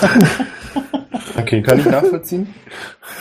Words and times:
Okay, 1.36 1.62
kann 1.62 1.78
ich 1.80 1.86
nachvollziehen. 1.86 2.54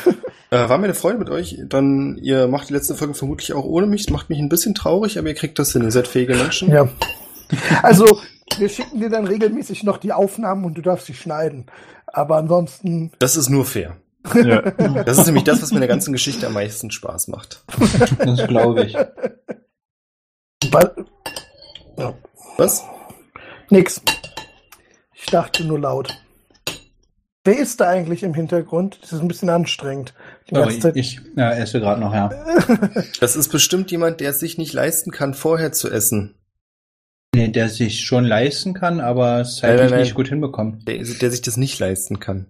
Äh, 0.51 0.67
war 0.67 0.79
mir 0.79 0.85
eine 0.85 0.95
Freude 0.95 1.19
mit 1.19 1.29
euch. 1.29 1.59
Dann, 1.67 2.17
ihr 2.23 2.47
macht 2.47 2.69
die 2.69 2.73
letzte 2.73 2.95
Folge 2.95 3.13
vermutlich 3.13 3.53
auch 3.53 3.65
ohne 3.65 3.85
mich. 3.85 4.07
Das 4.07 4.11
macht 4.11 4.31
mich 4.31 4.39
ein 4.39 4.49
bisschen 4.49 4.73
traurig, 4.73 5.19
aber 5.19 5.27
ihr 5.27 5.35
kriegt 5.35 5.59
das 5.59 5.73
hin. 5.73 5.83
Ihr 5.83 5.91
seid 5.91 6.07
fähige 6.07 6.33
Menschen. 6.35 6.71
Ja. 6.71 6.89
Also, 7.83 8.19
wir 8.57 8.67
schicken 8.67 8.99
dir 8.99 9.11
dann 9.11 9.27
regelmäßig 9.27 9.83
noch 9.83 9.97
die 9.97 10.11
Aufnahmen 10.11 10.65
und 10.65 10.73
du 10.75 10.81
darfst 10.81 11.05
sie 11.05 11.13
schneiden. 11.13 11.67
Aber 12.07 12.37
ansonsten. 12.37 13.11
Das 13.19 13.35
ist 13.37 13.49
nur 13.49 13.63
fair. 13.63 13.97
Ja. 14.33 14.61
Das 15.03 15.19
ist 15.19 15.27
nämlich 15.27 15.43
das, 15.43 15.61
was 15.61 15.69
mir 15.69 15.77
in 15.77 15.81
der 15.81 15.87
ganzen 15.87 16.13
Geschichte 16.13 16.47
am 16.47 16.53
meisten 16.53 16.89
Spaß 16.89 17.27
macht. 17.27 17.63
Das 18.17 18.47
glaube 18.47 18.85
ich. 18.85 18.97
Ba- 20.71 20.95
Ja. 21.95 22.15
Was? 22.57 22.83
Nix. 23.69 24.01
Ich 25.13 25.27
dachte 25.27 25.63
nur 25.63 25.77
laut. 25.79 26.11
Wer 27.45 27.57
ist 27.57 27.79
da 27.79 27.89
eigentlich 27.89 28.23
im 28.23 28.33
Hintergrund? 28.33 28.99
Das 29.01 29.13
ist 29.13 29.21
ein 29.21 29.27
bisschen 29.27 29.49
anstrengend. 29.49 30.13
Die 30.49 30.55
ganze 30.55 30.75
ich, 30.75 30.81
Zeit. 30.81 30.95
ich 30.97 31.21
ja, 31.37 31.51
esse 31.51 31.79
gerade 31.79 32.01
noch, 32.01 32.13
ja. 32.13 32.29
Das 33.19 33.35
ist 33.35 33.49
bestimmt 33.49 33.91
jemand, 33.91 34.19
der 34.19 34.31
es 34.31 34.39
sich 34.39 34.57
nicht 34.57 34.73
leisten 34.73 35.11
kann, 35.11 35.33
vorher 35.33 35.71
zu 35.71 35.89
essen. 35.89 36.35
Nee, 37.33 37.47
der 37.47 37.69
sich 37.69 38.01
schon 38.01 38.25
leisten 38.25 38.73
kann, 38.73 38.99
aber 38.99 39.39
es 39.41 39.61
Nein, 39.61 39.71
zeitlich 39.71 39.81
nein, 39.81 39.89
nein. 39.91 39.99
nicht 40.01 40.15
gut 40.15 40.27
hinbekommt. 40.27 40.87
Der, 40.87 40.97
der 40.97 41.31
sich 41.31 41.41
das 41.41 41.57
nicht 41.57 41.79
leisten 41.79 42.19
kann. 42.19 42.47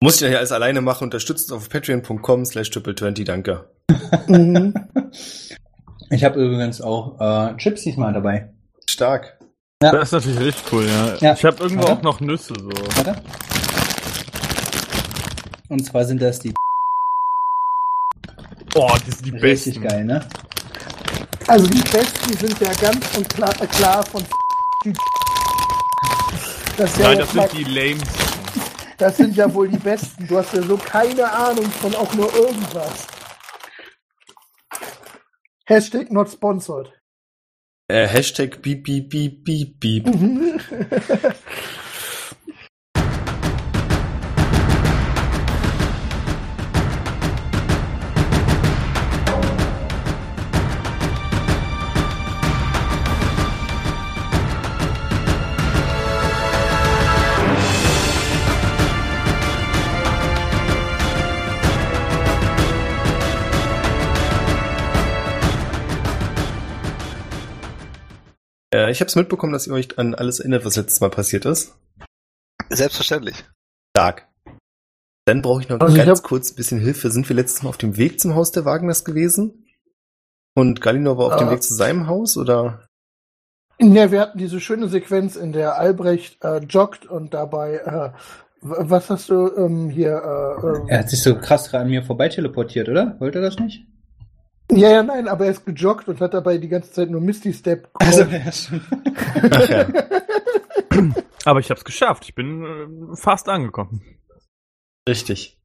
Muss 0.00 0.20
ich 0.20 0.28
ja 0.28 0.38
alles 0.38 0.52
alleine 0.52 0.80
machen. 0.80 1.04
Unterstützt 1.04 1.52
uns 1.52 1.62
auf 1.62 1.68
patreon.com 1.68 2.44
slash 2.44 2.70
triple20. 2.70 3.24
Danke. 3.24 3.70
Mhm. 4.26 4.74
Ich 6.10 6.24
habe 6.24 6.44
übrigens 6.44 6.82
auch 6.82 7.18
äh, 7.18 7.56
Chips 7.56 7.84
diesmal 7.84 8.12
dabei. 8.12 8.52
Stark. 8.86 9.38
Das 9.78 10.08
ist 10.08 10.12
natürlich 10.12 10.40
richtig 10.40 10.70
cool, 10.70 10.86
ja. 10.86 11.16
Ja. 11.20 11.32
Ich 11.32 11.42
habe 11.42 11.62
irgendwo 11.62 11.84
Warte. 11.84 11.92
auch 11.98 12.02
noch 12.02 12.20
Nüsse 12.20 12.52
so. 12.54 12.68
Warte. 12.68 13.16
Und 15.72 15.86
zwar 15.86 16.04
sind 16.04 16.20
das 16.20 16.38
die 16.38 16.52
Boah, 18.74 18.98
die 19.06 19.10
sind 19.10 19.24
die 19.24 19.30
richtig 19.38 19.80
besten. 19.80 19.88
geil, 19.88 20.04
ne? 20.04 20.28
Also 21.46 21.66
die 21.66 21.80
besten 21.80 22.32
sind 22.34 22.60
ja 22.60 22.74
ganz 22.74 23.16
und 23.16 23.26
klar, 23.30 23.54
äh, 23.58 23.66
klar 23.66 24.04
von 24.04 24.22
das, 26.76 26.98
ja 26.98 27.08
Nein, 27.08 27.18
das 27.18 27.32
sind 27.32 27.52
die 27.52 27.64
lamesten. 27.64 28.08
das 28.98 29.16
sind 29.16 29.34
ja 29.34 29.52
wohl 29.54 29.68
die 29.68 29.78
besten. 29.78 30.26
Du 30.26 30.36
hast 30.36 30.52
ja 30.52 30.62
so 30.62 30.76
keine 30.76 31.32
Ahnung 31.32 31.64
von 31.64 31.94
auch 31.94 32.12
nur 32.12 32.30
irgendwas. 32.34 33.06
Hashtag 35.64 36.10
not 36.12 36.30
sponsored. 36.30 36.92
Äh, 37.88 38.06
Hashtag 38.06 38.60
beep, 38.60 38.84
beep, 38.84 39.08
beep, 39.08 39.42
beep, 39.42 39.80
beep. 39.80 40.06
Äh, 68.72 68.90
ich 68.90 69.00
habe 69.00 69.08
es 69.08 69.16
mitbekommen, 69.16 69.52
dass 69.52 69.66
ihr 69.66 69.72
euch 69.74 69.98
an 69.98 70.14
alles 70.14 70.40
erinnert, 70.40 70.64
was 70.64 70.76
letztes 70.76 71.00
Mal 71.00 71.10
passiert 71.10 71.44
ist. 71.44 71.74
Selbstverständlich. 72.70 73.44
Stark. 73.96 74.28
Dann 75.26 75.42
brauche 75.42 75.60
ich 75.62 75.68
noch 75.68 75.78
Also 75.80 75.96
ich 75.96 76.04
ganz 76.04 76.18
hab- 76.20 76.26
kurz 76.26 76.50
ein 76.52 76.56
bisschen 76.56 76.80
Hilfe. 76.80 77.10
Sind 77.10 77.28
wir 77.28 77.36
letztes 77.36 77.62
Mal 77.62 77.68
auf 77.68 77.78
dem 77.78 77.96
Weg 77.96 78.18
zum 78.20 78.34
Haus 78.34 78.50
der 78.50 78.64
Wagners 78.64 79.04
gewesen? 79.04 79.66
Und 80.54 80.80
Galinor 80.80 81.16
war 81.18 81.26
auf 81.26 81.36
dem 81.36 81.48
Ah. 81.48 81.52
Weg 81.52 81.62
zu 81.62 81.74
seinem 81.74 82.06
Haus, 82.08 82.36
oder? 82.36 82.86
Ja, 83.80 84.10
wir 84.10 84.20
hatten 84.20 84.38
diese 84.38 84.60
schöne 84.60 84.88
Sequenz, 84.88 85.36
in 85.36 85.52
der 85.52 85.76
Albrecht 85.78 86.42
äh, 86.44 86.58
joggt 86.58 87.06
und 87.06 87.34
dabei, 87.34 87.76
äh, 87.76 88.10
was 88.60 89.10
hast 89.10 89.28
du 89.30 89.50
ähm, 89.56 89.88
hier? 89.90 90.10
Äh, 90.10 90.90
Er 90.92 90.98
äh, 90.98 90.98
hat 91.00 91.10
sich 91.10 91.22
so 91.22 91.36
krass 91.36 91.72
an 91.74 91.88
mir 91.88 92.02
vorbei 92.04 92.28
teleportiert, 92.28 92.88
oder? 92.88 93.16
Wollte 93.18 93.38
er 93.38 93.42
das 93.42 93.58
nicht? 93.58 93.86
Ja, 94.72 94.90
ja, 94.90 95.02
nein, 95.02 95.28
aber 95.28 95.46
er 95.46 95.52
ist 95.52 95.64
gejoggt 95.64 96.08
und 96.08 96.20
hat 96.20 96.34
dabei 96.34 96.58
die 96.58 96.68
ganze 96.68 96.92
Zeit 96.92 97.10
nur 97.10 97.20
Misty 97.20 97.52
Step. 97.52 97.88
Also, 97.94 98.22
ja. 98.22 98.40
Ach 99.50 99.68
ja. 99.68 99.86
Aber 101.44 101.60
ich 101.60 101.70
hab's 101.70 101.84
geschafft. 101.84 102.24
Ich 102.24 102.34
bin 102.34 102.64
äh, 103.12 103.16
fast 103.16 103.48
angekommen. 103.48 104.02
Richtig. 105.08 105.58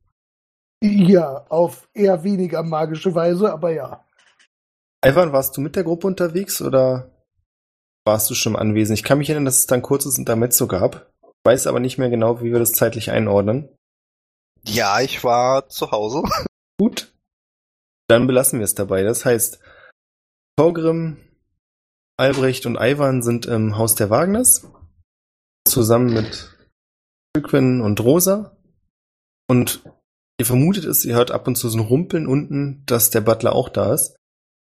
ja, 0.82 1.46
auf 1.50 1.88
eher 1.94 2.24
weniger 2.24 2.64
magische 2.64 3.14
Weise, 3.14 3.52
aber 3.52 3.72
ja. 3.72 4.04
Ivan, 5.06 5.32
warst 5.32 5.56
du 5.56 5.62
mit 5.62 5.76
der 5.76 5.84
Gruppe 5.84 6.08
unterwegs 6.08 6.62
oder 6.62 7.12
warst 8.06 8.30
du 8.30 8.34
schon 8.34 8.56
anwesend? 8.56 8.98
Ich 8.98 9.04
kann 9.04 9.20
mich 9.20 9.30
erinnern, 9.30 9.46
dass 9.46 9.60
es 9.60 9.68
dann 9.68 9.84
kurzes 9.84 10.18
Intermezzo 10.18 10.68
gab. 10.68 11.12
Weiß 11.44 11.68
aber 11.68 11.80
nicht 11.80 11.98
mehr 11.98 12.10
genau, 12.10 12.42
wie 12.42 12.52
wir 12.52 12.60
das 12.60 12.74
zeitlich 12.74 13.12
einordnen. 13.12 13.70
Ja, 14.64 15.00
ich 15.00 15.24
war 15.24 15.70
zu 15.70 15.92
Hause. 15.92 16.24
Gut. 16.80 17.14
Dann 18.08 18.28
belassen 18.28 18.60
wir 18.60 18.64
es 18.66 18.76
dabei. 18.76 19.04
Das 19.04 19.26
heißt, 19.26 19.60
Torgrim, 20.58 21.18
Albrecht 22.18 22.66
und 22.66 22.78
Ivan 22.78 23.22
sind 23.22 23.46
im 23.46 23.78
Haus 23.78 23.96
der 23.96 24.10
Wagners. 24.10 24.68
Zusammen 25.68 26.14
mit 26.14 26.56
Quinn 27.44 27.82
und 27.82 28.00
Rosa. 28.00 28.58
Und 29.50 29.84
ihr 30.40 30.46
vermutet 30.46 30.86
es, 30.86 31.06
ihr 31.06 31.16
hört 31.16 31.32
ab 31.32 31.48
und 31.48 31.56
zu 31.56 31.70
so 31.70 31.78
ein 31.78 31.86
Rumpeln 31.86 32.28
unten, 32.28 32.84
dass 32.86 33.10
der 33.10 33.22
Butler 33.22 33.54
auch 33.54 33.70
da 33.70 33.94
ist. 33.94 34.16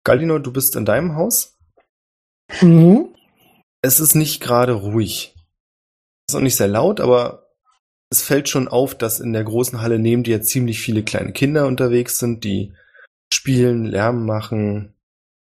Galino, 0.05 0.39
du 0.39 0.51
bist 0.51 0.75
in 0.75 0.85
deinem 0.85 1.15
Haus. 1.15 1.57
Mhm. 2.61 3.15
Es 3.81 3.99
ist 3.99 4.15
nicht 4.15 4.41
gerade 4.41 4.73
ruhig. 4.73 5.35
Es 6.27 6.33
ist 6.33 6.37
auch 6.37 6.43
nicht 6.43 6.55
sehr 6.55 6.67
laut, 6.67 6.99
aber 6.99 7.49
es 8.09 8.21
fällt 8.21 8.47
schon 8.49 8.67
auf, 8.67 8.95
dass 8.95 9.19
in 9.19 9.33
der 9.33 9.43
großen 9.43 9.81
Halle 9.81 9.99
neben 9.99 10.23
dir 10.23 10.41
ziemlich 10.41 10.79
viele 10.79 11.03
kleine 11.03 11.33
Kinder 11.33 11.67
unterwegs 11.67 12.17
sind, 12.19 12.43
die 12.43 12.73
spielen, 13.33 13.85
Lärm 13.85 14.25
machen. 14.25 14.93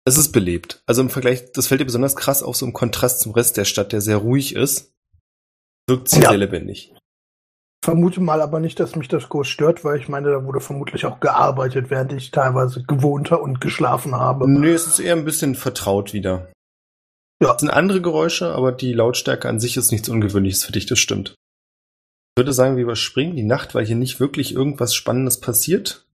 Es 0.05 0.17
ist 0.19 0.33
belebt. 0.33 0.83
Also 0.87 1.03
im 1.03 1.11
Vergleich, 1.11 1.53
das 1.53 1.67
fällt 1.67 1.81
dir 1.81 1.85
besonders 1.87 2.17
krass 2.17 2.43
auf, 2.43 2.57
so 2.57 2.67
im 2.67 2.73
Kontrast 2.73 3.21
zum 3.21 3.33
Rest 3.33 3.57
der 3.57 3.65
Stadt, 3.65 3.93
der 3.93 4.01
sehr 4.01 4.17
ruhig 4.17 4.55
ist. 4.57 4.93
Wirkt 5.89 6.09
sie 6.09 6.21
Ja. 6.21 6.31
sehr 6.31 6.39
lebendig. 6.39 6.95
Vermute 7.83 8.21
mal 8.21 8.43
aber 8.43 8.61
nicht, 8.61 8.79
dass 8.79 8.95
mich 8.95 9.09
das 9.09 9.29
groß 9.29 9.49
stört, 9.49 9.85
weil 9.85 9.99
ich 9.99 10.09
meine, 10.09 10.31
da 10.31 10.45
wurde 10.45 10.61
vermutlich 10.61 11.07
auch 11.07 11.19
gearbeitet, 11.21 11.89
während 11.89 12.13
ich 12.13 12.31
teilweise 12.31 12.83
gewohnt 12.83 13.33
und 13.33 13.61
geschlafen 13.61 14.15
habe. 14.15 14.51
Nö, 14.51 14.73
es 14.73 14.87
ist 14.87 14.99
eher 14.99 15.17
ein 15.17 15.25
bisschen 15.25 15.55
vertraut 15.55 16.13
wieder. 16.13 16.53
Ja. 17.43 17.55
Es 17.55 17.61
sind 17.61 17.71
andere 17.71 18.03
Geräusche, 18.03 18.53
aber 18.53 18.73
die 18.73 18.93
Lautstärke 18.93 19.49
an 19.49 19.61
sich 19.61 19.79
ist 19.79 19.93
nichts 19.93 20.11
Ungewöhnliches 20.11 20.65
für 20.65 20.73
dich, 20.73 20.85
das 20.85 20.99
stimmt. 20.99 21.31
Ich 22.37 22.41
würde 22.43 22.53
sagen, 22.53 22.77
wir 22.77 22.83
überspringen 22.83 23.35
die 23.35 23.43
Nacht, 23.43 23.75
weil 23.75 23.87
hier 23.87 23.97
nicht 23.97 24.21
wirklich 24.21 24.55
irgendwas 24.55 24.95
Spannendes 24.95 25.41
passiert. 25.41 26.07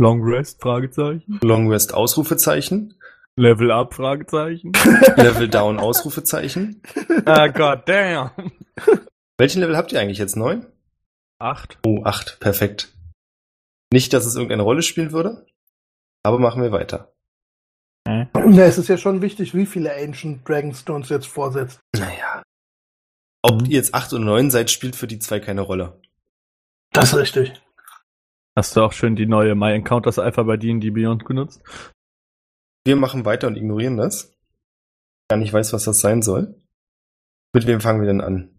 Long 0.00 0.22
Rest? 0.22 0.60
Fragezeichen. 0.62 1.40
Long 1.42 1.70
Rest 1.70 1.92
Ausrufezeichen. 1.92 2.94
Level 3.36 3.70
Up? 3.70 3.94
Fragezeichen. 3.94 4.72
Level 5.16 5.48
Down 5.48 5.78
Ausrufezeichen. 5.78 6.82
ah, 7.24 7.48
god 7.48 7.82
damn. 7.86 8.30
Welchen 9.38 9.60
Level 9.60 9.76
habt 9.76 9.92
ihr 9.92 10.00
eigentlich 10.00 10.18
jetzt? 10.18 10.36
Neun? 10.36 10.66
Acht. 11.40 11.78
Oh, 11.84 12.02
acht. 12.04 12.38
Perfekt. 12.40 12.92
Nicht, 13.92 14.12
dass 14.12 14.26
es 14.26 14.34
irgendeine 14.34 14.62
Rolle 14.62 14.82
spielen 14.82 15.12
würde, 15.12 15.46
aber 16.22 16.38
machen 16.38 16.62
wir 16.62 16.72
weiter. 16.72 17.12
Ja, 18.06 18.64
es 18.64 18.78
ist 18.78 18.88
ja 18.88 18.96
schon 18.96 19.22
wichtig, 19.22 19.54
wie 19.54 19.66
viele 19.66 19.94
Ancient 19.94 20.48
Dragonstones 20.48 21.08
jetzt 21.08 21.26
vorsetzt. 21.26 21.80
Naja. 21.94 22.42
Ob 23.42 23.62
ihr 23.62 23.76
jetzt 23.76 23.94
acht 23.94 24.12
oder 24.12 24.24
neun 24.24 24.50
seid, 24.50 24.70
spielt 24.70 24.96
für 24.96 25.06
die 25.06 25.18
zwei 25.18 25.40
keine 25.40 25.60
Rolle. 25.60 26.00
Das 26.92 27.12
ist 27.12 27.18
richtig. 27.18 27.52
Hast 28.58 28.74
du 28.74 28.80
auch 28.80 28.92
schön 28.92 29.14
die 29.14 29.26
neue 29.26 29.54
My 29.54 29.72
Encounters 29.72 30.18
Alpha 30.18 30.42
bei 30.42 30.56
D&D 30.56 30.90
Beyond 30.90 31.24
genutzt? 31.24 31.62
Wir 32.84 32.96
machen 32.96 33.24
weiter 33.24 33.46
und 33.46 33.54
ignorieren 33.54 33.96
das. 33.96 34.36
Gar 35.28 35.36
nicht 35.36 35.52
weiß, 35.52 35.72
was 35.72 35.84
das 35.84 36.00
sein 36.00 36.22
soll. 36.22 36.56
Mit 37.54 37.68
wem 37.68 37.80
fangen 37.80 38.00
wir 38.00 38.08
denn 38.08 38.20
an? 38.20 38.50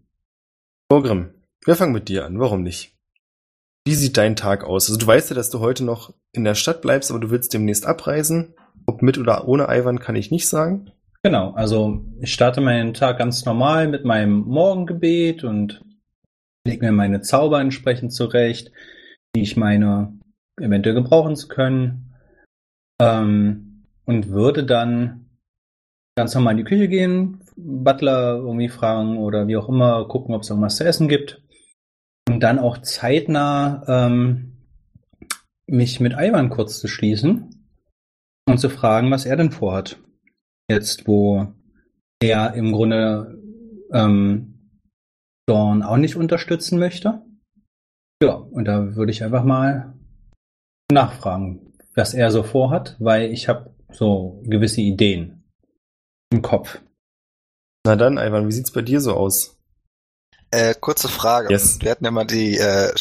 Vorgrim, 0.90 1.34
wir 1.66 1.76
fangen 1.76 1.92
mit 1.92 2.08
dir 2.08 2.24
an. 2.24 2.40
Warum 2.40 2.62
nicht? 2.62 2.96
Wie 3.84 3.94
sieht 3.94 4.16
dein 4.16 4.36
Tag 4.36 4.64
aus? 4.64 4.88
Also 4.88 4.98
du 4.98 5.06
weißt 5.06 5.28
ja, 5.28 5.36
dass 5.36 5.50
du 5.50 5.60
heute 5.60 5.84
noch 5.84 6.14
in 6.32 6.44
der 6.44 6.54
Stadt 6.54 6.80
bleibst, 6.80 7.10
aber 7.10 7.20
du 7.20 7.28
willst 7.28 7.52
demnächst 7.52 7.84
abreisen. 7.84 8.54
Ob 8.86 9.02
mit 9.02 9.18
oder 9.18 9.46
ohne 9.48 9.66
Ivan 9.68 10.00
kann 10.00 10.16
ich 10.16 10.30
nicht 10.30 10.48
sagen. 10.48 10.92
Genau, 11.22 11.50
also 11.50 12.06
ich 12.22 12.32
starte 12.32 12.62
meinen 12.62 12.94
Tag 12.94 13.18
ganz 13.18 13.44
normal 13.44 13.86
mit 13.86 14.06
meinem 14.06 14.38
Morgengebet 14.46 15.44
und 15.44 15.84
lege 16.66 16.86
mir 16.86 16.92
meine 16.92 17.20
Zauber 17.20 17.60
entsprechend 17.60 18.14
zurecht, 18.14 18.72
die 19.34 19.42
ich 19.42 19.56
meine 19.56 20.18
eventuell 20.60 20.94
gebrauchen 20.94 21.36
zu 21.36 21.48
können. 21.48 22.14
Ähm, 23.00 23.84
und 24.04 24.28
würde 24.28 24.64
dann 24.64 25.30
ganz 26.16 26.34
normal 26.34 26.52
in 26.52 26.58
die 26.58 26.64
Küche 26.64 26.88
gehen, 26.88 27.44
Butler 27.56 28.36
irgendwie 28.36 28.68
fragen 28.68 29.18
oder 29.18 29.46
wie 29.46 29.56
auch 29.56 29.68
immer, 29.68 30.06
gucken, 30.08 30.34
ob 30.34 30.42
es 30.42 30.50
irgendwas 30.50 30.76
zu 30.76 30.84
essen 30.84 31.08
gibt. 31.08 31.42
und 32.28 32.40
dann 32.40 32.58
auch 32.58 32.78
zeitnah 32.78 33.82
ähm, 33.86 34.66
mich 35.66 36.00
mit 36.00 36.14
Ivan 36.14 36.50
kurz 36.50 36.80
zu 36.80 36.88
schließen 36.88 37.66
und 38.48 38.58
zu 38.58 38.68
fragen, 38.68 39.10
was 39.10 39.26
er 39.26 39.36
denn 39.36 39.52
vorhat. 39.52 39.98
Jetzt, 40.68 41.06
wo 41.06 41.48
er 42.20 42.54
im 42.54 42.72
Grunde 42.72 43.38
ähm, 43.92 44.74
Dawn 45.46 45.82
auch 45.82 45.96
nicht 45.96 46.16
unterstützen 46.16 46.78
möchte. 46.78 47.22
Ja, 48.22 48.34
und 48.34 48.66
da 48.66 48.94
würde 48.96 49.12
ich 49.12 49.24
einfach 49.24 49.44
mal 49.44 49.94
nachfragen, 50.92 51.72
was 51.94 52.12
er 52.12 52.30
so 52.30 52.42
vorhat, 52.42 52.96
weil 52.98 53.32
ich 53.32 53.48
habe 53.48 53.74
so 53.90 54.42
gewisse 54.44 54.82
Ideen 54.82 55.44
im 56.30 56.42
Kopf. 56.42 56.80
Na 57.86 57.96
dann, 57.96 58.18
Ivan, 58.18 58.46
wie 58.46 58.52
sieht's 58.52 58.72
bei 58.72 58.82
dir 58.82 59.00
so 59.00 59.14
aus? 59.14 59.56
Äh, 60.50 60.74
kurze 60.74 61.08
Frage. 61.08 61.50
Yes. 61.50 61.80
Wir 61.80 61.90
hatten 61.92 62.04
ja 62.04 62.10
mal 62.10 62.24
die, 62.24 62.58
äh, 62.58 62.92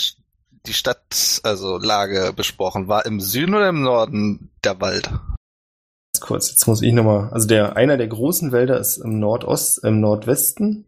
die 0.66 0.74
Stadt, 0.74 1.42
also 1.44 1.78
Lage 1.78 2.32
besprochen. 2.34 2.88
War 2.88 3.06
im 3.06 3.20
Süden 3.20 3.56
oder 3.56 3.70
im 3.70 3.82
Norden 3.82 4.52
der 4.64 4.80
Wald? 4.80 5.10
Ganz 5.10 6.22
kurz, 6.22 6.52
jetzt 6.52 6.68
muss 6.68 6.82
ich 6.82 6.94
nochmal. 6.94 7.30
Also 7.32 7.48
der 7.48 7.76
einer 7.76 7.98
der 7.98 8.08
großen 8.08 8.52
Wälder 8.52 8.80
ist 8.80 8.98
im 8.98 9.20
Nordost, 9.20 9.84
im 9.84 10.00
Nordwesten. 10.00 10.86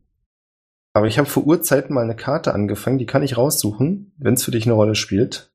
Aber 0.94 1.08
ich 1.08 1.18
habe 1.18 1.30
vor 1.30 1.44
Urzeiten 1.46 1.94
mal 1.94 2.04
eine 2.04 2.16
Karte 2.16 2.54
angefangen, 2.54 2.98
die 2.98 3.06
kann 3.06 3.24
ich 3.24 3.38
raussuchen, 3.38 4.14
wenn 4.18 4.34
es 4.34 4.44
für 4.44 4.52
dich 4.52 4.66
eine 4.66 4.74
Rolle 4.74 4.96
spielt. 4.96 5.52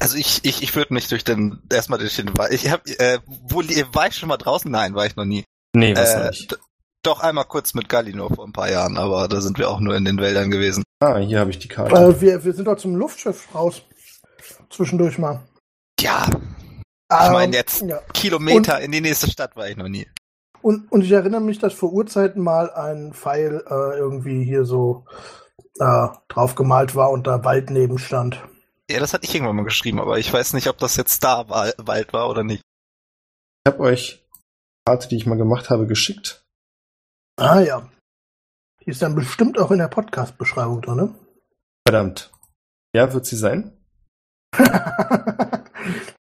Also 0.00 0.16
ich, 0.16 0.44
ich, 0.44 0.62
ich 0.62 0.74
würde 0.76 0.94
mich 0.94 1.08
durch 1.08 1.24
den, 1.24 1.62
erstmal 1.72 1.98
durch 1.98 2.16
den 2.16 2.36
Wald. 2.36 2.52
Ich 2.52 2.70
hab, 2.70 2.86
äh, 2.86 3.18
wo, 3.26 3.58
war 3.92 4.06
ich 4.08 4.14
schon 4.14 4.28
mal 4.28 4.36
draußen? 4.36 4.70
Nein, 4.70 4.94
war 4.94 5.06
ich 5.06 5.16
noch 5.16 5.24
nie. 5.24 5.44
Nee, 5.74 5.96
was 5.96 6.14
Äh, 6.14 6.28
nicht. 6.28 6.58
doch 7.02 7.20
einmal 7.20 7.44
kurz 7.46 7.74
mit 7.74 7.88
Galino 7.88 8.28
vor 8.28 8.46
ein 8.46 8.52
paar 8.52 8.70
Jahren, 8.70 8.98
aber 8.98 9.26
da 9.26 9.40
sind 9.40 9.58
wir 9.58 9.68
auch 9.70 9.80
nur 9.80 9.96
in 9.96 10.04
den 10.04 10.18
Wäldern 10.18 10.50
gewesen. 10.50 10.84
Ah, 11.00 11.16
hier 11.18 11.40
habe 11.40 11.50
ich 11.50 11.58
die 11.58 11.68
Karte. 11.68 11.94
Äh, 11.96 12.20
wir, 12.20 12.44
wir 12.44 12.52
sind 12.52 12.66
doch 12.66 12.76
zum 12.76 12.94
Luftschiff 12.94 13.52
raus. 13.54 13.82
Zwischendurch 14.70 15.18
mal. 15.18 15.42
Ja, 16.00 16.26
Ich 17.10 17.30
meine 17.30 17.56
jetzt- 17.56 17.82
Ja. 17.82 18.00
Kilometer 18.12 18.80
in 18.80 18.92
die 18.92 19.00
nächste 19.00 19.30
Stadt 19.30 19.56
war 19.56 19.68
ich 19.68 19.76
noch 19.76 19.88
nie. 19.88 20.06
Und, 20.66 20.90
und 20.90 21.02
ich 21.02 21.12
erinnere 21.12 21.40
mich, 21.40 21.60
dass 21.60 21.74
vor 21.74 21.92
Urzeiten 21.92 22.42
mal 22.42 22.70
ein 22.72 23.12
Pfeil 23.12 23.62
äh, 23.68 23.96
irgendwie 23.98 24.42
hier 24.42 24.64
so 24.64 25.04
äh, 25.78 26.08
drauf 26.26 26.56
gemalt 26.56 26.96
war 26.96 27.12
und 27.12 27.28
da 27.28 27.44
Wald 27.44 27.70
neben 27.70 27.98
stand. 27.98 28.42
Ja, 28.90 28.98
das 28.98 29.14
hatte 29.14 29.26
ich 29.26 29.32
irgendwann 29.32 29.54
mal 29.54 29.62
geschrieben, 29.64 30.00
aber 30.00 30.18
ich 30.18 30.32
weiß 30.32 30.54
nicht, 30.54 30.66
ob 30.66 30.78
das 30.78 30.96
jetzt 30.96 31.22
da 31.22 31.48
Wa- 31.48 31.72
Wald 31.78 32.12
war 32.12 32.28
oder 32.28 32.42
nicht. 32.42 32.62
Ich 33.64 33.72
habe 33.72 33.80
euch 33.84 34.26
die 34.28 34.90
Karte, 34.90 35.06
die 35.06 35.14
ich 35.16 35.26
mal 35.26 35.38
gemacht 35.38 35.70
habe, 35.70 35.86
geschickt. 35.86 36.44
Ah 37.38 37.60
ja. 37.60 37.88
Die 38.84 38.90
ist 38.90 39.02
dann 39.02 39.14
bestimmt 39.14 39.60
auch 39.60 39.70
in 39.70 39.78
der 39.78 39.86
Podcast-Beschreibung 39.86 40.82
drin, 40.82 40.96
ne? 40.96 41.14
Verdammt. 41.86 42.32
Ja, 42.92 43.12
wird 43.12 43.24
sie 43.24 43.36
sein? 43.36 43.70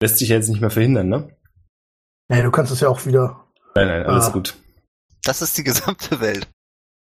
Lässt 0.01 0.17
sich 0.17 0.29
ja 0.29 0.37
jetzt 0.37 0.49
nicht 0.49 0.61
mehr 0.61 0.71
verhindern, 0.71 1.09
ne? 1.09 1.37
nee, 2.27 2.41
du 2.41 2.49
kannst 2.49 2.71
es 2.71 2.79
ja 2.79 2.89
auch 2.89 3.05
wieder. 3.05 3.45
Nein, 3.75 3.87
nein, 3.87 4.05
alles 4.05 4.25
Ah. 4.27 4.31
gut. 4.31 4.55
Das 5.23 5.41
ist 5.41 5.57
die 5.57 5.63
gesamte 5.63 6.19
Welt. 6.19 6.49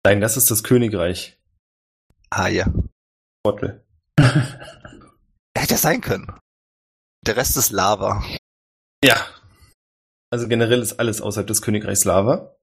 Nein, 0.06 0.22
das 0.22 0.38
ist 0.38 0.50
das 0.52 0.64
Königreich. 0.64 1.38
Ah 2.30 2.48
ja. 2.48 2.66
Trottel. 3.44 3.84
Hätte 4.20 5.72
ja 5.74 5.78
sein 5.78 6.02
können. 6.02 6.32
Der 7.26 7.38
Rest 7.38 7.58
ist 7.58 7.72
Lava. 7.72 8.24
Ja. 9.04 9.26
Also 10.32 10.48
generell 10.48 10.82
ist 10.82 11.00
alles 11.00 11.22
außerhalb 11.22 11.48
des 11.48 11.62
Königreichs 11.62 12.06
Lava. 12.06 12.56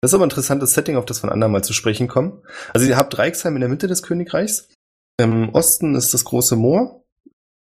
Das 0.00 0.10
ist 0.10 0.14
aber 0.14 0.24
ein 0.24 0.30
interessantes 0.30 0.72
Setting, 0.74 0.96
auf 0.96 1.04
das 1.04 1.22
wir 1.22 1.28
ein 1.28 1.32
andermal 1.32 1.62
zu 1.64 1.72
sprechen 1.72 2.08
kommen. 2.08 2.42
Also 2.74 2.86
ihr 2.86 2.96
habt 2.96 3.16
Reichsheim 3.18 3.54
in 3.54 3.60
der 3.60 3.68
Mitte 3.68 3.86
des 3.86 4.02
Königreichs. 4.02 4.68
Im 5.18 5.50
Osten 5.54 5.94
ist 5.94 6.12
das 6.14 6.24
große 6.24 6.56
Moor. 6.56 7.04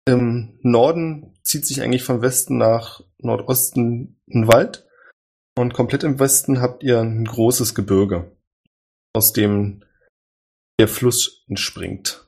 Im 0.07 0.57
Norden 0.63 1.37
zieht 1.43 1.65
sich 1.67 1.81
eigentlich 1.81 2.03
vom 2.03 2.21
Westen 2.21 2.57
nach 2.57 3.01
Nordosten 3.19 4.19
ein 4.33 4.47
Wald. 4.47 4.87
Und 5.57 5.73
komplett 5.73 6.03
im 6.03 6.19
Westen 6.19 6.61
habt 6.61 6.83
ihr 6.83 6.99
ein 6.99 7.25
großes 7.25 7.75
Gebirge, 7.75 8.31
aus 9.13 9.33
dem 9.33 9.83
der 10.79 10.87
Fluss 10.87 11.43
entspringt. 11.47 12.27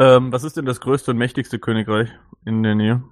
Ähm, 0.00 0.32
was 0.32 0.44
ist 0.44 0.56
denn 0.56 0.64
das 0.64 0.80
größte 0.80 1.10
und 1.10 1.18
mächtigste 1.18 1.58
Königreich 1.58 2.08
in 2.46 2.62
der 2.62 2.74
Nähe? 2.74 3.02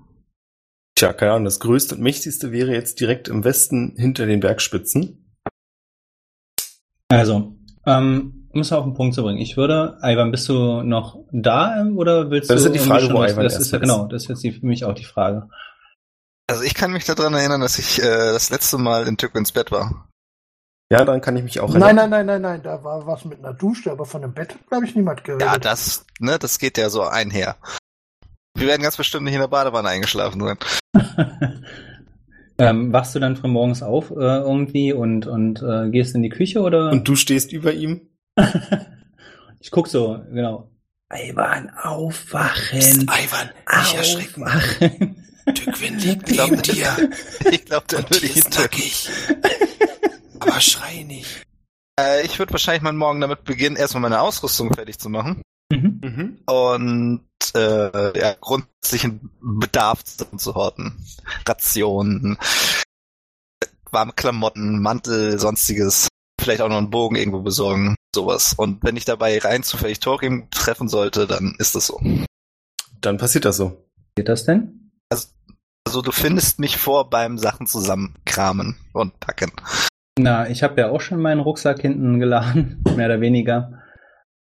Tja, 0.94 1.12
keine 1.12 1.32
Ahnung, 1.32 1.44
das 1.44 1.60
größte 1.60 1.96
und 1.96 2.00
mächtigste 2.00 2.50
wäre 2.50 2.72
jetzt 2.72 3.00
direkt 3.00 3.28
im 3.28 3.44
Westen 3.44 3.94
hinter 3.96 4.26
den 4.26 4.40
Bergspitzen. 4.40 5.34
Also, 7.08 7.56
ähm, 7.86 8.48
um 8.50 8.60
es 8.60 8.72
auf 8.72 8.84
den 8.84 8.94
Punkt 8.94 9.14
zu 9.14 9.22
bringen, 9.22 9.38
ich 9.38 9.56
würde, 9.56 9.98
Ivan, 10.02 10.30
bist 10.30 10.48
du 10.48 10.82
noch 10.82 11.18
da 11.30 11.80
ähm, 11.80 11.98
oder 11.98 12.30
willst 12.30 12.50
Das 12.50 12.62
du? 12.62 12.68
ist 12.70 12.76
ja 12.76 12.82
die 12.82 12.88
Frage, 12.88 13.06
schon 13.06 13.14
wo 13.16 13.24
Ivan 13.24 13.44
Das 13.44 13.58
ist 13.58 13.70
ja 13.70 13.78
genau, 13.78 14.06
das 14.06 14.22
ist 14.22 14.28
jetzt 14.28 14.42
die, 14.44 14.52
für 14.52 14.66
mich 14.66 14.84
auch 14.84 14.94
die 14.94 15.04
Frage. 15.04 15.48
Also 16.50 16.62
ich 16.62 16.74
kann 16.74 16.92
mich 16.92 17.04
daran 17.04 17.34
erinnern, 17.34 17.60
dass 17.60 17.78
ich 17.78 17.98
äh, 17.98 18.32
das 18.32 18.48
letzte 18.48 18.78
Mal 18.78 19.06
in 19.06 19.18
Tückwins 19.18 19.52
Bett 19.52 19.70
war. 19.70 20.08
Ja, 20.90 21.04
daran 21.04 21.20
kann 21.20 21.36
ich 21.36 21.42
mich 21.42 21.60
auch 21.60 21.68
Nein, 21.74 21.96
nein, 21.96 22.08
nein, 22.08 22.24
nein, 22.24 22.40
nein. 22.40 22.62
Da 22.62 22.82
war 22.82 23.06
was 23.06 23.26
mit 23.26 23.38
einer 23.40 23.52
Dusche, 23.52 23.90
aber 23.90 24.06
von 24.06 24.22
dem 24.22 24.32
Bett 24.32 24.54
hat, 24.54 24.66
glaube 24.68 24.86
ich, 24.86 24.96
niemand 24.96 25.22
geredet. 25.24 25.46
Ja, 25.46 25.58
das, 25.58 26.06
ne, 26.18 26.38
das 26.38 26.58
geht 26.58 26.78
ja 26.78 26.88
so 26.88 27.02
einher. 27.02 27.56
Wir 28.56 28.66
werden 28.66 28.82
ganz 28.82 28.96
bestimmt 28.96 29.24
nicht 29.24 29.34
in 29.34 29.40
der 29.40 29.48
Badewanne 29.48 29.90
eingeschlafen 29.90 30.40
sein. 30.40 30.58
ähm, 32.58 32.92
wachst 32.94 33.14
du 33.14 33.20
dann 33.20 33.36
früh 33.36 33.48
morgens 33.48 33.82
auf 33.82 34.10
äh, 34.10 34.14
irgendwie 34.14 34.94
und, 34.94 35.26
und 35.26 35.62
äh, 35.62 35.90
gehst 35.90 36.14
in 36.14 36.22
die 36.22 36.30
Küche 36.30 36.62
oder? 36.62 36.90
Und 36.90 37.06
du 37.06 37.14
stehst 37.14 37.52
über 37.52 37.74
ihm? 37.74 38.08
ich 39.60 39.70
guck 39.70 39.88
so, 39.88 40.18
genau. 40.32 40.70
Ivan, 41.12 41.70
aufwachen. 41.70 43.02
Ivan, 43.02 43.50
aufwachen. 43.66 45.27
Tückwin 45.54 45.98
Ich 45.98 46.24
glaube, 46.24 46.56
ich 47.50 47.64
glaube, 47.64 47.86
dann 47.88 48.04
würde 48.04 48.26
ich 48.26 48.36
ihn 48.36 48.50
töten. 48.50 48.82
Aber 50.40 50.60
schrei 50.60 51.02
nicht. 51.02 51.44
Äh, 51.98 52.24
ich 52.24 52.38
würde 52.38 52.52
wahrscheinlich 52.52 52.82
meinen 52.82 52.98
Morgen 52.98 53.20
damit 53.20 53.44
beginnen, 53.44 53.76
erstmal 53.76 54.02
meine 54.02 54.20
Ausrüstung 54.20 54.72
fertig 54.72 54.98
zu 54.98 55.08
machen. 55.08 55.42
Mhm. 55.70 56.00
Mhm. 56.02 56.38
und 56.46 57.24
äh, 57.54 58.18
ja, 58.18 58.34
grundsätzlichen 58.40 59.30
Bedarf 59.40 60.02
zu 60.02 60.54
horten. 60.54 61.04
Rationen, 61.46 62.38
warme 63.90 64.12
Klamotten, 64.14 64.80
Mantel, 64.80 65.38
sonstiges. 65.38 66.08
Vielleicht 66.40 66.62
auch 66.62 66.68
noch 66.68 66.78
einen 66.78 66.90
Bogen 66.90 67.16
irgendwo 67.16 67.40
besorgen, 67.40 67.96
sowas. 68.14 68.54
Und 68.56 68.82
wenn 68.82 68.96
ich 68.96 69.04
dabei 69.04 69.38
rein 69.38 69.62
zufällig 69.62 70.00
Torim 70.00 70.48
treffen 70.50 70.88
sollte, 70.88 71.26
dann 71.26 71.54
ist 71.58 71.74
das 71.74 71.88
so. 71.88 72.00
Dann 73.00 73.18
passiert 73.18 73.44
das 73.44 73.56
so. 73.56 73.84
Geht 74.16 74.28
das 74.28 74.44
denn? 74.44 74.77
Also 75.88 76.02
du 76.02 76.12
findest 76.12 76.58
mich 76.58 76.76
vor 76.76 77.08
beim 77.08 77.38
Sachen 77.38 77.66
zusammenkramen 77.66 78.76
und 78.92 79.18
packen. 79.20 79.52
Na, 80.18 80.46
ich 80.50 80.62
habe 80.62 80.78
ja 80.78 80.90
auch 80.90 81.00
schon 81.00 81.18
meinen 81.18 81.40
Rucksack 81.40 81.80
hinten 81.80 82.20
geladen, 82.20 82.84
mehr 82.94 83.06
oder 83.06 83.22
weniger. 83.22 83.80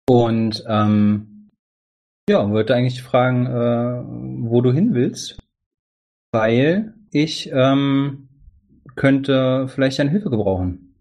Und 0.08 0.64
ähm, 0.66 1.50
ja, 2.30 2.50
wollte 2.50 2.74
eigentlich 2.74 3.02
fragen, 3.02 3.44
äh, 3.44 4.48
wo 4.48 4.62
du 4.62 4.72
hin 4.72 4.94
willst, 4.94 5.38
weil 6.32 6.94
ich 7.10 7.50
ähm, 7.52 8.30
könnte 8.96 9.68
vielleicht 9.68 9.98
deine 9.98 10.12
Hilfe 10.12 10.30
gebrauchen. 10.30 10.94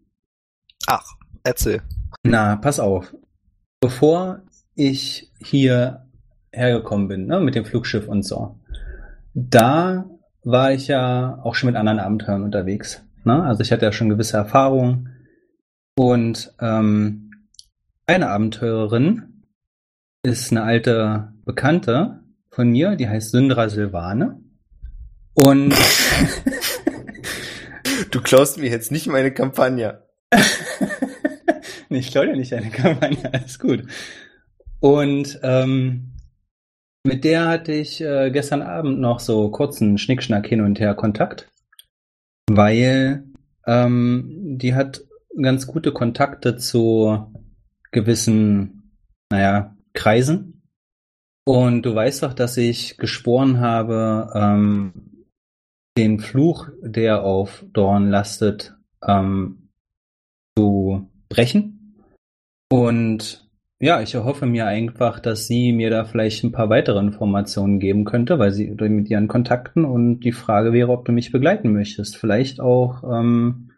Ach, 0.87 1.05
erzähl. 1.43 1.83
Na, 2.23 2.57
pass 2.57 2.81
auf. 2.81 3.15
Bevor 3.79 4.41
ich 4.75 5.31
hier 5.39 6.05
hergekommen 6.51 7.07
bin, 7.07 7.27
ne, 7.27 7.39
mit 7.39 7.55
dem 7.55 7.63
Flugschiff 7.63 8.09
und 8.09 8.23
so, 8.23 8.59
da 9.33 10.09
war 10.43 10.71
ich 10.71 10.87
ja 10.87 11.39
auch 11.43 11.55
schon 11.55 11.67
mit 11.67 11.75
anderen 11.75 11.99
Abenteuern 11.99 12.43
unterwegs. 12.43 13.03
Ne? 13.23 13.43
Also 13.43 13.61
ich 13.61 13.71
hatte 13.71 13.85
ja 13.85 13.91
schon 13.91 14.09
gewisse 14.09 14.37
Erfahrungen. 14.37 15.09
Und 15.95 16.53
ähm, 16.59 17.31
eine 18.05 18.29
Abenteurerin 18.29 19.45
ist 20.23 20.51
eine 20.51 20.63
alte 20.63 21.33
Bekannte 21.45 22.23
von 22.49 22.69
mir, 22.69 22.95
die 22.95 23.07
heißt 23.07 23.31
Syndra 23.31 23.69
Silvane. 23.69 24.39
Und 25.33 25.73
Du 28.13 28.21
klaust 28.21 28.59
mir 28.59 28.69
jetzt 28.69 28.91
nicht 28.91 29.07
meine 29.07 29.31
Kampagne. 29.31 30.03
nee, 31.89 31.97
ich 31.97 32.11
glaube 32.11 32.27
ja 32.27 32.35
nicht 32.35 32.53
eine 32.53 32.69
Kampagne, 32.69 33.17
alles 33.33 33.57
gut. 33.57 33.85
Und 34.79 35.39
ähm, 35.41 36.12
mit 37.03 37.23
der 37.23 37.47
hatte 37.47 37.73
ich 37.73 38.01
äh, 38.01 38.31
gestern 38.31 38.61
Abend 38.61 38.99
noch 38.99 39.19
so 39.19 39.49
kurzen 39.49 39.97
Schnickschnack 39.97 40.47
hin 40.47 40.61
und 40.61 40.79
her 40.79 40.95
Kontakt, 40.95 41.49
weil 42.49 43.25
ähm, 43.65 44.57
die 44.57 44.73
hat 44.73 45.03
ganz 45.41 45.67
gute 45.67 45.91
Kontakte 45.91 46.57
zu 46.57 47.31
gewissen, 47.91 48.97
naja, 49.31 49.75
Kreisen. 49.93 50.61
Und 51.45 51.81
du 51.83 51.93
weißt 51.93 52.23
doch, 52.23 52.33
dass 52.33 52.55
ich 52.57 52.97
geschworen 52.97 53.59
habe, 53.59 54.31
ähm, 54.33 55.25
den 55.97 56.19
Fluch, 56.19 56.69
der 56.81 57.23
auf 57.23 57.65
Dorn 57.73 58.09
lastet, 58.09 58.75
ähm, 59.05 59.69
zu 60.57 61.09
brechen. 61.29 61.97
Und 62.71 63.42
ja, 63.83 64.01
ich 64.01 64.13
erhoffe 64.13 64.45
mir 64.45 64.65
einfach, 64.65 65.19
dass 65.19 65.45
sie 65.45 65.73
mir 65.73 65.89
da 65.89 66.05
vielleicht 66.05 66.41
ein 66.45 66.53
paar 66.53 66.69
weitere 66.69 66.99
Informationen 66.99 67.81
geben 67.81 68.05
könnte, 68.05 68.39
weil 68.39 68.53
sie 68.53 68.69
mit 68.69 69.09
ihren 69.09 69.27
Kontakten 69.27 69.83
und 69.83 70.21
die 70.21 70.31
Frage 70.31 70.71
wäre, 70.71 70.89
ob 70.89 71.03
du 71.03 71.11
mich 71.11 71.33
begleiten 71.33 71.73
möchtest. 71.73 72.15
Vielleicht 72.15 72.61
auch, 72.61 73.03
ähm, 73.03 73.71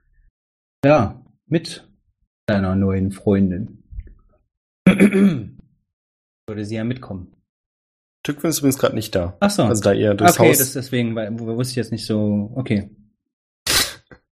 ja, 0.85 1.25
mit 1.47 1.89
deiner 2.45 2.75
neuen 2.75 3.11
Freundin. 3.13 3.83
Würde 4.87 5.57
sie 6.65 6.75
ja 6.75 6.83
mitkommen. 6.83 7.33
Tückwin 8.21 8.51
ist 8.51 8.59
übrigens 8.59 8.77
gerade 8.77 8.93
nicht 8.93 9.15
da. 9.15 9.35
Ach 9.39 9.49
so. 9.49 9.63
Also 9.63 9.81
da 9.81 9.91
ihr 9.91 10.13
durchs 10.13 10.39
okay, 10.39 10.49
Haus. 10.49 10.59
das 10.59 10.73
deswegen, 10.73 11.15
weil 11.15 11.31
wir 11.31 11.57
wussten 11.57 11.79
jetzt 11.79 11.91
nicht 11.91 12.05
so, 12.05 12.51
okay. 12.53 12.91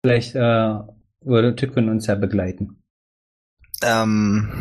Vielleicht 0.05 0.35
äh, 0.35 0.79
würde 1.21 1.55
Tückwin 1.55 1.87
uns 1.87 2.07
ja 2.07 2.15
begleiten. 2.15 2.83
Ähm, 3.81 4.51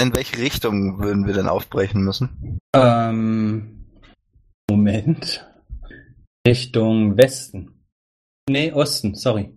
in 0.00 0.14
welche 0.14 0.38
Richtung 0.38 0.98
würden 1.00 1.26
wir 1.26 1.34
denn 1.34 1.46
aufbrechen 1.48 2.02
müssen? 2.02 2.58
Ähm, 2.74 3.86
Moment. 4.70 5.46
Richtung 6.46 7.16
Westen. 7.16 7.84
Nee, 8.48 8.72
Osten, 8.72 9.14
sorry. 9.14 9.54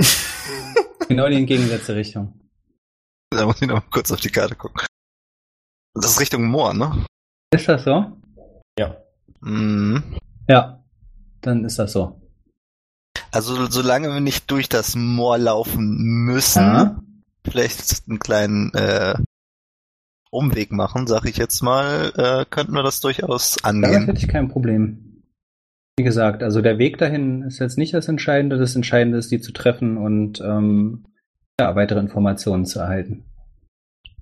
genau 1.08 1.28
die 1.28 1.36
entgegengesetzte 1.36 1.94
Richtung. 1.94 2.40
Da 3.30 3.46
muss 3.46 3.60
ich 3.62 3.68
noch 3.68 3.76
mal 3.76 3.90
kurz 3.90 4.10
auf 4.12 4.20
die 4.20 4.30
Karte 4.30 4.54
gucken. 4.56 4.86
Das 5.94 6.12
ist 6.12 6.20
Richtung 6.20 6.46
Moor, 6.46 6.72
ne? 6.74 7.06
Ist 7.52 7.68
das 7.68 7.84
so? 7.84 8.18
ja. 8.78 8.96
Mhm. 9.40 10.16
Ja, 10.48 10.82
dann 11.40 11.64
ist 11.64 11.78
das 11.78 11.92
so. 11.92 12.20
Also 13.30 13.66
solange 13.66 14.08
wir 14.08 14.20
nicht 14.20 14.50
durch 14.50 14.68
das 14.68 14.94
Moor 14.94 15.38
laufen 15.38 15.96
müssen, 16.24 16.62
Ja. 16.62 17.02
vielleicht 17.44 18.02
einen 18.08 18.18
kleinen 18.18 18.72
äh, 18.74 19.14
Umweg 20.32 20.72
machen, 20.72 21.06
sag 21.06 21.26
ich 21.26 21.36
jetzt 21.36 21.62
mal, 21.62 22.12
äh, 22.16 22.44
könnten 22.48 22.72
wir 22.72 22.82
das 22.82 23.00
durchaus 23.00 23.56
Damit 23.62 23.84
angehen. 23.84 24.06
hätte 24.06 24.18
ich 24.18 24.28
kein 24.28 24.48
Problem. 24.48 25.22
Wie 25.98 26.04
gesagt, 26.04 26.42
also 26.42 26.62
der 26.62 26.78
Weg 26.78 26.96
dahin 26.96 27.42
ist 27.42 27.58
jetzt 27.58 27.76
nicht 27.76 27.92
das 27.92 28.08
Entscheidende. 28.08 28.56
Das 28.56 28.74
Entscheidende 28.74 29.18
ist, 29.18 29.30
die 29.30 29.40
zu 29.40 29.52
treffen 29.52 29.98
und 29.98 30.40
ähm, 30.40 31.04
ja, 31.60 31.76
weitere 31.76 32.00
Informationen 32.00 32.64
zu 32.64 32.78
erhalten. 32.80 33.24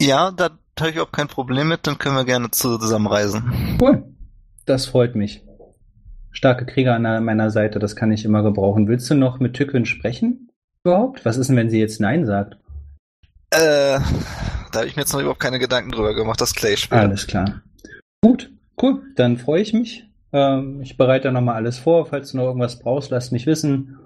Ja, 0.00 0.32
da 0.32 0.50
habe 0.80 0.90
ich 0.90 0.96
überhaupt 0.96 1.12
kein 1.12 1.28
Problem 1.28 1.68
mit, 1.68 1.86
dann 1.86 1.98
können 1.98 2.16
wir 2.16 2.24
gerne 2.24 2.50
zusammen 2.50 3.06
reisen. 3.06 3.52
Cool. 3.80 4.04
Das 4.66 4.86
freut 4.86 5.14
mich. 5.14 5.44
Starke 6.32 6.66
Krieger 6.66 6.94
an 6.94 7.24
meiner 7.24 7.50
Seite, 7.50 7.78
das 7.78 7.94
kann 7.94 8.10
ich 8.10 8.24
immer 8.24 8.42
gebrauchen. 8.42 8.88
Willst 8.88 9.08
du 9.10 9.14
noch 9.14 9.38
mit 9.40 9.54
Tückwin 9.54 9.84
sprechen? 9.84 10.50
Überhaupt? 10.84 11.24
Was 11.24 11.36
ist 11.36 11.48
denn, 11.48 11.56
wenn 11.56 11.70
sie 11.70 11.78
jetzt 11.78 12.00
Nein 12.00 12.26
sagt? 12.26 12.56
Äh, 13.52 13.98
da 14.72 14.78
habe 14.78 14.86
ich 14.86 14.96
mir 14.96 15.02
jetzt 15.02 15.12
noch 15.12 15.20
überhaupt 15.20 15.40
keine 15.40 15.58
Gedanken 15.58 15.90
drüber 15.90 16.14
gemacht, 16.14 16.40
das 16.40 16.54
Clay 16.54 16.76
spielt. 16.76 17.00
Alles 17.00 17.26
klar. 17.26 17.62
Gut, 18.22 18.52
cool. 18.80 19.02
Dann 19.16 19.38
freue 19.38 19.62
ich 19.62 19.72
mich. 19.72 20.06
Ähm, 20.32 20.80
ich 20.82 20.96
bereite 20.96 21.32
nochmal 21.32 21.56
alles 21.56 21.78
vor. 21.78 22.06
Falls 22.06 22.30
du 22.30 22.36
noch 22.36 22.44
irgendwas 22.44 22.78
brauchst, 22.78 23.10
lass 23.10 23.32
mich 23.32 23.46
wissen. 23.46 23.98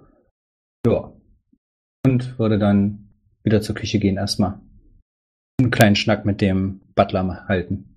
Ja. 0.87 1.13
Und 2.07 2.39
würde 2.39 2.59
dann 2.59 3.11
wieder 3.43 3.61
zur 3.61 3.75
Küche 3.75 3.99
gehen 3.99 4.17
erstmal. 4.17 4.61
Einen 5.61 5.71
kleinen 5.71 5.97
Schnack 5.97 6.25
mit 6.25 6.41
dem 6.41 6.81
Butler 6.95 7.45
halten. 7.47 7.91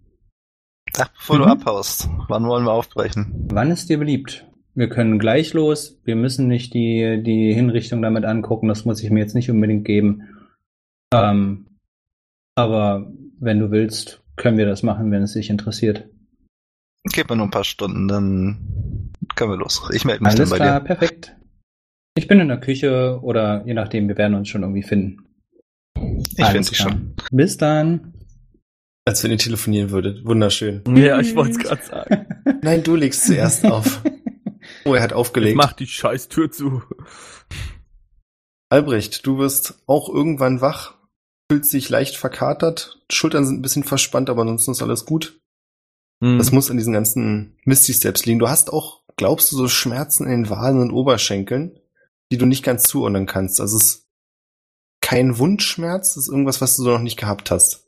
Ach, 0.97 1.09
bevor 1.09 1.37
du 1.37 1.45
Mhm. 1.45 1.51
abhaust, 1.51 2.09
wann 2.27 2.45
wollen 2.45 2.65
wir 2.65 2.71
aufbrechen? 2.73 3.47
Wann 3.51 3.71
ist 3.71 3.89
dir 3.89 3.97
beliebt? 3.97 4.45
Wir 4.75 4.89
können 4.89 5.19
gleich 5.19 5.53
los. 5.53 5.99
Wir 6.03 6.15
müssen 6.15 6.47
nicht 6.47 6.73
die, 6.73 7.21
die 7.23 7.53
Hinrichtung 7.53 8.01
damit 8.01 8.25
angucken. 8.25 8.67
Das 8.67 8.85
muss 8.85 9.01
ich 9.01 9.09
mir 9.09 9.19
jetzt 9.19 9.33
nicht 9.35 9.49
unbedingt 9.49 9.85
geben. 9.85 10.23
Ähm, 11.13 11.67
aber 12.55 13.11
wenn 13.39 13.59
du 13.59 13.71
willst, 13.71 14.21
können 14.35 14.57
wir 14.57 14.65
das 14.65 14.83
machen, 14.83 15.11
wenn 15.11 15.23
es 15.23 15.33
dich 15.33 15.49
interessiert. 15.49 16.09
Gib 17.03 17.29
mir 17.29 17.35
nur 17.35 17.47
ein 17.47 17.51
paar 17.51 17.63
Stunden, 17.63 18.07
dann 18.07 19.11
können 19.35 19.51
wir 19.51 19.57
los. 19.57 19.89
Ich 19.93 20.03
melde 20.05 20.23
mich 20.23 20.33
Alles 20.33 20.49
dann 20.49 20.59
bei 20.59 20.65
klar, 20.65 20.79
dir. 20.81 20.85
perfekt. 20.85 21.35
Ich 22.17 22.27
bin 22.27 22.39
in 22.39 22.47
der 22.47 22.59
Küche 22.59 23.19
oder 23.21 23.65
je 23.65 23.73
nachdem, 23.73 24.07
wir 24.07 24.17
werden 24.17 24.33
uns 24.35 24.49
schon 24.49 24.63
irgendwie 24.63 24.83
finden. 24.83 25.23
Ich 26.35 26.45
finde 26.45 26.67
dich 26.69 26.77
schon. 26.77 27.15
Bis 27.31 27.57
dann. 27.57 28.13
Als 29.05 29.23
wenn 29.23 29.31
ihr 29.31 29.37
telefonieren 29.37 29.91
würdet. 29.91 30.25
Wunderschön. 30.25 30.81
Ja, 30.95 31.19
ich 31.19 31.35
wollte 31.35 31.51
es 31.51 31.59
gerade 31.59 31.83
sagen. 31.83 32.25
Nein, 32.61 32.83
du 32.83 32.95
legst 32.95 33.25
zuerst 33.25 33.65
auf. 33.65 34.01
Oh, 34.83 34.93
er 34.93 35.01
hat 35.01 35.11
Ich 35.11 35.15
aufgelegt. 35.15 35.55
mach 35.55 35.71
die 35.71 35.87
scheiß 35.87 36.27
Tür 36.27 36.51
zu. 36.51 36.81
Albrecht, 38.69 39.25
du 39.25 39.37
wirst 39.37 39.81
auch 39.87 40.09
irgendwann 40.13 40.59
wach, 40.59 40.96
fühlst 41.49 41.73
dich 41.73 41.89
leicht 41.89 42.17
verkatert, 42.17 42.99
Schultern 43.09 43.45
sind 43.45 43.59
ein 43.59 43.61
bisschen 43.61 43.83
verspannt, 43.83 44.29
aber 44.29 44.41
ansonsten 44.41 44.71
ist 44.71 44.81
alles 44.81 45.05
gut. 45.05 45.39
Hm. 46.23 46.37
Das 46.37 46.51
muss 46.51 46.69
an 46.69 46.77
diesen 46.77 46.93
ganzen 46.93 47.57
Misty 47.63 47.93
Steps 47.93 48.25
liegen. 48.25 48.39
Du 48.39 48.49
hast 48.49 48.71
auch, 48.71 49.03
glaubst 49.15 49.51
du, 49.51 49.55
so 49.55 49.67
Schmerzen 49.67 50.25
in 50.25 50.43
den 50.43 50.49
Waden 50.49 50.81
und 50.81 50.91
Oberschenkeln, 50.91 51.79
die 52.31 52.37
du 52.37 52.45
nicht 52.45 52.63
ganz 52.63 52.83
zuordnen 52.83 53.25
kannst. 53.25 53.61
Also 53.61 53.77
es 53.77 53.83
ist 53.83 54.07
kein 55.01 55.37
Wundschmerz, 55.37 56.11
es 56.11 56.23
ist 56.23 56.29
irgendwas, 56.29 56.59
was 56.59 56.75
du 56.75 56.83
so 56.83 56.91
noch 56.91 57.01
nicht 57.01 57.17
gehabt 57.17 57.51
hast. 57.51 57.87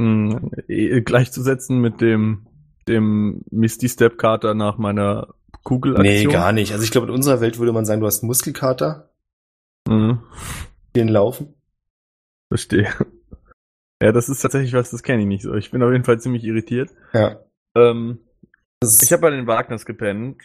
Hm, 0.00 0.50
eh, 0.68 1.02
gleichzusetzen 1.02 1.80
mit 1.80 2.00
dem, 2.00 2.46
dem 2.88 3.42
Misty 3.50 3.88
Step 3.88 4.16
Kater 4.16 4.54
nach 4.54 4.78
meiner 4.78 5.34
Kugelaktion. 5.64 6.04
Nee, 6.06 6.24
gar 6.24 6.52
nicht. 6.52 6.72
Also 6.72 6.84
ich 6.84 6.90
glaube, 6.90 7.08
in 7.08 7.12
unserer 7.12 7.40
Welt 7.40 7.58
würde 7.58 7.72
man 7.72 7.84
sagen, 7.84 8.00
du 8.00 8.06
hast 8.06 8.22
einen 8.22 8.28
Muskelkater, 8.28 9.10
Mhm, 9.86 10.20
den 10.96 11.08
Laufen. 11.08 11.54
Verstehe. 12.54 12.88
Ja, 14.02 14.12
das 14.12 14.28
ist 14.28 14.40
tatsächlich 14.42 14.72
was, 14.74 14.90
das 14.90 15.02
kenne 15.02 15.22
ich 15.22 15.28
nicht 15.28 15.42
so. 15.42 15.54
Ich 15.54 15.70
bin 15.70 15.82
auf 15.82 15.90
jeden 15.92 16.04
Fall 16.04 16.20
ziemlich 16.20 16.44
irritiert. 16.44 16.90
Ja. 17.12 17.40
Ähm, 17.76 18.18
ich 18.82 19.12
habe 19.12 19.22
bei 19.22 19.30
den 19.30 19.46
Wagners 19.46 19.86
gepennt. 19.86 20.42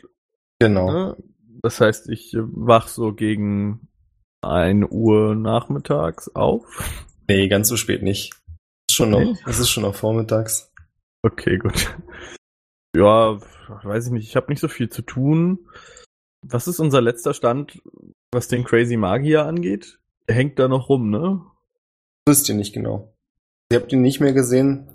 genau. 0.59 0.91
Ne? 0.91 1.17
Das 1.61 1.81
heißt, 1.81 2.09
ich 2.09 2.33
äh, 2.33 2.39
wach 2.41 2.87
so 2.87 3.13
gegen 3.13 3.89
1 4.41 4.87
Uhr 4.91 5.35
nachmittags 5.35 6.33
auf. 6.35 7.03
Nee, 7.27 7.47
ganz 7.49 7.67
so 7.67 7.75
spät 7.75 8.01
nicht. 8.01 8.33
Schon 8.89 9.09
noch, 9.09 9.19
Nee? 9.19 9.35
es 9.45 9.59
ist 9.59 9.69
schon 9.69 9.83
noch 9.83 9.95
vormittags. 9.95 10.71
Okay, 11.23 11.57
gut. 11.57 11.95
Ja, 12.95 13.39
weiß 13.83 14.07
ich 14.07 14.11
nicht. 14.13 14.27
Ich 14.27 14.35
habe 14.35 14.47
nicht 14.49 14.61
so 14.61 14.67
viel 14.69 14.89
zu 14.89 15.01
tun. 15.01 15.67
Was 16.47 16.67
ist 16.67 16.79
unser 16.79 17.01
letzter 17.01 17.33
Stand, 17.33 17.81
was 18.31 18.47
den 18.47 18.63
Crazy 18.63 18.95
Magier 18.95 19.45
angeht? 19.45 19.99
Der 20.27 20.35
hängt 20.35 20.57
da 20.59 20.67
noch 20.69 20.87
rum, 20.89 21.09
ne? 21.09 21.41
Wisst 22.29 22.47
ihr 22.47 22.53
nicht 22.53 22.73
genau. 22.73 23.11
Ihr 23.71 23.79
habt 23.79 23.91
ihn 23.91 24.01
nicht 24.03 24.19
mehr 24.19 24.33
gesehen. 24.33 24.87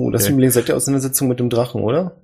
Oh, 0.00 0.10
das 0.10 0.28
Okay. 0.28 0.48
seid 0.50 0.68
ihr 0.68 0.76
aus 0.76 0.88
einer 0.88 1.00
Sitzung 1.00 1.26
mit 1.28 1.40
dem 1.40 1.48
Drachen, 1.48 1.82
oder? 1.82 2.20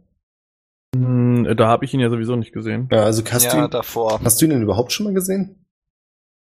Hm, 0.94 1.56
da 1.56 1.68
habe 1.68 1.86
ich 1.86 1.94
ihn 1.94 2.00
ja 2.00 2.10
sowieso 2.10 2.36
nicht 2.36 2.52
gesehen. 2.52 2.86
Ja, 2.92 3.04
also 3.04 3.24
hast, 3.24 3.44
ja, 3.44 3.52
du 3.52 3.64
ihn, 3.64 3.70
davor. 3.70 4.20
hast 4.22 4.40
du 4.40 4.44
ihn 4.44 4.50
denn 4.50 4.62
überhaupt 4.62 4.92
schon 4.92 5.04
mal 5.04 5.14
gesehen? 5.14 5.64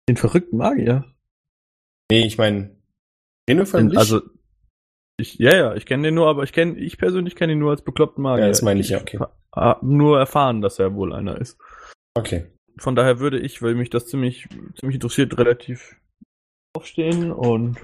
Den 0.08 0.16
verrückten 0.16 0.56
Magier? 0.56 1.04
Nee, 2.10 2.26
ich 2.26 2.38
meine, 2.38 2.78
Renefall 3.50 3.84
nicht? 3.84 3.98
Also, 3.98 4.22
ich, 5.18 5.36
ja, 5.40 5.54
ja, 5.54 5.76
ich 5.76 5.86
kenne 5.86 6.04
den 6.04 6.16
nur, 6.16 6.30
aber 6.30 6.44
ich 6.44 6.54
kenne, 6.54 6.78
ich 6.78 6.98
persönlich 6.98 7.36
kenne 7.36 7.54
ihn 7.54 7.60
nur 7.60 7.72
als 7.72 7.84
bekloppten 7.84 8.24
Magier. 8.24 8.46
Ja, 8.46 8.50
das 8.50 8.62
meine 8.62 8.80
ich, 8.80 8.90
ja, 8.90 9.02
okay. 9.02 9.20
nur 9.82 10.18
erfahren, 10.18 10.62
dass 10.62 10.80
er 10.80 10.96
wohl 10.96 11.14
einer 11.14 11.40
ist. 11.42 11.58
okay. 12.14 12.46
Von 12.78 12.96
daher 12.96 13.20
würde 13.20 13.40
ich, 13.40 13.62
weil 13.62 13.74
mich 13.74 13.90
das 13.90 14.08
ziemlich, 14.08 14.50
ziemlich 14.78 14.96
interessiert, 14.96 15.38
relativ 15.38 15.96
aufstehen 16.76 17.32
und 17.32 17.78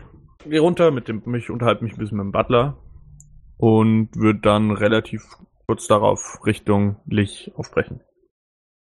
gehe 0.47 0.59
runter 0.59 0.91
mit 0.91 1.07
dem, 1.07 1.21
mich 1.25 1.49
unterhalte 1.49 1.83
mich 1.83 1.93
ein 1.93 1.99
bisschen 1.99 2.17
mit 2.17 2.25
dem 2.25 2.31
Butler 2.31 2.77
und 3.57 4.09
würde 4.15 4.39
dann 4.39 4.71
relativ 4.71 5.23
kurz 5.67 5.87
darauf 5.87 6.45
Richtung 6.45 6.97
Lich 7.05 7.51
aufbrechen. 7.55 8.01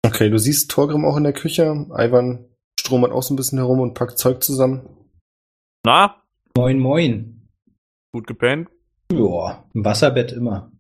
Okay, 0.06 0.30
du 0.30 0.38
siehst 0.38 0.70
Torgrim 0.70 1.06
auch 1.06 1.18
in 1.18 1.24
der 1.24 1.34
Küche. 1.34 1.64
Ivan 1.98 2.46
stromert 2.80 3.12
auch 3.12 3.24
so 3.24 3.34
ein 3.34 3.38
bisschen 3.38 3.60
herum 3.60 3.80
und 3.80 3.94
packt 3.94 4.18
Zeug 4.18 4.44
zusammen. 4.44 4.88
Na, 5.86 6.16
Moin, 6.56 6.80
moin. 6.80 7.50
gut 8.12 8.28
gepennt. 8.28 8.70
Ja, 9.12 9.64
im 9.74 9.84
Wasserbett 9.86 10.32
immer. 10.34 10.72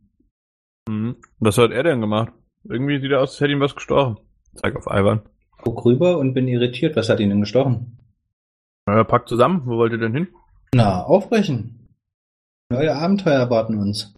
Mhm. 0.88 1.16
Was 1.40 1.58
hat 1.58 1.72
er 1.72 1.84
denn 1.84 2.02
gemacht? 2.02 2.32
Irgendwie 2.64 3.00
sieht 3.00 3.12
er 3.12 3.22
aus, 3.22 3.32
als 3.32 3.42
hätte 3.42 3.54
ihm 3.54 3.60
was 3.60 3.76
gestochen. 3.76 4.18
Zeig 4.56 4.76
auf 4.76 4.86
Ivan. 4.88 5.22
Guck 5.62 5.86
rüber 5.86 6.18
und 6.18 6.34
bin 6.34 6.48
irritiert. 6.48 6.96
Was 6.96 7.10
hat 7.10 7.20
ihn 7.20 7.30
denn 7.30 7.40
gestochen? 7.40 7.98
Ja, 8.88 9.04
packt 9.04 9.30
zusammen. 9.30 9.64
Wo 9.66 9.78
wollt 9.78 9.94
ihr 9.94 9.98
denn 9.98 10.14
hin? 10.14 10.28
Na, 10.76 11.04
aufbrechen. 11.04 11.88
Neue 12.72 12.96
Abenteuer 12.96 13.40
erwarten 13.40 13.78
uns. 13.78 14.14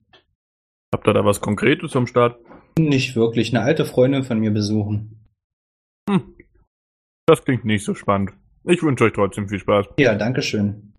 Habt 0.93 1.07
ihr 1.07 1.13
da 1.13 1.25
was 1.25 1.41
Konkretes 1.41 1.95
am 1.95 2.07
Start? 2.07 2.39
Nicht 2.79 3.15
wirklich. 3.15 3.53
Eine 3.53 3.63
alte 3.63 3.85
Freundin 3.85 4.23
von 4.23 4.39
mir 4.39 4.51
besuchen. 4.51 5.29
Hm. 6.09 6.35
Das 7.27 7.43
klingt 7.43 7.65
nicht 7.65 7.83
so 7.83 7.93
spannend. 7.93 8.33
Ich 8.63 8.81
wünsche 8.81 9.03
euch 9.03 9.13
trotzdem 9.13 9.49
viel 9.49 9.59
Spaß. 9.59 9.87
Ja, 9.97 10.15
dankeschön. 10.15 10.93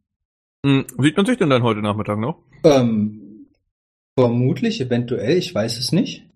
Hm. 0.64 0.86
Sieht 0.98 1.16
man 1.16 1.26
sich 1.26 1.38
denn 1.38 1.50
dann 1.50 1.62
heute 1.62 1.80
Nachmittag 1.80 2.18
noch? 2.18 2.42
Ähm, 2.64 3.46
vermutlich, 4.18 4.80
eventuell, 4.80 5.36
ich 5.36 5.54
weiß 5.54 5.78
es 5.78 5.92
nicht. 5.92 6.28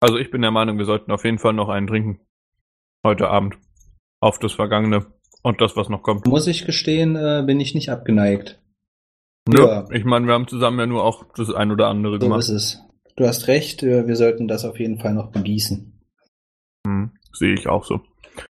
Also 0.00 0.16
ich 0.16 0.30
bin 0.30 0.42
der 0.42 0.50
Meinung, 0.50 0.78
wir 0.78 0.84
sollten 0.84 1.10
auf 1.10 1.24
jeden 1.24 1.38
Fall 1.38 1.52
noch 1.52 1.68
einen 1.68 1.86
trinken. 1.86 2.20
Heute 3.04 3.28
Abend. 3.28 3.58
Auf 4.20 4.38
das 4.38 4.52
Vergangene 4.52 5.06
und 5.42 5.60
das, 5.60 5.76
was 5.76 5.88
noch 5.88 6.02
kommt. 6.02 6.26
Muss 6.26 6.46
ich 6.46 6.64
gestehen, 6.66 7.16
äh, 7.16 7.42
bin 7.46 7.60
ich 7.60 7.74
nicht 7.74 7.90
abgeneigt. 7.90 8.60
Ja, 9.48 9.86
ich 9.92 10.04
meine, 10.04 10.26
wir 10.26 10.34
haben 10.34 10.46
zusammen 10.48 10.78
ja 10.78 10.86
nur 10.86 11.04
auch 11.04 11.24
das 11.36 11.50
ein 11.52 11.70
oder 11.70 11.88
andere 11.88 12.14
So 12.14 12.26
gemacht. 12.26 12.40
ist 12.40 12.48
es. 12.50 12.82
Du 13.16 13.26
hast 13.26 13.48
recht, 13.48 13.82
äh, 13.82 14.06
wir 14.06 14.16
sollten 14.16 14.46
das 14.46 14.64
auf 14.64 14.78
jeden 14.78 14.98
Fall 14.98 15.14
noch 15.14 15.30
begießen. 15.32 16.00
Hm, 16.86 17.12
sehe 17.32 17.54
ich 17.54 17.66
auch 17.66 17.84
so. 17.84 18.00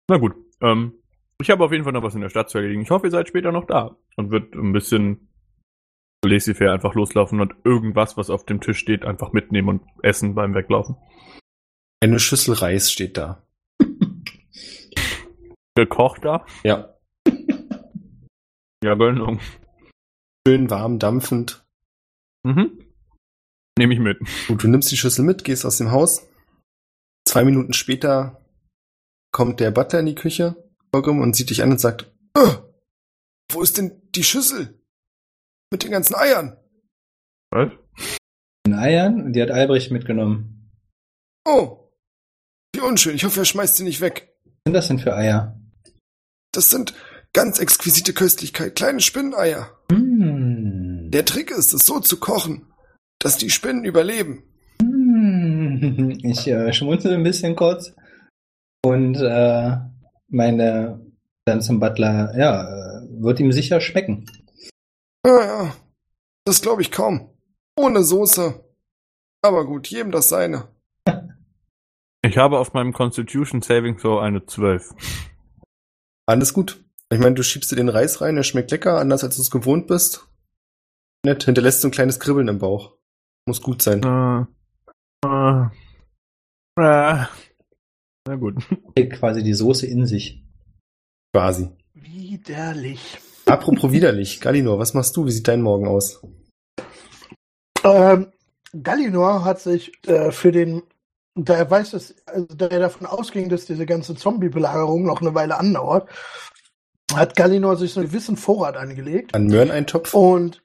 Na 0.09 0.17
gut, 0.17 0.33
ähm, 0.61 0.93
ich 1.39 1.49
habe 1.49 1.63
auf 1.63 1.71
jeden 1.71 1.83
Fall 1.83 1.93
noch 1.93 2.03
was 2.03 2.15
in 2.15 2.21
der 2.21 2.29
Stadt 2.29 2.49
zu 2.49 2.57
erledigen. 2.57 2.81
Ich 2.81 2.89
hoffe, 2.89 3.07
ihr 3.07 3.11
seid 3.11 3.27
später 3.27 3.51
noch 3.51 3.65
da 3.65 3.95
und 4.17 4.31
wird 4.31 4.53
ein 4.55 4.73
bisschen 4.73 5.29
laissez-faire 6.25 6.73
einfach 6.73 6.95
loslaufen 6.95 7.39
und 7.39 7.53
irgendwas, 7.63 8.17
was 8.17 8.29
auf 8.29 8.45
dem 8.45 8.59
Tisch 8.59 8.79
steht, 8.79 9.05
einfach 9.05 9.31
mitnehmen 9.31 9.69
und 9.69 9.81
essen 10.03 10.35
beim 10.35 10.53
Weglaufen. 10.53 10.97
Eine 12.01 12.19
Schüssel 12.19 12.55
Reis 12.55 12.91
steht 12.91 13.17
da. 13.17 13.43
Gekocht 15.79 16.25
da? 16.25 16.45
Ja. 16.63 16.93
Ja, 18.83 18.95
Gönnung. 18.95 19.39
Schön 20.45 20.69
warm, 20.69 20.99
dampfend. 20.99 21.65
Mhm. 22.43 22.85
Nehme 23.77 23.93
ich 23.93 23.99
mit. 23.99 24.19
Gut, 24.47 24.63
du 24.63 24.67
nimmst 24.67 24.91
die 24.91 24.97
Schüssel 24.97 25.23
mit, 25.23 25.45
gehst 25.45 25.65
aus 25.65 25.77
dem 25.77 25.91
Haus. 25.91 26.27
Zwei 27.25 27.45
Minuten 27.45 27.71
später 27.71 28.45
kommt 29.31 29.61
der 29.61 29.71
Butler 29.71 30.01
in 30.01 30.07
die 30.07 30.15
Küche 30.15 30.69
und 30.93 31.35
sieht 31.35 31.49
dich 31.49 31.63
an 31.63 31.71
und 31.71 31.79
sagt, 31.79 32.11
"Äh, 32.35 32.55
wo 33.51 33.61
ist 33.61 33.77
denn 33.77 34.01
die 34.15 34.23
Schüssel? 34.23 34.81
Mit 35.71 35.83
den 35.83 35.91
ganzen 35.91 36.15
Eiern. 36.15 36.57
Was? 37.51 37.71
In 38.65 38.73
Eiern 38.73 39.21
und 39.21 39.33
die 39.33 39.41
hat 39.41 39.51
Albrecht 39.51 39.91
mitgenommen. 39.91 40.71
Oh, 41.45 41.91
wie 42.75 42.81
unschön. 42.81 43.15
Ich 43.15 43.23
hoffe, 43.23 43.41
er 43.41 43.45
schmeißt 43.45 43.77
sie 43.77 43.83
nicht 43.83 44.01
weg. 44.01 44.35
Was 44.43 44.53
sind 44.65 44.73
das 44.73 44.87
denn 44.87 44.99
für 44.99 45.15
Eier? 45.15 45.58
Das 46.51 46.69
sind 46.69 46.93
ganz 47.33 47.59
exquisite 47.59 48.13
Köstlichkeit, 48.13 48.75
kleine 48.75 48.99
Spinneneier. 48.99 49.69
Hm. 49.91 51.09
Der 51.11 51.25
Trick 51.25 51.51
ist, 51.51 51.73
es 51.73 51.85
so 51.85 51.99
zu 51.99 52.19
kochen, 52.19 52.71
dass 53.19 53.37
die 53.37 53.49
Spinnen 53.49 53.85
überleben. 53.85 54.43
Hm. 54.81 56.17
Ich 56.23 56.47
äh, 56.47 56.73
schmunzel 56.73 57.13
ein 57.13 57.23
bisschen 57.23 57.55
kurz 57.55 57.93
und 58.83 59.15
äh, 59.15 59.77
meine 60.27 60.99
dann 61.45 61.61
zum 61.61 61.79
Butler, 61.79 62.37
ja, 62.37 62.63
äh, 62.63 63.07
wird 63.21 63.39
ihm 63.39 63.51
sicher 63.51 63.81
schmecken. 63.81 64.25
Ja, 65.25 65.41
ja, 65.41 65.75
das 66.45 66.61
glaube 66.61 66.81
ich 66.81 66.91
kaum. 66.91 67.29
Ohne 67.77 68.03
Soße. 68.03 68.63
Aber 69.41 69.65
gut, 69.65 69.87
jedem 69.87 70.11
das 70.11 70.29
seine. 70.29 70.67
Ich 72.21 72.37
habe 72.37 72.59
auf 72.59 72.73
meinem 72.73 72.93
Constitution 72.93 73.61
Saving 73.61 73.97
Throw 73.97 74.21
eine 74.21 74.45
12. 74.45 74.89
Alles 76.29 76.53
gut. 76.53 76.79
Ich 77.11 77.17
meine, 77.17 77.33
du 77.33 77.41
schiebst 77.41 77.71
dir 77.71 77.75
den 77.75 77.89
Reis 77.89 78.21
rein, 78.21 78.35
der 78.35 78.43
schmeckt 78.43 78.69
lecker, 78.69 78.99
anders 78.99 79.23
als 79.23 79.37
du 79.37 79.41
es 79.41 79.49
gewohnt 79.49 79.87
bist. 79.87 80.27
Nett, 81.25 81.43
hinterlässt 81.43 81.81
so 81.81 81.87
ein 81.87 81.91
kleines 81.91 82.19
Kribbeln 82.19 82.47
im 82.47 82.59
Bauch. 82.59 82.93
Muss 83.47 83.63
gut 83.63 83.81
sein. 83.81 84.03
Äh, 84.03 84.41
äh, 85.25 85.61
äh. 86.75 87.25
Na 88.27 88.35
gut. 88.39 88.63
Quasi 89.09 89.41
die 89.41 89.55
Soße 89.55 89.87
in 89.87 90.05
sich. 90.05 90.45
Quasi. 91.33 91.71
Widerlich. 91.95 93.17
Apropos 93.47 93.91
widerlich, 93.91 94.39
Galinor, 94.39 94.77
was 94.77 94.93
machst 94.93 95.17
du? 95.17 95.25
Wie 95.25 95.31
sieht 95.31 95.47
dein 95.47 95.63
Morgen 95.63 95.87
aus? 95.87 96.21
Ähm, 97.83 98.31
Gallinor 98.83 99.45
hat 99.45 99.61
sich 99.61 99.93
äh, 100.07 100.31
für 100.31 100.51
den, 100.51 100.83
da 101.35 101.55
er 101.55 101.69
weiß, 101.69 101.91
dass, 101.91 102.15
also 102.25 102.45
da 102.55 102.67
er 102.67 102.79
davon 102.79 103.07
ausging, 103.07 103.49
dass 103.49 103.65
diese 103.65 103.85
ganze 103.85 104.15
Zombie-Belagerung 104.15 105.03
noch 105.03 105.21
eine 105.21 105.33
Weile 105.33 105.57
andauert, 105.57 106.09
hat 107.13 107.35
Gallinor 107.35 107.77
sich 107.77 107.93
so 107.93 107.99
einen 107.99 108.09
gewissen 108.09 108.37
Vorrat 108.37 108.77
angelegt. 108.77 109.33
An 109.33 109.47
Möhreneintopf? 109.47 110.13
Und 110.13 110.61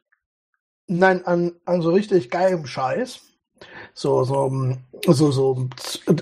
nein, 0.87 1.25
an, 1.27 1.53
an 1.65 1.83
so 1.83 1.91
richtig 1.91 2.31
geilem 2.31 2.67
Scheiß. 2.67 3.21
So, 3.95 4.25
so, 4.25 4.77
so, 5.07 5.31
so 5.31 5.69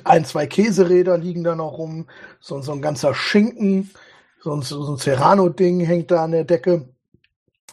ein, 0.04 0.24
zwei 0.24 0.46
Käseräder 0.46 1.18
liegen 1.18 1.42
da 1.42 1.56
noch 1.56 1.78
rum, 1.78 2.06
so, 2.40 2.60
so 2.60 2.72
ein 2.72 2.82
ganzer 2.82 3.14
Schinken, 3.14 3.90
so 4.42 4.52
ein, 4.52 4.62
so 4.62 4.92
ein 4.92 4.98
Serrano-Ding 4.98 5.80
hängt 5.80 6.10
da 6.10 6.24
an 6.24 6.32
der 6.32 6.44
Decke. 6.44 6.88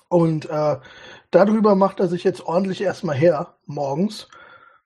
Und 0.07 0.49
äh, 0.49 0.77
darüber 1.29 1.75
macht 1.75 1.99
er 1.99 2.07
sich 2.07 2.23
jetzt 2.23 2.41
ordentlich 2.41 2.81
erstmal 2.81 3.15
her, 3.15 3.55
morgens, 3.65 4.27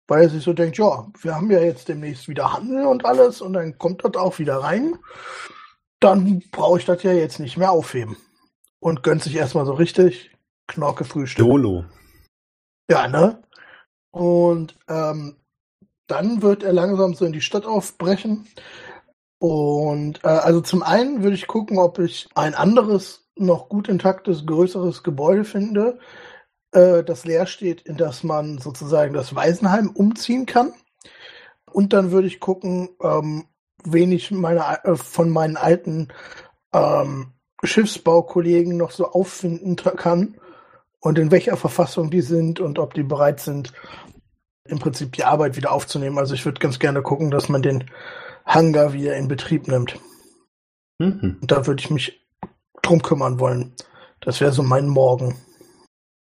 weil 0.07 0.23
er 0.23 0.29
sich 0.29 0.43
so 0.43 0.53
denkt, 0.53 0.77
ja, 0.77 1.07
wir 1.21 1.35
haben 1.35 1.51
ja 1.51 1.59
jetzt 1.59 1.87
demnächst 1.87 2.27
wieder 2.27 2.53
Handel 2.53 2.85
und 2.85 3.05
alles 3.05 3.41
und 3.41 3.53
dann 3.53 3.77
kommt 3.77 4.03
das 4.03 4.15
auch 4.15 4.39
wieder 4.39 4.57
rein. 4.57 4.97
Dann 5.99 6.43
brauche 6.51 6.79
ich 6.79 6.85
das 6.85 7.03
ja 7.03 7.13
jetzt 7.13 7.39
nicht 7.39 7.57
mehr 7.57 7.71
aufheben. 7.71 8.17
Und 8.79 9.01
gönnt 9.01 9.23
sich 9.23 9.35
erstmal 9.35 9.65
so 9.65 9.73
richtig 9.73 10.31
Knorke 10.67 11.05
Frühstück. 11.05 11.45
Dolo. 11.45 11.85
Ja, 12.89 13.07
ne? 13.07 13.41
Und 14.11 14.77
ähm, 14.89 15.37
dann 16.07 16.41
wird 16.41 16.63
er 16.63 16.73
langsam 16.73 17.13
so 17.13 17.25
in 17.25 17.31
die 17.31 17.41
Stadt 17.41 17.65
aufbrechen. 17.65 18.47
Und 19.39 20.23
äh, 20.23 20.27
also 20.27 20.61
zum 20.61 20.83
einen 20.83 21.23
würde 21.23 21.35
ich 21.35 21.47
gucken, 21.47 21.77
ob 21.77 21.99
ich 21.99 22.29
ein 22.35 22.55
anderes, 22.55 23.25
noch 23.35 23.69
gut 23.69 23.87
intaktes, 23.87 24.45
größeres 24.45 25.03
Gebäude 25.03 25.43
finde, 25.43 25.99
äh, 26.73 27.03
das 27.03 27.25
leer 27.25 27.45
steht, 27.45 27.81
in 27.81 27.97
das 27.97 28.23
man 28.23 28.57
sozusagen 28.57 29.13
das 29.13 29.36
Waisenheim 29.36 29.89
umziehen 29.89 30.45
kann. 30.45 30.73
Und 31.71 31.93
dann 31.93 32.12
würde 32.12 32.27
ich 32.27 32.39
gucken, 32.39 32.89
ähm, 33.01 33.45
wen 33.83 34.12
ich 34.12 34.31
meine, 34.31 34.83
äh, 34.83 34.95
von 34.95 35.29
meinen 35.29 35.57
alten 35.57 36.09
ähm, 36.73 37.33
Schiffsbaukollegen 37.63 38.77
noch 38.77 38.91
so 38.91 39.12
auffinden 39.12 39.75
kann 39.75 40.38
und 40.99 41.17
in 41.17 41.31
welcher 41.31 41.57
Verfassung 41.57 42.12
die 42.12 42.21
sind 42.21 42.59
und 42.59 42.79
ob 42.79 42.93
die 42.93 43.03
bereit 43.03 43.39
sind, 43.39 43.73
im 44.65 44.79
Prinzip 44.79 45.13
die 45.13 45.23
Arbeit 45.23 45.55
wieder 45.55 45.71
aufzunehmen. 45.71 46.17
Also 46.17 46.33
ich 46.33 46.45
würde 46.45 46.59
ganz 46.59 46.79
gerne 46.79 47.01
gucken, 47.01 47.31
dass 47.31 47.49
man 47.49 47.62
den 47.62 47.86
Hangar 48.45 48.93
wieder 48.93 49.15
in 49.15 49.27
Betrieb 49.27 49.67
nimmt. 49.67 49.99
Mhm. 50.99 51.38
Und 51.41 51.51
da 51.51 51.65
würde 51.67 51.81
ich 51.81 51.89
mich 51.89 52.25
drum 52.81 53.01
kümmern 53.01 53.39
wollen. 53.39 53.73
Das 54.21 54.39
wäre 54.41 54.51
so 54.51 54.63
mein 54.63 54.88
Morgen. 54.88 55.36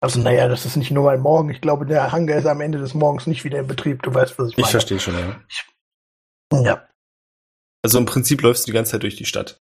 Also 0.05 0.19
naja, 0.19 0.47
das 0.47 0.67
ist 0.67 0.75
nicht 0.75 0.91
nur 0.91 1.03
mein 1.03 1.19
Morgen. 1.19 1.49
Ich 1.49 1.61
glaube, 1.61 1.87
der 1.87 2.11
Hangar 2.11 2.37
ist 2.37 2.45
am 2.45 2.61
Ende 2.61 2.77
des 2.77 2.93
Morgens 2.93 3.25
nicht 3.25 3.43
wieder 3.43 3.57
in 3.57 3.65
Betrieb. 3.65 4.03
Du 4.03 4.13
weißt, 4.13 4.37
was 4.37 4.51
ich 4.51 4.55
meine. 4.55 4.67
Ich 4.67 4.69
verstehe 4.69 4.99
schon, 4.99 5.15
ja. 5.15 6.61
Ja. 6.61 6.87
Also 7.83 7.97
im 7.97 8.05
Prinzip 8.05 8.43
läufst 8.43 8.67
du 8.67 8.71
die 8.71 8.75
ganze 8.75 8.91
Zeit 8.91 9.01
durch 9.01 9.15
die 9.15 9.25
Stadt. 9.25 9.59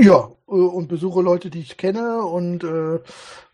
Ja, 0.00 0.32
äh, 0.48 0.50
und 0.50 0.88
besuche 0.88 1.22
Leute, 1.22 1.48
die 1.50 1.60
ich 1.60 1.76
kenne 1.76 2.22
und, 2.22 2.64
äh, 2.64 2.98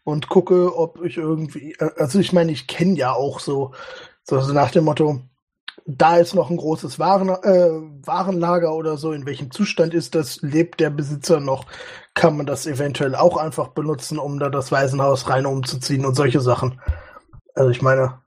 und 0.05 0.29
gucke, 0.31 0.75
ob 0.75 1.05
ich 1.05 1.19
irgendwie, 1.19 1.73
äh, 1.73 1.91
also 1.99 2.21
ich 2.21 2.33
meine, 2.33 2.53
ich 2.53 2.67
kenne 2.67 2.95
ja 2.97 3.13
auch 3.13 3.39
so, 3.39 3.75
so 4.25 4.41
so 4.41 4.55
nach 4.55 4.71
dem 4.71 4.85
Motto, 4.85 5.21
da 5.87 6.17
ist 6.19 6.35
noch 6.35 6.51
ein 6.51 6.57
großes 6.57 6.99
Waren, 6.99 7.29
äh, 7.29 8.07
Warenlager 8.07 8.75
oder 8.75 8.97
so, 8.97 9.13
in 9.13 9.27
welchem 9.27 9.51
Zustand 9.51 9.95
ist 9.95 10.15
das, 10.15 10.41
lebt 10.43 10.81
der 10.81 10.91
Besitzer 10.91 11.41
noch, 11.41 11.67
kann 12.15 12.37
man 12.37 12.47
das 12.47 12.67
eventuell 12.67 13.15
auch 13.15 13.37
einfach 13.37 13.69
benutzen, 13.69 14.19
um 14.19 14.39
da 14.39 14.49
das 14.49 14.71
Waisenhaus 14.71 15.29
rein 15.29 15.47
umzuziehen 15.47 16.05
und 16.07 16.15
solche 16.15 16.41
Sachen. 16.41 16.81
Also 17.55 17.71
ich 17.71 17.83
meine, 17.83 18.21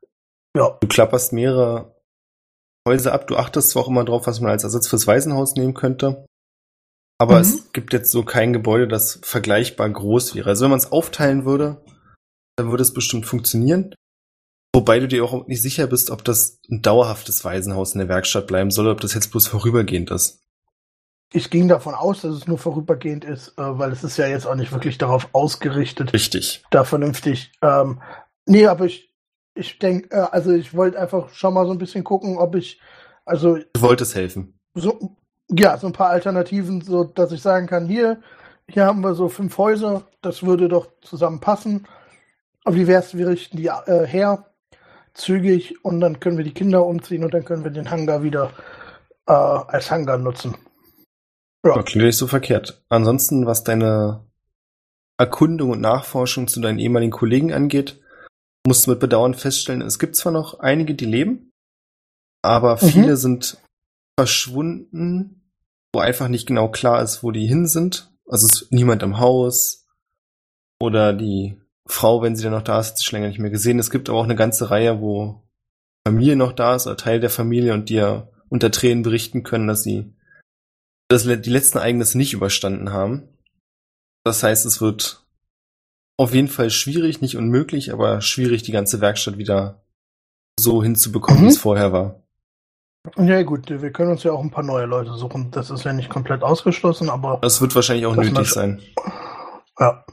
ja, 0.55 0.77
Du 0.79 0.87
klapperst 0.87 1.33
mehrere 1.33 1.95
Häuser 2.87 3.13
ab. 3.13 3.27
Du 3.27 3.35
achtest 3.35 3.69
zwar 3.71 3.83
auch 3.83 3.87
immer 3.87 4.05
drauf, 4.05 4.27
was 4.27 4.39
man 4.41 4.51
als 4.51 4.63
Ersatz 4.63 4.87
fürs 4.87 5.07
Waisenhaus 5.07 5.55
nehmen 5.55 5.73
könnte. 5.73 6.25
Aber 7.17 7.35
Mhm. 7.35 7.41
es 7.41 7.71
gibt 7.71 7.93
jetzt 7.93 8.11
so 8.11 8.23
kein 8.23 8.53
Gebäude, 8.53 8.87
das 8.87 9.19
vergleichbar 9.23 9.89
groß 9.89 10.35
wäre. 10.35 10.49
Also 10.49 10.63
wenn 10.63 10.71
man 10.71 10.79
es 10.79 10.91
aufteilen 10.91 11.45
würde, 11.45 11.81
dann 12.57 12.69
würde 12.69 12.83
es 12.83 12.93
bestimmt 12.93 13.25
funktionieren. 13.25 13.95
Wobei 14.75 14.99
du 14.99 15.07
dir 15.07 15.23
auch 15.23 15.47
nicht 15.47 15.61
sicher 15.61 15.87
bist, 15.87 16.11
ob 16.11 16.23
das 16.25 16.59
ein 16.69 16.81
dauerhaftes 16.81 17.45
Waisenhaus 17.45 17.93
in 17.93 17.99
der 17.99 18.09
Werkstatt 18.09 18.45
bleiben 18.47 18.71
soll, 18.71 18.89
ob 18.89 18.99
das 18.99 19.13
jetzt 19.13 19.31
bloß 19.31 19.47
vorübergehend 19.47 20.11
ist. 20.11 20.41
ich 21.33 21.49
ging 21.49 21.67
davon 21.67 21.95
aus, 21.95 22.21
dass 22.21 22.35
es 22.35 22.45
nur 22.47 22.57
vorübergehend 22.57 23.23
ist, 23.25 23.57
äh, 23.57 23.79
weil 23.79 23.91
es 23.91 24.03
ist 24.03 24.17
ja 24.17 24.27
jetzt 24.27 24.45
auch 24.45 24.55
nicht 24.55 24.71
wirklich 24.73 24.97
darauf 24.97 25.29
ausgerichtet, 25.31 26.13
Richtig. 26.13 26.63
da 26.71 26.83
vernünftig. 26.83 27.53
Ähm, 27.61 28.01
nee, 28.45 28.67
aber 28.67 28.85
ich, 28.85 29.13
ich 29.53 29.79
denke, 29.79 30.15
äh, 30.15 30.27
also 30.31 30.51
ich 30.51 30.73
wollte 30.73 30.99
einfach 30.99 31.29
schon 31.29 31.53
mal 31.53 31.65
so 31.65 31.71
ein 31.71 31.77
bisschen 31.77 32.03
gucken, 32.03 32.37
ob 32.37 32.55
ich, 32.55 32.79
also 33.25 33.57
Du 33.73 33.81
wolltest 33.81 34.13
helfen. 34.15 34.59
so, 34.75 35.15
ja, 35.49 35.77
so 35.77 35.87
ein 35.87 35.93
paar 35.93 36.09
Alternativen, 36.09 36.81
so 36.81 37.05
dass 37.05 37.31
ich 37.31 37.41
sagen 37.41 37.67
kann, 37.67 37.87
hier, 37.87 38.19
hier 38.67 38.85
haben 38.85 39.01
wir 39.01 39.13
so 39.15 39.29
fünf 39.29 39.57
Häuser, 39.57 40.03
das 40.21 40.43
würde 40.43 40.67
doch 40.67 40.87
zusammenpassen. 41.01 41.87
Aber 42.65 42.75
wie 42.75 42.87
wär's, 42.87 43.15
wir 43.15 43.27
richten 43.27 43.57
die 43.57 43.67
äh, 43.67 44.05
her, 44.07 44.51
zügig, 45.15 45.83
und 45.83 45.99
dann 46.01 46.19
können 46.19 46.37
wir 46.37 46.43
die 46.43 46.53
Kinder 46.53 46.85
umziehen 46.85 47.23
und 47.23 47.33
dann 47.33 47.45
können 47.45 47.63
wir 47.63 47.71
den 47.71 47.89
Hangar 47.89 48.21
wieder 48.21 48.51
äh, 49.27 49.31
als 49.33 49.89
Hangar 49.89 50.17
nutzen. 50.17 50.55
Ja, 51.65 51.81
klingt 51.81 52.05
nicht 52.05 52.17
so 52.17 52.27
verkehrt. 52.27 52.83
Ansonsten, 52.89 53.47
was 53.47 53.63
deine 53.63 54.23
Erkundung 55.17 55.71
und 55.71 55.81
Nachforschung 55.81 56.47
zu 56.47 56.61
deinen 56.61 56.77
ehemaligen 56.77 57.11
Kollegen 57.11 57.51
angeht, 57.53 57.99
musst 58.67 58.85
du 58.85 58.91
mit 58.91 58.99
Bedauern 58.99 59.33
feststellen, 59.33 59.81
es 59.81 59.97
gibt 59.97 60.15
zwar 60.15 60.31
noch 60.31 60.59
einige, 60.59 60.93
die 60.93 61.05
leben, 61.05 61.51
aber 62.43 62.75
Mhm. 62.75 62.87
viele 62.87 63.17
sind 63.17 63.57
verschwunden, 64.19 65.51
wo 65.93 65.99
einfach 66.01 66.27
nicht 66.27 66.47
genau 66.47 66.69
klar 66.69 67.01
ist, 67.01 67.23
wo 67.23 67.31
die 67.31 67.47
hin 67.47 67.67
sind. 67.67 68.11
Also 68.27 68.47
es 68.47 68.61
ist 68.63 68.71
niemand 68.71 69.03
im 69.03 69.19
Haus 69.19 69.87
oder 70.81 71.13
die 71.13 71.61
Frau, 71.87 72.21
wenn 72.21 72.35
sie 72.35 72.43
dann 72.43 72.53
noch 72.53 72.61
da 72.63 72.79
ist, 72.79 72.89
hat 72.91 72.97
sie 72.97 73.03
schon 73.05 73.17
länger 73.17 73.27
nicht 73.29 73.39
mehr 73.39 73.51
gesehen. 73.51 73.79
Es 73.79 73.91
gibt 73.91 74.09
aber 74.09 74.19
auch 74.19 74.23
eine 74.23 74.35
ganze 74.35 74.71
Reihe, 74.71 74.99
wo 75.01 75.43
Familie 76.07 76.35
noch 76.35 76.51
da 76.53 76.75
ist 76.75 76.87
oder 76.87 76.97
Teil 76.97 77.19
der 77.19 77.29
Familie 77.29 77.73
und 77.73 77.89
die 77.89 77.95
ja 77.95 78.27
unter 78.49 78.71
Tränen 78.71 79.03
berichten 79.03 79.43
können, 79.43 79.67
dass 79.67 79.83
sie 79.83 80.13
das, 81.09 81.23
die 81.23 81.49
letzten 81.49 81.77
Ereignisse 81.77 82.17
nicht 82.17 82.33
überstanden 82.33 82.91
haben. 82.91 83.27
Das 84.23 84.41
heißt, 84.41 84.65
es 84.65 84.81
wird 84.81 85.23
auf 86.17 86.33
jeden 86.33 86.47
Fall 86.47 86.69
schwierig, 86.69 87.21
nicht 87.21 87.37
unmöglich, 87.37 87.91
aber 87.93 88.21
schwierig, 88.21 88.63
die 88.63 88.71
ganze 88.71 89.01
Werkstatt 89.01 89.37
wieder 89.37 89.83
so 90.59 90.81
hinzubekommen, 90.81 91.41
Mhm. 91.41 91.45
wie 91.45 91.49
es 91.49 91.57
vorher 91.57 91.91
war. 91.91 92.21
Ja, 93.17 93.43
gut, 93.43 93.69
wir 93.69 93.91
können 93.91 94.11
uns 94.11 94.23
ja 94.23 94.31
auch 94.31 94.41
ein 94.41 94.49
paar 94.49 94.63
neue 94.63 94.85
Leute 94.85 95.13
suchen. 95.13 95.51
Das 95.51 95.69
ist 95.69 95.83
ja 95.83 95.93
nicht 95.93 96.09
komplett 96.09 96.41
ausgeschlossen, 96.41 97.09
aber 97.09 97.37
Das 97.41 97.61
wird 97.61 97.75
wahrscheinlich 97.75 98.07
auch 98.07 98.15
nötig 98.15 98.49
sein. 98.49 98.81
ja. 99.79 100.03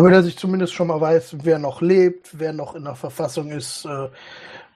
Aber 0.00 0.10
dass 0.10 0.24
ich 0.24 0.38
zumindest 0.38 0.72
schon 0.72 0.86
mal 0.86 0.98
weiß, 1.00 1.44
wer 1.44 1.58
noch 1.58 1.82
lebt, 1.82 2.38
wer 2.38 2.54
noch 2.54 2.74
in 2.74 2.84
der 2.84 2.94
Verfassung 2.94 3.50
ist, 3.50 3.84
äh, 3.84 4.08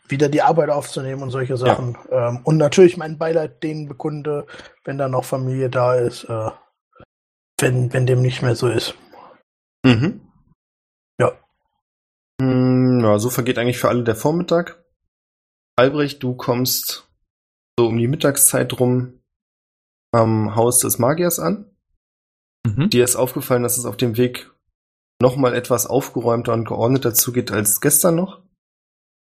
wieder 0.06 0.28
die 0.28 0.42
Arbeit 0.42 0.68
aufzunehmen 0.68 1.22
und 1.22 1.30
solche 1.30 1.56
Sachen. 1.56 1.96
Ähm, 2.10 2.40
und 2.44 2.58
natürlich 2.58 2.98
mein 2.98 3.16
Beileid 3.16 3.62
denen 3.62 3.88
bekunde, 3.88 4.46
wenn 4.84 4.98
da 4.98 5.08
noch 5.08 5.24
Familie 5.24 5.70
da 5.70 5.94
ist, 5.94 6.24
äh, 6.24 6.50
wenn, 7.58 7.90
wenn 7.94 8.06
dem 8.06 8.20
nicht 8.20 8.42
mehr 8.42 8.54
so 8.54 8.68
ist. 8.68 8.96
Mhm. 9.82 10.20
Ja. 11.18 11.32
Hm, 12.38 13.00
Ja, 13.00 13.18
so 13.18 13.30
vergeht 13.30 13.58
eigentlich 13.58 13.78
für 13.78 13.88
alle 13.88 14.04
der 14.04 14.16
Vormittag. 14.16 14.84
Albrecht, 15.76 16.22
du 16.22 16.34
kommst 16.34 17.08
so 17.78 17.86
um 17.86 17.96
die 17.96 18.08
Mittagszeit 18.08 18.78
rum 18.78 19.22
am 20.12 20.54
Haus 20.54 20.80
des 20.80 20.98
Magiers 20.98 21.38
an. 21.38 21.70
Mhm. 22.66 22.90
Dir 22.90 23.04
ist 23.04 23.16
aufgefallen, 23.16 23.62
dass 23.62 23.78
es 23.78 23.86
auf 23.86 23.96
dem 23.96 24.18
Weg 24.18 24.50
nochmal 25.24 25.54
etwas 25.54 25.86
aufgeräumter 25.86 26.52
und 26.52 26.66
geordneter 26.68 27.14
zugeht 27.14 27.50
als 27.50 27.80
gestern 27.80 28.16
noch. 28.16 28.42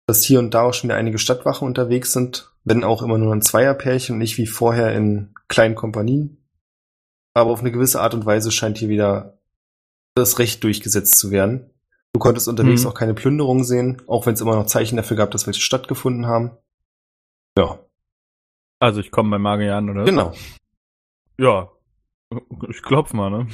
Dass 0.06 0.22
hier 0.22 0.38
und 0.38 0.54
da 0.54 0.62
auch 0.62 0.72
schon 0.72 0.88
wieder 0.88 0.96
einige 0.96 1.18
Stadtwachen 1.18 1.66
unterwegs 1.66 2.12
sind, 2.12 2.52
wenn 2.64 2.84
auch 2.84 3.02
immer 3.02 3.18
nur 3.18 3.34
ein 3.34 3.42
Zweierpärchen 3.42 4.14
und 4.14 4.18
nicht 4.20 4.38
wie 4.38 4.46
vorher 4.46 4.94
in 4.94 5.34
kleinen 5.48 5.74
Kompanien. 5.74 6.42
Aber 7.34 7.50
auf 7.50 7.60
eine 7.60 7.72
gewisse 7.72 8.00
Art 8.00 8.14
und 8.14 8.24
Weise 8.24 8.50
scheint 8.50 8.78
hier 8.78 8.88
wieder 8.88 9.38
das 10.14 10.38
Recht 10.38 10.64
durchgesetzt 10.64 11.18
zu 11.18 11.30
werden. 11.30 11.70
Du 12.14 12.20
konntest 12.20 12.48
unterwegs 12.48 12.82
Mhm. 12.82 12.88
auch 12.88 12.94
keine 12.94 13.14
Plünderung 13.14 13.64
sehen, 13.64 14.00
auch 14.06 14.24
wenn 14.24 14.34
es 14.34 14.40
immer 14.40 14.54
noch 14.56 14.66
Zeichen 14.66 14.96
dafür 14.96 15.16
gab, 15.16 15.30
dass 15.30 15.46
welche 15.46 15.60
stattgefunden 15.60 16.26
haben. 16.26 16.52
Ja, 17.58 17.78
Also 18.80 19.00
ich 19.00 19.10
komme 19.10 19.30
bei 19.30 19.38
Magier 19.38 19.74
an, 19.76 19.90
oder? 19.90 20.04
genau. 20.04 20.32
Ja. 21.38 21.70
Ich 22.70 22.82
klopf 22.82 23.12
mal, 23.12 23.30
ne? 23.30 23.46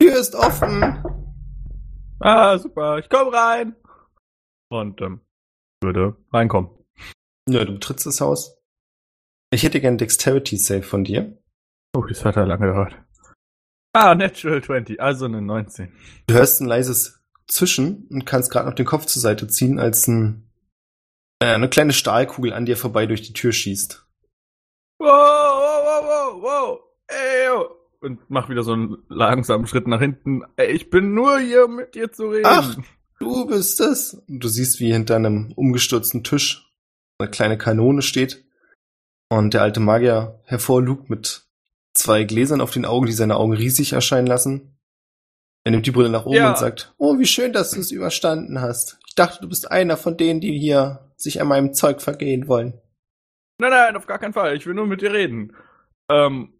Tür 0.00 0.16
ist 0.18 0.34
offen. 0.34 0.82
Ah, 2.20 2.58
super, 2.58 2.98
ich 2.98 3.08
komm 3.08 3.28
rein. 3.28 3.76
Und 4.70 5.00
ähm, 5.00 5.20
würde 5.82 6.16
reinkommen. 6.32 6.70
Ja, 7.48 7.64
du 7.64 7.74
betrittst 7.74 8.06
das 8.06 8.20
Haus. 8.20 8.56
Ich 9.52 9.62
hätte 9.62 9.80
gern 9.80 9.98
Dexterity 9.98 10.56
Save 10.56 10.82
von 10.82 11.04
dir. 11.04 11.38
Oh, 11.96 12.02
das 12.02 12.24
hat 12.24 12.36
ja 12.36 12.44
lange 12.44 12.66
gedauert. 12.66 12.96
Ah, 13.92 14.14
Natural 14.14 14.62
20, 14.62 15.00
also 15.00 15.26
eine 15.26 15.40
19. 15.40 15.92
Du 16.26 16.34
hörst 16.34 16.60
ein 16.60 16.66
leises 16.66 17.22
Zischen 17.46 18.08
und 18.10 18.24
kannst 18.24 18.50
gerade 18.50 18.68
noch 18.68 18.74
den 18.74 18.86
Kopf 18.86 19.06
zur 19.06 19.22
Seite 19.22 19.46
ziehen, 19.46 19.78
als 19.78 20.08
ein, 20.08 20.50
äh, 21.40 21.54
eine 21.54 21.68
kleine 21.68 21.92
Stahlkugel 21.92 22.52
an 22.52 22.66
dir 22.66 22.76
vorbei 22.76 23.06
durch 23.06 23.22
die 23.22 23.34
Tür 23.34 23.52
schießt. 23.52 24.04
Wow, 24.98 25.08
wow, 25.08 25.84
wow, 25.84 26.04
wow, 26.04 26.42
wow. 26.42 26.80
Ey, 27.06 27.46
yo. 27.46 27.83
Und 28.04 28.20
mach 28.28 28.48
wieder 28.50 28.62
so 28.62 28.72
einen 28.74 28.98
langsamen 29.08 29.66
Schritt 29.66 29.86
nach 29.86 30.00
hinten. 30.00 30.42
Ey, 30.56 30.70
ich 30.72 30.90
bin 30.90 31.14
nur 31.14 31.38
hier, 31.38 31.64
um 31.64 31.76
mit 31.76 31.94
dir 31.94 32.12
zu 32.12 32.28
reden. 32.28 32.44
Ach. 32.46 32.76
Du 33.18 33.46
bist 33.46 33.80
es. 33.80 34.14
Und 34.28 34.40
du 34.44 34.48
siehst, 34.48 34.78
wie 34.80 34.92
hinter 34.92 35.16
einem 35.16 35.52
umgestürzten 35.56 36.22
Tisch 36.22 36.70
eine 37.18 37.30
kleine 37.30 37.56
Kanone 37.56 38.02
steht 38.02 38.44
und 39.30 39.54
der 39.54 39.62
alte 39.62 39.80
Magier 39.80 40.40
hervorlugt 40.44 41.08
mit 41.08 41.46
zwei 41.94 42.24
Gläsern 42.24 42.60
auf 42.60 42.72
den 42.72 42.84
Augen, 42.84 43.06
die 43.06 43.12
seine 43.12 43.36
Augen 43.36 43.52
riesig 43.54 43.92
erscheinen 43.92 44.26
lassen. 44.26 44.76
Er 45.64 45.70
nimmt 45.70 45.86
die 45.86 45.90
Brille 45.92 46.10
nach 46.10 46.26
oben 46.26 46.36
Ja. 46.36 46.50
und 46.50 46.58
sagt, 46.58 46.92
oh, 46.98 47.18
wie 47.18 47.24
schön, 47.26 47.52
dass 47.52 47.70
du 47.70 47.80
es 47.80 47.90
überstanden 47.90 48.60
hast. 48.60 48.98
Ich 49.06 49.14
dachte, 49.14 49.38
du 49.40 49.48
bist 49.48 49.70
einer 49.70 49.96
von 49.96 50.16
denen, 50.16 50.40
die 50.40 50.58
hier 50.58 51.10
sich 51.16 51.40
an 51.40 51.48
meinem 51.48 51.72
Zeug 51.72 52.02
vergehen 52.02 52.48
wollen. 52.48 52.74
Nein, 53.58 53.70
nein, 53.70 53.96
auf 53.96 54.06
gar 54.06 54.18
keinen 54.18 54.34
Fall. 54.34 54.56
Ich 54.56 54.66
will 54.66 54.74
nur 54.74 54.86
mit 54.86 55.00
dir 55.00 55.12
reden. 55.12 55.56
Ähm, 56.10 56.53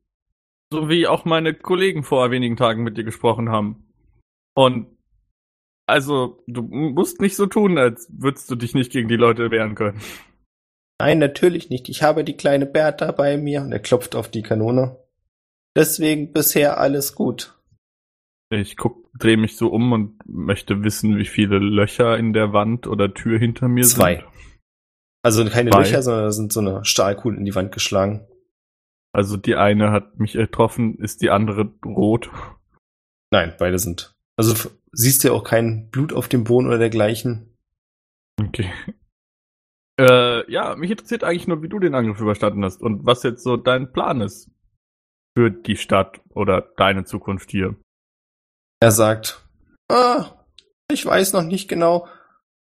so 0.72 0.88
wie 0.88 1.06
auch 1.06 1.24
meine 1.24 1.54
Kollegen 1.54 2.02
vor 2.02 2.30
wenigen 2.30 2.56
Tagen 2.56 2.82
mit 2.82 2.96
dir 2.96 3.04
gesprochen 3.04 3.50
haben. 3.50 3.86
Und 4.54 4.86
also, 5.86 6.42
du 6.46 6.62
musst 6.62 7.20
nicht 7.20 7.36
so 7.36 7.46
tun, 7.46 7.76
als 7.76 8.08
würdest 8.10 8.50
du 8.50 8.56
dich 8.56 8.74
nicht 8.74 8.90
gegen 8.90 9.08
die 9.08 9.16
Leute 9.16 9.50
wehren 9.50 9.74
können. 9.74 10.00
Nein, 10.98 11.18
natürlich 11.18 11.68
nicht. 11.68 11.88
Ich 11.88 12.02
habe 12.02 12.24
die 12.24 12.36
kleine 12.36 12.66
Bertha 12.66 13.12
bei 13.12 13.36
mir. 13.36 13.62
Und 13.62 13.72
er 13.72 13.80
klopft 13.80 14.14
auf 14.14 14.30
die 14.30 14.42
Kanone. 14.42 14.96
Deswegen 15.76 16.32
bisher 16.32 16.78
alles 16.78 17.14
gut. 17.14 17.58
Ich 18.50 18.76
guck, 18.76 19.10
dreh 19.18 19.36
mich 19.36 19.56
so 19.56 19.68
um 19.68 19.92
und 19.92 20.18
möchte 20.26 20.84
wissen, 20.84 21.18
wie 21.18 21.26
viele 21.26 21.58
Löcher 21.58 22.16
in 22.16 22.32
der 22.32 22.52
Wand 22.52 22.86
oder 22.86 23.12
Tür 23.12 23.38
hinter 23.38 23.68
mir 23.68 23.84
Zwei. 23.84 24.16
sind. 24.16 24.26
Also 25.22 25.44
keine 25.46 25.70
Zwei. 25.70 25.78
Löcher, 25.80 26.02
sondern 26.02 26.24
da 26.24 26.32
sind 26.32 26.52
so 26.52 26.60
eine 26.60 26.84
Stahlkugel 26.84 27.38
in 27.38 27.44
die 27.44 27.54
Wand 27.54 27.72
geschlagen. 27.72 28.26
Also 29.14 29.36
die 29.36 29.54
eine 29.54 29.92
hat 29.92 30.18
mich 30.18 30.32
getroffen, 30.32 30.98
ist 30.98 31.22
die 31.22 31.30
andere 31.30 31.72
rot. 31.84 32.30
Nein, 33.30 33.54
beide 33.58 33.78
sind. 33.78 34.12
Also 34.36 34.70
siehst 34.90 35.22
du 35.22 35.28
ja 35.28 35.34
auch 35.34 35.44
kein 35.44 35.88
Blut 35.90 36.12
auf 36.12 36.26
dem 36.28 36.42
Boden 36.42 36.66
oder 36.66 36.78
dergleichen. 36.78 37.56
Okay. 38.40 38.70
Äh, 39.96 40.50
ja, 40.50 40.74
mich 40.74 40.90
interessiert 40.90 41.22
eigentlich 41.22 41.46
nur, 41.46 41.62
wie 41.62 41.68
du 41.68 41.78
den 41.78 41.94
Angriff 41.94 42.18
überstanden 42.18 42.64
hast 42.64 42.82
und 42.82 43.06
was 43.06 43.22
jetzt 43.22 43.44
so 43.44 43.56
dein 43.56 43.92
Plan 43.92 44.20
ist 44.22 44.50
für 45.38 45.52
die 45.52 45.76
Stadt 45.76 46.20
oder 46.30 46.62
deine 46.76 47.04
Zukunft 47.04 47.52
hier. 47.52 47.76
Er 48.80 48.90
sagt, 48.90 49.46
ah, 49.88 50.44
ich 50.90 51.06
weiß 51.06 51.32
noch 51.32 51.44
nicht 51.44 51.68
genau, 51.68 52.08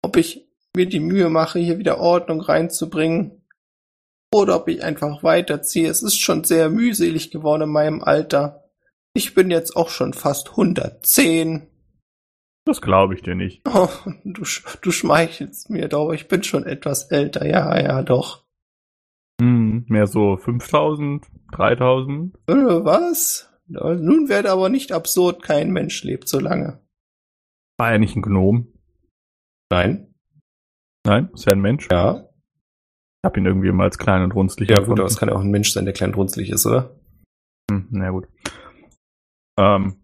ob 0.03 0.17
ich 0.17 0.49
mir 0.75 0.87
die 0.87 0.99
Mühe 0.99 1.29
mache, 1.29 1.61
hier 1.61 1.79
wieder 1.79 1.99
Ordnung 1.99 2.41
reinzubringen 2.41 3.42
oder 4.33 4.57
ob 4.57 4.69
ich 4.69 4.83
einfach 4.83 5.23
weiterziehe. 5.23 5.89
Es 5.89 6.03
ist 6.03 6.19
schon 6.19 6.45
sehr 6.45 6.71
mühselig 6.71 7.31
geworden 7.31 7.63
in 7.63 7.69
meinem 7.69 8.03
Alter. 8.03 8.65
Ich 9.15 9.35
bin 9.35 9.51
jetzt 9.51 9.77
auch 9.77 9.91
schon 9.91 10.15
fast 10.15 10.51
110. 10.51 11.69
Das 12.65 12.81
glaube 12.81 13.15
ich 13.15 13.23
dir 13.23 13.35
nicht. 13.35 13.63
Oh, 13.69 13.89
du, 14.25 14.45
du 14.81 14.91
schmeichelst 14.91 15.69
mir 15.69 15.89
doch, 15.89 16.13
ich 16.13 16.29
bin 16.29 16.43
schon 16.43 16.65
etwas 16.65 17.11
älter. 17.11 17.47
Ja, 17.47 17.79
ja, 17.79 18.03
doch. 18.03 18.45
Hm, 19.41 19.85
mehr 19.89 20.07
so 20.07 20.37
5000, 20.37 21.27
3000. 21.53 22.35
Äh, 22.47 22.53
was? 22.55 23.51
Nun 23.67 24.29
werde 24.29 24.51
aber 24.51 24.69
nicht 24.69 24.93
absurd, 24.93 25.43
kein 25.43 25.71
Mensch 25.71 26.05
lebt 26.05 26.29
so 26.29 26.39
lange. 26.39 26.81
War 27.79 27.93
er 27.93 27.99
nicht 27.99 28.17
ein 28.17 28.23
Gnom? 28.23 28.73
Nein? 29.71 30.15
Nein, 31.05 31.31
ist 31.33 31.47
er 31.47 31.55
ein 31.55 31.61
Mensch? 31.61 31.89
Ja. 31.91 32.29
Ich 33.25 33.29
hab 33.29 33.37
ihn 33.37 33.47
irgendwie 33.47 33.69
immer 33.69 33.85
als 33.85 33.99
klein 33.99 34.25
und 34.25 34.35
runzlig 34.35 34.69
Ja, 34.69 34.81
gut, 34.81 34.99
aber 34.99 35.07
es 35.07 35.17
kann 35.17 35.29
ja 35.29 35.37
auch 35.37 35.43
ein 35.43 35.51
Mensch 35.51 35.73
sein, 35.73 35.85
der 35.85 35.95
klein 35.95 36.11
und 36.11 36.17
runzlig 36.17 36.51
ist, 36.51 36.67
oder? 36.67 36.99
Hm, 37.71 37.87
na 37.91 38.11
gut. 38.11 38.27
Ähm, 39.57 40.03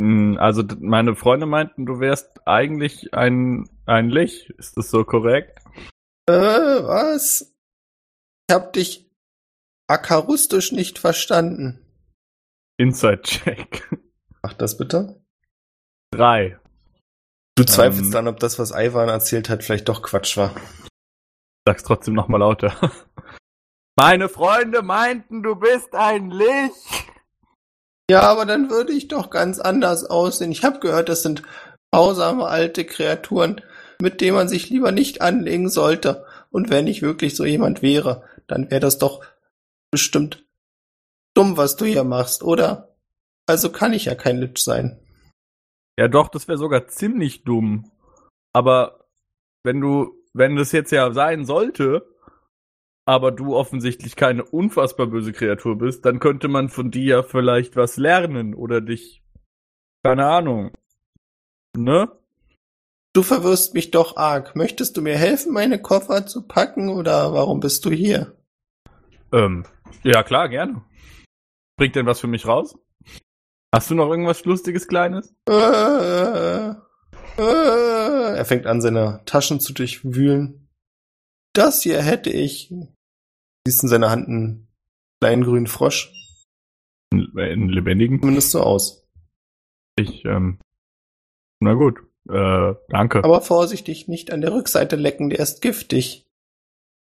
mh, 0.00 0.38
also 0.38 0.62
meine 0.78 1.16
Freunde 1.16 1.46
meinten, 1.46 1.84
du 1.84 1.98
wärst 1.98 2.46
eigentlich 2.46 3.12
ein, 3.12 3.68
ein 3.86 4.08
Lech. 4.08 4.50
Ist 4.56 4.76
das 4.76 4.88
so 4.90 5.04
korrekt? 5.04 5.58
Äh, 6.28 6.32
was? 6.32 7.52
Ich 8.48 8.54
hab 8.54 8.72
dich 8.72 9.10
akarustisch 9.88 10.70
nicht 10.70 11.00
verstanden. 11.00 11.80
Inside-Check. 12.78 13.98
Mach 14.42 14.52
das 14.52 14.76
bitte. 14.76 15.20
Drei. 16.12 16.56
Du 17.56 17.64
zweifelst 17.64 18.06
Ähm. 18.06 18.10
dann, 18.12 18.28
ob 18.28 18.38
das, 18.38 18.60
was 18.60 18.70
Ivan 18.70 19.08
erzählt 19.08 19.48
hat, 19.48 19.64
vielleicht 19.64 19.88
doch 19.88 20.02
Quatsch 20.02 20.36
war. 20.36 20.54
Sag's 21.66 21.84
trotzdem 21.84 22.14
nochmal 22.14 22.40
lauter. 22.40 22.74
Meine 23.96 24.28
Freunde 24.28 24.82
meinten, 24.82 25.42
du 25.42 25.54
bist 25.54 25.94
ein 25.94 26.30
Lech. 26.30 26.72
Ja, 28.10 28.22
aber 28.22 28.46
dann 28.46 28.70
würde 28.70 28.92
ich 28.92 29.08
doch 29.08 29.30
ganz 29.30 29.58
anders 29.58 30.04
aussehen. 30.04 30.50
Ich 30.50 30.64
habe 30.64 30.80
gehört, 30.80 31.08
das 31.08 31.22
sind 31.22 31.42
grausame 31.92 32.46
alte 32.46 32.84
Kreaturen, 32.84 33.60
mit 34.00 34.20
denen 34.20 34.36
man 34.36 34.48
sich 34.48 34.70
lieber 34.70 34.92
nicht 34.92 35.20
anlegen 35.20 35.68
sollte. 35.68 36.26
Und 36.50 36.70
wenn 36.70 36.86
ich 36.86 37.02
wirklich 37.02 37.36
so 37.36 37.44
jemand 37.44 37.82
wäre, 37.82 38.24
dann 38.46 38.70
wäre 38.70 38.80
das 38.80 38.98
doch 38.98 39.24
bestimmt 39.90 40.44
dumm, 41.34 41.56
was 41.56 41.76
du 41.76 41.84
hier 41.84 42.04
machst, 42.04 42.42
oder? 42.42 42.96
Also 43.46 43.70
kann 43.70 43.92
ich 43.92 44.06
ja 44.06 44.14
kein 44.14 44.38
Lich 44.38 44.58
sein. 44.58 44.98
Ja 45.98 46.08
doch, 46.08 46.28
das 46.28 46.48
wäre 46.48 46.58
sogar 46.58 46.88
ziemlich 46.88 47.44
dumm. 47.44 47.90
Aber 48.52 49.06
wenn 49.64 49.80
du, 49.80 50.21
wenn 50.34 50.56
das 50.56 50.72
jetzt 50.72 50.92
ja 50.92 51.12
sein 51.12 51.44
sollte, 51.44 52.06
aber 53.06 53.32
du 53.32 53.56
offensichtlich 53.56 54.16
keine 54.16 54.44
unfassbar 54.44 55.06
böse 55.06 55.32
Kreatur 55.32 55.76
bist, 55.76 56.04
dann 56.04 56.20
könnte 56.20 56.48
man 56.48 56.68
von 56.68 56.90
dir 56.90 57.04
ja 57.04 57.22
vielleicht 57.22 57.76
was 57.76 57.96
lernen 57.96 58.54
oder 58.54 58.80
dich, 58.80 59.22
keine 60.04 60.26
Ahnung, 60.26 60.72
Ne? 61.76 62.10
Du 63.14 63.22
verwirrst 63.22 63.74
mich 63.74 63.90
doch 63.90 64.16
arg. 64.16 64.56
Möchtest 64.56 64.96
du 64.96 65.02
mir 65.02 65.16
helfen, 65.16 65.52
meine 65.52 65.80
Koffer 65.80 66.26
zu 66.26 66.46
packen 66.46 66.88
oder 66.88 67.32
warum 67.32 67.60
bist 67.60 67.84
du 67.84 67.90
hier? 67.90 68.36
Ähm, 69.32 69.64
ja 70.02 70.22
klar, 70.22 70.48
gerne. 70.48 70.82
Bringt 71.76 71.96
denn 71.96 72.06
was 72.06 72.20
für 72.20 72.26
mich 72.26 72.46
raus? 72.46 72.78
Hast 73.74 73.90
du 73.90 73.94
noch 73.94 74.10
irgendwas 74.10 74.44
Lustiges, 74.44 74.86
Kleines? 74.86 75.34
Äh, 75.48 76.74
äh, 77.38 78.36
er 78.36 78.44
fängt 78.44 78.66
an, 78.66 78.80
seine 78.80 79.20
Taschen 79.24 79.60
zu 79.60 79.72
durchwühlen. 79.72 80.68
Das 81.54 81.82
hier 81.82 82.02
hätte 82.02 82.30
ich. 82.30 82.72
Siehst 83.66 83.82
in 83.82 83.88
seiner 83.88 84.10
Hand 84.10 84.28
einen 84.28 84.68
kleinen 85.20 85.44
grünen 85.44 85.66
Frosch. 85.66 86.12
Einen, 87.12 87.68
lebendigen? 87.68 88.20
Zumindest 88.20 88.50
so 88.50 88.60
aus. 88.60 89.06
Ich, 89.96 90.24
ähm, 90.24 90.58
na 91.60 91.74
gut, 91.74 92.00
äh, 92.28 92.74
danke. 92.88 93.22
Aber 93.22 93.42
vorsichtig, 93.42 94.08
nicht 94.08 94.32
an 94.32 94.40
der 94.40 94.52
Rückseite 94.52 94.96
lecken, 94.96 95.28
der 95.28 95.40
ist 95.40 95.60
giftig. 95.60 96.26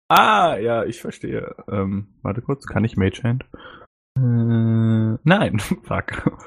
Ah, 0.07 0.57
ja, 0.57 0.85
ich 0.85 1.01
verstehe. 1.01 1.55
Ähm, 1.67 2.13
warte 2.21 2.41
kurz, 2.41 2.67
kann 2.67 2.83
ich 2.83 2.95
Mage 2.95 3.23
Hand? 3.23 3.45
Äh, 4.17 5.17
nein, 5.23 5.59
fuck. 5.83 6.39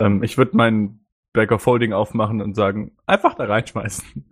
ähm, 0.00 0.22
ich 0.22 0.36
würde 0.36 0.56
meinen 0.56 1.05
Bag 1.36 1.52
of 1.52 1.64
Holding 1.66 1.92
aufmachen 1.92 2.40
und 2.42 2.54
sagen, 2.56 2.96
einfach 3.06 3.34
da 3.34 3.44
reinschmeißen. 3.44 4.24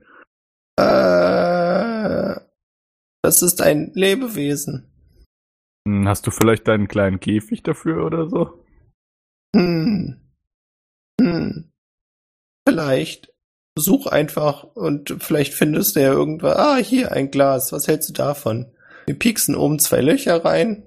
Äh, 0.77 2.40
das 3.23 3.43
ist 3.43 3.62
ein 3.62 3.93
Lebewesen. 3.95 4.90
Hm, 5.87 6.09
Hast 6.09 6.27
du 6.27 6.31
vielleicht 6.31 6.67
deinen 6.67 6.88
kleinen 6.88 7.21
Käfig 7.21 7.62
dafür 7.62 8.05
oder 8.05 8.29
so? 8.29 8.64
Hm. 9.55 10.21
Hm. 11.21 11.71
Vielleicht. 12.69 13.33
Such 13.77 14.07
einfach 14.07 14.62
und 14.62 15.17
vielleicht 15.19 15.53
findest 15.53 15.97
du 15.97 16.01
ja 16.01 16.12
irgendwas. 16.12 16.57
Ah, 16.57 16.77
hier 16.77 17.11
ein 17.12 17.31
Glas. 17.33 17.73
Was 17.73 17.88
hältst 17.88 18.09
du 18.09 18.12
davon? 18.12 18.73
Wir 19.07 19.19
pieksen 19.19 19.57
oben 19.57 19.81
zwei 19.81 20.01
Löcher 20.01 20.45
rein 20.45 20.85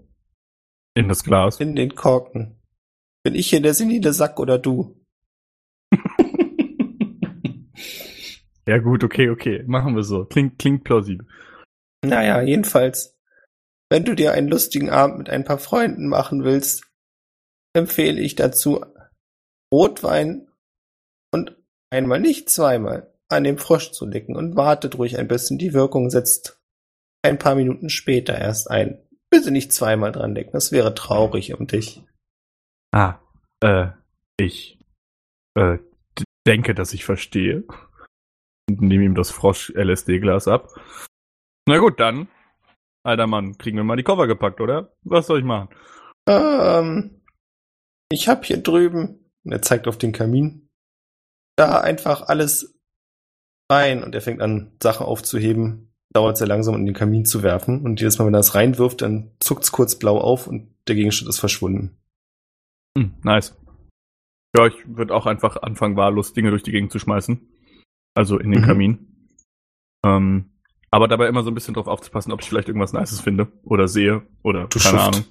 In 0.96 1.10
das 1.10 1.24
Glas. 1.26 1.60
in 1.60 1.76
den 1.76 1.96
Korken. 1.96 2.56
Bin 3.24 3.36
ich 3.36 3.50
hier 3.50 3.62
der 3.62 3.74
senile 3.74 4.14
Sack 4.14 4.40
oder 4.40 4.58
du? 4.58 4.97
Ja 8.68 8.78
gut, 8.80 9.04
okay, 9.04 9.30
okay. 9.30 9.64
Machen 9.66 9.96
wir 9.96 10.04
so. 10.04 10.26
Klingt, 10.26 10.60
klingt 10.60 10.84
plausibel. 10.84 11.26
Naja, 12.06 12.42
jedenfalls. 12.42 13.18
Wenn 13.90 14.04
du 14.04 14.14
dir 14.14 14.34
einen 14.34 14.50
lustigen 14.50 14.90
Abend 14.90 15.18
mit 15.18 15.30
ein 15.30 15.46
paar 15.46 15.58
Freunden 15.58 16.10
machen 16.10 16.44
willst, 16.44 16.84
empfehle 17.74 18.20
ich 18.20 18.36
dazu 18.36 18.86
Rotwein 19.74 20.50
und 21.32 21.56
einmal 21.90 22.20
nicht 22.20 22.50
zweimal 22.50 23.14
an 23.30 23.46
dem 23.46 23.58
Frosch 23.58 23.92
zu 23.92 24.06
lecken 24.06 24.36
und 24.36 24.58
wartet 24.58 24.98
ruhig 24.98 25.18
ein 25.18 25.30
bisschen. 25.30 25.58
Die 25.58 25.74
Wirkung 25.74 26.10
setzt 26.10 26.60
ein 27.24 27.40
paar 27.40 27.56
Minuten 27.56 27.90
später 27.90 28.38
erst 28.38 28.70
ein. 28.70 29.02
Bitte 29.30 29.52
nicht 29.52 29.72
zweimal 29.72 30.12
dran 30.12 30.36
lecken, 30.36 30.54
das 30.54 30.72
wäre 30.72 30.94
traurig 30.94 31.54
um 31.54 31.68
dich. 31.68 32.04
Ah, 32.94 33.20
äh, 33.62 33.88
ich 34.38 34.80
äh, 35.56 35.78
denke, 36.46 36.74
dass 36.74 36.94
ich 36.94 37.06
verstehe. 37.06 37.64
Und 38.70 38.82
nehme 38.82 39.06
ihm 39.06 39.16
das 39.16 39.32
Frosch-LSD-Glas 39.32 40.48
ab. 40.48 40.70
Na 41.68 41.78
gut, 41.78 42.00
dann. 42.00 42.28
Alter 43.04 43.28
Mann, 43.28 43.58
kriegen 43.58 43.78
wir 43.78 43.84
mal 43.84 43.96
die 43.96 44.04
Koffer 44.04 44.28
gepackt, 44.28 44.60
oder? 44.60 44.94
Was 45.04 45.28
soll 45.28 45.40
ich 45.40 45.46
machen? 45.46 45.70
Ähm, 46.28 47.22
ich 48.12 48.28
hab 48.28 48.46
hier 48.46 48.58
drüben, 48.58 49.32
und 49.46 49.52
er 49.52 49.62
zeigt 49.62 49.88
auf 49.88 49.98
den 49.98 50.12
Kamin, 50.12 50.68
da 51.56 51.80
einfach 51.80 52.28
alles 52.28 52.78
rein 53.72 54.04
und 54.04 54.14
er 54.14 54.22
fängt 54.22 54.42
an, 54.42 54.74
Sachen 54.82 55.06
aufzuheben, 55.06 55.94
dauert 56.14 56.38
sehr 56.38 56.48
langsam, 56.48 56.76
um 56.76 56.82
in 56.82 56.86
den 56.86 56.96
Kamin 56.96 57.26
zu 57.26 57.44
werfen 57.44 57.82
und 57.82 58.00
jedes 58.00 58.18
Mal, 58.18 58.26
wenn 58.26 58.34
er 58.34 58.42
es 58.42 58.56
reinwirft, 58.56 59.02
dann 59.02 59.32
zuckt's 59.40 59.72
kurz 59.72 59.98
blau 59.98 60.18
auf 60.18 60.48
und 60.48 60.74
der 60.88 60.96
Gegenstand 60.96 61.30
ist 61.30 61.40
verschwunden. 61.40 61.98
Hm, 62.98 63.14
nice. 63.24 63.56
Ja, 64.58 64.68
ich 64.68 64.76
würde 64.86 65.14
auch 65.14 65.26
einfach 65.26 65.58
anfangen, 65.58 65.98
wahllos 65.98 66.34
Dinge 66.34 66.50
durch 66.50 66.64
die 66.64 66.72
Gegend 66.72 66.92
zu 66.92 67.00
schmeißen. 67.00 67.40
Also 68.18 68.40
in 68.40 68.52
den 68.52 68.62
Mhm. 68.62 68.66
Kamin. 68.66 69.30
Ähm, 70.04 70.52
aber 70.90 71.08
dabei 71.08 71.28
immer 71.28 71.44
so 71.44 71.52
ein 71.52 71.54
bisschen 71.54 71.74
drauf 71.76 71.88
aufzupassen, 71.88 72.32
ob 72.32 72.42
ich 72.42 72.50
vielleicht 72.50 72.68
irgendwas 72.68 72.94
Nices 72.94 73.22
finde 73.22 73.52
oder 73.64 73.88
sehe 73.88 74.24
oder 74.42 74.68
Du 74.68 74.80
keine 74.80 74.98
Schuft. 75.00 75.08
Ahnung. 75.16 75.26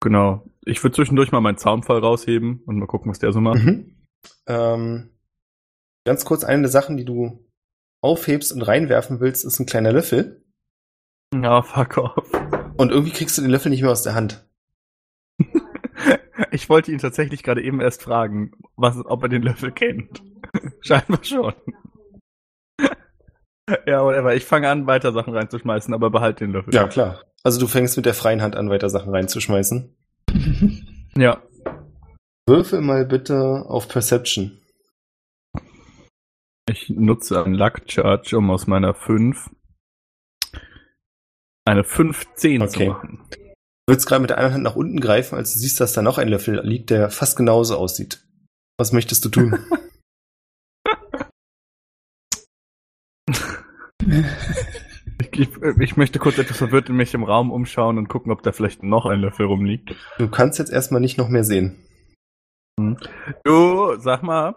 Genau. 0.00 0.44
Ich 0.64 0.82
würde 0.84 0.94
zwischendurch 0.96 1.32
mal 1.32 1.40
meinen 1.40 1.56
Zaunfall 1.58 1.98
rausheben 2.00 2.62
und 2.66 2.78
mal 2.78 2.86
gucken, 2.86 3.10
was 3.10 3.18
der 3.20 3.32
so 3.32 3.40
macht. 3.40 3.62
Mhm. 3.64 3.96
Ähm, 4.46 5.10
ganz 6.04 6.24
kurz, 6.24 6.44
eine 6.44 6.62
der 6.62 6.70
Sachen, 6.70 6.96
die 6.98 7.04
du 7.04 7.44
aufhebst 8.02 8.52
und 8.52 8.62
reinwerfen 8.62 9.20
willst, 9.20 9.44
ist 9.44 9.58
ein 9.58 9.66
kleiner 9.66 9.92
Löffel. 9.92 10.44
Ja, 11.34 11.62
fuck 11.62 11.96
off. 11.98 12.30
Und 12.76 12.90
irgendwie 12.90 13.12
kriegst 13.12 13.38
du 13.38 13.42
den 13.42 13.50
Löffel 13.50 13.70
nicht 13.70 13.82
mehr 13.82 13.90
aus 13.92 14.02
der 14.02 14.14
Hand. 14.14 14.46
Ich 16.50 16.68
wollte 16.70 16.90
ihn 16.92 16.98
tatsächlich 16.98 17.42
gerade 17.42 17.62
eben 17.62 17.80
erst 17.80 18.02
fragen, 18.02 18.52
was, 18.76 18.96
ob 19.04 19.22
er 19.24 19.28
den 19.28 19.42
Löffel 19.42 19.70
kennt. 19.72 20.22
Scheinbar 20.80 21.22
schon. 21.24 21.54
ja, 23.86 24.04
whatever. 24.04 24.34
Ich 24.34 24.44
fange 24.44 24.68
an, 24.68 24.86
weiter 24.86 25.12
Sachen 25.12 25.34
reinzuschmeißen, 25.34 25.92
aber 25.94 26.10
behalte 26.10 26.44
den 26.44 26.52
Löffel. 26.52 26.74
Ja, 26.74 26.88
klar. 26.88 27.22
Also 27.44 27.60
du 27.60 27.66
fängst 27.66 27.96
mit 27.96 28.06
der 28.06 28.14
freien 28.14 28.42
Hand 28.42 28.56
an, 28.56 28.70
weiter 28.70 28.90
Sachen 28.90 29.14
reinzuschmeißen. 29.14 29.94
Ja. 31.16 31.42
Würfel 32.46 32.80
mal 32.80 33.04
bitte 33.04 33.64
auf 33.66 33.88
Perception. 33.88 34.60
Ich 36.70 36.88
nutze 36.90 37.42
einen 37.44 37.54
Luck 37.54 37.80
Charge, 37.88 38.36
um 38.38 38.50
aus 38.52 38.68
meiner 38.68 38.94
5 38.94 39.50
eine 41.64 41.82
15 41.82 42.68
zu 42.68 42.76
Okay. 42.76 42.88
machen. 42.90 43.26
Du 43.32 43.92
willst 43.92 44.06
gerade 44.06 44.20
mit 44.20 44.30
der 44.30 44.38
einen 44.38 44.52
Hand 44.54 44.62
nach 44.62 44.76
unten 44.76 45.00
greifen, 45.00 45.34
als 45.36 45.54
du 45.54 45.58
siehst, 45.58 45.80
dass 45.80 45.92
da 45.92 46.02
noch 46.02 46.18
ein 46.18 46.28
Löffel 46.28 46.60
liegt, 46.64 46.90
der 46.90 47.10
fast 47.10 47.36
genauso 47.36 47.76
aussieht. 47.76 48.24
Was 48.78 48.92
möchtest 48.92 49.24
du 49.24 49.30
tun? 49.30 49.58
Ich, 55.20 55.40
ich, 55.40 55.48
ich 55.80 55.96
möchte 55.96 56.18
kurz 56.18 56.38
etwas 56.38 56.58
verwirrt 56.58 56.88
in 56.88 56.96
mich 56.96 57.12
im 57.14 57.24
Raum 57.24 57.50
umschauen 57.50 57.98
und 57.98 58.08
gucken, 58.08 58.30
ob 58.30 58.42
da 58.42 58.52
vielleicht 58.52 58.82
noch 58.82 59.06
ein 59.06 59.20
Löffel 59.20 59.46
rumliegt. 59.46 59.94
du 60.18 60.28
kannst 60.28 60.58
jetzt 60.58 60.72
erstmal 60.72 61.00
nicht 61.00 61.18
noch 61.18 61.28
mehr 61.28 61.44
sehen. 61.44 61.76
Du, 63.44 63.96
sag 63.98 64.22
mal, 64.22 64.54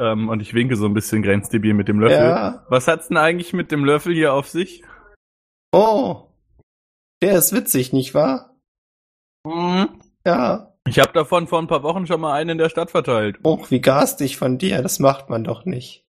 ähm, 0.00 0.28
und 0.28 0.40
ich 0.40 0.54
winke 0.54 0.76
so 0.76 0.86
ein 0.86 0.94
bisschen 0.94 1.22
grenzdebil 1.22 1.74
mit 1.74 1.88
dem 1.88 2.00
Löffel. 2.00 2.18
Ja. 2.18 2.64
Was 2.68 2.88
hat's 2.88 3.08
denn 3.08 3.16
eigentlich 3.16 3.52
mit 3.52 3.70
dem 3.70 3.84
Löffel 3.84 4.14
hier 4.14 4.32
auf 4.32 4.48
sich? 4.48 4.82
Oh. 5.72 6.28
Der 7.22 7.38
ist 7.38 7.52
witzig, 7.52 7.92
nicht 7.92 8.14
wahr? 8.14 8.56
Ja. 10.26 10.72
Ich 10.86 10.98
habe 10.98 11.12
davon 11.12 11.46
vor 11.46 11.60
ein 11.60 11.66
paar 11.66 11.82
Wochen 11.82 12.06
schon 12.06 12.20
mal 12.20 12.34
einen 12.34 12.50
in 12.50 12.58
der 12.58 12.68
Stadt 12.68 12.90
verteilt. 12.90 13.38
Oh, 13.42 13.64
wie 13.68 13.80
garstig 13.80 14.36
von 14.36 14.58
dir. 14.58 14.82
Das 14.82 14.98
macht 14.98 15.30
man 15.30 15.44
doch 15.44 15.64
nicht. 15.64 16.04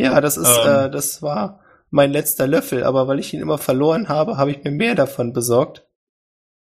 Ja, 0.00 0.20
das 0.20 0.36
ist, 0.36 0.60
Ähm. 0.64 0.86
äh, 0.86 0.90
das 0.90 1.22
war 1.22 1.60
mein 1.90 2.10
letzter 2.10 2.46
Löffel, 2.46 2.84
aber 2.84 3.08
weil 3.08 3.18
ich 3.18 3.32
ihn 3.32 3.40
immer 3.40 3.58
verloren 3.58 4.08
habe, 4.08 4.36
habe 4.36 4.50
ich 4.50 4.64
mir 4.64 4.70
mehr 4.70 4.94
davon 4.94 5.32
besorgt. 5.32 5.86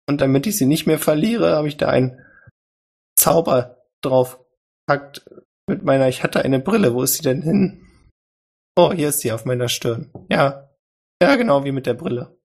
Und 0.09 0.21
damit 0.21 0.47
ich 0.47 0.57
sie 0.57 0.67
nicht 0.67 0.87
mehr 0.87 0.99
verliere, 0.99 1.57
habe 1.57 1.69
ich 1.69 1.77
da 1.77 1.89
einen 1.89 2.21
Zauber 3.17 3.77
drauf 4.03 4.41
gepackt 4.87 5.25
mit 5.67 5.85
meiner, 5.85 6.09
ich 6.09 6.23
hatte 6.23 6.45
eine 6.45 6.59
Brille. 6.59 6.95
Wo 6.95 7.03
ist 7.03 7.15
sie 7.15 7.23
denn 7.23 7.43
hin? 7.43 7.87
Oh, 8.77 8.93
hier 8.93 9.09
ist 9.09 9.21
sie 9.21 9.33
auf 9.33 9.45
meiner 9.45 9.69
Stirn. 9.69 10.11
Ja. 10.29 10.69
Ja, 11.23 11.37
genau, 11.37 11.65
wie 11.65 11.73
mit 11.73 11.87
der 11.87 11.95
Brille. 11.95 12.37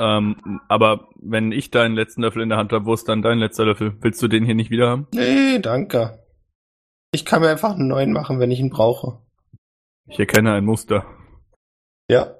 Ähm, 0.00 0.60
aber 0.68 1.08
wenn 1.16 1.50
ich 1.50 1.70
deinen 1.70 1.94
letzten 1.94 2.22
Löffel 2.22 2.42
in 2.42 2.48
der 2.48 2.58
Hand 2.58 2.72
habe, 2.72 2.86
wo 2.86 2.94
ist 2.94 3.08
dann 3.08 3.22
dein 3.22 3.38
letzter 3.38 3.64
Löffel? 3.64 3.96
Willst 4.00 4.22
du 4.22 4.28
den 4.28 4.44
hier 4.44 4.54
nicht 4.54 4.70
wieder 4.70 4.88
haben? 4.88 5.08
Nee, 5.12 5.58
danke. 5.58 6.24
Ich 7.10 7.24
kann 7.24 7.40
mir 7.40 7.48
einfach 7.48 7.74
einen 7.74 7.88
neuen 7.88 8.12
machen, 8.12 8.38
wenn 8.38 8.50
ich 8.50 8.60
ihn 8.60 8.70
brauche. 8.70 9.20
Ich 10.06 10.18
erkenne 10.20 10.52
ein 10.52 10.64
Muster. 10.64 11.04
Ja. 12.10 12.36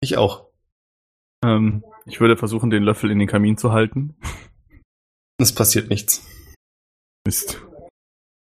Ich 0.00 0.16
auch. 0.16 0.48
Ähm, 1.44 1.84
ich 2.06 2.20
würde 2.20 2.36
versuchen, 2.36 2.70
den 2.70 2.82
Löffel 2.82 3.10
in 3.10 3.18
den 3.18 3.28
Kamin 3.28 3.56
zu 3.56 3.72
halten. 3.72 4.16
Es 5.38 5.54
passiert 5.54 5.88
nichts. 5.90 6.26
Mist. 7.26 7.60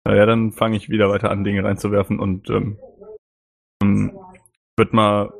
Naja, 0.05 0.27
dann 0.27 0.53
fange 0.53 0.77
ich 0.77 0.89
wieder 0.89 1.09
weiter 1.09 1.31
an, 1.31 1.45
Dinge 1.45 1.65
reinzuwerfen 1.65 2.21
und 2.21 2.49
ähm, 2.51 2.79
ähm, 3.83 4.19
würde 4.77 4.95
mal 4.95 5.33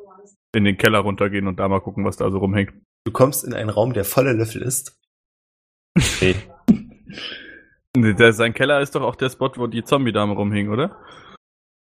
in 0.55 0.65
den 0.65 0.79
Keller 0.79 1.01
runtergehen 1.01 1.47
und 1.47 1.59
da 1.61 1.69
mal 1.69 1.81
gucken, 1.81 2.05
was 2.05 2.17
da 2.17 2.31
so 2.31 2.39
rumhängt. 2.39 2.73
Du 3.05 3.13
kommst 3.13 3.45
in 3.45 3.55
einen 3.55 3.71
Raum, 3.71 3.93
der 3.93 4.05
voller 4.05 4.33
Löffel 4.33 4.63
ist. 4.63 4.99
Okay. 5.97 6.35
Der, 7.97 8.35
sein 8.35 8.53
Keller 8.53 8.83
ist 8.83 8.95
doch 8.95 9.01
auch 9.01 9.17
der 9.17 9.31
Spot, 9.31 9.51
wo 9.57 9.67
die 9.69 9.83
Zombie-Dame 9.83 10.35
rumhing, 10.35 10.69
oder? 10.69 11.03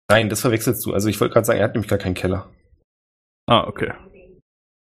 Nein, 0.10 0.28
das 0.28 0.42
verwechselst 0.42 0.84
du. 0.84 0.92
Also 0.92 1.08
ich 1.08 1.22
wollte 1.22 1.34
gerade 1.34 1.46
sagen, 1.46 1.60
er 1.60 1.66
hat 1.66 1.76
nämlich 1.76 1.90
gar 1.90 2.00
keinen 2.00 2.16
Keller. 2.16 2.50
Ah, 3.50 3.66
okay. 3.68 3.94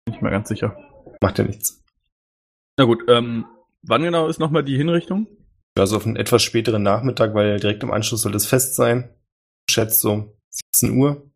Nicht 0.08 0.21
mehr 0.21 0.32
ganz 0.32 0.47
sicher. 0.49 0.78
Macht 1.21 1.38
ja 1.38 1.43
nichts. 1.43 1.84
Na 2.78 2.86
gut, 2.86 3.04
ähm, 3.10 3.45
wann 3.82 4.04
genau 4.04 4.28
ist 4.28 4.39
nochmal 4.39 4.63
die 4.63 4.78
Hinrichtung? 4.78 5.28
Also 5.78 5.97
auf 5.97 6.06
einen 6.06 6.15
etwas 6.15 6.43
späteren 6.43 6.84
Nachmittag, 6.84 7.34
weil 7.34 7.60
direkt 7.60 7.84
im 7.84 7.91
Anschluss 7.91 8.21
soll 8.21 8.32
das 8.32 8.45
Fest 8.45 8.76
sein. 8.76 9.10
schätzt 9.69 10.02
so 10.02 10.38
17 10.73 10.97
Uhr. 10.97 11.30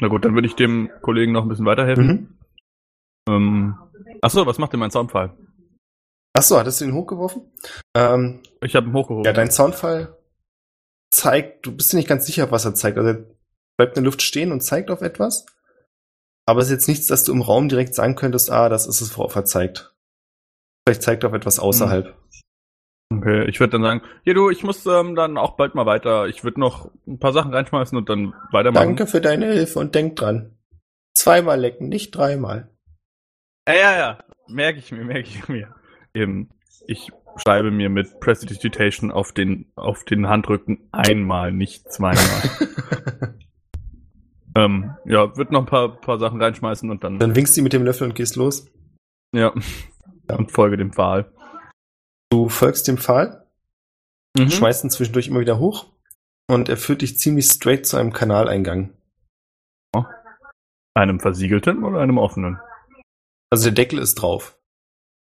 Na 0.00 0.08
gut, 0.08 0.24
dann 0.24 0.34
würde 0.34 0.46
ich 0.48 0.56
dem 0.56 0.90
Kollegen 1.02 1.32
noch 1.32 1.42
ein 1.42 1.48
bisschen 1.48 1.66
weiterhelfen. 1.66 2.06
Mhm. 2.06 2.38
Ähm, 3.28 3.78
achso, 4.20 4.44
was 4.46 4.58
macht 4.58 4.72
denn 4.72 4.80
mein 4.80 4.90
Soundfall? 4.90 5.36
Achso, 6.34 6.58
hattest 6.58 6.80
du 6.80 6.84
ihn 6.86 6.94
hochgeworfen? 6.94 7.42
Ähm, 7.96 8.42
Ich 8.62 8.74
habe 8.76 8.86
ihn 8.88 8.92
hochgehoben. 8.92 9.24
ja, 9.24 9.32
dein 9.32 9.50
Soundfall 9.50 10.16
zeigt, 11.12 11.66
du 11.66 11.74
bist 11.76 11.92
dir 11.92 11.96
nicht 11.96 12.08
ganz 12.08 12.26
sicher, 12.26 12.50
was 12.50 12.64
er 12.64 12.74
zeigt. 12.74 12.98
Also 12.98 13.10
er 13.10 13.24
bleibt 13.78 13.96
in 13.96 14.02
der 14.02 14.10
Luft 14.10 14.22
stehen 14.22 14.52
und 14.52 14.60
zeigt 14.60 14.90
auf 14.90 15.02
etwas. 15.02 15.46
Aber 16.46 16.60
es 16.60 16.66
ist 16.66 16.72
jetzt 16.72 16.88
nichts, 16.88 17.06
dass 17.06 17.24
du 17.24 17.32
im 17.32 17.42
Raum 17.42 17.68
direkt 17.68 17.94
sagen 17.94 18.16
könntest, 18.16 18.50
ah, 18.50 18.68
das 18.68 18.86
ist 18.86 19.00
es, 19.00 19.16
worauf 19.16 19.34
er 19.36 19.44
zeigt. 19.44 19.94
Vielleicht 20.86 21.02
zeigt 21.02 21.22
er 21.22 21.28
auf 21.28 21.34
etwas 21.34 21.58
außerhalb. 21.58 22.16
Okay, 23.12 23.44
ich 23.48 23.58
würde 23.58 23.72
dann 23.72 23.82
sagen, 23.82 24.02
hier 24.22 24.34
du, 24.34 24.50
ich 24.50 24.62
muss 24.62 24.86
ähm, 24.86 25.16
dann 25.16 25.36
auch 25.36 25.56
bald 25.56 25.74
mal 25.74 25.86
weiter. 25.86 26.26
Ich 26.28 26.44
würde 26.44 26.60
noch 26.60 26.90
ein 27.06 27.18
paar 27.18 27.32
Sachen 27.32 27.52
reinschmeißen 27.52 27.98
und 27.98 28.08
dann 28.08 28.34
weitermachen. 28.52 28.86
Danke 28.86 29.06
für 29.06 29.20
deine 29.20 29.52
Hilfe 29.52 29.80
und 29.80 29.94
denk 29.94 30.16
dran. 30.16 30.56
Zweimal 31.14 31.58
lecken, 31.60 31.88
nicht 31.88 32.12
dreimal. 32.12 32.70
Ja, 33.68 33.74
ja, 33.74 33.96
ja. 33.96 34.18
Merke 34.48 34.78
ich 34.78 34.92
mir, 34.92 35.04
merke 35.04 35.28
ich 35.28 35.48
mir. 35.48 35.74
Eben, 36.14 36.50
ich 36.86 37.10
schreibe 37.36 37.70
mir 37.70 37.90
mit 37.90 38.20
Prestidigitation 38.20 39.10
auf 39.10 39.32
den, 39.32 39.72
auf 39.74 40.04
den 40.04 40.28
Handrücken 40.28 40.88
einmal, 40.92 41.52
nicht 41.52 41.92
zweimal. 41.92 42.24
ähm, 44.56 44.96
ja, 45.04 45.36
würde 45.36 45.52
noch 45.52 45.60
ein 45.60 45.66
paar, 45.66 46.00
paar 46.00 46.18
Sachen 46.18 46.40
reinschmeißen 46.42 46.90
und 46.90 47.04
dann, 47.04 47.18
Dann 47.18 47.34
winkst 47.36 47.56
du 47.56 47.62
mit 47.62 47.72
dem 47.72 47.84
Löffel 47.84 48.08
und 48.08 48.14
gehst 48.14 48.36
los. 48.36 48.66
ja, 49.34 49.52
und 50.28 50.52
folge 50.52 50.76
dem 50.76 50.92
Pfahl. 50.92 51.32
Du 52.30 52.48
folgst 52.48 52.86
dem 52.88 52.98
Pfahl, 52.98 53.46
Mhm. 54.38 54.50
schmeißt 54.50 54.84
ihn 54.84 54.90
zwischendurch 54.90 55.26
immer 55.26 55.40
wieder 55.40 55.58
hoch 55.58 55.86
und 56.48 56.68
er 56.68 56.76
führt 56.76 57.02
dich 57.02 57.18
ziemlich 57.18 57.46
straight 57.46 57.84
zu 57.86 57.96
einem 57.96 58.12
Kanaleingang. 58.12 58.94
Einem 60.94 61.20
versiegelten 61.20 61.84
oder 61.84 62.00
einem 62.00 62.18
offenen? 62.18 62.58
Also 63.50 63.64
der 63.66 63.72
Deckel 63.74 63.98
ist 64.00 64.16
drauf. 64.16 64.58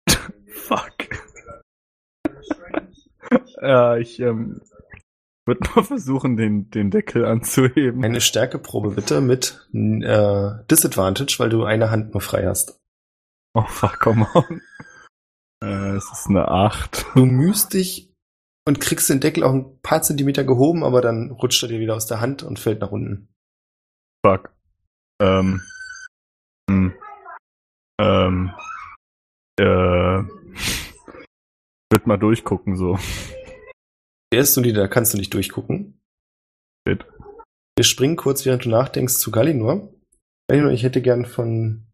Fuck. 0.47 0.93
ja, 3.61 3.97
ich 3.97 4.19
ähm, 4.21 4.61
würde 5.45 5.69
mal 5.75 5.83
versuchen, 5.83 6.37
den, 6.37 6.69
den 6.69 6.91
Deckel 6.91 7.25
anzuheben. 7.25 8.03
Eine 8.03 8.21
Stärkeprobe 8.21 8.91
bitte 8.91 9.21
mit 9.21 9.67
äh, 9.73 10.51
Disadvantage, 10.69 11.35
weil 11.39 11.49
du 11.49 11.63
eine 11.63 11.91
Hand 11.91 12.13
nur 12.13 12.21
frei 12.21 12.45
hast. 12.45 12.79
Oh 13.53 13.65
fuck, 13.67 13.99
come 13.99 14.27
on. 14.33 14.61
Äh, 15.63 15.95
es 15.95 16.11
ist 16.11 16.27
eine 16.27 16.47
8. 16.47 17.05
Du 17.13 17.23
mühst 17.23 17.75
dich 17.75 18.11
und 18.67 18.81
kriegst 18.81 19.11
den 19.11 19.19
Deckel 19.19 19.43
auch 19.43 19.53
ein 19.53 19.79
paar 19.81 20.01
Zentimeter 20.01 20.43
gehoben, 20.43 20.83
aber 20.83 21.01
dann 21.01 21.29
rutscht 21.29 21.61
er 21.61 21.69
dir 21.69 21.79
wieder 21.79 21.95
aus 21.95 22.07
der 22.07 22.19
Hand 22.19 22.41
und 22.41 22.57
fällt 22.57 22.81
nach 22.81 22.91
unten. 22.91 23.27
Fuck. 24.25 24.51
Ähm. 25.21 25.61
Hm. 26.67 26.95
Ähm. 27.99 28.55
Äh. 29.59 29.63
Wird 31.91 32.07
mal 32.07 32.17
durchgucken, 32.17 32.75
so. 32.75 32.97
Der 34.31 34.41
ist 34.41 34.53
solide, 34.53 34.79
da 34.79 34.87
kannst 34.87 35.13
du 35.13 35.17
nicht 35.17 35.33
durchgucken. 35.33 36.01
Shit. 36.87 37.05
Wir 37.77 37.83
springen 37.83 38.15
kurz, 38.15 38.45
während 38.45 38.65
du 38.65 38.69
nachdenkst, 38.69 39.15
zu 39.15 39.31
Galinor. 39.31 39.89
Galinor, 40.49 40.71
ich 40.71 40.83
hätte 40.83 41.01
gern 41.01 41.25
von. 41.25 41.87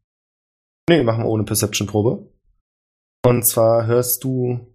Nee, 0.89 1.03
machen 1.03 1.23
wir 1.23 1.29
ohne 1.29 1.43
Perception-Probe. 1.43 2.31
Und 3.25 3.43
zwar 3.43 3.85
hörst 3.87 4.23
du, 4.23 4.73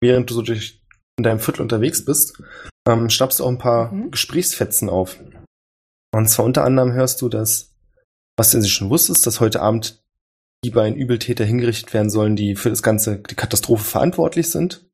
während 0.00 0.30
du 0.30 0.34
so 0.34 0.42
durch 0.42 0.82
in 1.18 1.24
deinem 1.24 1.40
Viertel 1.40 1.62
unterwegs 1.62 2.04
bist, 2.04 2.42
ähm, 2.88 3.10
schnappst 3.10 3.40
du 3.40 3.44
auch 3.44 3.48
ein 3.48 3.58
paar 3.58 3.92
Mhm. 3.92 4.10
Gesprächsfetzen 4.10 4.88
auf. 4.88 5.20
Und 6.14 6.28
zwar 6.28 6.44
unter 6.44 6.64
anderem 6.64 6.92
hörst 6.92 7.20
du 7.22 7.28
das, 7.28 7.74
was 8.38 8.50
du 8.50 8.62
schon 8.64 8.90
wusstest, 8.90 9.26
dass 9.26 9.40
heute 9.40 9.60
Abend 9.60 10.02
die 10.64 10.70
beiden 10.70 10.96
Übeltäter 10.96 11.44
hingerichtet 11.44 11.92
werden 11.92 12.10
sollen, 12.10 12.36
die 12.36 12.54
für 12.56 12.70
das 12.70 12.82
ganze, 12.82 13.18
die 13.18 13.34
Katastrophe 13.34 13.84
verantwortlich 13.84 14.50
sind. 14.50 14.88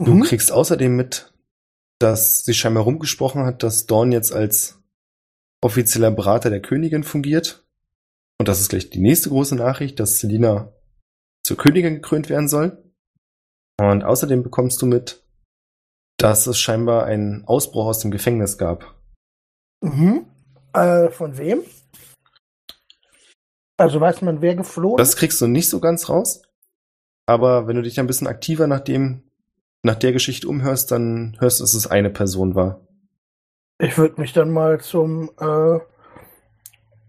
Du 0.00 0.14
Mhm. 0.14 0.22
kriegst 0.22 0.50
außerdem 0.50 0.96
mit, 0.96 1.32
dass 1.98 2.42
sie 2.44 2.54
scheinbar 2.54 2.84
rumgesprochen 2.84 3.44
hat, 3.44 3.62
dass 3.62 3.86
Dorn 3.86 4.12
jetzt 4.12 4.32
als 4.32 4.80
offizieller 5.62 6.10
Berater 6.10 6.48
der 6.48 6.62
Königin 6.62 7.04
fungiert. 7.04 7.66
Und 8.38 8.48
das 8.48 8.60
ist 8.60 8.70
gleich 8.70 8.88
die 8.88 9.00
nächste 9.00 9.28
große 9.28 9.54
Nachricht, 9.54 10.00
dass 10.00 10.18
Selina 10.18 10.72
zur 11.44 11.58
Königin 11.58 11.96
gekrönt 11.96 12.30
werden 12.30 12.48
soll. 12.48 12.82
Und 13.78 14.02
außerdem 14.02 14.42
bekommst 14.42 14.80
du 14.80 14.86
mit, 14.86 15.22
dass 16.16 16.46
es 16.46 16.58
scheinbar 16.58 17.04
einen 17.04 17.44
Ausbruch 17.44 17.84
aus 17.86 17.98
dem 17.98 18.10
Gefängnis 18.10 18.56
gab. 18.56 18.94
Mhm. 19.82 20.24
Äh, 20.72 21.10
von 21.10 21.36
wem? 21.36 21.60
Also 23.76 24.00
weiß 24.00 24.22
man, 24.22 24.40
wer 24.40 24.54
geflohen 24.54 24.96
Das 24.96 25.16
kriegst 25.16 25.40
du 25.42 25.46
nicht 25.46 25.68
so 25.68 25.80
ganz 25.80 26.08
raus. 26.08 26.42
Aber 27.26 27.66
wenn 27.66 27.76
du 27.76 27.82
dich 27.82 28.00
ein 28.00 28.06
bisschen 28.06 28.26
aktiver 28.26 28.66
nach 28.66 28.80
dem, 28.80 29.29
nach 29.82 29.94
der 29.96 30.12
Geschichte 30.12 30.48
umhörst, 30.48 30.90
dann 30.90 31.36
hörst 31.40 31.60
du, 31.60 31.64
dass 31.64 31.74
es 31.74 31.86
eine 31.86 32.10
Person 32.10 32.54
war. 32.54 32.80
Ich 33.78 33.96
würde 33.96 34.20
mich 34.20 34.32
dann 34.32 34.50
mal 34.50 34.80
zum, 34.80 35.30
äh, 35.40 35.78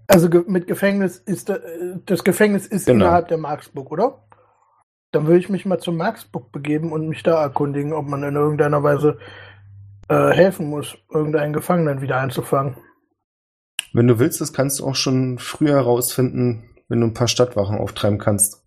also 0.07 0.29
ge 0.29 0.43
mit 0.47 0.67
Gefängnis 0.67 1.17
ist 1.17 1.49
äh, 1.49 1.59
das 2.05 2.23
Gefängnis 2.23 2.65
ist 2.65 2.85
Genau. 2.85 3.05
innerhalb 3.05 3.27
der 3.27 3.37
Marksburg, 3.37 3.91
oder? 3.91 4.23
Dann 5.11 5.27
würde 5.27 5.39
ich 5.39 5.49
mich 5.49 5.65
mal 5.65 5.79
zur 5.79 5.93
Marksburg 5.93 6.51
begeben 6.53 6.93
und 6.93 7.09
mich 7.09 7.23
da 7.23 7.41
erkundigen, 7.41 7.91
ob 7.91 8.05
man 8.07 8.23
in 8.23 8.35
irgendeiner 8.35 8.81
Weise 8.83 9.17
äh, 10.07 10.31
helfen 10.31 10.67
muss, 10.69 10.97
irgendeinen 11.13 11.51
Gefangenen 11.51 12.01
wieder 12.01 12.17
einzufangen. 12.17 12.77
Wenn 13.93 14.07
du 14.07 14.19
willst, 14.19 14.39
das 14.39 14.53
kannst 14.53 14.79
du 14.79 14.85
auch 14.85 14.95
schon 14.95 15.37
früher 15.37 15.73
herausfinden, 15.75 16.69
wenn 16.87 17.01
du 17.01 17.07
ein 17.07 17.13
paar 17.13 17.27
Stadtwachen 17.27 17.77
auftreiben 17.77 18.19
kannst. 18.19 18.63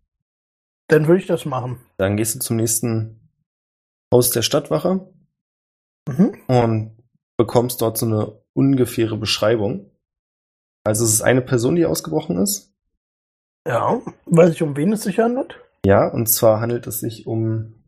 Dann 0.88 1.06
würde 1.06 1.20
ich 1.20 1.26
das 1.26 1.46
machen. 1.46 1.78
Dann 1.96 2.18
gehst 2.18 2.34
du 2.34 2.40
zum 2.40 2.56
nächsten 2.56 3.23
Haus 4.12 4.30
der 4.30 4.42
Stadtwache 4.42 5.12
Mhm. 6.08 6.34
und 6.48 6.96
bekommst 7.38 7.80
dort 7.80 7.96
so 7.98 8.06
eine 8.06 8.40
ungefähre 8.54 9.16
Beschreibung. 9.16 9.90
Also 10.86 11.04
es 11.04 11.12
ist 11.14 11.22
eine 11.22 11.40
Person, 11.40 11.76
die 11.76 11.86
ausgebrochen 11.86 12.36
ist. 12.38 12.72
Ja, 13.66 14.00
weiß 14.26 14.50
ich, 14.50 14.62
um 14.62 14.76
wen 14.76 14.92
es 14.92 15.02
sich 15.02 15.18
handelt? 15.18 15.58
Ja, 15.86 16.06
und 16.08 16.26
zwar 16.26 16.60
handelt 16.60 16.86
es 16.86 17.00
sich 17.00 17.26
um, 17.26 17.82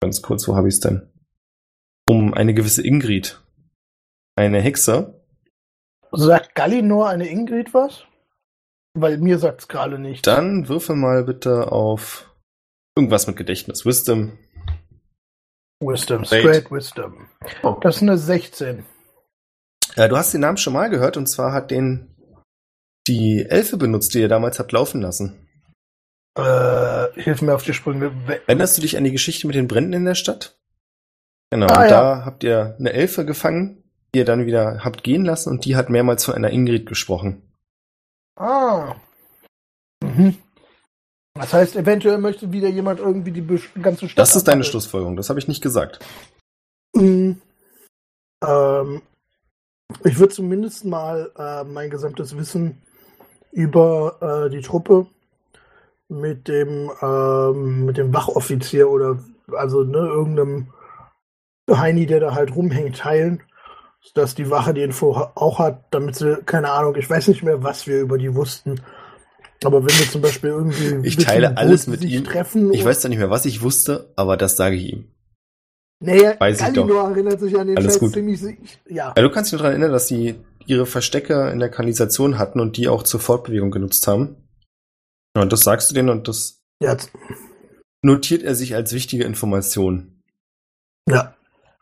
ganz 0.00 0.22
kurz, 0.22 0.48
wo 0.48 0.56
habe 0.56 0.68
ich 0.68 0.74
es 0.74 0.80
denn? 0.80 1.12
Um 2.08 2.32
eine 2.34 2.54
gewisse 2.54 2.84
Ingrid. 2.86 3.42
Eine 4.36 4.60
Hexe. 4.60 5.22
Sagt 6.12 6.54
Gallinor 6.54 7.08
eine 7.08 7.28
Ingrid 7.28 7.74
was? 7.74 8.04
Weil 8.94 9.18
mir 9.18 9.38
sagt's 9.38 9.68
gerade 9.68 9.98
nicht. 9.98 10.26
Dann 10.26 10.68
würfel 10.68 10.96
mal 10.96 11.24
bitte 11.24 11.70
auf 11.70 12.34
irgendwas 12.96 13.26
mit 13.26 13.36
Gedächtnis. 13.36 13.84
Wisdom. 13.84 14.38
Wisdom, 15.80 16.24
straight 16.24 16.70
Wisdom. 16.70 17.28
Oh. 17.62 17.76
Das 17.82 17.96
ist 17.96 18.02
eine 18.02 18.16
16. 18.18 18.84
Ja, 19.96 20.08
du 20.08 20.16
hast 20.16 20.32
den 20.32 20.40
Namen 20.40 20.56
schon 20.56 20.72
mal 20.72 20.88
gehört 20.90 21.16
und 21.16 21.26
zwar 21.26 21.52
hat 21.52 21.70
den 21.70 22.12
die 23.06 23.46
Elfe 23.48 23.76
benutzt, 23.76 24.14
die 24.14 24.20
ihr 24.20 24.28
damals 24.28 24.58
habt 24.58 24.72
laufen 24.72 25.00
lassen. 25.00 25.48
Äh, 26.36 27.12
hilf 27.20 27.40
mir 27.40 27.54
auf 27.54 27.62
die 27.62 27.72
Sprünge. 27.72 28.12
Erinnerst 28.46 28.76
du 28.76 28.82
dich 28.82 28.96
an 28.96 29.04
die 29.04 29.12
Geschichte 29.12 29.46
mit 29.46 29.54
den 29.56 29.68
Bränden 29.68 29.92
in 29.92 30.04
der 30.04 30.14
Stadt? 30.16 30.58
Genau, 31.50 31.66
Ah, 31.68 31.82
und 31.82 31.84
ja. 31.84 31.88
da 31.88 32.24
habt 32.24 32.42
ihr 32.44 32.74
eine 32.78 32.92
Elfe 32.92 33.24
gefangen, 33.24 33.84
die 34.14 34.18
ihr 34.20 34.24
dann 34.24 34.44
wieder 34.44 34.80
habt 34.84 35.04
gehen 35.04 35.24
lassen 35.24 35.50
und 35.50 35.64
die 35.64 35.76
hat 35.76 35.88
mehrmals 35.88 36.24
von 36.24 36.34
einer 36.34 36.50
Ingrid 36.50 36.86
gesprochen. 36.86 37.42
Ah. 38.36 38.96
Mhm. 40.02 40.36
Das 41.38 41.52
heißt, 41.52 41.76
eventuell 41.76 42.18
möchte 42.18 42.52
wieder 42.52 42.68
jemand 42.68 43.00
irgendwie 43.00 43.30
die 43.30 43.46
ganze 43.80 44.08
Stadt. 44.08 44.18
Das 44.18 44.36
ist 44.36 44.48
deine. 44.48 44.64
Schlussfolgerung, 44.64 45.16
das 45.16 45.28
habe 45.28 45.38
ich 45.38 45.48
nicht 45.48 45.62
gesagt. 45.62 46.00
Mhm. 46.94 47.40
Ähm, 48.44 49.02
ich 50.04 50.18
würde 50.18 50.34
zumindest 50.34 50.84
mal 50.84 51.30
äh, 51.38 51.64
mein 51.64 51.90
gesamtes 51.90 52.36
Wissen 52.36 52.82
über 53.52 54.46
äh, 54.46 54.50
die 54.50 54.60
Truppe 54.60 55.06
mit 56.08 56.48
dem 56.48 56.90
ähm, 57.02 57.84
mit 57.84 57.96
dem 57.96 58.12
Wachoffizier 58.12 58.88
oder 58.90 59.18
also 59.52 59.82
ne, 59.82 59.98
irgendeinem 59.98 60.72
Heini, 61.70 62.06
der 62.06 62.20
da 62.20 62.34
halt 62.34 62.54
rumhängt, 62.54 62.98
teilen, 62.98 63.42
dass 64.14 64.34
die 64.34 64.50
Wache 64.50 64.74
die 64.74 64.82
Info 64.82 65.30
auch 65.34 65.58
hat, 65.58 65.84
damit 65.90 66.16
sie, 66.16 66.42
keine 66.44 66.70
Ahnung, 66.70 66.94
ich 66.96 67.08
weiß 67.08 67.28
nicht 67.28 67.42
mehr, 67.42 67.62
was 67.62 67.86
wir 67.86 68.00
über 68.00 68.18
die 68.18 68.34
wussten. 68.34 68.80
Aber 69.64 69.80
wenn 69.80 69.88
wir 69.98 70.10
zum 70.10 70.20
Beispiel 70.22 70.50
irgendwie 70.50 71.06
Ich 71.08 71.16
teile 71.16 71.56
alles 71.56 71.86
mit 71.86 72.02
ihm. 72.04 72.24
treffen 72.24 72.72
Ich 72.72 72.80
und- 72.80 72.86
weiß 72.86 73.00
zwar 73.00 73.08
nicht 73.08 73.18
mehr, 73.18 73.30
was 73.30 73.46
ich 73.46 73.62
wusste, 73.62 74.12
aber 74.16 74.36
das 74.36 74.56
sage 74.56 74.76
ich 74.76 74.92
ihm. 74.92 75.10
Nee, 76.00 76.34
Weiß 76.38 76.56
ich 76.60 76.74
Gallinor 76.74 77.08
erinnert 77.10 77.40
sich 77.40 77.58
an 77.58 77.68
den 77.68 77.76
Alles 77.78 77.94
Scheiß 77.94 78.00
gut. 78.00 78.12
ziemlich 78.12 78.40
Ja. 78.86 79.14
Ja, 79.16 79.22
du 79.22 79.30
kannst 79.30 79.50
dich 79.50 79.58
daran 79.58 79.72
erinnern, 79.72 79.92
dass 79.92 80.08
sie 80.08 80.34
ihre 80.66 80.84
Verstecke 80.84 81.48
in 81.50 81.58
der 81.58 81.70
Kanalisation 81.70 82.38
hatten 82.38 82.60
und 82.60 82.76
die 82.76 82.88
auch 82.88 83.02
zur 83.02 83.18
Fortbewegung 83.20 83.70
genutzt 83.70 84.06
haben. 84.06 84.36
Ja, 85.34 85.42
Und 85.42 85.52
das 85.52 85.60
sagst 85.60 85.90
du 85.90 85.94
denen 85.94 86.10
und 86.10 86.28
das 86.28 86.60
Ja. 86.82 86.96
notiert 88.02 88.42
er 88.42 88.54
sich 88.54 88.74
als 88.74 88.92
wichtige 88.92 89.24
Information. 89.24 90.22
ja. 91.08 91.32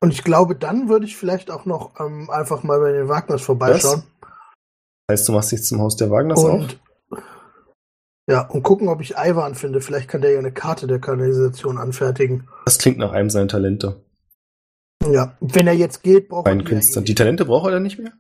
Und 0.01 0.11
ich 0.12 0.22
glaube, 0.22 0.55
dann 0.55 0.91
würde 0.91 1.07
ich 1.07 1.16
vielleicht 1.16 1.51
auch 1.51 1.64
noch 1.64 1.99
ähm, 1.99 2.29
einfach 2.29 2.62
mal 2.62 2.79
bei 2.79 2.93
den 2.93 3.09
Wagners 3.09 3.41
vorbeischauen. 3.41 4.03
Heißt, 5.11 5.27
du 5.27 5.33
machst 5.33 5.51
dich 5.51 5.64
zum 5.64 5.81
Haus 5.81 5.97
der 5.97 6.11
Wagners 6.11 6.45
auf? 6.45 6.66
Ja, 8.27 8.49
und 8.49 8.62
gucken, 8.62 8.89
ob 8.89 9.01
ich 9.03 9.14
Ivan 9.16 9.55
finde. 9.55 9.81
Vielleicht 9.81 10.09
kann 10.09 10.22
der 10.22 10.33
ja 10.33 10.39
eine 10.39 10.53
Karte 10.53 10.87
der 10.87 10.99
Kanalisation 10.99 11.77
anfertigen. 11.79 12.49
Das 12.64 12.79
klingt 12.79 12.99
nach 12.99 13.12
einem 13.12 13.29
seiner 13.31 13.49
Talente. 13.49 14.03
Ja, 15.11 15.37
wenn 15.41 15.66
er 15.66 15.75
jetzt 15.75 16.03
geht, 16.03 16.29
braucht 16.31 16.47
Ein 16.47 16.61
er 16.61 16.64
Künstler. 16.66 17.03
Ja 17.03 17.05
Die 17.05 17.12
eh. 17.12 17.16
Talente 17.16 17.45
braucht 17.45 17.66
er 17.66 17.72
dann 17.72 17.83
nicht 17.83 17.99
mehr? 17.99 18.12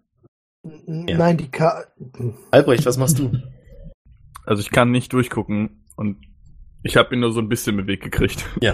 N- 0.62 1.06
Ja. 1.08 1.16
Nein, 1.16 1.38
die 1.38 1.50
Karte. 1.50 1.88
Albrecht, 2.50 2.84
was 2.84 2.98
machst 2.98 3.18
du? 3.18 3.32
Also 4.44 4.60
ich 4.60 4.70
kann 4.70 4.90
nicht 4.90 5.12
durchgucken 5.14 5.86
und 5.96 6.18
ich 6.82 6.98
habe 6.98 7.14
ihn 7.14 7.20
nur 7.20 7.32
so 7.32 7.40
ein 7.40 7.48
bisschen 7.48 7.76
mit 7.76 7.86
Weg 7.86 8.02
gekriegt. 8.02 8.44
Ja. 8.60 8.72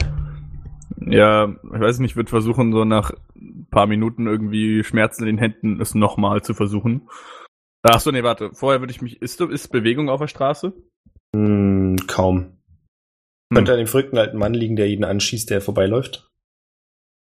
Ja, 1.06 1.48
ich 1.48 1.80
weiß 1.80 2.00
nicht, 2.00 2.10
ich 2.12 2.16
würde 2.16 2.28
versuchen, 2.30 2.72
so 2.72 2.84
nach 2.84 3.12
ein 3.36 3.68
paar 3.70 3.86
Minuten 3.86 4.26
irgendwie 4.26 4.82
Schmerzen 4.82 5.22
in 5.22 5.36
den 5.36 5.38
Händen 5.38 5.80
es 5.80 5.94
nochmal 5.94 6.42
zu 6.42 6.52
versuchen. 6.54 7.08
Ach 7.82 8.00
so, 8.00 8.10
nee, 8.10 8.24
warte. 8.24 8.50
Vorher 8.52 8.80
würde 8.80 8.90
ich 8.90 9.00
mich. 9.00 9.22
Ist, 9.22 9.40
ist 9.40 9.68
Bewegung 9.68 10.08
auf 10.10 10.20
der 10.20 10.26
Straße? 10.26 10.72
Hm, 11.34 11.96
kaum. 12.06 12.36
Hm. 12.38 13.56
Könnte 13.56 13.72
an 13.72 13.78
dem 13.78 13.86
verrückten 13.86 14.18
alten 14.18 14.38
Mann 14.38 14.54
liegen, 14.54 14.76
der 14.76 14.88
jeden 14.88 15.04
anschießt, 15.04 15.50
der 15.50 15.60
vorbeiläuft. 15.60 16.30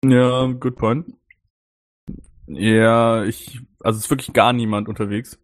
Ja, 0.05 0.45
good 0.47 0.75
point. 0.75 1.13
Ja, 2.47 3.23
ich. 3.25 3.59
Also 3.81 3.97
es 3.97 4.05
ist 4.05 4.09
wirklich 4.09 4.33
gar 4.33 4.53
niemand 4.53 4.87
unterwegs. 4.87 5.39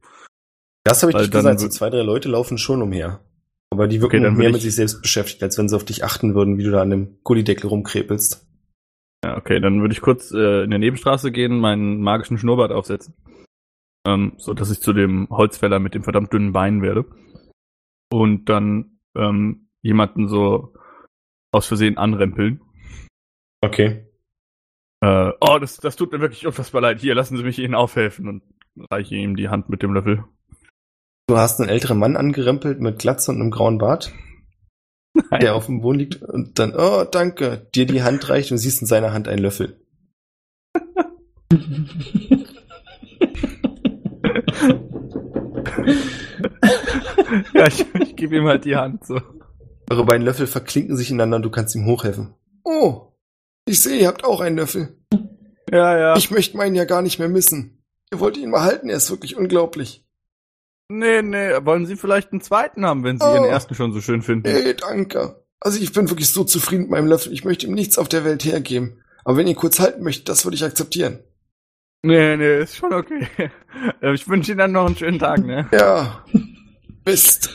Das 0.83 1.01
habe 1.01 1.11
ich 1.11 1.17
nicht 1.17 1.31
gesagt. 1.31 1.59
So 1.59 1.67
zwei, 1.69 1.89
drei 1.89 2.01
Leute 2.01 2.29
laufen 2.29 2.57
schon 2.57 2.81
umher. 2.81 3.19
Aber 3.71 3.87
die 3.87 4.01
wirken 4.01 4.17
Okay, 4.17 4.23
dann 4.23 4.37
mehr 4.37 4.49
mit 4.49 4.57
ich- 4.57 4.63
sich 4.63 4.75
selbst 4.75 5.01
beschäftigt, 5.01 5.41
als 5.43 5.57
wenn 5.57 5.67
sie 5.67 5.75
auf 5.75 5.83
dich 5.83 6.03
achten 6.03 6.35
würden, 6.35 6.57
wie 6.57 6.63
du 6.63 6.71
da 6.71 6.81
an 6.81 6.89
dem 6.89 7.17
Gullideckel 7.23 7.67
rumkrepelst. 7.67 8.45
Ja, 9.23 9.37
okay, 9.37 9.59
dann 9.59 9.81
würde 9.81 9.93
ich 9.93 10.01
kurz 10.01 10.31
äh, 10.31 10.63
in 10.63 10.69
der 10.69 10.79
Nebenstraße 10.79 11.31
gehen, 11.31 11.59
meinen 11.59 12.01
magischen 12.01 12.37
Schnurrbart 12.37 12.71
aufsetzen. 12.71 13.15
Ähm, 14.07 14.33
so 14.37 14.53
dass 14.53 14.69
ich 14.69 14.81
zu 14.81 14.93
dem 14.93 15.27
Holzfäller 15.29 15.79
mit 15.79 15.95
dem 15.95 16.03
verdammt 16.03 16.31
dünnen 16.31 16.53
Bein 16.53 16.81
werde. 16.83 17.05
Und 18.15 18.45
dann 18.45 19.01
ähm, 19.13 19.67
jemanden 19.81 20.29
so 20.29 20.73
aus 21.51 21.67
Versehen 21.67 21.97
anrempeln. 21.97 22.61
Okay. 23.59 24.07
Äh, 25.01 25.33
oh, 25.41 25.57
das, 25.59 25.79
das 25.79 25.97
tut 25.97 26.13
mir 26.13 26.21
wirklich 26.21 26.47
unfassbar 26.47 26.81
leid. 26.81 27.01
Hier, 27.01 27.13
lassen 27.13 27.35
Sie 27.35 27.43
mich 27.43 27.59
Ihnen 27.59 27.75
aufhelfen 27.75 28.29
und 28.29 28.43
reiche 28.89 29.15
ihm 29.15 29.35
die 29.35 29.49
Hand 29.49 29.67
mit 29.67 29.83
dem 29.83 29.93
Löffel. 29.93 30.23
Du 31.27 31.35
hast 31.35 31.59
einen 31.59 31.67
älteren 31.67 31.99
Mann 31.99 32.15
angerempelt 32.15 32.79
mit 32.79 32.99
Glatze 32.99 33.31
und 33.31 33.41
einem 33.41 33.51
grauen 33.51 33.79
Bart, 33.79 34.13
Nein. 35.13 35.41
der 35.41 35.55
auf 35.55 35.65
dem 35.65 35.81
Boden 35.81 35.99
liegt 35.99 36.21
und 36.21 36.57
dann, 36.57 36.73
oh, 36.73 37.03
danke, 37.03 37.67
dir 37.75 37.85
die 37.85 38.01
Hand 38.01 38.29
reicht 38.29 38.53
und 38.53 38.59
siehst 38.59 38.79
in 38.79 38.87
seiner 38.87 39.11
Hand 39.11 39.27
einen 39.27 39.41
Löffel. 39.41 39.77
ja, 47.53 47.67
ich, 47.67 47.85
ich 47.99 48.15
gebe 48.15 48.37
ihm 48.37 48.45
halt 48.47 48.65
die 48.65 48.75
Hand 48.75 49.05
so. 49.05 49.19
Eure 49.89 50.05
beiden 50.05 50.25
Löffel 50.25 50.47
verklinken 50.47 50.95
sich 50.97 51.09
ineinander 51.11 51.37
und 51.37 51.43
du 51.43 51.51
kannst 51.51 51.75
ihm 51.75 51.85
hochhelfen. 51.85 52.33
Oh, 52.63 53.11
ich 53.65 53.81
sehe, 53.81 53.99
ihr 53.99 54.07
habt 54.07 54.23
auch 54.23 54.39
einen 54.41 54.57
Löffel. 54.57 54.97
Ja, 55.71 55.97
ja. 55.97 56.15
Ich 56.15 56.31
möchte 56.31 56.57
meinen 56.57 56.75
ja 56.75 56.85
gar 56.85 57.01
nicht 57.01 57.19
mehr 57.19 57.29
missen. 57.29 57.83
Ihr 58.11 58.19
wollt 58.19 58.37
ihn 58.37 58.49
mal 58.51 58.61
halten, 58.63 58.89
er 58.89 58.97
ist 58.97 59.09
wirklich 59.09 59.35
unglaublich. 59.35 60.03
nee, 60.89 61.21
nee, 61.21 61.49
wollen 61.63 61.85
Sie 61.85 61.95
vielleicht 61.95 62.31
einen 62.31 62.41
zweiten 62.41 62.85
haben, 62.85 63.03
wenn 63.03 63.19
Sie 63.19 63.25
Ihren 63.25 63.43
Oh. 63.45 63.47
ersten 63.47 63.73
schon 63.75 63.93
so 63.93 64.01
schön 64.01 64.21
finden? 64.21 64.47
Hey, 64.49 64.75
danke. 64.75 65.43
Also 65.59 65.79
ich 65.79 65.91
bin 65.93 66.09
wirklich 66.09 66.29
so 66.29 66.43
zufrieden 66.43 66.83
mit 66.83 66.91
meinem 66.91 67.07
Löffel. 67.07 67.33
Ich 67.33 67.43
möchte 67.45 67.65
ihm 67.65 67.73
nichts 67.73 67.97
auf 67.97 68.07
der 68.07 68.23
Welt 68.25 68.43
hergeben. 68.45 69.01
Aber 69.23 69.37
wenn 69.37 69.47
ihr 69.47 69.55
kurz 69.55 69.79
halten 69.79 70.03
möchtet, 70.03 70.29
das 70.29 70.45
würde 70.45 70.55
ich 70.55 70.63
akzeptieren. 70.63 71.19
Nee, 72.03 72.37
nee, 72.37 72.59
ist 72.59 72.75
schon 72.77 72.93
okay. 72.93 73.27
Ich 74.13 74.27
wünsche 74.29 74.51
Ihnen 74.51 74.59
dann 74.59 74.71
noch 74.73 74.85
einen 74.85 74.95
schönen 74.95 75.17
Tag, 75.17 75.43
ne? 75.43 75.67
Ja. 75.73 76.23
Mist. 77.05 77.49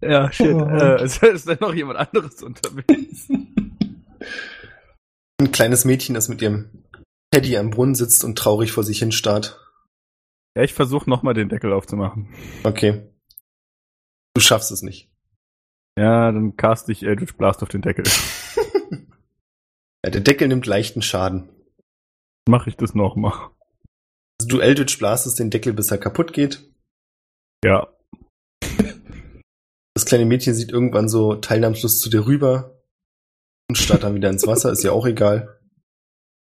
Ja, 0.00 0.32
shit. 0.32 0.54
Oh. 0.54 0.64
Äh, 0.64 1.04
ist, 1.04 1.22
ist 1.22 1.48
da 1.48 1.56
noch 1.60 1.74
jemand 1.74 1.98
anderes 1.98 2.42
unterwegs? 2.42 3.28
Ein 5.40 5.52
kleines 5.52 5.84
Mädchen, 5.84 6.14
das 6.14 6.28
mit 6.28 6.40
ihrem 6.40 6.84
Teddy 7.32 7.56
am 7.58 7.70
Brunnen 7.70 7.94
sitzt 7.94 8.24
und 8.24 8.38
traurig 8.38 8.72
vor 8.72 8.84
sich 8.84 9.00
hin 9.00 9.12
starrt. 9.12 9.60
Ja, 10.56 10.62
ich 10.62 10.72
versuche 10.72 11.08
nochmal 11.10 11.34
den 11.34 11.48
Deckel 11.48 11.72
aufzumachen. 11.72 12.34
Okay. 12.64 13.12
Du 14.34 14.40
schaffst 14.40 14.70
es 14.70 14.82
nicht. 14.82 15.10
Ja, 15.98 16.32
dann 16.32 16.56
cast 16.56 16.88
ich 16.88 17.02
Eldritch 17.02 17.36
Blast 17.36 17.62
auf 17.62 17.68
den 17.68 17.82
Deckel. 17.82 18.04
Ja, 20.04 20.12
der 20.12 20.20
Deckel 20.20 20.46
nimmt 20.46 20.64
leichten 20.64 21.02
Schaden. 21.02 21.50
Mache 22.48 22.70
ich 22.70 22.76
das 22.76 22.94
nochmal. 22.94 23.50
Also 24.40 24.48
du 24.48 24.60
Eldritch 24.60 24.98
blastest 24.98 25.38
den 25.38 25.50
Deckel, 25.50 25.74
bis 25.74 25.90
er 25.90 25.98
kaputt 25.98 26.32
geht. 26.32 26.64
Ja. 27.62 27.88
Das 29.94 30.06
kleine 30.06 30.24
Mädchen 30.24 30.54
sieht 30.54 30.70
irgendwann 30.72 31.10
so 31.10 31.34
teilnahmslos 31.34 32.00
zu 32.00 32.08
dir 32.08 32.24
rüber 32.24 32.80
und 33.68 33.76
starrt 33.76 34.02
dann 34.04 34.14
wieder 34.14 34.30
ins 34.30 34.46
Wasser, 34.46 34.72
ist 34.72 34.82
ja 34.82 34.92
auch 34.92 35.04
egal. 35.06 35.60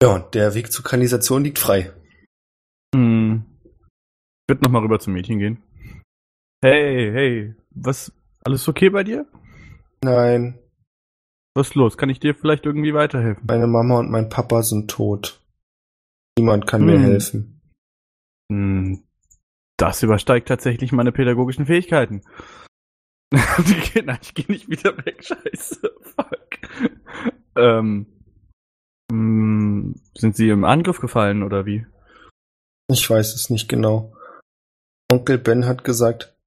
Ja, 0.01 0.15
und 0.15 0.33
der 0.35 0.53
Weg 0.53 0.71
zur 0.71 0.85
Kanalisation 0.85 1.43
liegt 1.43 1.59
frei. 1.59 1.91
Hm. 2.95 3.43
Ich 3.65 3.71
würde 4.47 4.63
nochmal 4.63 4.83
rüber 4.83 4.99
zum 4.99 5.11
Mädchen 5.13 5.39
gehen. 5.39 5.61
Hey, 6.63 7.11
hey, 7.11 7.55
was? 7.71 8.13
Alles 8.45 8.65
okay 8.69 8.89
bei 8.89 9.03
dir? 9.03 9.25
Nein, 10.01 10.57
Was 11.55 11.69
ist 11.69 11.75
los? 11.75 11.97
Kann 11.97 12.09
ich 12.09 12.21
dir 12.21 12.35
vielleicht 12.35 12.65
irgendwie 12.65 12.93
weiterhelfen? 12.93 13.43
meine 13.45 13.67
Mama 13.67 13.99
und 13.99 14.09
mein 14.09 14.29
Papa 14.29 14.63
sind 14.63 14.89
tot. 14.89 15.41
Niemand 16.39 16.67
kann 16.67 16.85
mir 16.85 16.95
Hm. 16.95 17.01
helfen. 17.01 17.61
Hm, 18.49 19.03
das 19.75 20.01
übersteigt 20.03 20.47
tatsächlich 20.47 20.93
meine 20.93 21.11
pädagogischen 21.11 21.65
Fähigkeiten. 21.65 22.21
Nein, 23.33 24.19
ich 24.21 24.33
gehe 24.33 24.45
nicht 24.47 24.69
wieder 24.69 24.95
weg, 25.05 25.21
scheiße. 25.21 25.81
Fuck. 26.01 26.49
Ähm, 27.57 28.05
hm, 29.11 29.95
sind 30.17 30.37
sie 30.37 30.47
im 30.47 30.63
Angriff 30.63 31.01
gefallen 31.01 31.43
oder 31.43 31.65
wie? 31.65 31.85
Ich 32.89 33.09
weiß 33.09 33.35
es 33.35 33.49
nicht 33.49 33.67
genau. 33.67 34.15
Onkel 35.11 35.39
Ben 35.39 35.65
hat 35.65 35.83
gesagt, 35.83 36.37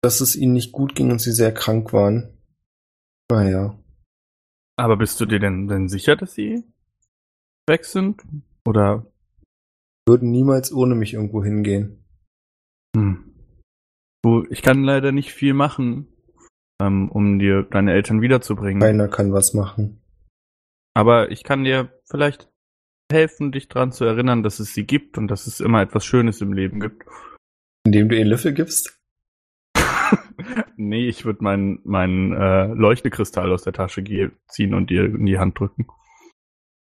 dass 0.00 0.22
es 0.22 0.34
ihnen 0.36 0.54
nicht 0.54 0.72
gut 0.72 0.94
ging 0.94 1.10
und 1.10 1.20
sie 1.20 1.32
sehr 1.32 1.52
krank 1.52 1.92
waren. 1.92 2.38
Naja. 3.30 3.78
Aber 4.78 4.96
bist 4.96 5.20
du 5.20 5.26
dir 5.26 5.38
denn, 5.38 5.68
denn 5.68 5.90
sicher, 5.90 6.16
dass 6.16 6.32
sie 6.32 6.64
weg 7.68 7.84
sind? 7.84 8.22
Oder? 8.66 9.06
Würden 10.06 10.30
niemals 10.30 10.72
ohne 10.72 10.94
mich 10.94 11.14
irgendwo 11.14 11.42
hingehen. 11.44 12.04
Hm. 12.96 13.34
Du, 14.22 14.44
ich 14.50 14.62
kann 14.62 14.84
leider 14.84 15.12
nicht 15.12 15.32
viel 15.32 15.54
machen, 15.54 16.08
ähm, 16.80 17.10
um 17.10 17.38
dir 17.38 17.62
deine 17.64 17.92
Eltern 17.92 18.20
wiederzubringen. 18.20 18.80
Keiner 18.80 19.08
kann 19.08 19.32
was 19.32 19.54
machen. 19.54 20.02
Aber 20.94 21.30
ich 21.30 21.42
kann 21.42 21.64
dir 21.64 21.92
vielleicht 22.08 22.50
helfen, 23.10 23.52
dich 23.52 23.68
daran 23.68 23.92
zu 23.92 24.04
erinnern, 24.04 24.42
dass 24.42 24.60
es 24.60 24.74
sie 24.74 24.86
gibt 24.86 25.18
und 25.18 25.28
dass 25.28 25.46
es 25.46 25.60
immer 25.60 25.82
etwas 25.82 26.04
Schönes 26.04 26.40
im 26.40 26.52
Leben 26.52 26.80
gibt. 26.80 27.04
Indem 27.84 28.08
du 28.08 28.16
ihr 28.16 28.24
Löffel 28.24 28.52
gibst? 28.52 28.98
nee, 30.76 31.08
ich 31.08 31.24
würde 31.24 31.42
meinen 31.42 31.80
mein, 31.84 32.32
äh, 32.32 32.66
Leuchtekristall 32.66 33.52
aus 33.52 33.62
der 33.62 33.72
Tasche 33.72 34.02
ziehen 34.48 34.74
und 34.74 34.90
dir 34.90 35.04
in 35.04 35.26
die 35.26 35.38
Hand 35.38 35.58
drücken. 35.58 35.86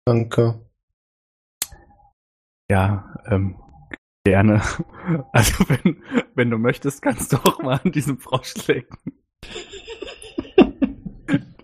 Danke. 0.06 0.67
Ja, 2.70 3.16
ähm, 3.28 3.56
gerne. 4.26 4.62
Also 5.32 5.64
wenn, 5.70 6.04
wenn 6.36 6.50
du 6.50 6.58
möchtest, 6.58 7.02
kannst 7.02 7.32
du 7.32 7.38
auch 7.38 7.60
mal 7.62 7.80
an 7.84 7.92
diesem 7.94 8.18
Frosch 8.20 8.56
lecken. 8.68 8.98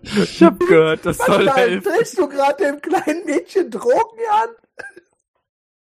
Ich 0.02 0.42
hab 0.42 0.58
gehört, 0.60 1.04
das 1.04 1.18
soll 1.18 1.44
Nein, 1.46 1.54
helfen. 1.54 1.92
drehst 1.92 2.18
du 2.18 2.28
gerade 2.28 2.64
dem 2.64 2.80
kleinen 2.80 3.24
Mädchen 3.26 3.70
Drogen 3.70 4.18
an? 4.30 4.48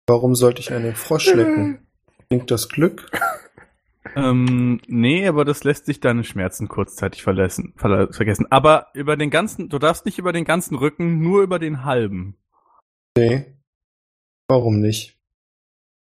Warum 0.08 0.34
sollte 0.34 0.60
ich 0.60 0.72
einen 0.72 0.94
Frosch 0.96 1.32
lecken? 1.32 1.86
Klingt 2.28 2.50
das 2.50 2.68
Glück? 2.68 3.10
Ähm, 4.16 4.80
nee, 4.88 5.26
aber 5.28 5.44
das 5.44 5.62
lässt 5.64 5.86
sich 5.86 6.00
deine 6.00 6.24
Schmerzen 6.24 6.66
kurzzeitig 6.66 7.22
verlassen, 7.22 7.74
verla- 7.78 8.12
vergessen. 8.12 8.46
Aber 8.50 8.88
über 8.94 9.16
den 9.16 9.30
ganzen, 9.30 9.68
du 9.68 9.78
darfst 9.78 10.04
nicht 10.06 10.18
über 10.18 10.32
den 10.32 10.44
ganzen 10.44 10.74
Rücken, 10.76 11.20
nur 11.20 11.42
über 11.42 11.58
den 11.60 11.84
halben. 11.84 12.36
Nee. 13.16 13.54
Warum 14.52 14.80
nicht? 14.80 15.18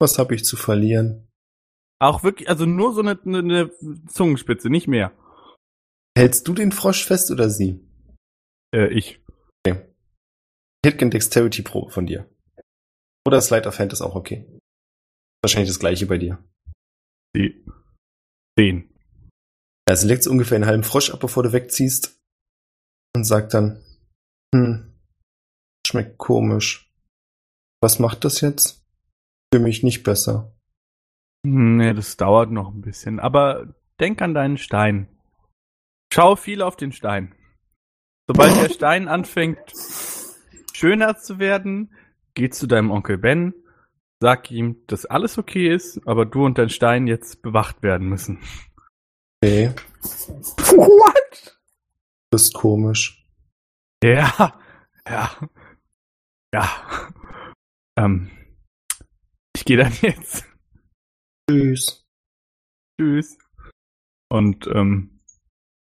Was 0.01 0.19
habe 0.19 0.35
ich 0.35 0.45
zu 0.45 0.57
verlieren? 0.57 1.29
Auch 2.01 2.25
wirklich, 2.25 2.49
also 2.49 2.67
nur 2.67 2.93
so 2.93 3.01
eine, 3.01 3.17
eine, 3.25 3.71
Zungenspitze, 4.09 4.69
nicht 4.69 4.89
mehr. 4.89 5.17
Hältst 6.19 6.49
du 6.49 6.53
den 6.53 6.73
Frosch 6.73 7.07
fest 7.07 7.31
oder 7.31 7.49
sie? 7.49 7.79
Äh, 8.75 8.89
ich. 8.89 9.21
Hitkin 10.85 11.13
Dexterity 11.13 11.63
Probe 11.63 11.93
von 11.93 12.05
dir. 12.07 12.29
Oder 13.25 13.41
Slide 13.41 13.69
of 13.69 13.79
Hand 13.79 13.93
ist 13.93 14.01
auch 14.03 14.17
okay. 14.17 14.45
Wahrscheinlich 15.41 15.71
das 15.71 15.79
gleiche 15.79 16.07
bei 16.07 16.19
dir. 16.19 16.43
Die. 17.37 17.65
Zehn. 18.59 18.91
Ja, 19.87 19.93
Also 19.93 20.09
leckt 20.09 20.27
ungefähr 20.27 20.57
einen 20.57 20.67
halben 20.67 20.83
Frosch 20.83 21.11
ab, 21.11 21.21
bevor 21.21 21.45
du 21.45 21.53
wegziehst. 21.53 22.19
Und 23.15 23.23
sagt 23.23 23.55
dann, 23.55 23.85
hm, 24.53 24.99
schmeckt 25.87 26.19
komisch. 26.19 26.92
Was 27.83 27.99
macht 27.99 28.25
das 28.25 28.41
jetzt? 28.41 28.85
Für 29.53 29.59
mich 29.59 29.83
nicht 29.83 30.05
besser. 30.05 30.55
Nee, 31.45 31.93
das 31.93 32.17
dauert 32.17 32.51
noch 32.53 32.69
ein 32.73 32.81
bisschen. 32.81 33.19
Aber 33.19 33.75
denk 33.99 34.23
an 34.23 34.35
deinen 34.35 34.57
Stein. 34.57 35.09
Schau 36.13 36.37
viel 36.37 36.63
auf 36.63 36.77
den 36.77 36.93
Stein. 36.93 37.35
Sobald 38.29 38.57
der 38.57 38.69
Stein 38.73 39.09
anfängt, 39.09 39.59
schöner 40.73 41.19
zu 41.19 41.41
werden, 41.41 41.93
geh 42.35 42.51
zu 42.51 42.69
deinem 42.69 42.93
Onkel 42.93 43.19
Ben, 43.19 43.53
sag 44.21 44.53
ihm, 44.53 44.87
dass 44.87 45.05
alles 45.05 45.37
okay 45.37 45.69
ist, 45.75 46.07
aber 46.07 46.25
du 46.25 46.47
und 46.47 46.59
dein 46.59 46.71
Stein 46.71 47.09
jetzt 47.09 47.43
bewacht 47.43 47.83
werden 47.83 48.09
müssen. 48.09 48.39
Okay, 49.43 49.75
What? 50.03 51.59
das 52.31 52.43
ist 52.43 52.55
komisch. 52.55 53.27
Ja, 54.05 54.55
ja, 55.09 55.31
ja. 56.55 56.71
Ähm, 57.97 58.31
ich 59.55 59.65
gehe 59.65 59.77
dann 59.77 59.93
jetzt. 60.01 60.45
Tschüss. 61.49 62.07
Tschüss. 63.01 63.39
Und 64.29 64.67
ähm, 64.69 65.21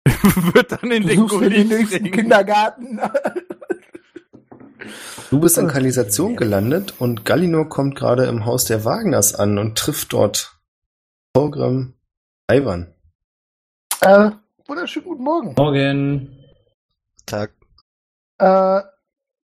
wird 0.54 0.72
dann 0.72 0.90
in 0.90 1.02
Du 1.02 1.08
den 1.08 1.26
Gully 1.28 1.50
den 1.50 1.68
nächsten. 1.68 2.10
Kindergarten. 2.10 3.00
Du 5.30 5.38
bist 5.38 5.58
in 5.58 5.68
Kanalisation 5.68 6.36
gelandet 6.36 6.94
und 7.00 7.24
Gallinor 7.24 7.68
kommt 7.68 7.94
gerade 7.94 8.24
im 8.26 8.44
Haus 8.46 8.64
der 8.64 8.84
Wagners 8.84 9.34
an 9.34 9.58
und 9.58 9.78
trifft 9.78 10.12
dort 10.12 10.58
Torgrim 11.34 11.94
Ivan. 12.50 12.92
äh, 14.00 14.30
wunderschönen 14.66 15.06
guten 15.06 15.22
Morgen. 15.22 15.54
Morgen. 15.56 16.44
Tag. 17.26 17.52
Äh, 18.38 18.80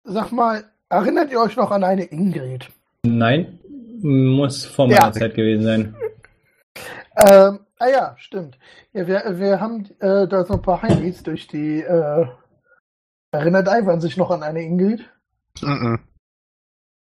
sag 0.05 0.33
mal, 0.33 0.65
erinnert 0.89 1.31
ihr 1.31 1.41
euch 1.41 1.57
noch 1.57 1.71
an 1.71 1.85
eine 1.85 2.05
Ingrid? 2.05 2.71
Nein, 3.03 3.59
muss 4.03 4.65
vor 4.65 4.87
meiner 4.87 5.07
Ja. 5.07 5.13
Zeit 5.13 5.35
gewesen 5.35 5.65
sein. 5.65 5.97
Ähm, 7.17 7.61
ah 7.79 7.89
ja, 7.89 8.15
stimmt. 8.19 8.59
Ja, 8.93 9.07
wir, 9.07 9.39
wir 9.39 9.61
haben 9.61 9.87
äh, 10.01 10.29
da 10.29 10.45
so 10.45 10.55
ein 10.55 10.63
paar 10.63 10.83
Heinis 10.83 11.23
durch 11.23 11.47
die. 11.47 11.81
Äh, 11.81 12.27
erinnert 13.31 13.69
Ivan 13.69 14.01
sich 14.01 14.17
noch 14.17 14.31
an 14.31 14.43
eine 14.43 14.63
Ingrid? 14.63 15.09
Mhm. 15.63 16.01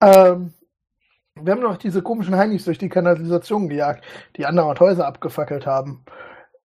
Ähm, 0.03 0.53
wir 1.35 1.53
haben 1.53 1.63
noch 1.63 1.79
diese 1.79 2.03
komischen 2.03 2.37
Heinis 2.37 2.65
durch 2.65 2.79
die 2.79 2.89
Kanalisation 2.89 3.69
gejagt, 3.69 4.05
die 4.37 4.45
andere 4.45 4.79
Häuser 4.79 5.07
abgefackelt 5.07 5.67
haben. 5.67 6.05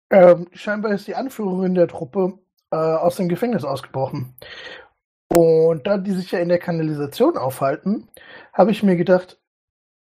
Ähm, 0.10 0.48
scheinbar 0.54 0.94
ist 0.94 1.08
die 1.08 1.16
Anführerin 1.16 1.76
der 1.76 1.88
Truppe 1.88 2.40
äh, 2.72 2.76
aus 2.76 3.16
dem 3.16 3.30
Gefängnis 3.30 3.64
ausgebrochen. 3.64 4.36
Und 5.28 5.88
da 5.88 5.98
die 5.98 6.12
sich 6.12 6.32
ja 6.32 6.40
in 6.40 6.50
der 6.50 6.60
Kanalisation 6.60 7.38
aufhalten, 7.38 8.08
habe 8.54 8.72
ich 8.72 8.84
mir 8.84 8.96
gedacht, 8.96 9.40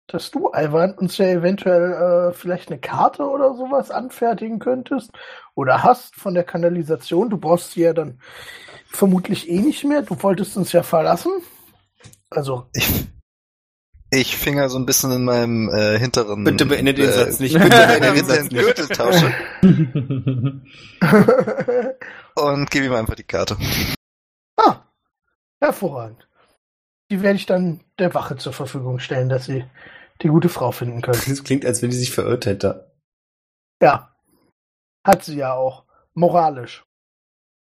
dass 0.09 0.31
du, 0.31 0.53
Ivan, 0.55 0.95
uns 0.95 1.19
ja 1.19 1.27
eventuell 1.27 2.31
äh, 2.31 2.33
vielleicht 2.33 2.71
eine 2.71 2.79
Karte 2.79 3.25
oder 3.25 3.55
sowas 3.55 3.91
anfertigen 3.91 4.61
könntest 4.61 5.11
oder 5.55 5.83
hast 5.83 6.15
von 6.15 6.35
der 6.35 6.45
Kanalisation. 6.45 7.29
Du 7.29 7.39
brauchst 7.39 7.73
sie 7.73 7.81
ja 7.81 7.93
dann 7.93 8.21
vermutlich 8.89 9.51
eh 9.51 9.59
nicht 9.59 9.83
mehr. 9.85 10.03
Du 10.03 10.23
wolltest 10.23 10.57
uns 10.57 10.71
ja 10.73 10.85
verlassen. 10.85 11.33
Also, 12.31 12.69
Ich, 12.73 13.09
ich 14.11 14.37
finger 14.37 14.69
so 14.69 14.79
ein 14.79 14.87
bisschen 14.87 15.11
in 15.11 15.25
meinem 15.25 15.69
äh, 15.71 15.99
hinteren. 15.99 16.45
Bitte 16.45 16.67
beende 16.67 16.95
den 16.95 17.09
äh, 17.09 17.13
Satz 17.13 17.41
nicht. 17.41 17.55
Bitte 17.61 17.69
beende 17.69 18.13
den 18.13 18.25
Satz 18.25 18.49
nicht. 18.51 18.65
Und 22.37 22.71
gebe 22.71 22.87
ihm 22.87 22.93
einfach 22.93 23.17
die 23.17 23.25
Karte. 23.25 23.57
Hervorragend. 25.67 26.29
Die 27.11 27.23
werde 27.23 27.37
ich 27.37 27.47
dann 27.47 27.81
der 27.99 28.15
Wache 28.15 28.37
zur 28.37 28.53
Verfügung 28.53 28.99
stellen, 28.99 29.29
dass 29.29 29.45
sie 29.45 29.65
die 30.23 30.29
gute 30.29 30.49
Frau 30.49 30.73
finden 30.73 31.03
können. 31.03 31.21
Das 31.27 31.45
klingt, 31.45 31.65
als 31.65 31.83
wenn 31.83 31.91
die 31.91 31.97
sich 31.97 32.13
verirrt 32.13 32.47
hätte. 32.47 32.91
Ja. 33.83 34.17
Hat 35.07 35.25
sie 35.25 35.37
ja 35.37 35.55
auch. 35.55 35.85
Moralisch. 36.15 36.85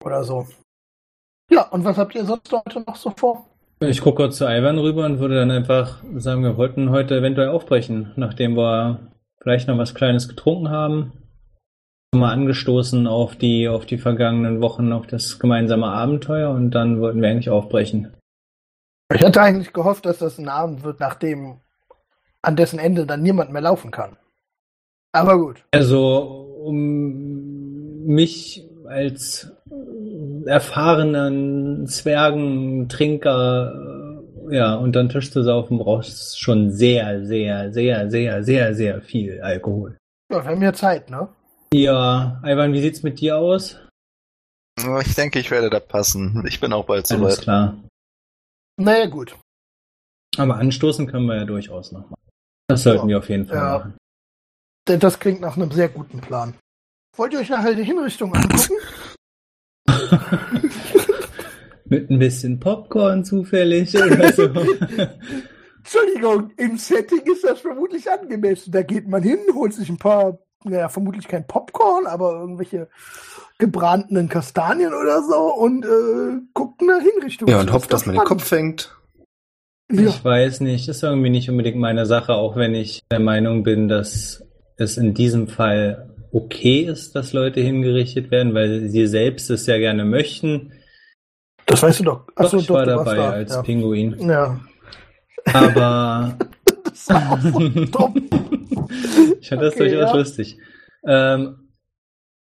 Oder 0.05 0.24
so. 0.24 0.49
Ja, 1.51 1.68
und 1.68 1.84
was 1.84 1.99
habt 1.99 2.14
ihr 2.14 2.24
sonst 2.24 2.51
heute 2.53 2.80
noch 2.80 2.96
so 2.96 3.11
vor? 3.11 3.46
Ich 3.80 4.01
gucke 4.01 4.16
kurz 4.16 4.38
zu 4.38 4.46
Ivan 4.46 4.78
rüber 4.78 5.07
und 5.07 5.20
würde 5.20 5.36
dann 5.36 5.51
einfach 5.51 6.03
sagen, 6.16 6.42
wir 6.42 6.57
wollten 6.57 6.90
heute 6.90 7.16
eventuell 7.16 7.49
aufbrechen, 7.49 8.12
nachdem 8.16 8.57
wir 8.57 9.12
vielleicht 9.40 9.68
noch 9.68 9.78
was 9.78 9.94
Kleines 9.94 10.28
getrunken 10.28 10.70
haben. 10.70 11.12
Mal 12.15 12.33
angestoßen 12.33 13.07
auf 13.07 13.37
die, 13.37 13.69
auf 13.69 13.85
die 13.85 13.99
vergangenen 13.99 14.63
Wochen, 14.63 14.93
auf 14.93 15.07
das 15.07 15.39
gemeinsame 15.39 15.89
Abenteuer 15.89 16.51
und 16.51 16.71
dann 16.71 17.01
wollten 17.01 17.21
wir 17.21 17.29
eigentlich 17.29 17.51
aufbrechen. 17.51 18.15
Ich 19.15 19.23
hatte 19.23 19.43
eigentlich 19.43 19.73
gehofft, 19.73 20.07
dass 20.07 20.19
das 20.19 20.39
ein 20.39 20.49
Abend 20.49 20.85
wird, 20.85 21.01
nachdem 21.01 21.61
an 22.41 22.57
dessen 22.57 22.79
Ende 22.79 23.05
dann 23.05 23.23
niemand 23.23 23.53
mehr 23.53 23.61
laufen 23.61 23.91
kann. 23.91 24.17
Aber 25.13 25.39
gut. 25.39 25.65
Also, 25.73 26.19
um 26.65 28.07
mich 28.07 28.67
als 28.87 29.53
erfahrenen 30.47 31.87
Zwergentrinker 31.87 33.73
äh, 34.51 34.57
ja, 34.57 34.75
unter 34.77 35.03
den 35.03 35.11
Tisch 35.11 35.31
zu 35.31 35.43
saufen, 35.43 35.79
brauchst 35.79 36.35
du 36.35 36.39
schon 36.39 36.71
sehr, 36.71 37.25
sehr, 37.27 37.71
sehr, 37.73 38.11
sehr, 38.11 38.43
sehr, 38.43 38.75
sehr 38.75 39.03
viel 39.03 39.43
Alkohol. 39.43 39.99
Ja, 40.31 40.43
wir 40.43 40.51
haben 40.51 40.63
ja 40.63 40.73
Zeit, 40.73 41.11
ne? 41.11 41.29
Ja, 41.73 42.41
Ivan, 42.45 42.73
wie 42.73 42.81
sieht's 42.81 43.03
mit 43.03 43.21
dir 43.21 43.37
aus? 43.37 43.77
Ich 45.05 45.14
denke, 45.14 45.39
ich 45.39 45.51
werde 45.51 45.71
da 45.71 45.81
passen. 45.81 46.45
Ich 46.49 46.61
bin 46.61 46.73
auch 46.73 46.87
bald 46.87 47.11
Alles 47.11 47.21
soweit. 47.35 47.41
klar. 47.43 47.77
Naja, 48.81 49.07
gut. 49.07 49.37
Aber 50.37 50.57
anstoßen 50.57 51.07
können 51.09 51.27
wir 51.27 51.37
ja 51.37 51.45
durchaus 51.45 51.91
noch 51.93 52.09
mal. 52.09 52.16
Das 52.69 52.83
sollten 52.85 53.03
Ja. 53.03 53.09
wir 53.09 53.19
auf 53.19 53.29
jeden 53.29 53.47
Fall 53.47 53.57
Ja. 53.57 53.79
machen. 53.79 53.97
Denn 54.87 55.01
Das 55.01 55.19
klingt 55.19 55.41
nach 55.41 55.57
einem 55.57 55.71
sehr 55.73 55.89
guten 55.89 56.21
Plan. 56.21 56.55
Wollt 57.16 57.33
ihr 57.33 57.41
euch 57.41 57.49
nachher 57.51 57.75
die 57.75 57.85
Hinrichtung 57.85 58.35
angucken? 58.35 58.75
Mit 61.87 62.11
ein 62.11 62.19
bisschen 62.19 62.61
Popcorn 62.61 63.25
zufällig 63.25 63.95
oder 63.97 64.33
so. 64.33 64.43
Entschuldigung, 65.79 66.51
im 66.57 66.77
Setting 66.79 67.21
ist 67.23 67.45
das 67.45 67.61
vermutlich 67.61 68.09
angemessen. 68.11 68.71
Da 68.73 68.83
geht 68.83 69.09
man 69.09 69.23
hin, 69.23 69.39
holt 69.55 69.73
sich 69.75 69.89
ein 69.89 69.97
paar, 69.99 70.39
naja, 70.65 70.89
vermutlich 70.89 71.29
kein 71.29 71.47
Popcorn, 71.47 72.07
aber 72.07 72.33
irgendwelche 72.33 72.89
gebratenen 73.59 74.29
Kastanien 74.29 74.93
oder 74.93 75.23
so 75.23 75.55
und 75.55 75.85
äh, 75.85 76.41
guckt 76.55 76.81
eine 76.83 77.01
Hinrichtung. 77.01 77.49
Ja, 77.49 77.61
und 77.61 77.67
Das 77.69 77.75
hofft, 77.75 77.93
dass 77.93 78.03
doch 78.03 78.07
man 78.09 78.17
den. 78.17 78.25
Kopf 78.25 78.45
fängt. 78.45 78.95
Ja. 79.91 80.03
Ich 80.03 80.23
weiß 80.23 80.61
nicht, 80.61 80.89
ist 80.89 81.03
irgendwie 81.03 81.31
nicht 81.31 81.49
unbedingt 81.49 81.79
meine 81.79 82.07
Sache, 82.07 82.35
auch 82.35 82.57
wenn 82.57 82.75
ich 82.75 83.03
der 83.11 83.21
Meinung 83.21 83.63
bin, 83.63 83.89
dass 83.89 84.45
es 84.77 84.99
in 84.99 85.15
diesem 85.15 85.49
Fall 85.49 86.15
okay 86.31 86.81
ist, 86.83 87.15
dass 87.17 87.33
Leute 87.33 87.61
hingerichtet 87.61 88.31
werden, 88.31 88.53
weil 88.55 88.89
sie 88.89 89.07
selbst 89.07 89.49
es 89.51 89.67
ja 89.67 89.79
gerne 89.79 90.05
möchten. 90.05 90.73
Das 91.67 91.83
weißt 91.83 92.01
du 92.01 92.05
doch. 92.05 92.27
Doch, 92.37 92.45
Achso, 92.45 92.59
ich 92.59 92.69
war 92.71 92.85
du 92.85 92.97
warst 92.97 93.07
dabei 93.07 93.17
da. 93.17 93.31
als 93.31 93.55
ja. 93.55 93.63
Pinguin. 93.63 94.17
ja. 94.29 94.61
Aber 95.53 96.37
ich 99.41 99.49
fand 99.49 99.63
das 99.63 99.75
Okay, 99.75 99.89
durchaus 99.89 100.11
ja. 100.11 100.17
lustig. 100.17 100.59
Ähm, 101.05 101.69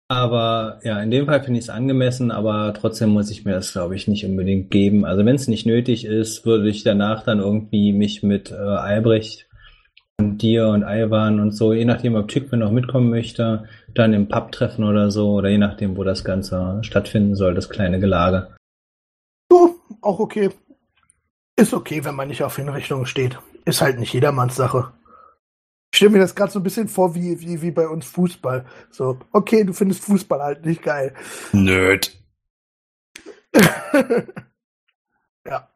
aber 0.08 0.80
ja, 0.84 1.02
in 1.02 1.12
dem 1.12 1.26
Fall 1.26 1.42
finde 1.44 1.60
ich 1.60 1.66
es 1.66 1.70
angemessen, 1.70 2.30
aber 2.30 2.74
trotzdem 2.74 3.10
muss 3.10 3.32
ich 3.32 3.46
mir 3.46 3.54
das, 3.54 3.72
glaube 3.72 3.96
ich, 3.96 4.08
nicht 4.08 4.26
unbedingt 4.26 4.70
geben. 4.70 5.06
Also 5.06 5.26
wenn 5.26 5.36
es 5.36 5.48
nicht 5.48 5.66
nötig 5.66 6.06
ist, 6.06 6.46
würde 6.46 6.70
ich 6.70 6.84
danach 6.84 7.24
dann 7.24 7.40
irgendwie 7.40 7.94
mich 7.94 8.22
mit 8.22 8.52
äh, 8.52 8.56
Albrecht 8.56 9.48
und 10.20 10.42
dir 10.42 10.68
und 10.68 10.84
Ivan 10.84 11.40
und 11.40 11.52
so, 11.52 11.74
je 11.74 11.86
nachdem, 11.86 12.16
ob 12.16 12.28
Tücke 12.28 12.58
noch 12.58 12.72
mitkommen 12.72 13.10
möchte, 13.10 13.68
dann 13.96 14.14
im 14.14 14.28
Pub 14.28 14.52
treffen 14.52 14.84
oder 14.84 15.10
so, 15.10 15.32
oder 15.32 15.50
je 15.50 15.58
nachdem, 15.58 15.98
wo 15.98 16.04
das 16.04 16.24
Ganze 16.24 16.80
stattfinden 16.84 17.36
soll, 17.36 17.56
das 17.56 17.70
kleine 17.70 18.00
Gelage. 18.00 18.56
So, 19.52 19.76
auch 20.02 20.20
okay. 20.20 20.52
Ist 21.56 21.74
okay, 21.74 22.04
wenn 22.06 22.16
man 22.16 22.28
nicht 22.28 22.44
auf 22.44 22.56
Hinrichtungen 22.56 23.06
steht. 23.06 23.40
Ist 23.66 23.82
halt 23.82 24.00
nicht 24.00 24.14
jedermanns 24.14 24.56
Sache. 24.56 24.94
Ich 25.92 25.98
stelle 25.98 26.12
mir 26.12 26.20
das 26.20 26.36
gerade 26.36 26.52
so 26.52 26.60
ein 26.60 26.64
bisschen 26.64 26.88
vor 26.88 27.14
wie, 27.14 27.40
wie, 27.40 27.62
wie 27.62 27.72
bei 27.72 27.88
uns 27.88 28.06
Fußball. 28.06 28.66
So, 28.90 29.20
okay, 29.32 29.64
du 29.64 29.74
findest 29.74 30.04
Fußball 30.04 30.42
halt 30.42 30.66
nicht 30.66 30.82
geil. 30.82 31.14
Nerd. 31.52 32.12
ja. 35.46 35.70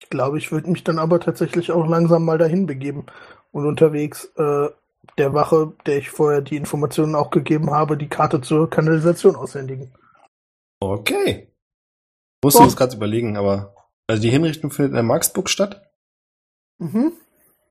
Ich 0.00 0.10
glaube, 0.10 0.38
ich 0.38 0.50
würde 0.50 0.70
mich 0.70 0.82
dann 0.84 0.98
aber 0.98 1.20
tatsächlich 1.20 1.70
auch 1.70 1.86
langsam 1.86 2.24
mal 2.24 2.38
dahin 2.38 2.66
begeben 2.66 3.06
und 3.52 3.66
unterwegs 3.66 4.24
äh, 4.36 4.68
der 5.18 5.34
Wache, 5.34 5.72
der 5.86 5.98
ich 5.98 6.10
vorher 6.10 6.40
die 6.40 6.56
Informationen 6.56 7.14
auch 7.14 7.30
gegeben 7.30 7.70
habe, 7.70 7.96
die 7.96 8.08
Karte 8.08 8.40
zur 8.40 8.68
Kanalisation 8.68 9.36
aushändigen. 9.36 9.92
Okay. 10.80 11.48
Ich 11.48 12.44
musste 12.44 12.58
So. 12.58 12.64
das 12.64 12.76
gerade 12.76 12.96
überlegen, 12.96 13.36
aber 13.36 13.74
also 14.08 14.22
die 14.22 14.30
Hinrichtung 14.30 14.70
findet 14.70 14.90
in 14.90 14.96
der 14.96 15.02
Marksburg 15.04 15.48
statt. 15.48 15.87
Mhm. 16.78 17.12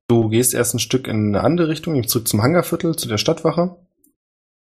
Du 0.08 0.28
gehst 0.28 0.54
erst 0.54 0.74
ein 0.74 0.78
Stück 0.78 1.06
in 1.06 1.34
eine 1.34 1.42
andere 1.44 1.68
Richtung, 1.68 2.06
zurück 2.06 2.28
zum 2.28 2.42
Hangarviertel, 2.42 2.96
zu 2.96 3.08
der 3.08 3.18
Stadtwache. 3.18 3.76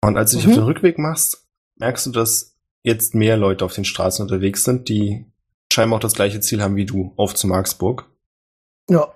Und 0.02 0.16
als 0.16 0.30
du 0.30 0.36
dich 0.36 0.46
Mhm. 0.46 0.52
auf 0.52 0.58
den 0.58 0.64
Rückweg 0.64 0.98
machst, 0.98 1.46
merkst 1.76 2.06
du, 2.06 2.10
dass 2.12 2.56
jetzt 2.82 3.14
mehr 3.14 3.36
Leute 3.36 3.64
auf 3.64 3.74
den 3.74 3.84
Straßen 3.84 4.22
unterwegs 4.22 4.62
sind, 4.64 4.88
die 4.88 5.26
scheinbar 5.72 5.96
auch 5.96 6.02
das 6.02 6.14
gleiche 6.14 6.40
Ziel 6.40 6.62
haben 6.62 6.76
wie 6.76 6.84
du, 6.86 7.12
auf 7.16 7.34
zu 7.34 7.46
Marksburg. 7.48 8.08
Ja. 8.88 9.12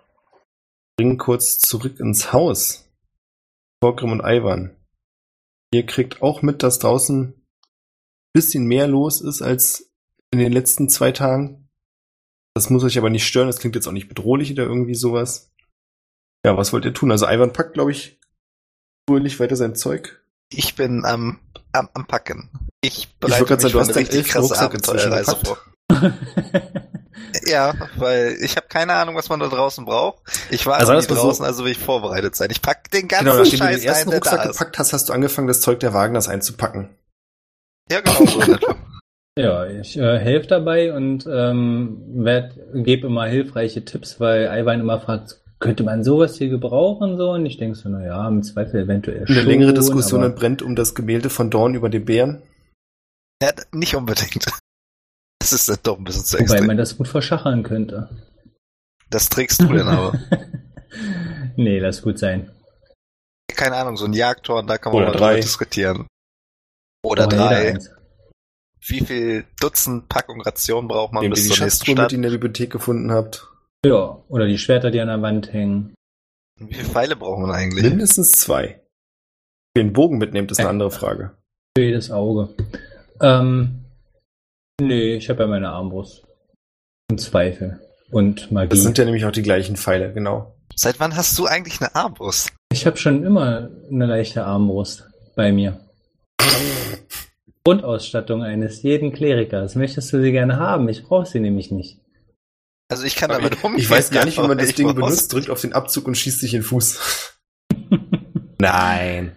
Bringen 0.97 1.19
kurz 1.19 1.59
zurück 1.59 2.01
ins 2.01 2.33
Haus. 2.33 2.89
Vorgrim 3.81 4.11
und 4.11 4.23
Ivan. 4.25 4.75
Ihr 5.73 5.87
kriegt 5.87 6.23
auch 6.23 6.43
mit, 6.43 6.62
dass 6.62 6.79
draußen 6.81 7.35
bisschen 8.33 8.64
mehr 8.64 8.89
los 8.89 9.21
ist 9.21 9.43
als 9.43 9.91
in 10.33 10.39
den 10.39 10.53
letzten 10.53 10.89
zwei 10.89 11.12
Tagen. 11.12 11.68
Das 12.59 12.71
muss 12.71 12.83
euch 12.83 12.99
aber 12.99 13.09
nicht 13.09 13.25
stören, 13.25 13.47
das 13.47 13.61
klingt 13.61 13.77
jetzt 13.77 13.87
auch 13.87 13.93
nicht 13.93 14.09
bedrohlich 14.09 14.51
oder 14.51 14.65
irgendwie 14.65 14.97
sowas. 14.97 15.53
Ja, 16.45 16.57
was 16.57 16.73
wollt 16.73 16.85
ihr 16.85 16.93
tun? 16.93 17.13
Also 17.13 17.29
Ivan 17.29 17.53
packt, 17.53 17.75
glaube 17.75 17.93
ich, 17.93 18.19
fröhlich 19.09 19.39
weiter 19.39 19.55
sein 19.55 19.77
Zeug. 19.77 20.21
Ich 20.51 20.75
bin 20.75 21.05
am, 21.05 21.39
am, 21.71 21.89
am 21.95 22.09
Packen. 22.09 22.51
Ich 22.81 22.99
Ich 22.99 23.15
bereite 23.21 23.47
sagen, 23.47 23.63
mich 23.63 23.63
du 23.63 23.79
für 23.79 23.79
hast 23.79 23.89
eine 23.91 23.97
richtig 23.99 24.27
krasse 24.27 24.59
Abenteuerreise 24.59 25.37
vor. 25.37 25.59
Ja, 27.47 27.75
weil 27.97 28.39
ich 28.41 28.57
habe 28.57 28.69
keine 28.69 28.95
Ahnung, 28.95 29.15
was 29.15 29.29
man 29.29 29.39
da 29.39 29.49
draußen 29.49 29.85
braucht. 29.85 30.23
Ich 30.51 30.65
war 30.67 30.77
Also 30.77 30.87
sagen 30.87 31.15
mal 31.15 31.21
draußen, 31.21 31.45
so. 31.45 31.45
also 31.45 31.65
will 31.65 31.73
ich 31.73 31.79
vorbereitet 31.79 32.35
sein. 32.35 32.51
Ich 32.51 32.63
pack 32.63 32.91
den 32.91 33.07
ganzen 33.07 33.27
Genau, 33.27 33.39
nachdem 33.39 33.51
du 33.51 33.57
Scheiß 33.59 33.81
den 33.81 33.89
ersten 33.89 34.09
ein, 34.09 34.15
Rucksack 34.15 34.49
gepackt 34.49 34.79
hast, 34.79 34.93
hast 34.93 35.09
du 35.09 35.13
angefangen, 35.13 35.47
das 35.47 35.61
Zeug 35.61 35.79
der 35.81 35.93
Wagners 35.93 36.29
einzupacken. 36.29 36.89
Ja, 37.91 38.01
genau 38.01 38.25
so. 38.25 38.59
Ja, 39.39 39.66
ich 39.66 39.97
äh, 39.97 40.18
helfe 40.18 40.49
dabei 40.49 40.93
und 40.93 41.24
ähm, 41.30 42.24
gebe 42.74 43.07
immer 43.07 43.26
hilfreiche 43.26 43.84
Tipps, 43.84 44.18
weil 44.18 44.47
Ivan 44.47 44.80
immer 44.80 45.01
fragt, 45.01 45.41
könnte 45.61 45.84
man 45.84 46.03
sowas 46.03 46.36
hier 46.36 46.49
gebrauchen 46.49 47.16
so? 47.16 47.30
Und 47.30 47.47
ich 47.47 47.57
denke 47.57 47.76
so, 47.76 47.89
naja, 47.89 48.26
im 48.26 48.43
Zweifel 48.43 48.82
eventuell 48.82 49.24
Eine 49.26 49.36
schon. 49.36 49.47
längere 49.47 49.74
Diskussion 49.74 50.20
aber- 50.22 50.30
entbrennt 50.30 50.62
um 50.62 50.74
das 50.74 50.95
Gemälde 50.95 51.30
von 51.30 51.51
Dorn 51.51 51.74
über 51.74 51.89
den 51.89 52.05
Bären. 52.05 52.43
ja, 53.43 53.51
nicht 53.72 53.95
unbedingt. 53.95 54.45
Das 55.41 55.53
ist 55.53 55.68
dann 55.68 55.78
doch 55.84 55.97
ein 55.99 56.05
bisschen 56.05 56.24
zu 56.24 56.34
Wobei 56.34 56.43
extrem. 56.43 56.66
man 56.66 56.76
das 56.76 56.99
gut 56.99 57.07
verschachern 57.07 57.62
könnte. 57.62 58.09
Das 59.09 59.28
trägst 59.28 59.62
du 59.62 59.66
denn 59.68 59.86
aber. 59.86 60.18
nee, 61.57 61.78
lass 61.78 62.03
gut 62.03 62.18
sein. 62.18 62.51
Keine 63.55 63.76
Ahnung, 63.76 63.97
so 63.97 64.05
ein 64.07 64.12
Jagdhorn, 64.12 64.66
da 64.66 64.78
kann 64.78 64.93
man 64.93 65.03
Oder 65.05 65.12
mal 65.12 65.16
drei. 65.18 65.28
drüber 65.34 65.41
diskutieren. 65.43 66.07
Oder 67.05 67.24
jeder 67.30 67.36
drei. 67.36 67.78
Wie 68.87 69.01
viel 69.01 69.45
Dutzend 69.61 70.09
Packung 70.09 70.41
Ration 70.43 70.89
braucht 70.89 71.12
man 71.12 71.22
Nehmt 71.22 71.35
bis 71.35 71.45
die 71.45 71.49
zur 71.55 71.64
nächsten 71.64 71.85
Schatztruhe 71.87 71.93
mit, 71.95 71.99
Stadt? 72.01 72.11
die 72.11 72.14
ihr 72.14 72.18
in 72.18 72.22
der 72.22 72.31
Bibliothek 72.31 72.70
gefunden 72.70 73.11
habt. 73.12 73.49
Ja, 73.85 74.22
oder 74.29 74.47
die 74.47 74.59
Schwerter, 74.59 74.91
die 74.91 75.01
an 75.01 75.09
der 75.09 75.22
Wand 75.22 75.53
hängen. 75.53 75.95
Wie 76.61 76.74
viele 76.74 76.89
Pfeile 76.89 77.16
braucht 77.16 77.41
man 77.41 77.51
eigentlich? 77.51 77.85
Mindestens 77.85 78.33
zwei. 78.33 78.81
Den 79.76 79.93
Bogen 79.93 80.18
mitnehmt, 80.18 80.51
ist 80.51 80.59
eine 80.59 80.66
Ja. 80.66 80.70
andere 80.70 80.91
Frage. 80.91 81.37
Für 81.76 81.85
jedes 81.85 82.11
Auge. 82.11 82.49
Ähm, 83.20 83.85
nee, 84.81 85.14
ich 85.14 85.29
habe 85.29 85.43
ja 85.43 85.47
meine 85.49 85.68
Armbrust. 85.70 86.24
Und 87.11 87.20
Zweifel. 87.20 87.81
Und 88.11 88.51
Magie. 88.51 88.70
Das 88.70 88.83
sind 88.83 88.99
ja 88.99 89.05
nämlich 89.05 89.24
auch 89.24 89.31
die 89.33 89.43
gleichen 89.43 89.76
Pfeile, 89.76 90.12
genau. 90.12 90.55
Seit 90.74 90.99
wann 91.01 91.16
hast 91.16 91.39
du 91.39 91.47
eigentlich 91.47 91.81
eine 91.81 91.95
Armbrust? 91.95 92.53
Ich 92.72 92.87
habe 92.87 92.97
schon 92.97 93.24
immer 93.24 93.70
eine 93.91 94.07
leichte 94.07 94.45
Armbrust 94.45 95.09
bei 95.37 95.53
mir. 95.53 95.81
Grundausstattung 97.69 98.43
eines 98.43 98.83
jeden 98.83 99.12
Klerikers. 99.12 99.75
Möchtest 99.75 100.11
du 100.14 100.23
sie 100.23 100.33
gerne 100.33 100.57
haben? 100.59 100.89
Ich 100.89 101.05
brauche 101.05 101.27
sie 101.27 101.39
nämlich 101.39 101.71
nicht. 101.71 102.01
Also 102.91 103.05
ich 103.05 103.14
kann 103.14 103.29
damit 103.29 103.62
umgehen. 103.62 103.79
Ich 103.79 103.91
weiß 103.91 104.11
gar 104.11 104.25
nicht, 104.25 104.39
wie 104.39 104.47
man 104.47 104.57
das 104.59 104.71
ich 104.71 104.75
Ding 104.75 104.95
benutzt, 104.95 105.31
drückt 105.31 105.51
auf 105.51 105.61
den 105.61 105.75
Abzug 105.75 106.07
und 106.07 106.16
schießt 106.16 106.41
sich 106.41 106.55
in 106.55 106.61
den 106.61 106.66
Fuß. 106.66 107.37
Nein. 108.59 109.33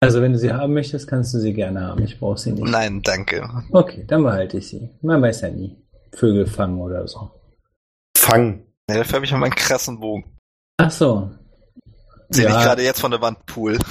Also 0.00 0.22
wenn 0.22 0.32
du 0.32 0.38
sie 0.38 0.52
haben 0.52 0.74
möchtest, 0.74 1.08
kannst 1.08 1.34
du 1.34 1.38
sie 1.40 1.52
gerne 1.54 1.80
haben. 1.80 2.04
Ich 2.04 2.20
brauche 2.20 2.38
sie 2.38 2.52
nicht. 2.52 2.70
Nein, 2.70 3.02
danke. 3.02 3.48
Okay, 3.72 4.04
dann 4.06 4.22
behalte 4.22 4.58
ich 4.58 4.68
sie. 4.68 4.90
Man 5.02 5.20
weiß 5.20 5.40
ja 5.40 5.50
nie. 5.50 5.76
Vögel 6.12 6.46
fangen 6.46 6.80
oder 6.80 7.08
so. 7.08 7.32
Fang. 8.16 8.64
Ja, 8.88 8.98
dafür 8.98 9.16
habe 9.16 9.26
ich 9.26 9.32
mal 9.32 9.38
meinen 9.38 9.56
krassen 9.56 9.98
Bogen. 9.98 10.38
Ach 10.76 10.90
so. 10.92 11.32
Ich 12.30 12.38
Ja. 12.38 12.62
gerade 12.62 12.82
jetzt 12.84 13.00
von 13.00 13.10
der 13.10 13.20
Wand 13.20 13.44
pool. 13.46 13.76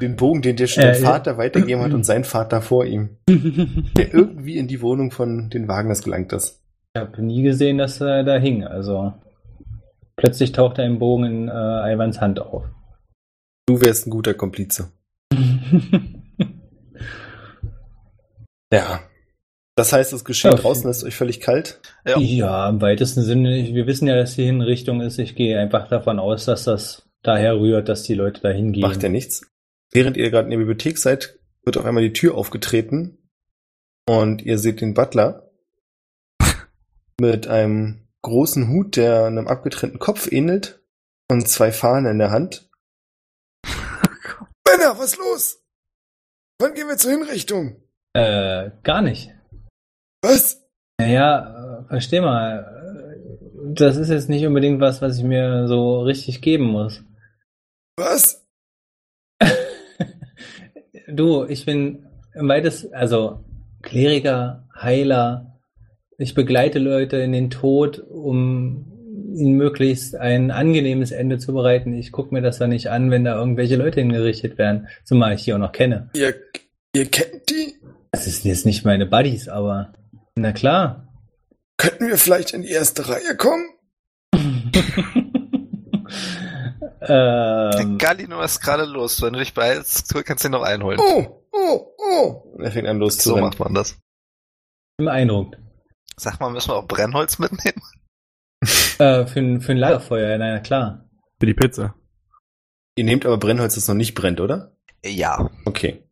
Den 0.00 0.16
Bogen, 0.16 0.42
den 0.42 0.56
dir 0.56 0.66
schon 0.66 0.82
Äh, 0.82 0.92
dein 0.92 1.02
Vater 1.02 1.38
weitergegeben 1.38 1.82
hat 1.84 1.92
und 1.92 2.04
sein 2.04 2.24
Vater 2.24 2.60
vor 2.60 2.84
ihm. 2.84 3.18
Der 3.28 4.12
irgendwie 4.12 4.58
in 4.58 4.68
die 4.68 4.80
Wohnung 4.82 5.10
von 5.10 5.50
den 5.50 5.68
Wagners 5.68 6.02
gelangt 6.02 6.32
ist. 6.32 6.60
Ich 6.94 7.00
habe 7.00 7.22
nie 7.22 7.42
gesehen, 7.42 7.78
dass 7.78 8.00
er 8.00 8.24
da 8.24 8.36
hing. 8.36 8.64
Also 8.64 9.12
plötzlich 10.16 10.52
taucht 10.52 10.78
ein 10.80 10.98
Bogen 10.98 11.24
in 11.24 11.48
äh, 11.48 11.92
Ivans 11.92 12.20
Hand 12.20 12.40
auf. 12.40 12.64
Du 13.66 13.80
wärst 13.80 14.06
ein 14.06 14.10
guter 14.10 14.34
Komplize. 14.34 14.90
Ja. 18.72 19.00
Das 19.76 19.92
heißt, 19.92 20.12
das 20.12 20.24
Geschehen 20.24 20.50
Ja, 20.52 20.56
draußen 20.58 20.90
ist 20.90 21.04
euch 21.04 21.14
völlig 21.14 21.40
kalt. 21.40 21.80
Ja. 22.06 22.18
ja, 22.18 22.68
im 22.68 22.80
weitesten 22.80 23.22
Sinne. 23.22 23.68
Wir 23.72 23.86
wissen 23.86 24.08
ja, 24.08 24.16
dass 24.16 24.34
die 24.34 24.44
Hinrichtung 24.44 25.00
ist. 25.00 25.18
Ich 25.18 25.36
gehe 25.36 25.58
einfach 25.58 25.88
davon 25.88 26.18
aus, 26.18 26.46
dass 26.46 26.64
das 26.64 27.07
daher 27.22 27.58
rührt, 27.58 27.88
dass 27.88 28.02
die 28.02 28.14
Leute 28.14 28.40
da 28.40 28.50
hingehen. 28.50 28.82
Macht 28.82 29.02
ja 29.02 29.08
nichts. 29.08 29.50
Während 29.92 30.16
ihr 30.16 30.30
gerade 30.30 30.44
in 30.46 30.50
der 30.50 30.58
Bibliothek 30.58 30.98
seid, 30.98 31.38
wird 31.64 31.76
auf 31.76 31.84
einmal 31.84 32.02
die 32.02 32.12
Tür 32.12 32.34
aufgetreten 32.34 33.18
und 34.08 34.42
ihr 34.42 34.58
seht 34.58 34.80
den 34.80 34.94
Butler 34.94 35.50
mit 37.20 37.46
einem 37.48 38.08
großen 38.22 38.68
Hut, 38.68 38.96
der 38.96 39.24
einem 39.26 39.48
abgetrennten 39.48 39.98
Kopf 39.98 40.30
ähnelt 40.30 40.80
und 41.30 41.48
zwei 41.48 41.72
Fahnen 41.72 42.12
in 42.12 42.18
der 42.18 42.30
Hand. 42.30 42.68
Männer, 44.68 44.98
was 44.98 45.16
los? 45.16 45.62
Wann 46.60 46.74
gehen 46.74 46.88
wir 46.88 46.96
zur 46.96 47.12
Hinrichtung? 47.12 47.82
Äh, 48.14 48.70
gar 48.82 49.02
nicht. 49.02 49.30
Was? 50.22 50.66
Naja, 51.00 51.84
äh, 51.84 51.88
versteh 51.88 52.20
mal. 52.20 53.14
äh, 53.14 53.74
Das 53.74 53.96
ist 53.96 54.08
jetzt 54.08 54.28
nicht 54.28 54.44
unbedingt 54.46 54.80
was, 54.80 55.00
was 55.00 55.18
ich 55.18 55.24
mir 55.24 55.68
so 55.68 56.00
richtig 56.02 56.40
geben 56.42 56.64
muss. 56.64 57.04
Was? 57.98 58.46
Du, 61.10 61.46
ich 61.46 61.64
bin 61.64 62.06
weitesten, 62.34 62.92
also 62.92 63.44
Kleriker, 63.82 64.68
Heiler. 64.78 65.58
Ich 66.18 66.34
begleite 66.34 66.78
Leute 66.78 67.16
in 67.16 67.32
den 67.32 67.48
Tod, 67.48 67.98
um 67.98 68.92
ihnen 69.34 69.56
möglichst 69.56 70.14
ein 70.14 70.50
angenehmes 70.50 71.12
Ende 71.12 71.38
zu 71.38 71.54
bereiten. 71.54 71.94
Ich 71.94 72.12
gucke 72.12 72.34
mir 72.34 72.42
das 72.42 72.58
da 72.58 72.66
nicht 72.66 72.90
an, 72.90 73.10
wenn 73.10 73.24
da 73.24 73.36
irgendwelche 73.36 73.76
Leute 73.76 74.00
hingerichtet 74.00 74.58
werden, 74.58 74.88
zumal 75.04 75.34
ich 75.34 75.44
die 75.44 75.54
auch 75.54 75.58
noch 75.58 75.72
kenne. 75.72 76.10
Ihr, 76.14 76.34
ihr 76.94 77.06
kennt 77.06 77.48
die? 77.48 77.74
Das 78.12 78.26
ist 78.26 78.44
jetzt 78.44 78.66
nicht 78.66 78.84
meine 78.84 79.06
Buddies, 79.06 79.48
aber 79.48 79.94
na 80.36 80.52
klar. 80.52 81.08
Könnten 81.78 82.06
wir 82.06 82.18
vielleicht 82.18 82.52
in 82.52 82.62
die 82.62 82.70
erste 82.70 83.08
Reihe 83.08 83.34
kommen? 83.36 83.70
ähm, 87.00 87.98
Galino 87.98 88.40
ist 88.42 88.60
gerade 88.60 88.84
los. 88.84 89.20
Wenn 89.22 89.32
du 89.34 89.38
dich 89.38 89.54
beeilst, 89.54 90.12
kannst 90.24 90.44
du 90.44 90.48
ihn 90.48 90.52
noch 90.52 90.62
einholen. 90.62 90.98
Oh, 91.02 91.42
oh, 91.52 91.86
oh. 91.98 92.52
Und 92.54 92.64
er 92.64 92.70
fängt 92.72 92.88
an 92.88 92.96
so 92.96 93.04
loszurennen. 93.04 93.44
macht 93.50 93.58
man 93.60 93.74
das. 93.74 93.96
beeindruckt. 94.98 95.58
Sag 96.16 96.40
mal, 96.40 96.50
müssen 96.50 96.70
wir 96.70 96.76
auch 96.76 96.88
Brennholz 96.88 97.38
mitnehmen? 97.38 97.82
Äh, 98.98 99.26
für, 99.26 99.38
ein- 99.38 99.60
für 99.60 99.70
ein 99.70 99.78
Lagerfeuer, 99.78 100.30
ja, 100.30 100.38
na 100.38 100.58
klar. 100.58 101.08
Für 101.38 101.46
die 101.46 101.54
Pizza. 101.54 101.94
Ihr 102.96 103.04
nehmt 103.04 103.24
aber 103.24 103.38
Brennholz, 103.38 103.76
das 103.76 103.86
noch 103.86 103.94
nicht 103.94 104.16
brennt, 104.16 104.40
oder? 104.40 104.72
Ja. 105.04 105.48
Okay. 105.64 106.02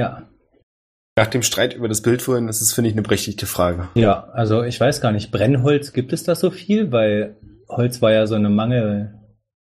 Ja. 0.00 0.26
Nach 1.18 1.26
dem 1.26 1.42
Streit 1.42 1.74
über 1.74 1.86
das 1.86 2.00
Bild 2.00 2.22
vorhin, 2.22 2.46
das 2.46 2.62
ist, 2.62 2.72
finde 2.72 2.88
ich, 2.88 2.94
eine 2.94 3.02
berechtigte 3.02 3.44
Frage. 3.44 3.90
Ja, 3.94 4.24
also 4.30 4.62
ich 4.62 4.80
weiß 4.80 5.02
gar 5.02 5.12
nicht, 5.12 5.32
Brennholz, 5.32 5.92
gibt 5.92 6.14
es 6.14 6.24
das 6.24 6.40
so 6.40 6.50
viel? 6.50 6.90
Weil 6.92 7.36
Holz 7.68 8.00
war 8.00 8.12
ja 8.12 8.26
so 8.26 8.36
eine 8.36 8.48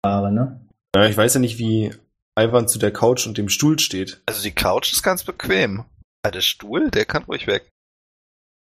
Mangelware, 0.06 0.32
ne? 0.32 0.60
Ja, 0.96 1.08
ich 1.08 1.18
weiß 1.18 1.34
ja 1.36 1.40
nicht, 1.40 1.58
wie 1.58 1.94
Ivan 2.38 2.68
zu 2.68 2.80
der 2.80 2.92
Couch 2.92 3.28
und 3.28 3.38
dem 3.38 3.50
Stuhl 3.50 3.80
steht. 3.80 4.22
Also 4.26 4.42
die 4.44 4.54
Couch 4.54 4.92
ist 4.92 5.04
ganz 5.04 5.24
bequem. 5.24 5.86
Aber 6.24 6.32
der 6.32 6.42
Stuhl, 6.42 6.90
der 6.92 7.06
kann 7.06 7.24
ruhig 7.24 7.48
weg. 7.48 7.70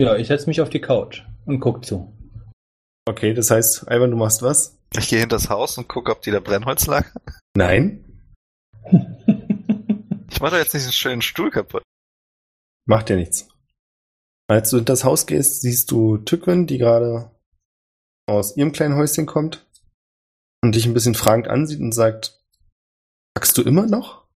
Ja, 0.01 0.17
ich 0.17 0.29
setze 0.29 0.47
mich 0.47 0.61
auf 0.61 0.71
die 0.71 0.81
Couch 0.81 1.23
und 1.47 1.61
guck 1.61 1.85
zu. 1.85 2.15
Okay, 3.09 3.35
das 3.35 3.51
heißt, 3.51 3.87
Ivan, 3.89 4.11
du 4.11 4.17
machst 4.17 4.43
was? 4.43 4.79
Ich 4.97 5.09
gehe 5.09 5.19
hinter 5.21 5.37
das 5.37 5.49
Haus 5.49 5.79
und 5.79 5.89
gucke, 5.89 6.13
ob 6.13 6.23
die 6.23 6.31
da 6.31 6.41
Brennholz 6.41 6.87
lag. 6.87 7.07
Nein. 7.57 8.05
Ich 10.31 10.43
mache 10.43 10.53
doch 10.53 10.59
jetzt 10.59 10.75
nicht 10.75 10.85
einen 10.85 10.93
schönen 10.93 11.23
Stuhl 11.23 11.51
kaputt. 11.51 11.83
Macht 12.87 13.09
ja 13.09 13.17
nichts. 13.17 13.49
Als 14.47 14.71
du 14.71 14.77
in 14.77 14.85
das 14.85 15.03
Haus 15.03 15.27
gehst, 15.27 15.63
siehst 15.63 15.91
du 15.91 16.19
Tückwin, 16.19 16.67
die 16.67 16.77
gerade 16.77 17.31
aus 18.29 18.57
ihrem 18.57 18.71
kleinen 18.71 18.95
Häuschen 18.95 19.25
kommt 19.25 19.67
und 20.63 20.75
dich 20.75 20.87
ein 20.87 20.95
bisschen 20.95 21.15
fragend 21.15 21.49
ansieht 21.49 21.81
und 21.81 21.93
sagt, 21.93 22.43
packst 23.35 23.57
du 23.57 23.63
immer 23.63 23.87
noch? 23.87 24.27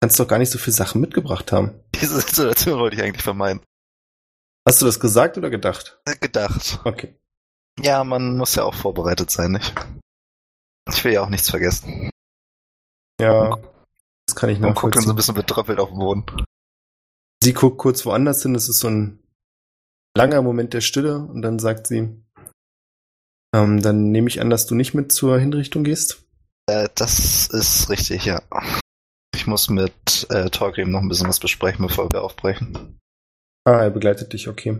Kannst 0.00 0.18
doch 0.18 0.28
gar 0.28 0.38
nicht 0.38 0.50
so 0.50 0.58
viel 0.58 0.72
Sachen 0.72 1.00
mitgebracht 1.00 1.52
haben. 1.52 1.72
Diese 1.94 2.20
Situation 2.20 2.78
wollte 2.78 2.96
ich 2.96 3.02
eigentlich 3.02 3.22
vermeiden. 3.22 3.62
Hast 4.66 4.82
du 4.82 4.86
das 4.86 5.00
gesagt 5.00 5.38
oder 5.38 5.50
gedacht? 5.50 6.00
Gedacht. 6.20 6.80
Okay. 6.84 7.16
Ja, 7.80 8.04
man 8.04 8.36
muss 8.36 8.54
ja 8.54 8.64
auch 8.64 8.74
vorbereitet 8.74 9.30
sein, 9.30 9.52
nicht? 9.52 9.74
Ich 10.88 11.04
will 11.04 11.12
ja 11.12 11.22
auch 11.22 11.28
nichts 11.28 11.48
vergessen. 11.48 12.10
Ja. 13.20 13.58
Das 14.26 14.36
kann 14.36 14.50
ich 14.50 14.60
Und 14.60 14.74
guckt 14.74 14.96
dann 14.96 15.04
so 15.04 15.10
ein 15.10 15.16
bisschen 15.16 15.34
betröppelt 15.34 15.78
auf 15.78 15.90
den 15.90 15.98
Boden. 15.98 16.24
Sie 17.42 17.54
guckt 17.54 17.78
kurz 17.78 18.04
woanders 18.04 18.42
hin. 18.42 18.54
Es 18.54 18.68
ist 18.68 18.80
so 18.80 18.88
ein 18.88 19.22
langer 20.16 20.42
Moment 20.42 20.74
der 20.74 20.80
Stille 20.80 21.18
und 21.18 21.42
dann 21.42 21.58
sagt 21.58 21.86
sie, 21.86 22.22
ähm, 23.54 23.82
dann 23.82 24.10
nehme 24.10 24.28
ich 24.28 24.40
an, 24.40 24.50
dass 24.50 24.66
du 24.66 24.74
nicht 24.74 24.94
mit 24.94 25.12
zur 25.12 25.38
Hinrichtung 25.38 25.84
gehst. 25.84 26.22
Äh, 26.66 26.88
das 26.94 27.48
ist 27.48 27.90
richtig, 27.90 28.24
ja. 28.24 28.42
Ich 29.34 29.46
muss 29.46 29.68
mit 29.70 30.26
äh, 30.30 30.50
Torgrim 30.50 30.90
noch 30.90 31.00
ein 31.00 31.08
bisschen 31.08 31.28
was 31.28 31.40
besprechen, 31.40 31.86
bevor 31.86 32.10
wir 32.12 32.22
aufbrechen. 32.22 32.98
Ah, 33.64 33.82
er 33.82 33.90
begleitet 33.90 34.32
dich, 34.32 34.48
okay. 34.48 34.78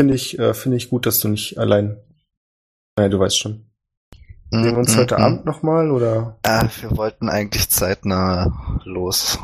Finde 0.00 0.14
ich, 0.14 0.38
äh, 0.38 0.54
finde 0.54 0.76
ich 0.76 0.90
gut, 0.90 1.06
dass 1.06 1.20
du 1.20 1.28
nicht 1.28 1.58
allein. 1.58 1.96
Naja, 2.96 3.08
du 3.08 3.18
weißt 3.18 3.38
schon. 3.38 3.66
Sehen 4.50 4.64
wir 4.64 4.78
uns 4.78 4.94
Mm, 4.94 4.98
heute 4.98 5.16
mm, 5.16 5.22
Abend 5.22 5.44
nochmal 5.44 5.90
oder? 5.90 6.38
Äh, 6.42 6.68
wir 6.80 6.96
wollten 6.96 7.28
eigentlich 7.28 7.68
zeitnah 7.68 8.80
los. 8.84 9.38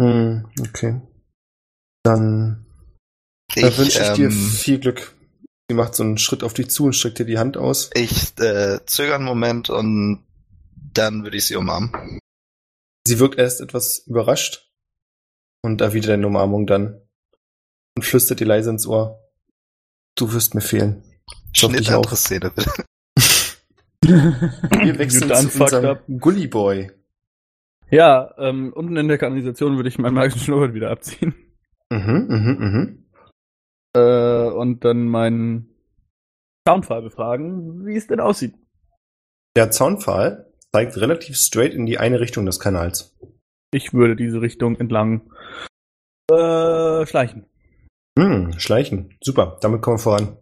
Hm, 0.00 0.46
okay. 0.60 1.00
Dann, 2.02 2.66
dann 3.54 3.76
wünsche 3.76 4.02
ich 4.02 4.08
dir 4.10 4.26
ähm, 4.26 4.32
viel 4.32 4.78
Glück. 4.80 5.14
Sie 5.68 5.74
macht 5.74 5.94
so 5.94 6.02
einen 6.02 6.18
Schritt 6.18 6.42
auf 6.42 6.52
dich 6.52 6.68
zu 6.70 6.84
und 6.84 6.92
streckt 6.94 7.18
dir 7.18 7.24
die 7.24 7.38
Hand 7.38 7.56
aus. 7.56 7.90
Ich 7.94 8.38
äh, 8.38 8.80
zögere 8.84 9.16
einen 9.16 9.24
Moment 9.24 9.70
und 9.70 10.24
dann 10.92 11.24
würde 11.24 11.36
ich 11.36 11.46
sie 11.46 11.56
umarmen. 11.56 12.20
Sie 13.06 13.18
wirkt 13.18 13.38
erst 13.38 13.60
etwas 13.60 13.98
überrascht 14.06 14.70
und 15.62 15.80
erwidert 15.80 16.10
deine 16.10 16.26
Umarmung 16.26 16.66
dann 16.66 17.00
und 17.96 18.04
flüstert 18.04 18.40
dir 18.40 18.46
leise 18.46 18.70
ins 18.70 18.86
Ohr. 18.86 19.20
Du 20.14 20.32
wirst 20.32 20.54
mir 20.54 20.60
fehlen. 20.60 21.02
Schnitt 21.52 21.80
dich 21.80 21.90
auch. 21.90 21.96
andere 21.96 22.16
Szene, 22.16 22.50
bitte. 22.50 22.70
Wir 24.02 24.98
wechseln 24.98 25.34
zu 25.34 25.62
unserem 25.62 25.86
up. 25.86 26.04
Gully 26.06 26.46
Boy. 26.46 26.90
Ja, 27.90 28.34
ähm, 28.38 28.72
unten 28.74 28.96
in 28.96 29.08
der 29.08 29.18
Kanalisation 29.18 29.76
würde 29.76 29.88
ich 29.88 29.98
meinen 29.98 30.14
magischen 30.14 30.40
Schnurrbart 30.40 30.74
wieder 30.74 30.90
abziehen. 30.90 31.34
Mhm, 31.90 32.26
mhm, 32.28 32.56
mhm. 32.58 33.03
Äh, 33.94 34.48
und 34.50 34.84
dann 34.84 35.08
meinen 35.08 35.74
Soundfall 36.66 37.02
befragen, 37.02 37.86
wie 37.86 37.96
es 37.96 38.06
denn 38.06 38.20
aussieht. 38.20 38.54
Der 39.56 39.70
Zaunpfahl 39.70 40.52
zeigt 40.72 40.96
relativ 40.96 41.36
straight 41.36 41.74
in 41.74 41.86
die 41.86 41.98
eine 41.98 42.20
Richtung 42.20 42.46
des 42.46 42.58
Kanals. 42.58 43.14
Ich 43.72 43.92
würde 43.92 44.16
diese 44.16 44.40
Richtung 44.40 44.76
entlang 44.76 45.30
äh, 46.30 47.06
schleichen. 47.06 47.46
Hm, 48.18 48.58
schleichen. 48.58 49.16
Super, 49.22 49.58
damit 49.60 49.82
kommen 49.82 49.98
wir 49.98 50.02
voran. 50.02 50.36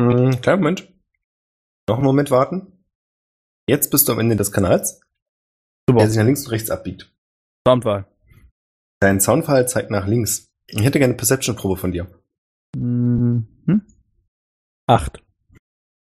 Hm, 0.00 0.40
kleinen 0.40 0.60
Moment. 0.60 0.92
Noch 1.88 1.96
einen 1.96 2.04
Moment 2.04 2.30
warten. 2.30 2.84
Jetzt 3.68 3.90
bist 3.90 4.08
du 4.08 4.12
am 4.12 4.20
Ende 4.20 4.36
des 4.36 4.52
Kanals, 4.52 5.00
Super. 5.88 6.00
der 6.00 6.08
sich 6.08 6.18
nach 6.18 6.24
links 6.24 6.44
und 6.46 6.52
rechts 6.52 6.70
abbiegt. 6.70 7.12
Soundfall. 7.66 8.06
Dein 9.00 9.20
Zaunpfahl 9.20 9.68
zeigt 9.68 9.90
nach 9.90 10.06
links. 10.06 10.46
Ich 10.66 10.82
hätte 10.82 10.98
gerne 10.98 11.12
eine 11.12 11.18
Perception-Probe 11.18 11.76
von 11.76 11.92
dir. 11.92 12.08
Mhm. 12.76 13.46
Acht. 14.86 15.22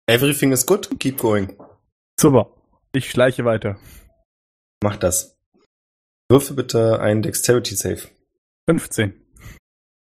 Everything 0.08 0.52
is 0.52 0.66
good, 0.66 1.00
keep 1.00 1.20
going. 1.20 1.58
Super. 2.20 2.56
Ich 2.94 3.10
schleiche 3.10 3.46
weiter. 3.46 3.80
Mach 4.84 4.98
das. 4.98 5.38
Würfe 6.30 6.54
bitte 6.54 7.00
einen 7.00 7.22
Dexterity 7.22 7.76
Save. 7.76 8.10
15. 8.70 9.14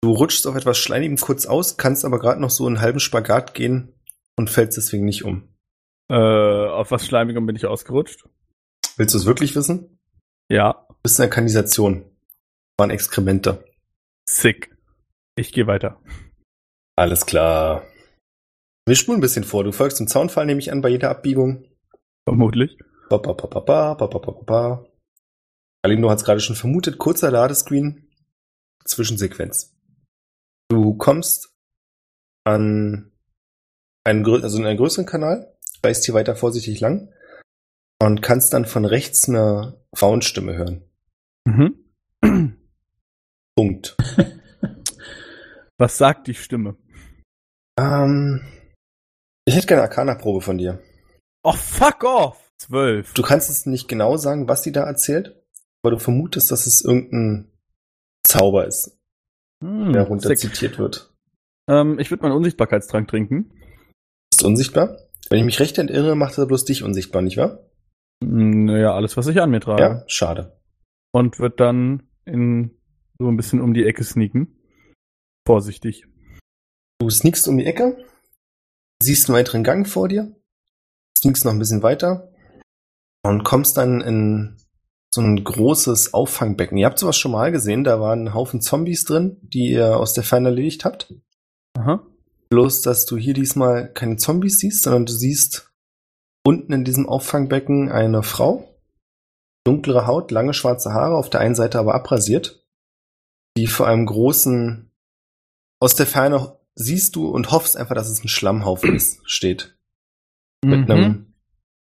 Du 0.03 0.13
rutschst 0.13 0.47
auf 0.47 0.55
etwas 0.55 0.79
Schleimigem 0.79 1.17
kurz 1.17 1.47
aus, 1.47 1.77
kannst 1.77 2.05
aber 2.05 2.19
gerade 2.19 2.41
noch 2.41 2.51
so 2.51 2.67
einen 2.67 2.81
halben 2.81 3.01
Spagat 3.01 3.55
gehen 3.55 3.95
und 4.37 4.51
fällst 4.51 4.77
deswegen 4.77 5.05
nicht 5.05 5.25
um. 5.25 5.49
Äh, 6.11 6.15
auf 6.15 6.91
was 6.91 7.07
Schleimigem 7.07 7.47
bin 7.47 7.57
ich 7.57 7.67
ausgerutscht? 7.67 8.25
Willst 8.97 9.15
du 9.15 9.19
es 9.19 9.27
wirklich 9.27 9.55
wissen? 9.57 9.99
Ja. 10.49 10.87
Du 10.89 10.95
bist 11.03 11.19
in 11.19 11.23
der 11.23 11.31
Kanalisation. 11.31 12.05
Waren 12.79 12.91
Exkremente. 12.91 13.65
Sick. 14.29 14.77
Ich 15.37 15.53
gehe 15.53 15.67
weiter. 15.67 16.01
Alles 16.99 17.27
klar. 17.27 17.87
Wir 18.85 18.97
spulen 18.97 19.19
ein 19.19 19.21
bisschen 19.21 19.45
vor. 19.45 19.63
Du 19.63 19.71
folgst 19.71 20.01
dem 20.01 20.09
Zaunfall, 20.09 20.47
nehme 20.47 20.59
ich 20.59 20.73
an, 20.73 20.81
bei 20.81 20.89
jeder 20.89 21.11
Abbiegung. 21.11 21.65
Vermutlich. 22.29 22.77
Ba, 23.09 23.19
ba, 23.19 23.35
ba, 23.35 23.47
ba, 23.47 23.61
ba, 23.61 23.95
ba, 23.95 24.07
ba, 24.09 24.19
ba, 24.19 24.33
ba. 24.45 24.87
Alindo 25.85 26.11
hat 26.11 26.19
es 26.19 26.25
gerade 26.25 26.41
schon 26.41 26.57
vermutet. 26.57 26.99
Kurzer 26.99 27.31
Ladescreen. 27.31 28.09
Zwischensequenz. 28.85 29.77
Du 30.71 30.97
kommst 30.97 31.55
an 32.43 33.13
einen, 34.03 34.27
also 34.27 34.59
in 34.59 34.67
einen 34.67 34.77
größeren 34.77 35.07
Kanal, 35.07 35.57
reist 35.85 36.05
hier 36.05 36.15
weiter 36.15 36.35
vorsichtig 36.35 36.81
lang 36.81 37.15
und 38.03 38.23
kannst 38.23 38.53
dann 38.55 38.65
von 38.65 38.85
rechts 38.85 39.29
eine 39.29 39.81
Frauenstimme 39.95 40.57
hören. 40.57 40.83
Mhm. 41.45 42.59
Punkt. 43.55 43.97
Was 45.79 45.97
sagt 45.97 46.27
die 46.27 46.35
Stimme? 46.35 46.77
Ähm, 47.79 48.41
ich 49.47 49.55
hätte 49.55 49.67
gerne 49.69 49.83
eine 49.83 49.91
Arcana-Probe 49.91 50.41
von 50.41 50.59
dir. 50.59 50.81
Oh, 51.45 51.53
fuck 51.53 52.05
off! 52.05 52.51
Zwölf. 52.59 53.15
Du 53.15 53.23
kannst 53.23 53.49
es 53.51 53.67
nicht 53.67 53.87
genau 53.89 54.17
sagen, 54.17 54.49
was 54.49 54.65
sie 54.65 54.73
da 54.73 54.83
erzählt, 54.85 55.41
aber 55.83 55.93
du 55.93 55.99
vermutest, 55.99 56.51
dass 56.51 56.67
es 56.67 56.83
irgendein 56.85 57.51
Zauber 58.27 58.67
ist, 58.67 58.99
Hm, 59.63 59.93
der 59.93 60.03
runter 60.03 60.29
sick. 60.29 60.39
zitiert 60.39 60.79
wird. 60.79 61.15
Ähm, 61.71 61.99
ich 62.01 62.11
würde 62.11 62.25
meinen 62.25 62.37
Unsichtbarkeitstrank 62.37 63.09
trinken. 63.09 63.53
Ist 64.33 64.43
unsichtbar? 64.43 64.99
Wenn 65.31 65.39
ich 65.39 65.45
mich 65.45 65.61
recht 65.61 65.79
entrirre, 65.79 66.17
macht 66.17 66.37
er 66.37 66.47
bloß 66.47 66.65
dich 66.65 66.83
unsichtbar, 66.83 67.23
nicht 67.23 67.37
wahr? 67.37 67.61
Hm, 68.25 68.65
Naja, 68.65 68.95
alles, 68.95 69.17
was 69.17 69.29
ich 69.29 69.41
an 69.41 69.51
mir 69.51 69.61
trage. 69.61 69.83
Ja, 69.83 70.05
schade. 70.09 70.61
Und 71.13 71.39
wird 71.39 71.61
dann 71.61 72.09
in 72.25 72.77
so 73.19 73.29
ein 73.29 73.37
bisschen 73.37 73.61
um 73.61 73.73
die 73.73 73.87
Ecke 73.87 74.03
sneaken. 74.05 74.59
Vorsichtig. 75.47 76.07
Du 77.01 77.11
sneakst 77.11 77.47
um 77.47 77.59
die 77.59 77.67
Ecke, 77.67 78.05
siehst 79.01 79.29
einen 79.29 79.39
weiteren 79.39 79.63
Gang 79.63 79.87
vor 79.87 80.09
dir, 80.09 80.35
sneakst 81.17 81.45
noch 81.45 81.53
ein 81.53 81.59
bisschen 81.59 81.83
weiter 81.83 82.33
und 83.23 83.45
kommst 83.45 83.77
dann 83.77 84.01
in 84.01 84.57
so 85.15 85.21
ein 85.21 85.43
großes 85.43 86.13
Auffangbecken. 86.13 86.77
Ihr 86.77 86.87
habt 86.87 86.99
sowas 86.99 87.17
schon 87.17 87.33
mal 87.33 87.53
gesehen, 87.53 87.85
da 87.85 88.01
waren 88.01 88.25
ein 88.25 88.35
Haufen 88.35 88.61
Zombies 88.61 89.05
drin, 89.05 89.39
die 89.43 89.71
ihr 89.71 89.97
aus 89.97 90.13
der 90.13 90.25
Ferne 90.25 90.49
erledigt 90.49 90.85
habt. 90.85 91.15
Aha. 91.79 92.05
Bloß, 92.51 92.83
dass 92.83 93.07
du 93.07 93.17
hier 93.17 93.35
diesmal 93.35 93.93
keine 93.93 94.17
Zombies 94.17 94.59
siehst, 94.59 94.83
sondern 94.83 95.07
du 95.07 95.13
siehst 95.13 95.73
unten 96.45 96.73
in 96.73 96.85
diesem 96.85 97.09
Auffangbecken 97.09 97.91
eine 97.91 98.23
Frau. 98.23 98.75
Dunklere 99.65 100.07
Haut, 100.07 100.31
lange 100.31 100.55
schwarze 100.55 100.93
Haare, 100.93 101.17
auf 101.17 101.31
der 101.31 101.41
einen 101.41 101.55
Seite 101.55 101.79
aber 101.79 101.95
abrasiert. 101.95 102.65
Die 103.57 103.67
vor 103.67 103.87
einem 103.87 104.07
großen, 104.07 104.91
aus 105.81 105.95
der 105.95 106.07
Ferne 106.07 106.58
siehst 106.79 107.17
du 107.17 107.29
und 107.29 107.51
hoffst 107.51 107.77
einfach, 107.77 107.95
dass 107.95 108.09
es 108.09 108.23
ein 108.25 108.29
Schlammhaufen 108.29 108.95
ist, 108.97 109.21
steht. 109.29 109.77
Mit 110.65 110.87
Mhm. 110.89 110.91
einem, 110.91 111.35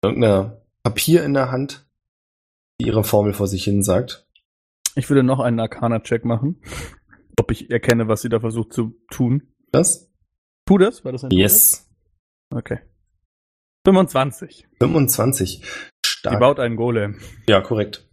irgendeiner 0.02 0.62
Papier 0.82 1.22
in 1.24 1.34
der 1.34 1.50
Hand, 1.50 1.86
die 2.80 2.86
ihre 2.86 3.04
Formel 3.04 3.32
vor 3.32 3.46
sich 3.46 3.64
hin 3.64 3.82
sagt. 3.82 4.26
Ich 4.96 5.08
würde 5.08 5.22
noch 5.22 5.40
einen 5.40 5.60
Arcana-Check 5.60 6.24
machen. 6.24 6.60
Ob 7.38 7.50
ich 7.50 7.70
erkenne, 7.70 8.08
was 8.08 8.22
sie 8.22 8.28
da 8.28 8.40
versucht 8.40 8.72
zu 8.72 8.94
tun. 9.10 9.52
Das? 9.72 10.10
Tu 10.66 10.78
das? 10.78 11.04
War 11.04 11.12
das 11.12 11.24
ein 11.24 11.30
Yes. 11.30 11.88
Okay. 12.52 12.80
25. 13.86 14.66
25. 14.80 15.60
Die 15.60 15.66
Stark. 16.04 16.40
baut 16.40 16.58
einen 16.60 16.76
Golem. 16.76 17.20
Ja, 17.48 17.60
korrekt. 17.60 18.06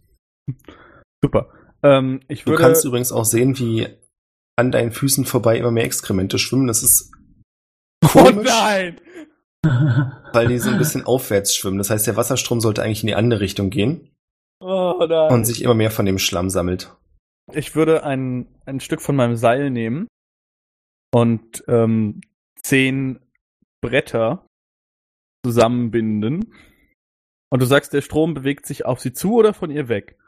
Super. 1.22 1.52
Ähm, 1.82 2.20
ich 2.28 2.44
Du 2.44 2.52
würde. 2.52 2.62
kannst 2.62 2.84
übrigens 2.84 3.12
auch 3.12 3.24
sehen, 3.24 3.58
wie 3.58 3.86
an 4.58 4.72
deinen 4.72 4.92
Füßen 4.92 5.24
vorbei 5.24 5.56
immer 5.56 5.70
mehr 5.70 5.84
Exkremente 5.84 6.38
schwimmen. 6.38 6.66
Das 6.66 6.82
ist 6.82 7.12
oh 8.04 8.08
komisch, 8.08 8.48
nein! 8.48 9.00
weil 10.32 10.48
die 10.48 10.58
so 10.58 10.70
ein 10.70 10.78
bisschen 10.78 11.06
aufwärts 11.06 11.54
schwimmen. 11.54 11.78
Das 11.78 11.90
heißt, 11.90 12.06
der 12.06 12.16
Wasserstrom 12.16 12.60
sollte 12.60 12.82
eigentlich 12.82 13.02
in 13.02 13.06
die 13.08 13.14
andere 13.14 13.40
Richtung 13.40 13.70
gehen 13.70 14.10
Oh 14.60 15.06
nein! 15.08 15.32
und 15.32 15.44
sich 15.44 15.62
immer 15.62 15.74
mehr 15.74 15.90
von 15.90 16.06
dem 16.06 16.18
Schlamm 16.18 16.50
sammelt. 16.50 16.94
Ich 17.52 17.74
würde 17.74 18.04
ein, 18.04 18.46
ein 18.66 18.80
Stück 18.80 19.00
von 19.00 19.16
meinem 19.16 19.36
Seil 19.36 19.70
nehmen 19.70 20.08
und 21.14 21.64
ähm, 21.68 22.20
zehn 22.62 23.20
Bretter 23.80 24.46
zusammenbinden. 25.46 26.52
Und 27.50 27.62
du 27.62 27.66
sagst, 27.66 27.92
der 27.92 28.02
Strom 28.02 28.34
bewegt 28.34 28.66
sich 28.66 28.84
auf 28.84 29.00
sie 29.00 29.12
zu 29.12 29.34
oder 29.34 29.54
von 29.54 29.70
ihr 29.70 29.88
weg? 29.88 30.18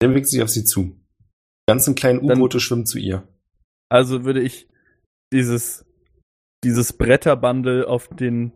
Der 0.00 0.08
bewegt 0.08 0.28
sich 0.28 0.42
auf 0.42 0.48
sie 0.48 0.64
zu. 0.64 0.84
Die 0.84 1.72
ganzen 1.72 1.94
kleinen 1.94 2.20
U-Boote 2.20 2.58
schwimmen 2.58 2.86
zu 2.86 2.98
ihr. 2.98 3.28
Also 3.90 4.24
würde 4.24 4.40
ich 4.40 4.68
dieses, 5.32 5.84
dieses 6.64 6.92
Bretterbundle 6.96 7.86
auf 7.88 8.08
den 8.08 8.52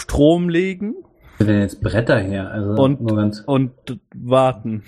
Strom 0.00 0.48
legen 0.48 0.94
Wo 1.38 1.44
denn 1.44 1.60
jetzt 1.60 1.80
Bretter 1.82 2.18
her? 2.18 2.50
Also 2.50 2.70
Und- 2.82 3.06
ganz. 3.06 3.40
und 3.46 4.00
warten. 4.14 4.82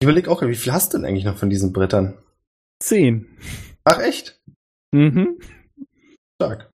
Ich 0.00 0.04
überlege 0.04 0.30
auch, 0.30 0.42
wie 0.42 0.54
viel 0.54 0.72
hast 0.72 0.92
du 0.92 0.98
denn 0.98 1.06
eigentlich 1.06 1.24
noch 1.24 1.36
von 1.38 1.48
diesen 1.50 1.72
Brettern? 1.72 2.18
Zehn. 2.82 3.38
Ach, 3.84 3.98
echt? 4.00 4.40
Mhm. 4.92 5.38
Stark. 6.40 6.70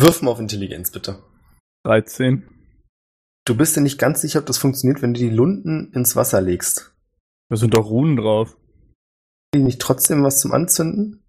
Wirf 0.00 0.22
mal 0.22 0.30
auf 0.30 0.40
Intelligenz, 0.40 0.90
bitte. 0.90 1.22
13. 1.86 2.48
Du 3.46 3.54
bist 3.56 3.76
dir 3.76 3.82
nicht 3.82 3.98
ganz 3.98 4.22
sicher, 4.22 4.38
ob 4.40 4.46
das 4.46 4.56
funktioniert, 4.56 5.02
wenn 5.02 5.12
du 5.12 5.20
die 5.20 5.28
Lunden 5.28 5.92
ins 5.92 6.16
Wasser 6.16 6.40
legst. 6.40 6.94
Da 7.50 7.56
sind 7.56 7.74
doch 7.74 7.90
Runen 7.90 8.16
drauf. 8.16 8.54
Haben 8.54 8.60
die 9.54 9.58
nicht 9.64 9.80
trotzdem 9.82 10.22
was 10.22 10.40
zum 10.40 10.52
Anzünden? 10.52 11.22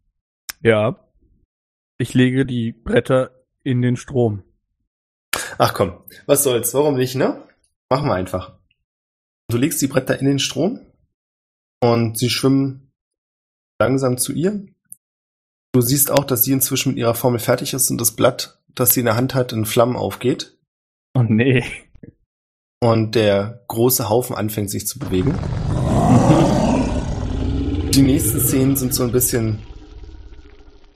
Ja. 0.65 0.99
Ich 1.99 2.15
lege 2.15 2.45
die 2.45 2.71
Bretter 2.71 3.45
in 3.63 3.83
den 3.83 3.97
Strom. 3.97 4.41
Ach 5.59 5.75
komm, 5.75 6.03
was 6.25 6.43
soll's, 6.43 6.73
warum 6.73 6.95
nicht, 6.95 7.13
ne? 7.13 7.43
Machen 7.87 8.07
wir 8.07 8.15
einfach. 8.15 8.57
Du 9.47 9.57
legst 9.57 9.79
die 9.83 9.87
Bretter 9.87 10.19
in 10.19 10.25
den 10.25 10.39
Strom 10.39 10.79
und 11.83 12.17
sie 12.17 12.31
schwimmen 12.31 12.91
langsam 13.79 14.17
zu 14.17 14.33
ihr. 14.33 14.65
Du 15.71 15.81
siehst 15.81 16.09
auch, 16.09 16.23
dass 16.23 16.43
sie 16.43 16.53
inzwischen 16.53 16.89
mit 16.89 16.97
ihrer 16.97 17.13
Formel 17.13 17.39
fertig 17.39 17.73
ist 17.73 17.91
und 17.91 18.01
das 18.01 18.15
Blatt, 18.15 18.59
das 18.73 18.95
sie 18.95 19.01
in 19.01 19.05
der 19.05 19.17
Hand 19.17 19.35
hat, 19.35 19.53
in 19.53 19.65
Flammen 19.65 19.95
aufgeht 19.95 20.57
Oh 21.15 21.21
nee. 21.21 21.63
und 22.81 23.13
der 23.13 23.63
große 23.67 24.09
Haufen 24.09 24.35
anfängt 24.35 24.71
sich 24.71 24.87
zu 24.87 24.97
bewegen. 24.97 25.37
Die 27.93 28.01
nächsten 28.01 28.39
Szenen 28.39 28.75
sind 28.75 28.95
so 28.95 29.03
ein 29.03 29.11
bisschen 29.11 29.59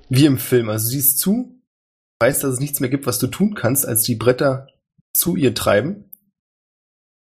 wie 0.09 0.25
im 0.25 0.37
Film. 0.37 0.69
Also 0.69 0.87
du 0.87 0.91
siehst 0.91 1.19
zu, 1.19 1.59
weißt, 2.21 2.43
dass 2.43 2.53
es 2.53 2.59
nichts 2.59 2.79
mehr 2.79 2.89
gibt, 2.89 3.05
was 3.07 3.19
du 3.19 3.27
tun 3.27 3.53
kannst, 3.55 3.85
als 3.87 4.03
die 4.03 4.15
Bretter 4.15 4.67
zu 5.13 5.35
ihr 5.35 5.53
treiben, 5.53 6.05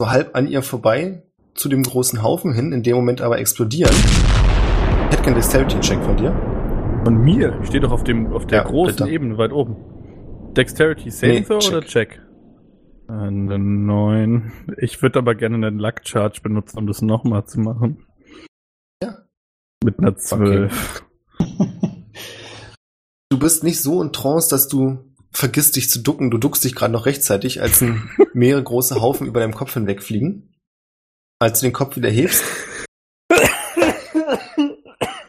so 0.01 0.11
halb 0.11 0.34
an 0.34 0.47
ihr 0.47 0.62
vorbei 0.62 1.22
zu 1.55 1.68
dem 1.68 1.82
großen 1.82 2.22
Haufen 2.22 2.53
hin, 2.53 2.72
in 2.72 2.82
dem 2.82 2.97
Moment 2.97 3.20
aber 3.20 3.39
explodieren. 3.39 3.95
Ich 3.95 5.12
hätte 5.16 5.22
keinen 5.22 5.34
Dexterity-Check 5.34 6.03
von 6.03 6.16
dir. 6.16 6.32
Von 7.05 7.18
mir? 7.22 7.59
Ich 7.62 7.68
stehe 7.68 7.80
doch 7.80 7.93
auf 7.93 8.05
dem 8.05 8.32
auf 8.32 8.47
der 8.47 8.59
Ja, 8.59 8.64
großen 8.64 8.97
bitte. 8.97 9.09
Ebene 9.11 9.39
weit 9.39 9.53
oben. 9.53 9.76
Dexterity 10.55 11.11
Saving 11.11 11.47
Nee, 11.49 11.59
check. 11.59 11.72
oder 11.72 11.82
Check? 11.82 12.22
Eine 13.09 13.59
9. 13.59 14.53
Ich 14.78 15.01
würde 15.03 15.20
aber 15.20 15.34
gerne 15.37 15.55
einen 15.64 15.78
Luck 15.78 16.01
Charge 16.05 16.41
benutzen, 16.43 16.78
um 16.78 16.87
das 16.89 17.03
nochmal 17.03 17.45
zu 17.47 17.61
machen. 17.61 18.05
Ja. 19.03 19.18
Mit 19.84 19.99
einer 20.01 20.16
12. 20.16 21.06
Du 23.37 23.41
bist 23.41 23.62
nicht 23.64 23.82
so 23.82 24.01
in 24.01 24.14
Trance, 24.14 24.49
dass 24.49 24.66
du 24.66 25.12
vergisst, 25.30 25.76
dich 25.76 25.91
zu 25.91 25.99
ducken. 25.99 26.30
Du 26.30 26.39
duckst 26.39 26.64
dich 26.64 26.74
gerade 26.74 26.95
noch 26.95 27.05
rechtzeitig, 27.05 27.61
als 27.61 27.82
ein 27.82 28.09
mehrere 28.32 28.62
große 28.62 28.99
Haufen 29.03 29.26
über 29.26 29.41
deinem 29.41 29.53
Kopf 29.53 29.74
hinwegfliegen. 29.74 30.57
Als 31.39 31.61
du 31.61 31.66
den 31.66 31.74
Kopf 31.74 31.97
wieder 31.97 32.09
hebst, 32.09 32.43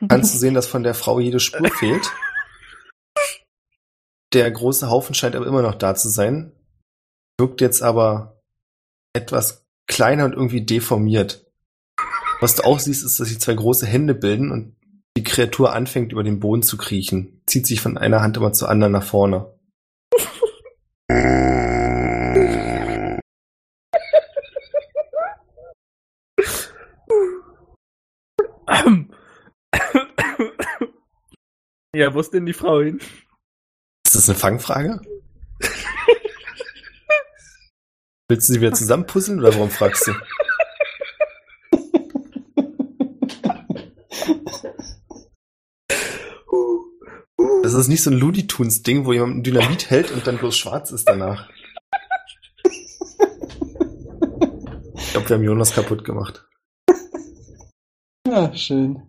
kannst 0.08 0.34
du 0.34 0.38
sehen, 0.38 0.54
dass 0.54 0.68
von 0.68 0.84
der 0.84 0.94
Frau 0.94 1.20
jede 1.20 1.42
Spur 1.42 1.70
fehlt. 1.70 2.10
Der 4.32 4.50
große 4.52 4.90
Haufen 4.90 5.14
scheint 5.14 5.36
aber 5.36 5.46
immer 5.46 5.62
noch 5.62 5.76
da 5.76 5.94
zu 5.94 6.08
sein. 6.08 6.54
Wirkt 7.38 7.60
jetzt 7.60 7.84
aber 7.84 8.42
etwas 9.12 9.66
kleiner 9.86 10.24
und 10.24 10.32
irgendwie 10.32 10.66
deformiert. 10.66 11.46
Was 12.40 12.56
du 12.56 12.64
auch 12.64 12.80
siehst, 12.80 13.04
ist, 13.04 13.20
dass 13.20 13.28
sich 13.28 13.42
zwei 13.42 13.56
große 13.56 13.86
Hände 13.86 14.16
bilden 14.16 14.54
und 14.54 14.77
die 15.18 15.24
Kreatur 15.24 15.74
anfängt, 15.74 16.12
über 16.12 16.24
den 16.24 16.40
Boden 16.40 16.62
zu 16.62 16.78
kriechen. 16.78 17.42
Zieht 17.48 17.66
sich 17.66 17.82
von 17.82 17.98
einer 17.98 18.22
Hand 18.22 18.38
immer 18.38 18.54
zur 18.54 18.70
anderen 18.70 18.94
nach 18.94 19.04
vorne. 19.04 19.52
ja, 31.96 32.14
wo 32.14 32.20
ist 32.20 32.32
denn 32.32 32.46
die 32.46 32.54
Frau 32.54 32.82
hin? 32.82 33.00
Ist 34.06 34.16
das 34.16 34.30
eine 34.30 34.38
Fangfrage? 34.38 35.02
Willst 38.30 38.50
du 38.50 38.54
sie 38.54 38.62
wieder 38.62 38.74
zusammenpuzzeln 38.74 39.40
oder 39.40 39.54
warum 39.56 39.72
fragst 39.72 40.06
du? 40.08 40.14
Das 47.78 47.86
ist 47.86 47.90
nicht 47.90 48.02
so 48.02 48.10
ein 48.10 48.18
Looney 48.18 48.48
Tunes 48.48 48.82
Ding, 48.82 49.06
wo 49.06 49.14
jemand 49.14 49.36
ein 49.36 49.44
Dynamit 49.44 49.92
hält 49.92 50.10
und 50.10 50.26
dann 50.26 50.40
bloß 50.40 50.58
schwarz 50.58 50.90
ist 50.90 51.08
danach. 51.08 51.48
Ich 54.96 55.12
glaube, 55.12 55.30
wir 55.30 55.36
haben 55.36 55.44
Jonas 55.44 55.74
kaputt 55.74 56.04
gemacht. 56.04 56.44
Ja, 58.28 58.52
schön. 58.56 59.04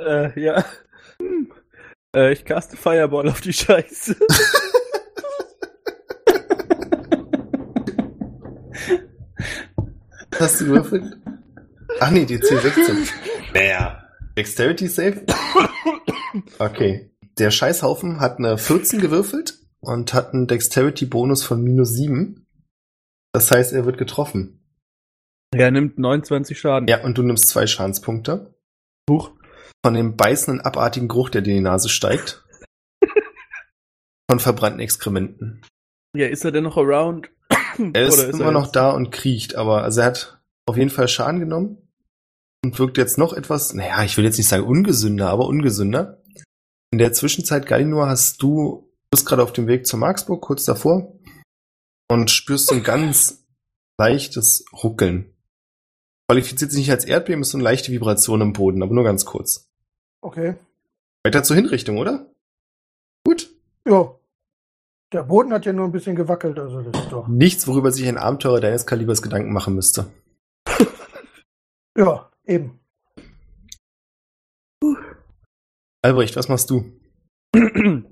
Äh, 0.00 0.40
ja. 0.40 0.64
Hm. 1.20 1.52
Äh, 2.16 2.32
ich 2.32 2.44
caste 2.44 2.76
Fireball 2.76 3.28
auf 3.28 3.40
die 3.40 3.52
Scheiße. 3.52 4.16
Hast 10.42 10.60
du 10.60 10.64
gewürfelt? 10.64 11.16
Ach 12.00 12.10
nee, 12.10 12.24
die 12.24 12.38
C16. 12.38 13.08
Mehr. 13.54 14.08
Dexterity 14.36 14.88
Save? 14.88 15.24
Okay. 16.58 17.14
Der 17.38 17.52
Scheißhaufen 17.52 18.18
hat 18.18 18.38
eine 18.38 18.58
14 18.58 19.00
gewürfelt 19.00 19.60
und 19.78 20.12
hat 20.14 20.34
einen 20.34 20.48
Dexterity-Bonus 20.48 21.44
von 21.44 21.62
minus 21.62 21.90
7. 21.90 22.44
Das 23.32 23.52
heißt, 23.52 23.72
er 23.72 23.84
wird 23.84 23.98
getroffen. 23.98 24.66
Er 25.54 25.70
nimmt 25.70 25.98
29 25.98 26.58
Schaden. 26.58 26.88
Ja, 26.88 27.04
und 27.04 27.18
du 27.18 27.22
nimmst 27.22 27.48
zwei 27.48 27.68
Schadenspunkte. 27.68 28.52
Huch. 29.08 29.30
Von 29.84 29.94
dem 29.94 30.16
beißenden, 30.16 30.60
abartigen 30.60 31.06
Geruch, 31.06 31.30
der 31.30 31.42
dir 31.42 31.50
in 31.50 31.58
die 31.58 31.62
Nase 31.62 31.88
steigt. 31.88 32.44
Von 34.28 34.40
verbrannten 34.40 34.80
Exkrementen. 34.80 35.62
Ja, 36.16 36.26
ist 36.26 36.44
er 36.44 36.50
denn 36.50 36.64
noch 36.64 36.78
around? 36.78 37.30
Er 37.78 38.06
ist 38.06 38.18
Oder 38.18 38.28
immer 38.30 38.44
er 38.46 38.52
noch 38.52 38.70
da 38.70 38.90
und 38.90 39.10
kriecht, 39.10 39.54
aber 39.54 39.82
also 39.82 40.00
er 40.00 40.06
hat 40.06 40.40
auf 40.66 40.76
jeden 40.76 40.90
Fall 40.90 41.08
Schaden 41.08 41.40
genommen 41.40 41.78
und 42.64 42.78
wirkt 42.78 42.98
jetzt 42.98 43.18
noch 43.18 43.32
etwas, 43.32 43.74
naja, 43.74 44.02
ich 44.04 44.16
will 44.16 44.24
jetzt 44.24 44.38
nicht 44.38 44.48
sagen 44.48 44.64
ungesünder, 44.64 45.30
aber 45.30 45.46
ungesünder. 45.46 46.22
In 46.92 46.98
der 46.98 47.12
Zwischenzeit, 47.12 47.66
Galinor, 47.66 48.08
hast 48.08 48.42
du, 48.42 48.90
du 49.02 49.08
bist 49.10 49.26
gerade 49.26 49.42
auf 49.42 49.52
dem 49.52 49.66
Weg 49.66 49.86
zur 49.86 49.98
Marksburg, 49.98 50.42
kurz 50.42 50.64
davor, 50.64 51.18
und 52.10 52.30
spürst 52.30 52.68
so 52.68 52.74
ein 52.74 52.82
ganz 52.82 53.44
leichtes 53.98 54.64
Ruckeln. 54.82 55.34
Qualifiziert 56.28 56.70
sich 56.70 56.80
nicht 56.80 56.90
als 56.90 57.04
Erdbeben, 57.04 57.42
ist 57.42 57.50
so 57.50 57.58
eine 57.58 57.64
leichte 57.64 57.92
Vibration 57.92 58.40
im 58.40 58.52
Boden, 58.52 58.82
aber 58.82 58.94
nur 58.94 59.04
ganz 59.04 59.24
kurz. 59.24 59.70
Okay. 60.20 60.56
Weiter 61.24 61.42
zur 61.42 61.56
Hinrichtung, 61.56 61.98
oder? 61.98 62.30
Gut. 63.24 63.50
Ja. 63.86 64.14
Der 65.12 65.24
Boden 65.24 65.52
hat 65.52 65.66
ja 65.66 65.74
nur 65.74 65.84
ein 65.84 65.92
bisschen 65.92 66.16
gewackelt, 66.16 66.58
also 66.58 66.80
das 66.80 67.02
ist 67.02 67.12
doch. 67.12 67.28
Nichts, 67.28 67.68
worüber 67.68 67.92
sich 67.92 68.08
ein 68.08 68.16
Abenteurer 68.16 68.60
deines 68.60 68.86
Kalibers 68.86 69.20
Gedanken 69.20 69.52
machen 69.52 69.74
müsste. 69.74 70.10
Ja, 71.94 72.30
eben. 72.46 72.80
Albrecht, 76.00 76.36
was 76.36 76.48
machst 76.48 76.70
du? 76.70 76.90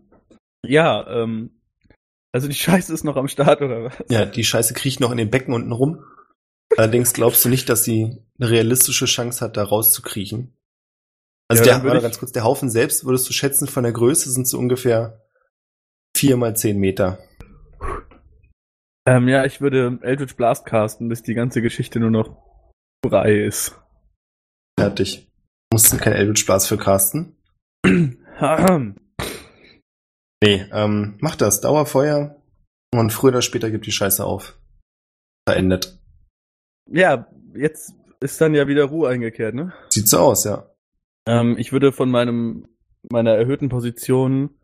ja, 0.63 1.07
ähm. 1.09 1.63
Also 2.31 2.47
die 2.47 2.55
Scheiße 2.55 2.93
ist 2.93 3.05
noch 3.05 3.17
am 3.17 3.27
Start, 3.27 3.63
oder 3.63 3.85
was? 3.85 3.95
Ja, 4.11 4.27
die 4.27 4.45
Scheiße 4.45 4.75
kriecht 4.75 5.01
noch 5.01 5.11
in 5.11 5.17
den 5.17 5.31
Becken 5.31 5.55
unten 5.55 5.73
rum. 5.73 6.05
Allerdings 6.77 7.15
glaubst 7.15 7.43
du 7.43 7.49
nicht, 7.49 7.71
dass 7.71 7.83
sie 7.83 8.23
eine 8.39 8.51
realistische 8.51 9.07
Chance 9.07 9.43
hat, 9.43 9.57
da 9.57 9.65
rauszukriechen. 9.65 10.55
Also 11.49 11.65
Ja, 11.65 11.79
der, 11.79 11.85
warte 11.89 12.03
ganz 12.03 12.19
kurz, 12.19 12.33
der 12.33 12.45
Haufen 12.45 12.69
selbst, 12.69 13.07
würdest 13.07 13.27
du 13.31 13.33
schätzen, 13.33 13.67
von 13.67 13.83
der 13.83 13.93
Größe 13.95 14.31
sind 14.31 14.47
so 14.47 14.59
ungefähr 14.59 15.25
vier 16.21 16.37
mal 16.37 16.55
zehn 16.55 16.79
Meter. 16.79 17.19
Ähm, 19.09 19.27
ja, 19.27 19.47
ich 19.47 19.63
würde 19.63 19.99
Eldritch 20.03 20.37
Blast 20.37 20.67
casten, 20.67 21.09
bis 21.09 21.23
die 21.23 21.33
ganze 21.33 21.63
Geschichte 21.63 21.99
nur 21.99 22.11
noch 22.11 22.37
frei 23.07 23.39
ist. 23.39 23.75
Fertig. 24.79 25.27
Mussten 25.73 25.97
kein 25.97 26.13
Eldritch 26.13 26.45
Blast 26.45 26.69
für 26.69 26.79
casten. 26.79 27.37
Nee, 30.43 30.65
ähm, 30.73 31.19
mach 31.21 31.37
das. 31.37 31.61
Dauerfeuer. 31.61 32.43
Und 32.95 33.13
früher 33.13 33.29
oder 33.29 33.43
später 33.43 33.71
gibt 33.71 33.85
die 33.85 33.93
Scheiße 33.93 34.25
auf. 34.25 34.59
Verendet. 35.47 35.99
ja, 36.91 37.27
jetzt 37.55 37.93
ist 38.21 38.41
dann 38.41 38.55
ja 38.55 38.67
wieder 38.67 38.85
Ruhe 38.85 39.11
eingekehrt, 39.11 39.55
ne? 39.55 39.75
Sieht 39.91 40.09
so 40.09 40.21
aus, 40.21 40.45
ja. 40.45 40.71
Ähm, 41.29 41.57
ich 41.59 41.73
würde 41.73 41.93
von 41.93 42.11
meinem 42.11 42.67
meiner 43.11 43.33
erhöhten 43.33 43.69
Position, 43.69 44.59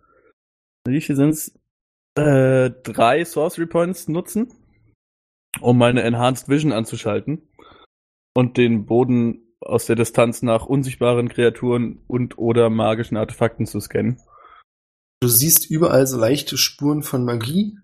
wie 0.87 1.01
viel 1.01 1.17
sind's? 1.17 1.53
Äh, 2.17 2.71
drei 2.83 3.25
Sorcery 3.25 3.67
Points 3.67 4.09
nutzen, 4.09 4.53
um 5.61 5.77
meine 5.77 6.03
Enhanced 6.03 6.49
Vision 6.49 6.73
anzuschalten 6.73 7.43
und 8.35 8.57
den 8.57 8.87
Boden 8.87 9.43
aus 9.61 9.87
der 9.87 9.97
Distanz 9.97 10.43
nach 10.43 10.67
unsichtbaren 10.67 11.29
Kreaturen 11.29 11.99
und 12.07 12.39
oder 12.39 12.71
magischen 12.71 13.17
Artefakten 13.17 13.67
zu 13.67 13.81
scannen. 13.81 14.21
Du 15.21 15.29
siehst 15.29 15.71
überall 15.71 16.07
so 16.07 16.19
leichte 16.19 16.57
Spuren 16.57 17.03
von 17.03 17.25
Magie. 17.25 17.79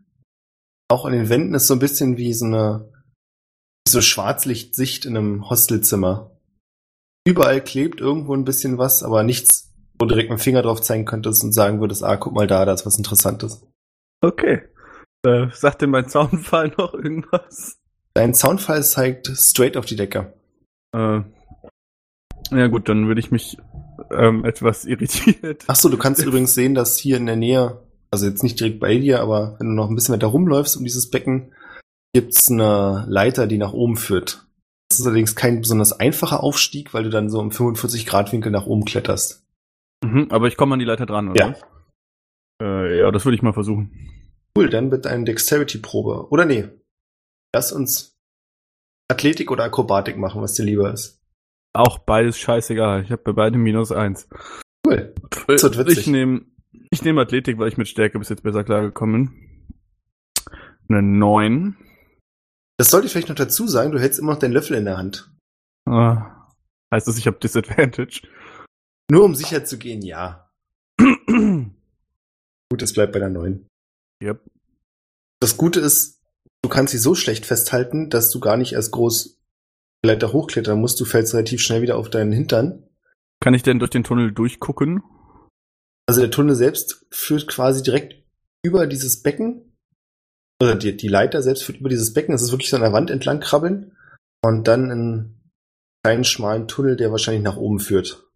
Auch 0.88 1.07
an 1.07 1.12
den 1.12 1.28
Wänden 1.28 1.55
ist 1.55 1.66
so 1.66 1.74
ein 1.74 1.80
bisschen 1.80 2.18
wie 2.18 2.34
so 2.34 2.44
eine 2.44 2.92
so 3.88 4.00
Schwarzlichtsicht 4.00 5.07
in 5.07 5.16
einem 5.16 5.50
Hostelzimmer. 5.50 6.30
Überall 7.26 7.62
klebt 7.62 8.00
irgendwo 8.00 8.34
ein 8.34 8.44
bisschen 8.44 8.78
was, 8.78 9.03
aber 9.03 9.22
nichts 9.22 9.72
wo 10.03 10.07
direkt 10.07 10.30
mit 10.30 10.40
dem 10.40 10.42
Finger 10.42 10.62
drauf 10.62 10.80
zeigen 10.80 11.05
könntest 11.05 11.44
und 11.44 11.53
sagen 11.53 11.80
würdest, 11.80 12.03
ah, 12.03 12.16
guck 12.16 12.34
mal 12.34 12.48
da, 12.48 12.64
da 12.64 12.72
ist 12.72 12.84
was 12.84 12.98
Interessantes. 12.98 13.64
Okay. 14.20 14.62
Äh, 15.24 15.46
sagt 15.53 15.82
denn 15.82 15.90
mein 15.90 16.09
Soundfall 16.09 16.72
noch 16.76 16.92
irgendwas? 16.92 17.78
Dein 18.12 18.34
Soundfall 18.34 18.82
zeigt 18.82 19.28
straight 19.28 19.76
auf 19.76 19.86
die 19.86 19.94
Decke. 19.94 20.32
Äh, 20.92 21.20
ja 22.50 22.66
gut, 22.66 22.88
dann 22.88 23.07
würde 23.07 23.20
ich 23.20 23.30
mich 23.30 23.59
ähm, 24.11 24.44
etwas 24.44 24.86
irritiert. 24.86 25.62
Ach 25.68 25.76
so, 25.76 25.88
du 25.88 25.96
kannst 25.96 26.22
übrigens 26.26 26.53
sehen, 26.53 26.74
dass 26.74 26.98
hier 26.98 27.16
in 27.16 27.26
der 27.26 27.36
Nähe, 27.36 27.80
also 28.11 28.26
jetzt 28.26 28.42
nicht 28.42 28.59
direkt 28.59 28.80
bei 28.80 28.98
dir, 28.98 29.20
aber 29.20 29.55
wenn 29.61 29.68
du 29.68 29.74
noch 29.74 29.88
ein 29.88 29.94
bisschen 29.94 30.14
weiter 30.14 30.26
rumläufst 30.26 30.76
um 30.76 30.82
dieses 30.82 31.11
Becken, 31.11 31.53
gibt's 32.12 32.50
eine 32.50 33.05
Leiter, 33.09 33.46
die 33.46 33.59
nach 33.59 33.72
oben 33.72 33.96
führt. 33.96 34.48
Das 34.88 34.98
ist 34.98 35.07
allerdings 35.07 35.36
kein 35.36 35.61
besonders 35.61 35.92
einfacher 35.92 36.42
Aufstieg, 36.42 36.92
weil 36.92 37.05
du 37.05 37.11
dann 37.11 37.30
so 37.30 37.40
im 37.40 37.50
45-Grad-Winkel 37.50 38.50
nach 38.50 38.66
oben 38.66 38.84
kletterst. 38.84 39.41
Mhm, 40.03 40.28
aber 40.30 40.48
ich 40.48 40.57
komme 40.57 40.74
an 40.74 40.78
die 40.78 40.84
Leiter 40.84 41.07
dran, 41.07 41.30
oder? 41.30 41.38
Ja. 41.38 41.55
Äh, 42.62 43.00
ja, 43.00 43.11
das 43.11 43.24
würde 43.24 43.36
ich 43.36 43.42
mal 43.42 43.53
versuchen. 43.53 44.11
Cool, 44.57 44.68
dann 44.68 44.90
bitte 44.90 45.11
eine 45.11 45.24
Dexterity-Probe. 45.24 46.28
Oder 46.30 46.44
nee, 46.44 46.68
lass 47.55 47.72
uns 47.72 48.18
Athletik 49.11 49.50
oder 49.50 49.64
Akrobatik 49.64 50.16
machen, 50.16 50.42
was 50.42 50.55
dir 50.55 50.64
lieber 50.64 50.92
ist. 50.92 51.20
Auch 51.74 51.98
beides 51.98 52.38
scheißegal. 52.38 53.03
Ich 53.03 53.11
habe 53.11 53.22
bei 53.22 53.32
beidem 53.32 53.62
minus 53.62 53.92
eins. 53.92 54.28
Cool. 54.86 55.14
Das 55.46 55.62
wird 55.62 55.78
witzig. 55.78 55.98
Ich 55.98 56.07
nehme 56.07 56.46
ich 56.90 57.03
nehm 57.03 57.18
Athletik, 57.18 57.59
weil 57.59 57.68
ich 57.68 57.78
mit 57.78 57.88
Stärke 57.88 58.18
bis 58.18 58.28
jetzt 58.28 58.42
besser 58.42 58.64
klargekommen 58.64 59.30
bin. 59.30 59.76
Eine 60.88 61.03
9. 61.03 61.76
Das 62.78 62.90
sollte 62.90 63.07
ich 63.07 63.12
vielleicht 63.12 63.30
noch 63.30 63.36
dazu 63.36 63.66
sagen, 63.66 63.92
du 63.92 63.98
hältst 63.98 64.18
immer 64.18 64.32
noch 64.32 64.38
deinen 64.38 64.53
Löffel 64.53 64.76
in 64.76 64.84
der 64.84 64.98
Hand. 64.98 65.30
Ah, 65.88 66.48
heißt 66.92 67.09
das, 67.09 67.16
ich 67.16 67.26
habe 67.26 67.38
Disadvantage? 67.38 68.22
Nur 69.12 69.24
um 69.24 69.34
sicher 69.34 69.62
zu 69.62 69.76
gehen, 69.76 70.00
ja. 70.00 70.50
Gut, 71.26 72.80
es 72.80 72.94
bleibt 72.94 73.12
bei 73.12 73.18
der 73.18 73.28
9. 73.28 73.66
yep. 74.22 74.40
Das 75.38 75.58
Gute 75.58 75.80
ist, 75.80 76.22
du 76.62 76.70
kannst 76.70 76.92
sie 76.92 76.98
so 76.98 77.14
schlecht 77.14 77.44
festhalten, 77.44 78.08
dass 78.08 78.30
du 78.30 78.40
gar 78.40 78.56
nicht 78.56 78.72
erst 78.72 78.90
groß 78.92 79.38
die 80.02 80.08
Leiter 80.08 80.32
hochklettern 80.32 80.80
musst. 80.80 80.98
Du 80.98 81.04
fällst 81.04 81.34
relativ 81.34 81.60
schnell 81.60 81.82
wieder 81.82 81.98
auf 81.98 82.08
deinen 82.08 82.32
Hintern. 82.32 82.88
Kann 83.40 83.52
ich 83.52 83.62
denn 83.62 83.78
durch 83.78 83.90
den 83.90 84.02
Tunnel 84.02 84.32
durchgucken? 84.32 85.02
Also 86.06 86.22
der 86.22 86.30
Tunnel 86.30 86.54
selbst 86.54 87.04
führt 87.10 87.46
quasi 87.48 87.82
direkt 87.82 88.24
über 88.64 88.86
dieses 88.86 89.22
Becken. 89.22 89.76
Oder 90.58 90.74
die, 90.74 90.96
die 90.96 91.08
Leiter 91.08 91.42
selbst 91.42 91.64
führt 91.64 91.80
über 91.80 91.90
dieses 91.90 92.14
Becken. 92.14 92.32
Das 92.32 92.40
ist 92.40 92.50
wirklich 92.50 92.70
so 92.70 92.76
an 92.76 92.82
der 92.82 92.94
Wand 92.94 93.10
entlang 93.10 93.40
krabbeln. 93.40 93.94
Und 94.42 94.68
dann 94.68 94.90
einen 94.90 95.50
kleinen 96.02 96.24
schmalen 96.24 96.66
Tunnel, 96.66 96.96
der 96.96 97.10
wahrscheinlich 97.10 97.42
nach 97.42 97.58
oben 97.58 97.78
führt. 97.78 98.32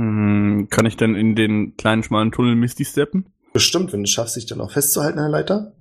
Hm, 0.00 0.68
kann 0.70 0.86
ich 0.86 0.96
denn 0.96 1.14
in 1.14 1.34
den 1.34 1.76
kleinen 1.76 2.02
schmalen 2.02 2.32
Tunnel 2.32 2.56
Misty 2.56 2.86
steppen? 2.86 3.34
Bestimmt, 3.52 3.92
wenn 3.92 4.00
du 4.00 4.04
es 4.04 4.10
schaffst, 4.10 4.34
dich 4.34 4.46
dann 4.46 4.62
auch 4.62 4.70
festzuhalten 4.70 5.18
an 5.18 5.30
der 5.30 5.40
Leiter. 5.40 5.76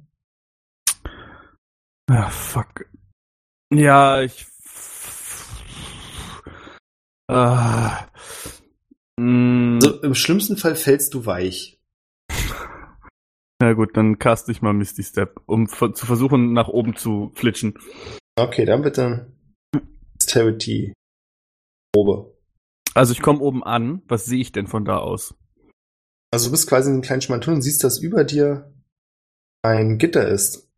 Ah, 2.12 2.30
fuck. 2.30 2.90
Ja, 3.74 4.22
ich. 4.22 4.46
Ah. 7.30 8.08
Mm, 9.18 9.80
Also 9.82 10.02
im 10.02 10.16
schlimmsten 10.16 10.58
Fall 10.58 10.76
fällst 10.76 11.14
du 11.14 11.26
weich. 11.26 11.80
Ja 13.62 13.72
gut, 13.72 13.96
dann 13.96 14.20
cast 14.20 14.50
ich 14.50 14.62
mal 14.62 14.74
Misty 14.74 15.04
Step, 15.04 15.40
um 15.46 15.70
zu 15.70 16.06
versuchen, 16.06 16.52
nach 16.52 16.68
oben 16.68 16.98
zu 16.98 17.32
flitschen. 17.36 17.74
Okay, 18.38 18.66
dann 18.66 18.82
bitte 18.82 19.32
Dexterity 20.16 20.94
Probe. 21.94 22.39
Also 23.00 23.14
ich 23.14 23.22
komme 23.22 23.40
oben 23.40 23.64
an. 23.64 24.02
Was 24.10 24.26
sehe 24.26 24.42
ich 24.42 24.52
denn 24.52 24.68
von 24.68 24.84
da 24.84 24.98
aus? 24.98 25.34
Also 26.32 26.48
du 26.48 26.52
bist 26.52 26.68
quasi 26.68 26.90
in 26.90 26.96
einem 26.96 27.02
kleinen 27.02 27.22
schmalen 27.22 27.40
Tunnel 27.40 27.56
und 27.56 27.62
siehst, 27.62 27.82
dass 27.86 27.98
über 27.98 28.26
dir 28.26 28.74
ein 29.62 29.98
Gitter 29.98 30.28
ist. 30.28 30.70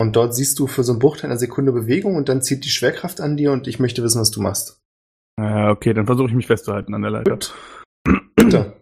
Und 0.00 0.16
dort 0.16 0.34
siehst 0.34 0.58
du 0.58 0.66
für 0.66 0.82
so 0.82 0.92
einen 0.92 0.98
Bruchteil 0.98 1.28
einer 1.28 1.38
Sekunde 1.38 1.72
Bewegung 1.72 2.16
und 2.16 2.30
dann 2.30 2.40
zieht 2.40 2.64
die 2.64 2.70
Schwerkraft 2.70 3.20
an 3.20 3.36
dir 3.36 3.52
und 3.52 3.66
ich 3.66 3.78
möchte 3.78 4.02
wissen, 4.02 4.18
was 4.18 4.30
du 4.30 4.40
machst. 4.40 4.80
Ja, 5.38 5.72
okay, 5.72 5.92
dann 5.92 6.06
versuche 6.06 6.28
ich 6.28 6.34
mich 6.34 6.46
festzuhalten 6.46 6.94
an 6.94 7.02
der 7.02 7.10
Leiter. 7.10 7.30
Gut. 7.30 7.54
Bitte. 8.34 8.72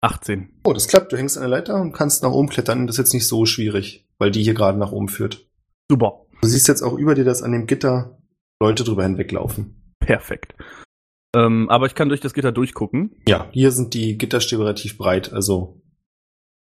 18. 0.00 0.60
Oh, 0.64 0.72
das 0.72 0.88
klappt. 0.88 1.12
Du 1.12 1.18
hängst 1.18 1.36
an 1.36 1.42
der 1.42 1.50
Leiter 1.50 1.78
und 1.78 1.92
kannst 1.92 2.22
nach 2.22 2.32
oben 2.32 2.48
klettern. 2.48 2.86
Das 2.86 2.94
ist 2.94 3.00
jetzt 3.00 3.12
nicht 3.12 3.28
so 3.28 3.44
schwierig, 3.44 4.08
weil 4.16 4.30
die 4.30 4.42
hier 4.42 4.54
gerade 4.54 4.78
nach 4.78 4.92
oben 4.92 5.08
führt. 5.08 5.46
Super. 5.90 6.24
Du 6.40 6.48
siehst 6.48 6.68
jetzt 6.68 6.80
auch 6.80 6.96
über 6.96 7.14
dir, 7.14 7.24
dass 7.24 7.42
an 7.42 7.52
dem 7.52 7.66
Gitter 7.66 8.18
Leute 8.62 8.82
drüber 8.82 9.02
hinweglaufen. 9.02 9.92
Perfekt. 10.00 10.54
Ähm, 11.34 11.68
aber 11.70 11.86
ich 11.86 11.94
kann 11.94 12.08
durch 12.08 12.20
das 12.20 12.34
Gitter 12.34 12.52
durchgucken. 12.52 13.16
Ja, 13.26 13.48
hier 13.52 13.70
sind 13.70 13.94
die 13.94 14.18
Gitterstäbe 14.18 14.64
relativ 14.64 14.98
breit, 14.98 15.32
also 15.32 15.80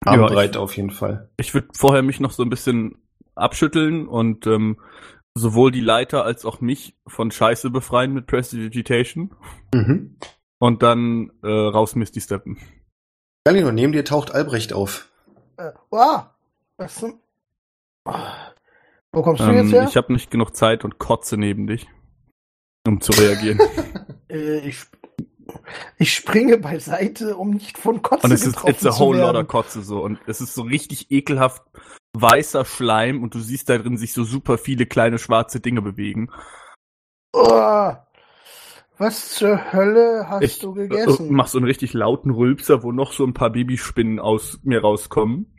Ja, 0.06 0.14
armbreit 0.14 0.58
auf 0.58 0.76
jeden 0.76 0.90
Fall. 0.92 1.30
Ich 1.38 1.54
würde 1.54 1.68
vorher 1.74 2.02
mich 2.02 2.20
noch 2.20 2.32
so 2.32 2.44
ein 2.44 2.50
bisschen 2.50 2.98
abschütteln 3.36 4.08
und 4.08 4.48
ähm, 4.48 4.80
sowohl 5.36 5.72
die 5.72 5.82
Leiter 5.82 6.24
als 6.24 6.46
auch 6.46 6.62
mich 6.62 6.96
von 7.06 7.30
Scheiße 7.32 7.70
befreien 7.70 8.14
mit 8.14 8.26
Prestidigitation 8.28 9.36
Mhm. 9.74 10.18
und 10.60 10.82
dann 10.82 11.32
äh, 11.44 11.48
raus 11.48 11.96
Misty 11.96 12.22
steppen. 12.22 12.58
Galino, 13.46 13.72
neben 13.72 13.92
dir 13.92 14.06
taucht 14.06 14.32
Albrecht 14.34 14.74
auf. 14.74 15.10
Äh, 15.58 15.72
wow. 15.92 16.26
Was 16.78 16.96
zum... 16.96 17.20
Ah. 18.06 18.52
Wo 19.12 19.22
kommst 19.22 19.42
du 19.42 19.46
Ähm, 19.46 19.56
jetzt 19.58 19.72
her? 19.74 19.86
ich 19.88 19.98
habe 19.98 20.12
nicht 20.14 20.32
genug 20.32 20.56
Zeit 20.56 20.84
und 20.84 20.98
kotze 20.98 21.38
neben 21.38 21.68
dich, 21.68 21.88
um 22.86 23.02
zu 23.02 23.12
reagieren. 23.14 23.60
äh, 24.30 24.60
ich, 24.60 24.86
ich 25.98 26.14
springe 26.14 26.58
beiseite, 26.58 27.38
um 27.38 27.52
nicht 27.52 27.78
von 27.78 28.02
Kotze 28.02 28.26
und 28.26 28.32
es 28.32 28.46
ist 28.46 28.58
it's 28.68 28.86
a 28.86 28.92
zu 28.92 29.00
whole 29.00 29.20
lot 29.20 29.36
of 29.36 29.48
Kotze 29.48 29.82
so 29.82 30.04
und 30.04 30.20
es 30.28 30.42
ist 30.42 30.54
so 30.54 30.64
richtig 30.64 31.12
ekelhaft 31.12 31.64
weißer 32.14 32.66
Schleim 32.66 33.24
und 33.24 33.34
du 33.36 33.40
siehst 33.40 33.70
da 33.70 33.78
drin 33.78 33.98
sich 33.98 34.14
so 34.14 34.24
super 34.24 34.58
viele 34.58 34.86
kleine 34.86 35.20
schwarze 35.20 35.60
Dinge 35.60 35.82
bewegen. 35.82 36.30
Oh, 37.34 37.92
was 38.98 39.32
zur 39.32 39.74
Hölle 39.74 40.28
hast 40.30 40.44
Ich 40.44 40.60
du 40.60 40.72
äh, 40.76 40.88
gegessen? 40.88 41.34
mach 41.34 41.48
so 41.48 41.58
einen 41.58 41.68
richtig 41.68 41.94
lauten 41.94 42.32
Rülpser, 42.32 42.84
wo 42.84 42.92
noch 42.92 43.12
so 43.12 43.26
ein 43.26 43.34
paar 43.34 43.50
Babyspinnen 43.50 44.20
aus 44.20 44.60
mir 44.64 44.82
rauskommen. 44.82 45.52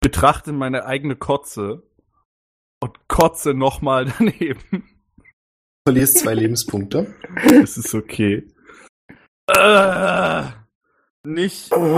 Betrachte 0.00 0.52
meine 0.52 0.86
eigene 0.86 1.14
Kotze 1.14 1.82
und 2.80 3.06
kotze 3.08 3.54
nochmal 3.54 4.06
daneben. 4.18 4.88
Du 5.84 5.90
verlierst 5.90 6.18
zwei 6.18 6.34
Lebenspunkte. 6.34 7.12
Das 7.60 7.76
ist 7.76 7.92
okay. 7.92 8.44
Äh, 9.48 10.42
nicht. 11.24 11.72
Oh. 11.74 11.96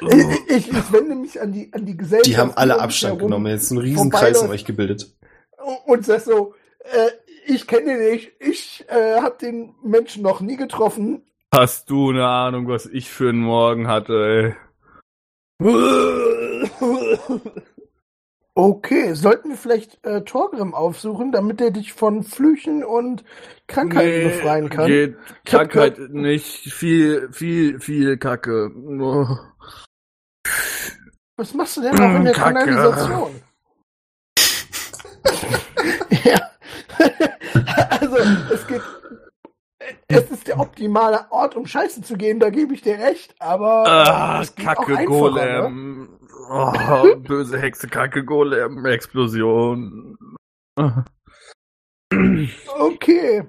Ich, 0.00 0.56
ich, 0.56 0.72
ich 0.72 0.92
wende 0.92 1.14
mich 1.14 1.38
an 1.38 1.52
die, 1.52 1.70
an 1.74 1.84
die 1.84 1.94
Gesellschaft. 1.94 2.26
Die 2.26 2.38
haben 2.38 2.52
alle 2.54 2.80
Abstand 2.80 3.16
herum 3.16 3.28
genommen. 3.28 3.52
Jetzt 3.52 3.70
einen 3.70 3.82
riesen 3.82 4.10
Kreis 4.10 4.38
um 4.40 4.48
euch 4.48 4.64
gebildet. 4.64 5.14
Und 5.84 6.06
sag 6.06 6.22
so, 6.22 6.54
äh, 6.84 7.10
ich 7.46 7.66
kenne 7.66 7.98
den 7.98 8.12
nicht, 8.12 8.32
ich 8.38 8.86
äh, 8.88 9.20
habe 9.20 9.36
den 9.38 9.74
Menschen 9.82 10.22
noch 10.22 10.40
nie 10.40 10.56
getroffen. 10.56 11.22
Hast 11.54 11.90
du 11.90 12.08
eine 12.08 12.26
Ahnung, 12.26 12.66
was 12.66 12.86
ich 12.86 13.10
für 13.10 13.28
einen 13.28 13.42
Morgen 13.42 13.88
hatte, 13.88 14.56
ey? 15.60 15.66
Okay, 18.54 19.14
sollten 19.14 19.50
wir 19.50 19.56
vielleicht 19.56 20.04
äh, 20.04 20.22
Torgrim 20.22 20.74
aufsuchen, 20.74 21.30
damit 21.30 21.60
er 21.60 21.70
dich 21.70 21.92
von 21.92 22.24
Flüchen 22.24 22.82
und 22.82 23.24
Krankheiten 23.68 24.28
befreien 24.28 24.68
kann? 24.68 24.86
Geht 24.86 25.16
Ich 25.44 25.50
Krankheit 25.50 25.98
nicht. 26.10 26.72
Viel, 26.72 27.28
viel, 27.32 27.78
viel 27.78 28.16
Kacke. 28.18 28.70
Oh. 28.74 29.26
Was 31.36 31.54
machst 31.54 31.76
du 31.76 31.82
denn 31.82 31.98
auch 31.98 32.16
in 32.16 32.24
der 32.24 32.34
Kacke. 32.34 32.54
Kanalisation? 32.54 33.40
ja. 36.24 36.40
also, 37.90 38.16
es 38.52 38.66
geht. 38.66 38.82
Es 40.08 40.30
ist 40.30 40.48
der 40.48 40.60
optimale 40.60 41.26
Ort, 41.30 41.56
um 41.56 41.66
scheiße 41.66 42.02
zu 42.02 42.16
gehen, 42.16 42.40
da 42.40 42.50
gebe 42.50 42.74
ich 42.74 42.82
dir 42.82 42.98
recht, 42.98 43.34
aber. 43.38 43.86
Ah, 43.86 44.44
Kacke 44.56 44.94
ne? 44.94 45.04
Golem. 45.04 46.08
Oh, 46.50 46.72
böse 47.16 47.58
Hexe, 47.58 47.88
Kacke 47.88 48.24
Golem, 48.24 48.84
Explosion. 48.86 50.16
Okay. 52.78 53.44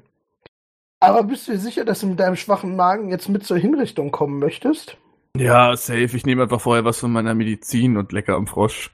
Aber 1.00 1.24
bist 1.24 1.48
du 1.48 1.54
dir 1.54 1.58
sicher, 1.58 1.84
dass 1.84 2.02
du 2.02 2.08
mit 2.08 2.20
deinem 2.20 2.36
schwachen 2.36 2.76
Magen 2.76 3.10
jetzt 3.10 3.28
mit 3.28 3.44
zur 3.44 3.58
Hinrichtung 3.58 4.12
kommen 4.12 4.38
möchtest? 4.38 4.98
Ja, 5.36 5.76
safe. 5.76 6.16
Ich 6.16 6.26
nehme 6.26 6.44
einfach 6.44 6.62
vorher 6.62 6.86
was 6.86 7.00
von 7.00 7.12
meiner 7.12 7.34
Medizin 7.34 7.98
und 7.98 8.12
lecker 8.12 8.36
am 8.36 8.48
Frosch. 8.48 8.94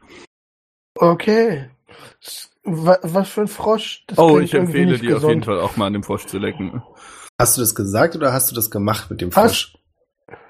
Okay. 0.96 1.70
Was 2.64 3.30
für 3.30 3.42
ein 3.42 3.48
Frosch? 3.48 4.06
Das 4.08 4.18
oh, 4.18 4.40
ich 4.40 4.54
empfehle 4.54 4.98
dir 4.98 5.18
auf 5.18 5.24
jeden 5.24 5.42
gesund. 5.42 5.46
Fall 5.46 5.60
auch 5.60 5.78
mal 5.78 5.88
an 5.88 5.94
dem 5.94 6.04
Frosch 6.04 6.26
zu 6.26 6.38
lecken. 6.38 6.82
Hast 7.40 7.58
du 7.58 7.62
das 7.62 7.76
gesagt 7.76 8.16
oder 8.16 8.34
hast 8.34 8.50
du 8.52 8.56
das 8.56 8.72
gemacht 8.72 9.10
mit 9.10 9.22
dem? 9.22 9.32
Frosch? 9.32 9.76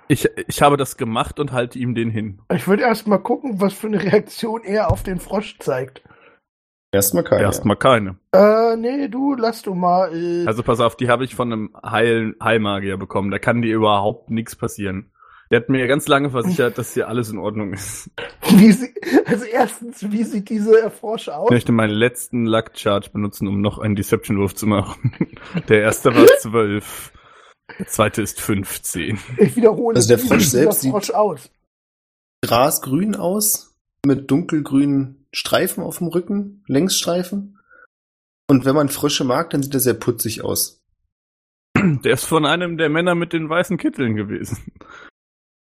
Ich, 0.08 0.30
ich 0.48 0.62
habe 0.62 0.78
das 0.78 0.96
gemacht 0.96 1.40
und 1.40 1.52
halte 1.52 1.78
ihm 1.78 1.94
den 1.94 2.10
hin. 2.10 2.42
Ich 2.54 2.68
würde 2.68 2.84
erst 2.84 3.08
mal 3.08 3.18
gucken, 3.18 3.60
was 3.60 3.74
für 3.74 3.88
eine 3.88 4.02
Reaktion 4.02 4.64
er 4.64 4.90
auf 4.90 5.04
den 5.04 5.20
Frosch 5.20 5.58
zeigt. 5.60 6.02
Erstmal 6.94 7.26
keine. 7.26 7.42
Erstmal 7.42 7.76
keine. 7.76 8.18
Äh, 8.34 8.78
nee, 8.78 9.10
du, 9.10 9.36
lass 9.36 9.62
du 9.62 9.74
mal. 9.74 10.16
Äh, 10.16 10.48
Also 10.48 10.64
pass 10.64 10.80
auf, 10.80 10.96
die 10.96 11.10
habe 11.10 11.26
ich 11.26 11.36
von 11.36 11.52
einem 11.52 11.76
Heil 11.84 12.36
Heilmagier 12.42 12.96
bekommen. 12.96 13.32
Da 13.32 13.40
kann 13.40 13.62
dir 13.62 13.76
überhaupt 13.76 14.30
nichts 14.30 14.56
passieren. 14.56 15.12
Der 15.50 15.62
hat 15.62 15.70
mir 15.70 15.88
ganz 15.88 16.08
lange 16.08 16.30
versichert, 16.30 16.78
dass 16.78 16.94
hier 16.94 17.08
alles 17.08 17.30
in 17.30 17.38
Ordnung 17.38 17.74
ist. 17.74 18.10
wie 18.50 18.72
sie, 18.72 18.94
also 19.26 19.46
erstens, 19.46 20.12
wie 20.12 20.24
sieht 20.24 20.50
diese 20.50 20.80
Erforscher 20.82 21.32
Ich 21.32 21.38
aus? 21.38 21.50
möchte 21.52 21.72
meinen 21.72 21.94
letzten 21.94 22.46
Luck 22.46 22.72
Charge 22.76 23.10
benutzen, 23.12 23.48
um 23.48 23.62
noch 23.62 23.80
einen 23.80 23.96
Deception-Wurf 23.96 24.56
zu 24.56 24.66
machen. 24.68 25.14
Der 25.70 25.82
erste 25.82 26.14
war 26.16 26.26
12. 26.26 27.14
Der 27.80 27.88
zweite 27.88 28.22
ist 28.22 28.42
15. 28.42 29.20
Ich 29.38 29.56
wiederhole, 29.56 29.96
Also 29.98 30.08
der 30.10 30.22
wie 30.22 30.28
Frosch 30.28 30.38
sieht 30.40 30.46
dieser 30.48 30.60
selbst 30.64 30.82
sieht- 30.82 30.92
Frosch 30.92 31.12
aus? 31.12 31.52
Grasgrün 32.44 33.16
aus, 33.16 33.76
mit 34.06 34.30
dunkelgrünen 34.32 35.26
Streifen 35.34 35.84
auf 35.84 35.98
dem 35.98 36.08
Rücken, 36.08 36.64
Längsstreifen. 36.68 37.60
Und 38.50 38.64
wenn 38.66 38.76
man 38.76 38.90
Frösche 38.90 39.24
mag, 39.26 39.50
dann 39.50 39.64
sieht 39.64 39.74
er 39.74 39.80
sehr 39.82 39.94
putzig 39.96 40.44
aus. 40.44 40.82
Der 41.76 42.14
ist 42.14 42.26
von 42.26 42.46
einem 42.46 42.78
der 42.78 42.90
Männer 42.90 43.16
mit 43.16 43.34
den 43.34 43.50
weißen 43.50 43.78
Kitteln 43.78 44.16
gewesen. 44.16 44.58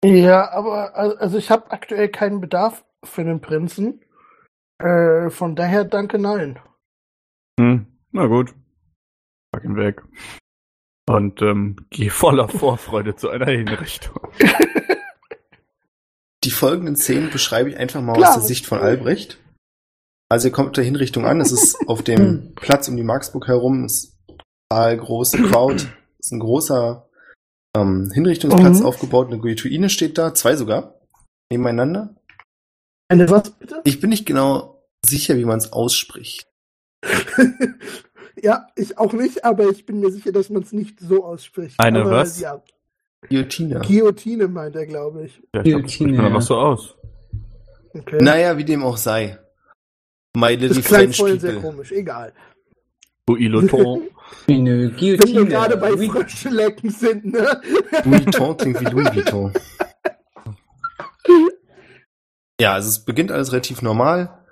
Ja, 0.04 0.50
aber 0.52 0.94
al- 0.96 1.16
also 1.18 1.38
ich 1.38 1.50
habe 1.50 1.70
aktuell 1.70 2.08
keinen 2.08 2.40
Bedarf 2.40 2.84
für 3.04 3.24
den 3.24 3.40
Prinzen. 3.40 4.02
Äh, 4.78 5.30
von 5.30 5.56
daher 5.56 5.84
danke, 5.84 6.18
nein. 6.18 6.58
Hm, 7.58 7.86
na 8.12 8.26
gut. 8.26 8.54
Pack 9.52 9.64
ihn 9.64 9.76
weg. 9.76 10.02
Und 11.08 11.40
ähm, 11.40 11.76
geh 11.90 12.10
voller 12.10 12.48
Vorfreude 12.48 13.14
zu 13.16 13.30
einer 13.30 13.46
Hinrichtung. 13.46 14.20
Die 16.44 16.50
folgenden 16.50 16.96
Szenen 16.96 17.30
beschreibe 17.30 17.70
ich 17.70 17.76
einfach 17.76 18.00
mal 18.02 18.12
Klar. 18.14 18.30
aus 18.30 18.34
der 18.36 18.44
Sicht 18.44 18.66
von 18.66 18.78
Albrecht. 18.78 19.38
Also 20.28 20.48
ihr 20.48 20.52
kommt 20.52 20.76
der 20.76 20.84
Hinrichtung 20.84 21.24
an, 21.24 21.40
es 21.40 21.52
ist 21.52 21.88
auf 21.88 22.02
dem 22.02 22.52
Platz 22.56 22.88
um 22.88 22.96
die 22.96 23.02
Marksburg 23.04 23.46
herum, 23.48 23.84
es 23.84 24.04
ist 24.04 24.18
total 24.68 24.96
große 24.98 25.42
Crowd, 25.44 25.76
es 25.76 25.86
ist 26.26 26.32
ein 26.32 26.40
großer 26.40 27.05
ähm, 27.76 28.10
Hinrichtungsplatz 28.12 28.80
Mhm. 28.80 28.86
aufgebaut, 28.86 29.28
eine 29.28 29.38
Guillotine 29.38 29.88
steht 29.90 30.18
da, 30.18 30.34
zwei 30.34 30.56
sogar, 30.56 30.94
nebeneinander. 31.50 32.14
Eine 33.08 33.28
was 33.30 33.50
bitte? 33.50 33.80
Ich 33.84 34.00
bin 34.00 34.10
nicht 34.10 34.26
genau 34.26 34.82
sicher, 35.04 35.36
wie 35.36 35.44
man 35.44 35.58
es 35.58 35.72
ausspricht. 35.72 36.46
ja, 38.42 38.66
ich 38.74 38.98
auch 38.98 39.12
nicht, 39.12 39.44
aber 39.44 39.68
ich 39.68 39.86
bin 39.86 40.00
mir 40.00 40.10
sicher, 40.10 40.32
dass 40.32 40.50
man 40.50 40.62
es 40.62 40.72
nicht 40.72 40.98
so 41.00 41.24
ausspricht. 41.24 41.76
Eine 41.78 42.00
aber, 42.00 42.10
was? 42.10 42.40
Ja, 42.40 42.62
Guillotine. 43.28 43.80
Guillotine 43.86 44.48
meint 44.48 44.74
er, 44.76 44.86
glaube 44.86 45.26
ich. 45.26 45.40
Ja, 45.54 45.62
ich 45.62 45.70
glaub, 45.70 45.82
das 45.82 45.92
spricht 45.92 45.98
Guillotine, 45.98 46.22
man 46.22 46.34
ja. 46.34 46.40
so 46.40 46.56
aus. 46.56 46.94
Okay. 47.94 48.18
Naja, 48.20 48.58
wie 48.58 48.64
dem 48.64 48.82
auch 48.82 48.96
sei. 48.96 49.38
My 50.36 50.54
little 50.54 50.76
das 50.76 50.86
French 50.86 51.16
vorhin 51.16 51.40
sehr 51.40 51.54
people. 51.54 51.70
komisch, 51.70 51.92
egal. 51.92 52.32
Guilloton. 53.34 54.08
Eine 54.48 54.90
Wenn 54.90 54.96
Guillotine. 54.96 55.38
wir 55.40 55.46
gerade 55.46 55.76
bei 55.76 55.92
Oui. 55.94 56.08
Frösche 56.08 56.48
lecken 56.48 56.90
sind, 56.90 57.24
ne? 57.26 57.60
Louis 58.04 58.26
Vuitton 58.26 58.56
klingt 58.56 58.80
wie 58.80 58.84
Louis 58.84 59.14
Vuitton. 59.14 59.52
Ja, 62.60 62.72
also 62.74 62.88
es 62.88 63.04
beginnt 63.04 63.32
alles 63.32 63.52
relativ 63.52 63.82
normal. 63.82 64.44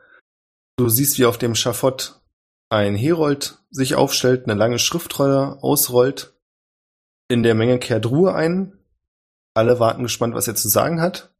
Du 0.77 0.89
siehst, 0.89 1.18
wie 1.18 1.25
auf 1.25 1.39
dem 1.39 1.55
Schafott 1.55 2.20
ein 2.68 2.97
Herold 2.97 3.59
sich 3.70 3.95
aufstellt, 3.95 4.45
eine 4.45 4.59
lange 4.59 4.79
Schriftrolle 4.79 5.62
ausrollt. 5.62 6.35
In 7.29 7.43
der 7.43 7.55
Menge 7.55 7.79
kehrt 7.79 8.07
Ruhe 8.07 8.35
ein. 8.35 8.79
Alle 9.55 9.79
warten 9.79 10.03
gespannt, 10.03 10.35
was 10.35 10.49
er 10.49 10.57
zu 10.57 10.68
sagen 10.68 11.01
hat. 11.01 11.33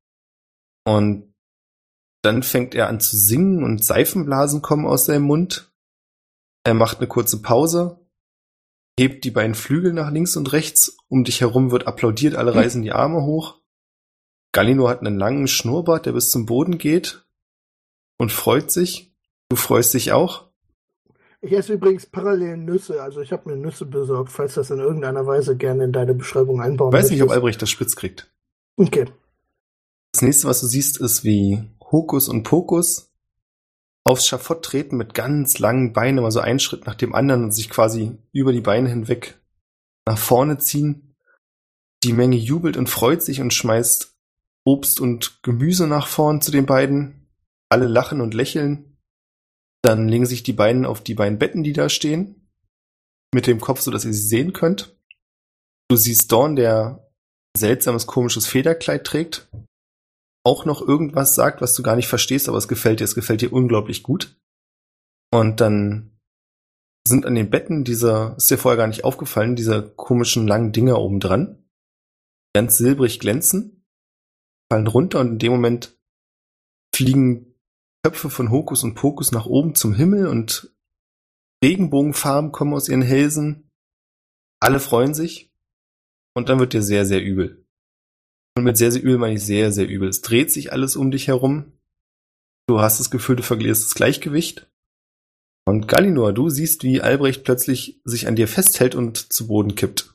Und 0.85 1.35
dann 2.23 2.43
fängt 2.43 2.75
er 2.75 2.89
an 2.89 3.01
zu 3.01 3.17
singen 3.17 3.65
und 3.65 3.85
Seifenblasen 3.85 4.63
kommen 4.63 4.87
aus 4.87 5.07
seinem 5.07 5.25
Mund. 5.25 5.73
Er 6.65 6.75
macht 6.75 6.99
eine 6.99 7.07
kurze 7.07 7.43
Pause, 7.43 8.01
hebt 8.99 9.25
die 9.25 9.31
beiden 9.31 9.55
Flügel 9.55 9.93
nach 9.93 10.11
links 10.11 10.37
und 10.37 10.53
rechts. 10.53 10.97
Um 11.09 11.25
dich 11.25 11.43
herum 11.43 11.71
wird 11.71 11.87
applaudiert, 11.87 12.35
alle 12.35 12.55
reißen 12.55 12.83
die 12.83 12.93
Arme 12.93 13.23
hoch. 13.23 13.61
Gallino 14.53 14.89
hat 14.89 15.01
einen 15.01 15.19
langen 15.19 15.47
Schnurrbart, 15.47 16.07
der 16.07 16.13
bis 16.13 16.31
zum 16.31 16.47
Boden 16.47 16.79
geht 16.79 17.27
und 18.19 18.33
freut 18.33 18.71
sich. 18.71 19.15
Du 19.51 19.57
freust 19.57 19.93
dich 19.93 20.13
auch. 20.13 20.49
Ich 21.43 21.53
esse 21.53 21.75
übrigens 21.75 22.07
parallel 22.07 22.57
Nüsse, 22.57 23.03
also 23.03 23.21
ich 23.21 23.31
habe 23.31 23.51
mir 23.51 23.57
Nüsse 23.57 23.85
besorgt, 23.85 24.33
falls 24.33 24.55
das 24.55 24.71
in 24.71 24.79
irgendeiner 24.79 25.27
Weise 25.27 25.57
gerne 25.57 25.85
in 25.85 25.93
deine 25.93 26.15
Beschreibung 26.15 26.63
einbauen 26.63 26.91
Ich 26.91 26.99
weiß 26.99 27.11
nicht, 27.11 27.21
ob 27.21 27.29
möchtest. 27.29 27.37
Albrecht 27.37 27.63
das 27.63 27.71
spitz 27.71 27.97
kriegt. 27.97 28.33
Okay. 28.77 29.07
Das 30.13 30.23
nächste, 30.23 30.49
was 30.49 30.61
du 30.61 30.67
siehst, 30.67 30.99
ist 31.01 31.25
wie 31.25 31.63
Hokus 31.93 32.29
und 32.29 32.45
Pokus 32.45 33.14
aufs 34.05 34.27
Schafott 34.27 34.65
treten 34.65 34.97
mit 34.97 35.15
ganz 35.15 35.59
langen 35.59 35.93
Beinen, 35.93 36.19
immer 36.19 36.31
so 36.31 36.41
einen 36.41 36.61
Schritt 36.61 36.87
nach 36.87 36.95
dem 36.95 37.15
anderen 37.15 37.45
und 37.45 37.53
sich 37.53 37.71
quasi 37.71 38.19
über 38.33 38.53
die 38.53 38.61
Beine 38.61 38.89
hinweg 38.89 39.41
nach 40.07 40.19
vorne 40.19 40.59
ziehen. 40.59 41.17
Die 42.03 42.13
Menge 42.13 42.37
jubelt 42.37 42.77
und 42.77 42.91
freut 42.91 43.23
sich 43.23 43.41
und 43.41 43.55
schmeißt 43.55 44.15
Obst 44.67 45.01
und 45.01 45.43
Gemüse 45.43 45.87
nach 45.87 46.07
vorn 46.07 46.43
zu 46.43 46.51
den 46.51 46.67
beiden. 46.67 47.29
Alle 47.71 47.87
lachen 47.87 48.21
und 48.21 48.35
lächeln. 48.35 48.99
Dann 49.83 50.09
legen 50.09 50.27
sich 50.27 50.43
die 50.43 50.53
beiden 50.53 50.87
auf 50.87 51.03
die 51.03 51.15
beiden 51.15 51.39
Betten, 51.39 51.63
die 51.63 51.73
da 51.73 51.89
stehen, 51.89 52.49
mit 53.35 53.47
dem 53.47 53.61
Kopf, 53.61 53.81
so 53.81 53.91
dass 53.91 54.05
ihr 54.05 54.13
sie 54.13 54.29
sehen 54.29 54.53
könnt. 54.53 54.97
Du 55.89 55.97
siehst 55.97 56.33
Dorn, 56.33 56.57
der 56.57 57.11
seltsames, 57.57 58.07
komisches 58.07 58.47
Federkleid 58.47 59.05
trägt, 59.05 59.49
auch 60.45 60.67
noch 60.67 60.87
irgendwas 60.87 61.35
sagt, 61.35 61.61
was 61.61 61.75
du 61.75 61.83
gar 61.83 61.97
nicht 61.97 62.09
verstehst, 62.09 62.49
aber 62.49 62.59
es 62.59 62.69
gefällt 62.69 63.01
dir, 63.01 63.05
es 63.05 63.15
gefällt 63.15 63.41
dir 63.41 63.53
unglaublich 63.53 64.03
gut. 64.03 64.39
Und 65.33 65.61
dann 65.61 66.19
sind 67.07 67.27
an 67.27 67.35
den 67.35 67.51
Betten 67.51 67.85
diese, 67.85 68.35
ist 68.37 68.51
dir 68.51 68.59
vorher 68.59 68.77
gar 68.77 68.87
nicht 68.87 69.05
aufgefallen, 69.05 69.57
diese 69.57 69.83
komischen 69.83 70.47
langen 70.47 70.73
Dinger 70.73 70.99
oben 70.99 71.21
dran, 71.21 71.65
ganz 72.55 72.77
silbrig 72.77 73.21
glänzen, 73.21 73.85
fallen 74.71 74.87
runter 74.87 75.21
und 75.21 75.33
in 75.33 75.39
dem 75.39 75.53
Moment 75.53 75.99
fliegen 76.95 77.55
Köpfe 78.05 78.31
von 78.31 78.51
Hokus 78.51 78.85
und 78.85 78.95
Pokus 78.95 79.33
nach 79.33 79.47
oben 79.47 79.75
zum 79.75 79.95
Himmel 79.95 80.29
und 80.29 80.75
Regenbogenfarben 81.65 82.53
kommen 82.53 82.75
aus 82.75 82.89
ihren 82.89 83.03
Hälsen. 83.03 83.71
Alle 84.61 84.79
freuen 84.79 85.15
sich 85.15 85.53
und 86.35 86.49
dann 86.49 86.59
wird 86.59 86.75
dir 86.75 86.83
sehr, 86.83 87.07
sehr 87.07 87.23
übel. 87.23 87.64
Und 88.57 88.65
mit 88.65 88.77
sehr, 88.77 88.93
sehr 88.93 89.03
übel 89.03 89.19
meine 89.19 89.35
ich 89.35 89.45
sehr, 89.45 89.73
sehr 89.73 89.89
übel. 89.89 90.09
Es 90.09 90.23
dreht 90.23 90.51
sich 90.53 90.73
alles 90.73 90.97
um 90.97 91.11
dich 91.11 91.27
herum. 91.29 91.73
Du 92.69 92.81
hast 92.81 93.01
das 93.01 93.11
Gefühl, 93.11 93.37
du 93.37 93.43
verlierst 93.43 93.85
das 93.85 93.95
Gleichgewicht. 93.95 94.71
Und 95.67 95.89
Gallinor, 95.89 96.33
du 96.33 96.51
siehst, 96.51 96.85
wie 96.85 97.01
Albrecht 97.01 97.45
plötzlich 97.45 98.01
sich 98.05 98.29
an 98.29 98.37
dir 98.37 98.47
festhält 98.49 98.95
und 98.95 99.33
zu 99.33 99.49
Boden 99.49 99.75
kippt. 99.75 100.15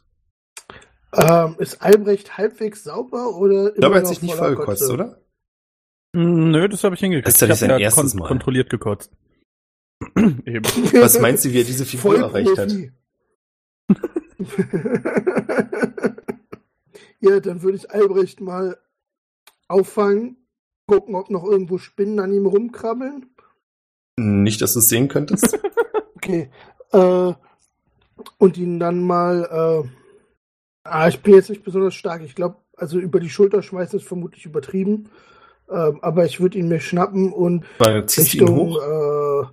Ähm, 1.12 1.56
ist 1.58 1.82
Albrecht 1.82 2.38
halbwegs 2.38 2.84
sauber 2.84 3.36
oder 3.36 3.70
Ich 3.70 3.80
glaube, 3.80 3.96
er 3.96 3.98
hat 3.98 4.04
noch 4.04 4.10
sich 4.10 4.22
nicht 4.22 4.36
vollgekotzt, 4.36 4.90
oder? 4.90 5.20
Hm, 6.16 6.52
Nö, 6.52 6.70
das 6.70 6.84
habe 6.84 6.96
ich 6.96 7.02
hingekriegt. 7.02 7.28
Das 7.28 7.36
ist 7.36 7.42
ja 7.42 7.48
ich 7.48 7.52
nicht 7.52 7.60
sein 7.60 7.80
erstes 7.80 8.14
Mal. 8.14 8.28
kontrolliert 8.28 8.70
gekotzt. 8.70 9.12
Eben. 10.16 10.64
Was 10.94 11.20
meinst 11.20 11.46
du, 11.46 11.52
wie 11.52 11.60
er 11.62 11.66
diese 11.66 11.86
Figur 11.86 12.14
Voll 12.14 12.24
erreicht 12.24 12.58
hat? 12.58 12.72
Ja, 17.22 17.40
dann 17.40 17.62
würde 17.62 17.78
ich 17.78 17.92
Albrecht 17.92 18.42
mal 18.42 18.78
auffangen, 19.68 20.38
gucken, 20.88 21.16
ob 21.16 21.30
noch 21.30 21.44
irgendwo 21.44 21.78
Spinnen 21.78 22.20
an 22.20 22.34
ihm 22.34 22.46
rumkrabbeln. 22.46 23.28
Nicht, 24.18 24.62
dass 24.62 24.74
du 24.74 24.80
es 24.80 24.90
sehen 24.90 25.08
könntest. 25.08 25.58
Okay. 26.22 26.52
Äh, 26.92 27.34
und 28.38 28.58
ihn 28.58 28.78
dann 28.78 29.02
mal. 29.02 29.84
Äh, 29.86 29.90
ah, 30.84 31.08
ich 31.08 31.22
bin 31.22 31.34
jetzt 31.34 31.50
nicht 31.50 31.64
besonders 31.64 31.96
stark. 31.96 32.22
Ich 32.24 32.36
glaube, 32.36 32.58
also 32.76 33.00
über 33.00 33.20
die 33.22 33.30
Schulter 33.30 33.64
schmeißen 33.64 34.00
ist 34.00 34.08
vermutlich 34.08 34.46
übertrieben. 34.46 35.10
Ähm, 35.72 36.00
aber 36.02 36.26
ich 36.26 36.40
würde 36.42 36.58
ihn 36.58 36.68
mir 36.68 36.82
schnappen 36.82 37.32
und 37.32 37.66
Weil 37.80 38.06
ziehst 38.06 38.34
ihn 38.34 38.42
Richtung. 38.42 38.58
hoch, 38.58 38.82
Äh, 38.82 39.48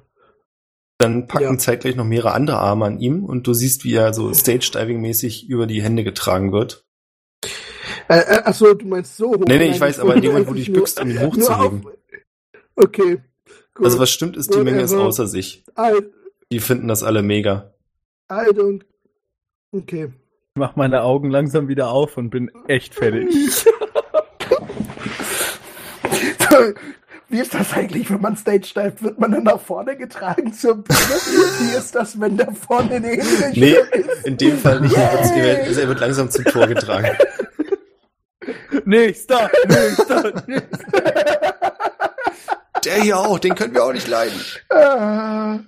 dann 0.98 1.26
packen 1.28 1.44
ja. 1.44 1.58
zeitgleich 1.58 1.94
noch 1.94 2.04
mehrere 2.04 2.32
andere 2.32 2.58
Arme 2.58 2.86
an 2.86 2.98
ihm 2.98 3.24
und 3.24 3.46
du 3.46 3.54
siehst, 3.54 3.84
wie 3.84 3.94
er 3.94 4.12
so 4.12 4.32
Stage-Diving-mäßig 4.34 5.48
über 5.48 5.66
die 5.66 5.82
Hände 5.82 6.04
getragen 6.04 6.52
wird. 6.52 6.85
Äh, 8.08 8.18
äh, 8.18 8.42
achso, 8.44 8.74
du 8.74 8.86
meinst 8.86 9.16
so 9.16 9.30
hoch. 9.30 9.44
Nee, 9.46 9.58
nee, 9.58 9.70
ich 9.70 9.80
weiß, 9.80 9.98
aber 10.00 10.14
in 10.14 10.22
dem 10.22 10.32
Moment, 10.32 10.48
wo 10.48 10.52
du 10.52 10.58
dich 10.58 10.72
bückst, 10.72 11.00
um 11.00 11.10
ihn 11.10 11.20
hochzuheben. 11.26 11.86
Okay. 12.76 13.18
Gut. 13.74 13.84
Also 13.86 13.98
was 13.98 14.10
stimmt 14.10 14.36
ist, 14.36 14.54
die 14.54 14.58
Menge 14.60 14.80
ist 14.82 14.94
außer 14.94 15.26
sich. 15.26 15.64
Alt, 15.74 16.10
Die 16.52 16.60
finden 16.60 16.88
das 16.88 17.02
alle 17.02 17.22
mega. 17.22 17.72
alt 18.28 18.58
und. 18.58 18.84
Okay. 19.72 20.04
Ich 20.54 20.58
mach 20.60 20.76
meine 20.76 21.02
Augen 21.02 21.30
langsam 21.30 21.68
wieder 21.68 21.90
auf 21.90 22.16
und 22.16 22.30
bin 22.30 22.50
echt 22.66 22.94
fertig. 22.94 23.26
Wie 27.28 27.40
ist 27.40 27.54
das 27.54 27.72
eigentlich, 27.72 28.08
wenn 28.10 28.20
man 28.20 28.36
Stage 28.36 28.72
dive? 28.74 28.92
Wird 29.00 29.18
man 29.18 29.32
dann 29.32 29.42
nach 29.42 29.60
vorne 29.60 29.96
getragen 29.96 30.52
zur 30.52 30.76
Bühne? 30.76 30.96
Wie 30.98 31.76
ist 31.76 31.94
das, 31.94 32.18
wenn 32.20 32.36
da 32.36 32.46
vorne 32.52 32.92
eine 32.94 33.08
Hinrichtung 33.08 33.50
Nee, 33.54 33.74
ist? 33.92 34.26
in 34.26 34.36
dem 34.36 34.56
Fall 34.56 34.80
nicht. 34.80 34.96
Er 34.96 35.12
wird, 35.12 35.66
also 35.66 35.80
er 35.80 35.88
wird 35.88 36.00
langsam 36.00 36.30
zum 36.30 36.44
Tor 36.44 36.68
getragen. 36.68 37.16
Nächster, 38.84 39.50
nächster, 39.68 40.42
nächster. 40.46 41.02
Der 42.86 43.02
hier 43.02 43.18
auch, 43.18 43.38
den 43.40 43.54
können 43.56 43.74
wir 43.74 43.84
auch 43.84 43.92
nicht 43.92 44.06
leiden. 44.06 44.40
Äh, 44.70 45.58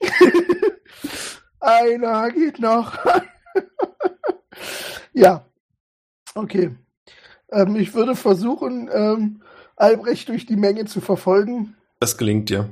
einer 1.60 2.30
geht 2.30 2.58
noch. 2.58 2.98
ja. 5.14 5.46
Okay. 6.34 6.76
Ähm, 7.50 7.76
ich 7.76 7.94
würde 7.94 8.14
versuchen, 8.14 8.90
ähm, 8.92 9.42
Albrecht 9.76 10.28
durch 10.28 10.44
die 10.44 10.56
Menge 10.56 10.84
zu 10.84 11.00
verfolgen. 11.00 11.76
Das 11.98 12.18
gelingt 12.18 12.50
dir. 12.50 12.68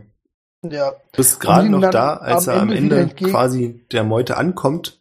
Ja. 0.63 0.91
Du 0.91 1.17
bist 1.17 1.41
gerade 1.41 1.71
noch 1.71 1.89
da, 1.89 2.15
als 2.17 2.47
am 2.49 2.55
er 2.55 2.63
am 2.63 2.71
Ende 2.73 3.01
Ende 3.01 3.15
quasi 3.15 3.87
der 3.91 4.05
Meute 4.05 4.37
ankommt 4.37 5.01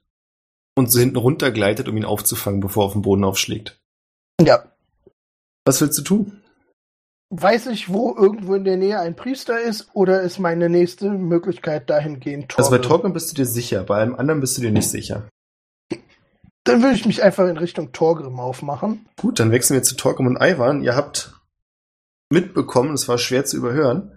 und 0.76 0.92
so 0.92 1.00
hinten 1.00 1.18
runtergleitet, 1.18 1.90
um 1.90 1.98
ihn 1.98 2.06
aufzufangen, 2.06 2.62
bevor 2.62 2.84
er 2.84 2.88
auf 2.88 2.94
den 2.94 3.02
Boden 3.02 3.26
aufschlägt. 3.26 3.82
Ja. 4.42 4.64
Was 5.66 5.82
willst 5.82 5.98
du 5.98 6.04
tun? 6.04 6.42
Weiß 7.30 7.68
ich, 7.68 7.90
wo 7.90 8.16
irgendwo 8.16 8.56
in 8.56 8.64
der 8.64 8.78
Nähe 8.78 9.00
ein 9.00 9.16
Priester 9.16 9.60
ist, 9.60 9.90
oder 9.94 10.22
ist 10.22 10.40
meine 10.40 10.70
nächste 10.70 11.10
Möglichkeit 11.10 11.90
dahingehend 11.90 12.58
Also 12.58 12.70
bei 12.70 12.78
Torge? 12.78 12.88
Torgrim 12.88 13.14
bist 13.14 13.32
du 13.32 13.36
dir 13.36 13.46
sicher, 13.46 13.84
bei 13.84 14.02
einem 14.02 14.16
anderen 14.16 14.40
bist 14.40 14.58
du 14.58 14.62
dir 14.62 14.72
nicht 14.72 14.90
sicher. 14.90 15.28
Dann 16.64 16.82
würde 16.82 16.96
ich 16.96 17.06
mich 17.06 17.24
einfach 17.24 17.48
in 17.48 17.58
Richtung 17.58 17.92
Torgrim 17.92 18.40
aufmachen. 18.40 19.06
Gut, 19.18 19.40
dann 19.40 19.52
wechseln 19.52 19.76
wir 19.76 19.84
zu 19.84 19.96
Torgrim 19.96 20.28
und 20.28 20.42
Ivan. 20.42 20.84
Ihr 20.84 20.96
habt 20.96 21.34
mitbekommen, 22.30 22.94
es 22.94 23.08
war 23.08 23.18
schwer 23.18 23.46
zu 23.46 23.58
überhören, 23.58 24.12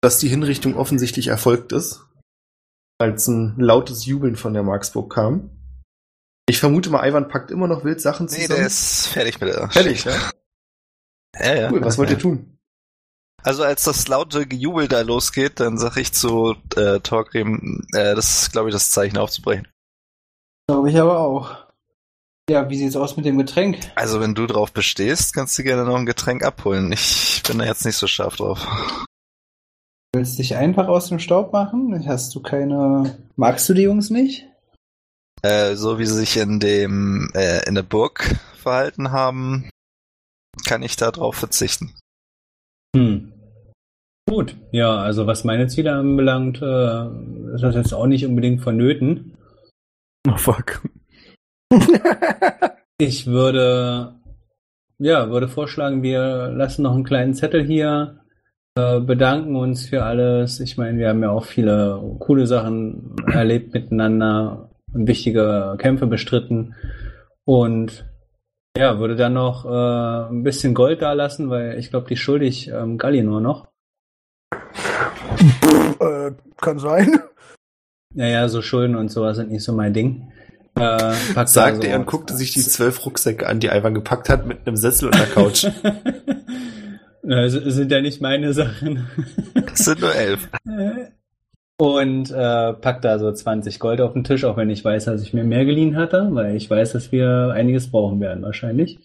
dass 0.00 0.18
die 0.18 0.28
Hinrichtung 0.28 0.76
offensichtlich 0.76 1.28
erfolgt 1.28 1.72
ist, 1.72 2.06
als 2.98 3.26
ein 3.28 3.54
lautes 3.58 4.06
Jubeln 4.06 4.36
von 4.36 4.54
der 4.54 4.62
Marksburg 4.62 5.12
kam. 5.12 5.50
Ich 6.48 6.58
vermute 6.60 6.90
mal, 6.90 7.06
Ivan 7.08 7.28
packt 7.28 7.50
immer 7.50 7.66
noch 7.66 7.84
wild 7.84 8.00
Sachen 8.00 8.26
Nee, 8.26 8.42
zusammen. 8.42 8.58
der 8.58 8.66
ist 8.66 9.08
fertig 9.08 9.40
mit 9.40 9.50
der 9.52 9.68
Fertig, 9.70 10.04
ja? 10.04 10.12
Ja, 11.38 11.54
ja. 11.54 11.70
Cool, 11.70 11.84
was 11.84 11.98
wollt 11.98 12.08
ihr 12.10 12.18
tun? 12.18 12.58
Also 13.42 13.62
als 13.62 13.84
das 13.84 14.08
laute 14.08 14.46
Gejubel 14.46 14.88
da 14.88 15.02
losgeht, 15.02 15.60
dann 15.60 15.76
sag 15.76 15.96
ich 15.98 16.12
zu 16.12 16.54
äh, 16.76 17.00
Torgrim, 17.00 17.86
äh, 17.92 18.14
das 18.14 18.42
ist, 18.42 18.52
glaube 18.52 18.70
ich, 18.70 18.72
das 18.74 18.90
Zeichen 18.90 19.18
aufzubrechen. 19.18 19.68
Glaube 20.68 20.90
ich 20.90 20.98
aber 20.98 21.20
auch. 21.20 21.54
Ja, 22.48 22.70
wie 22.70 22.78
sieht's 22.78 22.96
aus 22.96 23.16
mit 23.16 23.26
dem 23.26 23.36
Getränk? 23.38 23.78
Also 23.96 24.20
wenn 24.20 24.34
du 24.34 24.46
drauf 24.46 24.72
bestehst, 24.72 25.34
kannst 25.34 25.58
du 25.58 25.62
gerne 25.62 25.84
noch 25.84 25.96
ein 25.96 26.06
Getränk 26.06 26.42
abholen. 26.44 26.90
Ich 26.92 27.42
bin 27.46 27.58
da 27.58 27.64
jetzt 27.66 27.84
nicht 27.84 27.96
so 27.96 28.06
scharf 28.06 28.36
drauf. 28.36 28.66
Willst 30.14 30.34
du 30.38 30.42
dich 30.42 30.56
einfach 30.56 30.88
aus 30.88 31.08
dem 31.08 31.18
Staub 31.18 31.52
machen? 31.52 32.02
Hast 32.08 32.34
du 32.34 32.40
keine. 32.40 33.18
Magst 33.36 33.68
du 33.68 33.74
die 33.74 33.82
Jungs 33.82 34.10
nicht? 34.10 34.46
Äh, 35.46 35.76
so 35.76 35.98
wie 35.98 36.06
sie 36.06 36.16
sich 36.16 36.36
in 36.38 36.58
dem 36.58 37.30
äh, 37.34 37.68
in 37.68 37.76
der 37.76 37.84
Burg 37.84 38.34
verhalten 38.56 39.12
haben, 39.12 39.70
kann 40.66 40.82
ich 40.82 40.96
da 40.96 41.12
drauf 41.12 41.36
verzichten. 41.36 41.94
Hm. 42.96 43.32
Gut, 44.28 44.56
ja, 44.72 44.96
also 44.96 45.28
was 45.28 45.44
meine 45.44 45.68
Ziele 45.68 45.92
anbelangt, 45.92 46.60
äh, 46.60 47.54
ist 47.54 47.62
das 47.62 47.76
jetzt 47.76 47.94
auch 47.94 48.06
nicht 48.06 48.26
unbedingt 48.26 48.60
vonnöten. 48.60 49.36
Oh 50.28 50.36
fuck. 50.36 50.82
Ich 52.98 53.26
würde, 53.26 54.14
ja, 54.98 55.28
würde 55.28 55.48
vorschlagen, 55.48 56.02
wir 56.02 56.48
lassen 56.48 56.80
noch 56.80 56.94
einen 56.94 57.04
kleinen 57.04 57.34
Zettel 57.34 57.62
hier, 57.62 58.20
äh, 58.74 59.00
bedanken 59.00 59.54
uns 59.54 59.86
für 59.86 60.02
alles. 60.02 60.60
Ich 60.60 60.78
meine, 60.78 60.96
wir 60.96 61.10
haben 61.10 61.22
ja 61.22 61.28
auch 61.28 61.44
viele 61.44 62.16
coole 62.20 62.46
Sachen 62.46 63.14
erlebt 63.26 63.74
miteinander 63.74 64.70
und 64.96 65.06
wichtige 65.08 65.76
Kämpfe 65.78 66.06
bestritten 66.06 66.74
und 67.44 68.04
ja, 68.76 68.98
würde 68.98 69.16
dann 69.16 69.32
noch 69.34 69.64
äh, 69.64 70.28
ein 70.30 70.42
bisschen 70.42 70.74
Gold 70.74 71.00
da 71.00 71.12
lassen, 71.14 71.48
weil 71.48 71.78
ich 71.78 71.90
glaube, 71.90 72.08
die 72.08 72.16
schulde 72.16 72.44
ich 72.44 72.68
ähm, 72.68 72.98
Gallinor 72.98 73.40
noch. 73.40 73.68
Äh, 76.00 76.32
kann 76.60 76.78
sein. 76.78 77.20
Naja, 78.14 78.48
so 78.48 78.62
Schulden 78.62 78.96
und 78.96 79.10
sowas 79.10 79.36
sind 79.36 79.50
nicht 79.50 79.64
so 79.64 79.72
mein 79.72 79.92
Ding. 79.94 80.30
Äh, 80.78 81.12
Sagte 81.46 81.54
da 81.54 81.74
so- 81.74 81.82
er 81.82 81.98
und 81.98 82.06
guckte 82.06 82.34
sich 82.34 82.52
die 82.52 82.60
zwölf 82.60 83.04
Rucksäcke 83.06 83.46
an, 83.46 83.60
die 83.60 83.68
Ivan 83.68 83.94
gepackt 83.94 84.28
hat, 84.28 84.46
mit 84.46 84.66
einem 84.66 84.76
Sessel 84.76 85.06
und 85.08 85.16
einer 85.16 85.26
Couch. 85.26 85.66
Na, 87.22 87.44
es 87.44 87.52
sind 87.54 87.90
ja 87.90 88.00
nicht 88.00 88.20
meine 88.20 88.52
Sachen. 88.52 89.06
Das 89.54 89.80
sind 89.80 90.00
nur 90.00 90.14
elf. 90.14 90.48
Und 91.78 92.30
äh, 92.30 92.72
pack 92.72 93.02
da 93.02 93.18
so 93.18 93.30
20 93.30 93.78
Gold 93.78 94.00
auf 94.00 94.14
den 94.14 94.24
Tisch, 94.24 94.44
auch 94.44 94.56
wenn 94.56 94.70
ich 94.70 94.84
weiß, 94.84 95.04
dass 95.06 95.22
ich 95.22 95.34
mir 95.34 95.44
mehr 95.44 95.66
geliehen 95.66 95.96
hatte, 95.96 96.28
weil 96.30 96.56
ich 96.56 96.70
weiß, 96.70 96.92
dass 96.92 97.12
wir 97.12 97.50
einiges 97.52 97.90
brauchen 97.90 98.20
werden 98.20 98.42
wahrscheinlich. 98.42 98.98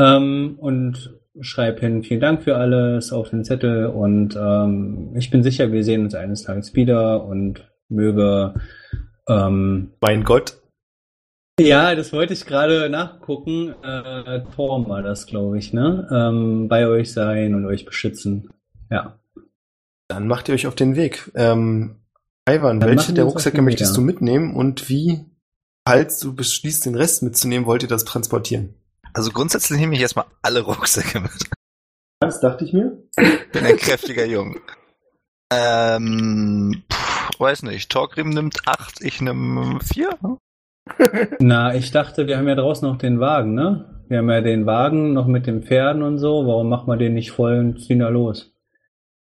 Ähm, 0.00 0.56
und 0.58 1.18
schreib 1.40 1.80
hin, 1.80 2.02
vielen 2.02 2.20
Dank 2.20 2.42
für 2.42 2.56
alles 2.56 3.12
auf 3.12 3.30
den 3.30 3.44
Zettel 3.44 3.86
und 3.86 4.36
ähm, 4.36 5.12
ich 5.16 5.30
bin 5.30 5.42
sicher, 5.42 5.72
wir 5.72 5.84
sehen 5.84 6.04
uns 6.04 6.14
eines 6.14 6.42
Tages 6.42 6.74
wieder 6.74 7.24
und 7.24 7.70
möge 7.88 8.54
ähm, 9.28 9.92
mein 10.00 10.24
Gott. 10.24 10.58
ja, 11.60 11.94
das 11.94 12.12
wollte 12.12 12.32
ich 12.32 12.46
gerade 12.46 12.88
nachgucken. 12.88 13.74
Äh, 13.82 14.40
Torm 14.56 14.88
war 14.88 15.02
das, 15.02 15.26
glaube 15.26 15.58
ich, 15.58 15.72
ne? 15.72 16.08
Ähm, 16.10 16.68
bei 16.68 16.86
euch 16.86 17.12
sein 17.12 17.54
und 17.54 17.66
euch 17.66 17.84
beschützen. 17.84 18.50
Ja. 18.90 19.18
Dann 20.12 20.26
macht 20.26 20.48
ihr 20.48 20.54
euch 20.54 20.66
auf 20.66 20.74
den 20.74 20.94
Weg. 20.94 21.30
Ähm, 21.34 21.96
Ivan, 22.46 22.80
Dann 22.80 22.90
welche 22.90 23.14
der 23.14 23.24
Rucksäcke 23.24 23.62
möchtest 23.62 23.96
du 23.96 24.02
mitnehmen 24.02 24.54
und 24.54 24.90
wie, 24.90 25.24
falls 25.88 26.18
du 26.18 26.34
beschließt, 26.34 26.84
den 26.84 26.96
Rest 26.96 27.22
mitzunehmen, 27.22 27.66
wollt 27.66 27.82
ihr 27.82 27.88
das 27.88 28.04
transportieren? 28.04 28.74
Also 29.14 29.30
grundsätzlich 29.30 29.80
nehme 29.80 29.94
ich 29.94 30.02
erstmal 30.02 30.26
alle 30.42 30.60
Rucksäcke 30.60 31.20
mit. 31.20 31.30
Das 32.20 32.40
dachte 32.40 32.66
ich 32.66 32.74
mir. 32.74 32.98
Bin 33.52 33.64
ein 33.64 33.78
kräftiger 33.78 34.26
Junge. 34.26 34.60
Ähm, 35.50 36.82
pff, 36.92 37.30
weiß 37.38 37.62
nicht. 37.62 37.90
Torgrim 37.90 38.28
nimmt 38.28 38.60
acht, 38.66 39.00
ich 39.00 39.22
nehme 39.22 39.78
vier. 39.80 40.18
Na, 41.40 41.74
ich 41.74 41.90
dachte, 41.90 42.26
wir 42.26 42.36
haben 42.36 42.48
ja 42.48 42.54
draußen 42.54 42.86
noch 42.86 42.98
den 42.98 43.18
Wagen, 43.18 43.54
ne? 43.54 44.04
Wir 44.08 44.18
haben 44.18 44.30
ja 44.30 44.42
den 44.42 44.66
Wagen 44.66 45.14
noch 45.14 45.26
mit 45.26 45.46
den 45.46 45.62
Pferden 45.62 46.02
und 46.02 46.18
so. 46.18 46.46
Warum 46.46 46.68
machen 46.68 46.86
wir 46.86 46.98
den 46.98 47.14
nicht 47.14 47.30
voll 47.30 47.58
und 47.58 47.80
ziehen 47.80 48.00
da 48.00 48.10
los? 48.10 48.51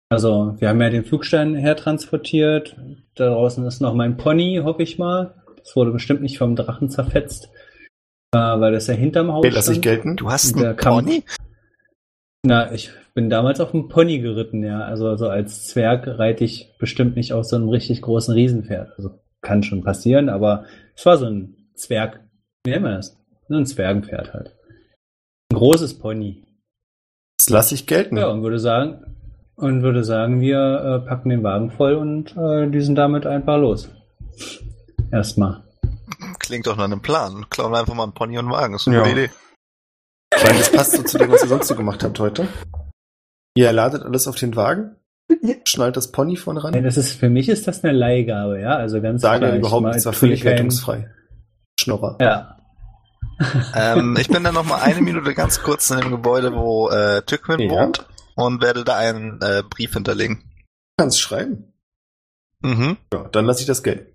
Also, 0.10 0.56
wir 0.60 0.69
haben 0.69 0.82
ja 0.82 0.90
den 0.90 1.03
Flugstein 1.03 1.56
hertransportiert. 1.56 2.76
Da 3.15 3.30
draußen 3.30 3.65
ist 3.65 3.82
noch 3.82 3.94
mein 3.94 4.18
Pony, 4.18 4.61
hoffe 4.64 4.84
ich 4.84 4.99
mal. 4.99 5.36
Das 5.57 5.76
wurde 5.76 5.91
bestimmt 5.91 6.22
nicht 6.22 6.38
vom 6.38 6.56
Drachen 6.56 6.90
zerfetzt. 6.90 7.49
Äh, 8.34 8.38
weil 8.38 8.73
das 8.73 8.88
ja 8.88 8.94
hinterm 8.94 9.32
Haus 9.32 9.45
Okay, 9.45 9.53
lass 9.56 9.69
ich 9.69 9.82
gelten. 9.82 10.15
Du 10.15 10.30
hast 10.30 10.56
einen. 10.56 10.76
Pony? 10.76 11.23
Na, 12.45 12.72
ich 12.72 12.91
bin 13.15 13.30
damals 13.30 13.60
auf 13.60 13.73
einem 13.73 13.88
Pony 13.88 14.19
geritten, 14.19 14.64
ja. 14.64 14.82
Also 14.82 15.15
so 15.15 15.30
als 15.30 15.68
Zwerg 15.68 16.07
reite 16.07 16.44
ich 16.44 16.76
bestimmt 16.77 17.15
nicht 17.15 17.34
auf 17.34 17.45
so 17.45 17.56
einem 17.56 17.69
richtig 17.69 18.02
großen 18.02 18.34
Riesenpferd. 18.34 18.91
Also 18.98 19.19
kann 19.41 19.64
schon 19.64 19.84
passieren, 19.84 20.30
aber 20.30 20.65
es 20.95 21.06
war 21.06 21.18
so 21.18 21.26
ein 21.26 21.69
Zwerg. 21.76 22.19
Wie 22.64 22.72
nennen 22.72 22.84
wir 22.84 22.95
das? 22.98 23.18
So 23.48 23.56
ein 23.56 23.65
Zwergenpferd 23.65 24.34
halt. 24.34 24.56
Ein 25.52 25.57
großes 25.57 25.98
Pony. 25.98 26.44
Das 27.38 27.49
lasse 27.49 27.76
ich 27.76 27.88
gelten. 27.88 28.18
Ja, 28.18 28.27
und 28.27 28.44
würde 28.44 28.60
sagen, 28.60 29.15
und 29.56 29.82
würde 29.84 30.03
sagen, 30.03 30.41
wir 30.41 31.02
äh, 31.03 31.07
packen 31.07 31.30
den 31.30 31.44
Wagen 31.44 31.72
voll 31.72 31.95
und 31.95 32.36
äh, 32.38 32.68
düsen 32.69 32.95
damit 32.95 33.26
einfach 33.26 33.57
los. 33.57 33.90
Erstmal. 35.11 35.64
Klingt 36.40 36.68
doch 36.68 36.76
nach 36.77 36.84
einem 36.86 37.02
Plan. 37.02 37.45
Klauen 37.49 37.72
wir 37.72 37.80
einfach 37.80 37.94
mal 37.95 38.03
einen 38.03 38.14
Pony 38.14 38.38
und 38.38 38.45
einen 38.45 38.53
Wagen. 38.53 38.73
Das 38.73 38.82
ist 38.84 38.88
eine 38.88 38.98
Ja. 38.98 39.03
gute 39.03 39.11
Idee. 39.14 39.32
Weil 40.32 40.57
das 40.57 40.72
passt 40.72 40.91
so 40.94 41.03
zu 41.03 41.18
dem, 41.18 41.32
was 41.32 41.44
ihr 41.44 41.48
sonst 41.49 41.68
so 41.68 41.76
gemacht 41.76 42.03
habt 42.03 42.19
heute. 42.19 42.48
Ihr 43.56 43.72
ladet 43.72 44.03
alles 44.03 44.27
auf 44.27 44.36
den 44.36 44.56
Wagen, 44.57 44.98
schnallt 45.64 45.95
das 45.95 46.11
Pony 46.11 46.36
vorne 46.36 46.60
Ja, 46.60 46.65
ran, 46.69 46.84
das 46.84 46.98
ist, 46.98 47.14
für 47.14 47.30
mich 47.30 47.48
ist 47.48 47.68
das 47.68 47.84
eine 47.84 47.94
Leihgabe, 47.94 48.60
ja. 48.60 48.76
Also 48.76 49.02
ganz 49.02 49.22
sage 49.22 49.40
klar, 49.40 49.53
ich 49.53 49.60
überhaupt 49.60 49.86
nichts, 49.86 50.06
war 50.06 50.11
völlig 50.14 50.41
kein- 50.41 50.52
wertungsfrei. 50.53 51.10
Schnorrer. 51.80 52.18
Ja. 52.19 52.57
ähm, 53.76 54.18
ich 54.19 54.27
bin 54.27 54.44
dann 54.44 54.53
noch 54.56 54.65
mal 54.65 54.82
eine 54.82 55.02
Minute 55.02 55.34
ganz 55.34 55.61
kurz 55.64 55.90
in 55.90 55.99
dem 55.99 56.10
Gebäude, 56.11 56.53
wo 56.53 56.90
äh, 56.90 57.22
Tückwin 57.22 57.60
Ja. 57.61 57.69
wohnt 57.72 58.06
und 58.36 58.62
werde 58.62 58.84
da 58.84 58.95
einen 58.98 59.41
äh, 59.41 59.64
Brief 59.70 59.94
hinterlegen. 59.94 60.44
Du 60.98 61.03
kannst 61.03 61.20
schreiben. 61.20 61.74
Mhm. 62.62 62.98
Ja, 63.14 63.28
dann 63.30 63.45
lasse 63.45 63.62
ich 63.62 63.68
das 63.68 63.84
gelten. 63.84 64.12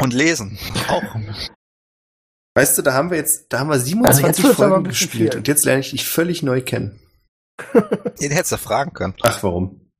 Und 0.00 0.12
lesen. 0.12 0.58
Auch. 0.88 1.02
Weißt 2.54 2.76
du, 2.78 2.82
da 2.82 2.92
haben 2.94 3.10
wir 3.10 3.18
jetzt, 3.18 3.52
da 3.52 3.60
haben 3.60 3.68
wir 3.68 3.74
Also 3.74 3.86
27 3.86 4.26
jetzt 4.26 4.42
wird's 4.42 4.56
aber 4.60 4.66
ein 4.66 4.70
Folgen 4.70 4.88
gespielt 4.88 5.32
viel. 5.32 5.38
und 5.38 5.48
jetzt 5.48 5.64
lerne 5.64 5.80
ich 5.80 5.90
dich 5.90 6.06
völlig 6.08 6.42
neu 6.42 6.60
kennen. 6.60 7.00
Den 8.20 8.30
hättest 8.32 8.52
du 8.52 8.56
fragen 8.58 8.92
können. 8.94 9.14
Ach, 9.22 9.42
warum? 9.42 9.90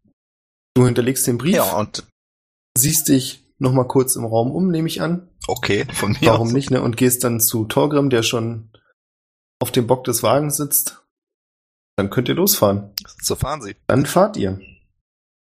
Du 0.75 0.85
hinterlegst 0.87 1.27
den 1.27 1.39
Brief, 1.39 1.57
Ja, 1.57 1.73
und 1.77 2.07
siehst 2.77 3.09
dich 3.09 3.45
noch 3.59 3.73
mal 3.73 3.89
kurz 3.89 4.15
im 4.15 4.25
Raum 4.25 4.53
um, 4.53 4.71
nehme 4.71 4.87
ich 4.87 5.03
an. 5.03 5.29
okay, 5.49 5.85
von 5.93 6.13
mir 6.13 6.29
Warum 6.31 6.49
aus. 6.49 6.53
nicht, 6.53 6.71
ne? 6.71 6.81
Und 6.83 6.97
gehst 6.97 7.25
dann 7.25 7.41
zu 7.41 7.65
Torgrim, 7.65 8.11
der 8.11 8.23
schon 8.23 8.71
auf 9.61 9.73
dem 9.73 9.89
Bock 9.89 10.05
des 10.05 10.23
Wagens 10.23 10.57
sitzt. 10.57 11.03
Dann 11.99 12.11
könnt 12.11 12.29
ihr 12.29 12.37
losfahren. 12.37 12.91
So 13.21 13.35
fahren 13.35 13.61
sie. 13.61 13.75
Dann 13.89 14.07
fahrt 14.07 14.37
ihr. 14.37 14.61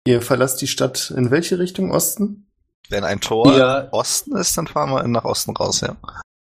Ihr 0.06 0.22
verlasst 0.22 0.62
die 0.62 0.68
Stadt 0.68 1.12
in 1.14 1.30
welche 1.30 1.58
Richtung? 1.58 1.90
Osten? 1.92 2.46
Wenn 2.88 3.04
ein 3.04 3.20
Tor 3.20 3.54
Ja. 3.58 3.88
Osten 3.92 4.34
ist, 4.36 4.56
dann 4.56 4.66
fahren 4.66 4.88
wir 4.90 5.06
nach 5.06 5.24
Osten 5.26 5.54
raus, 5.54 5.82
ja. 5.82 5.96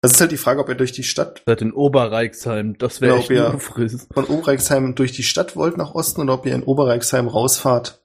Das 0.03 0.13
ist 0.13 0.21
halt 0.21 0.33
die 0.33 0.37
Frage, 0.37 0.61
ob 0.61 0.69
ihr 0.69 0.75
durch 0.75 0.93
die 0.93 1.03
Stadt 1.03 1.43
Seid 1.47 1.63
in 1.63 1.73
Oberreichsheim. 1.73 2.77
Das 2.77 3.01
wäre 3.01 3.15
Ja, 3.15 3.21
echt 3.21 3.31
ob 3.31 3.79
ihr- 3.79 3.99
von 4.13 4.25
Oberreichsheim 4.27 4.95
durch 4.95 5.13
die 5.13 5.23
Stadt 5.23 5.57
wollt 5.57 5.79
nach 5.79 5.95
Osten 5.95 6.21
oder 6.21 6.35
ob 6.35 6.45
ihr 6.45 6.55
in 6.55 6.63
Oberreichsheim 6.63 7.27
rausfahrt 7.27 8.03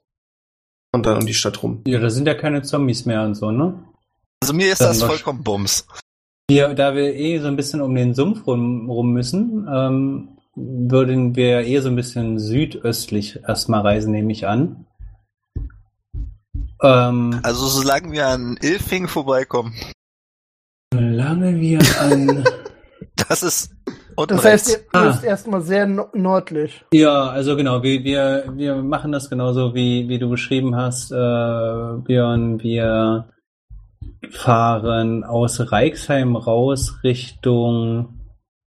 und 0.92 1.04
dann 1.04 1.18
um 1.18 1.26
die 1.26 1.34
Stadt 1.34 1.62
rum. 1.62 1.82
Ja, 1.86 1.98
da 2.00 2.08
sind 2.08 2.26
ja 2.26 2.34
keine 2.34 2.62
Zombies 2.62 3.04
mehr 3.04 3.22
und 3.22 3.34
so, 3.34 3.50
ne? 3.50 3.84
Also 4.42 4.54
mir 4.54 4.72
ist 4.72 4.80
Dann 4.80 4.88
das 4.88 5.02
vollkommen 5.02 5.42
Bums. 5.44 5.86
Wir, 6.48 6.72
da 6.74 6.94
wir 6.94 7.14
eh 7.14 7.38
so 7.38 7.48
ein 7.48 7.56
bisschen 7.56 7.82
um 7.82 7.94
den 7.94 8.14
Sumpf 8.14 8.46
rum, 8.46 8.88
rum 8.88 9.12
müssen, 9.12 9.66
ähm, 9.70 10.35
würden 10.56 11.36
wir 11.36 11.60
eh 11.66 11.78
so 11.80 11.88
ein 11.90 11.96
bisschen 11.96 12.38
südöstlich 12.38 13.40
erstmal 13.46 13.82
reisen, 13.82 14.10
nehme 14.10 14.32
ich 14.32 14.46
an. 14.46 14.86
Ähm, 16.82 17.40
Also 17.42 17.66
solange 17.66 18.12
wir 18.12 18.26
an 18.26 18.58
Ilfing 18.62 19.08
vorbeikommen, 19.08 19.74
solange 20.92 21.56
wir 21.60 21.80
an. 22.00 22.44
das 23.28 23.42
ist 23.42 23.74
unten 24.14 24.36
Das 24.36 24.44
heißt, 24.44 24.68
rechts. 24.68 24.84
ihr 24.94 25.00
Ah. 25.00 25.04
müsst 25.06 25.24
erstmal 25.24 25.60
sehr 25.62 25.86
no 25.86 26.08
nordlich. 26.14 26.84
ja, 26.92 27.28
also 27.28 27.56
genau, 27.56 27.82
wir, 27.82 28.02
wir, 28.04 28.44
wir 28.56 28.76
machen 28.76 29.12
das 29.12 29.28
genauso, 29.30 29.74
wie, 29.74 30.08
wie 30.08 30.18
du 30.18 30.28
beschrieben 30.30 30.74
hast, 30.76 31.10
äh, 31.12 31.14
Björn. 32.04 32.62
Wir 32.62 33.28
fahren 34.30 35.22
aus 35.24 35.70
Reichsheim 35.72 36.36
raus 36.36 36.98
Richtung 37.04 38.20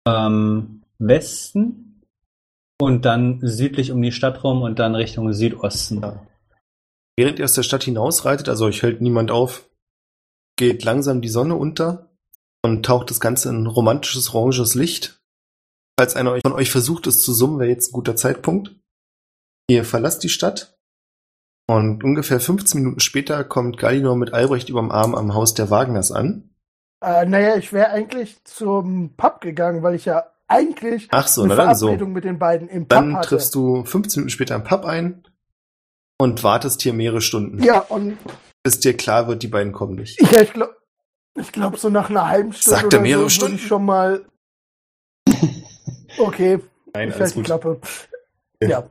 ähm, 0.07 0.74
Westen 0.99 2.03
und 2.79 3.05
dann 3.05 3.39
südlich 3.41 3.91
um 3.91 4.01
die 4.01 4.11
Stadt 4.11 4.43
rum 4.43 4.61
und 4.61 4.79
dann 4.79 4.95
Richtung 4.95 5.31
Südosten. 5.33 6.01
Ja. 6.01 6.25
Während 7.17 7.39
ihr 7.39 7.45
aus 7.45 7.53
der 7.53 7.63
Stadt 7.63 7.83
hinausreitet, 7.83 8.49
also 8.49 8.65
euch 8.65 8.83
hält 8.83 9.01
niemand 9.01 9.31
auf, 9.31 9.69
geht 10.57 10.83
langsam 10.83 11.21
die 11.21 11.29
Sonne 11.29 11.55
unter 11.55 12.09
und 12.63 12.85
taucht 12.85 13.09
das 13.09 13.19
Ganze 13.19 13.49
in 13.49 13.67
romantisches 13.67 14.33
oranges 14.33 14.75
Licht. 14.75 15.21
Falls 15.97 16.15
einer 16.15 16.39
von 16.41 16.53
euch 16.53 16.71
versucht, 16.71 17.07
es 17.07 17.21
zu 17.21 17.33
summen, 17.33 17.59
wäre 17.59 17.69
jetzt 17.69 17.89
ein 17.89 17.93
guter 17.93 18.15
Zeitpunkt. 18.15 18.75
Ihr 19.69 19.85
verlasst 19.85 20.23
die 20.23 20.29
Stadt 20.29 20.77
und 21.67 22.03
ungefähr 22.03 22.39
15 22.39 22.81
Minuten 22.81 22.99
später 22.99 23.43
kommt 23.43 23.77
Galinor 23.77 24.15
mit 24.15 24.33
Albrecht 24.33 24.69
überm 24.69 24.91
Arm 24.91 25.15
am 25.15 25.33
Haus 25.33 25.53
der 25.53 25.69
Wagners 25.69 26.11
an. 26.11 26.49
Äh, 27.01 27.25
naja, 27.25 27.55
ich 27.55 27.73
wäre 27.73 27.89
eigentlich 27.89 28.43
zum 28.43 29.15
Pub 29.15 29.41
gegangen, 29.41 29.81
weil 29.83 29.95
ich 29.95 30.05
ja 30.05 30.25
eigentlich 30.47 31.07
Ach 31.11 31.27
so, 31.27 31.43
eine 31.43 31.55
na 31.55 31.65
dann 31.65 31.75
so. 31.75 31.87
Verabredung 31.87 32.13
mit 32.13 32.23
den 32.23 32.37
beiden 32.39 32.67
im 32.69 32.83
Pub 32.83 32.89
Dann 32.89 33.21
triffst 33.21 33.55
du 33.55 33.83
15 33.83 34.21
Minuten 34.21 34.29
später 34.29 34.55
im 34.55 34.63
Pub 34.63 34.85
ein 34.85 35.23
und 36.19 36.43
wartest 36.43 36.81
hier 36.81 36.93
mehrere 36.93 37.21
Stunden, 37.21 37.61
Ja, 37.63 37.79
und 37.79 38.17
bis 38.63 38.79
dir 38.79 38.95
klar 38.95 39.27
wird, 39.27 39.43
die 39.43 39.47
beiden 39.47 39.73
kommen 39.73 39.95
nicht. 39.95 40.19
ja, 40.31 40.41
ich 40.41 40.53
glaube, 40.53 40.75
ich 41.37 41.51
glaub, 41.51 41.77
so 41.77 41.89
nach 41.89 42.09
einer 42.09 42.27
halben 42.29 42.53
Stunde 42.53 42.79
Sagt 42.79 42.93
er 42.93 43.01
mehrere 43.01 43.23
so 43.23 43.29
Stunden? 43.29 43.55
ich 43.55 43.67
schon 43.67 43.85
mal. 43.85 44.25
Okay, 46.17 46.59
Nein, 46.93 47.09
ich 47.09 47.15
alles 47.15 47.33
gut. 47.33 47.43
Klappe. 47.45 47.81
Ja. 48.61 48.69
Ja. 48.69 48.89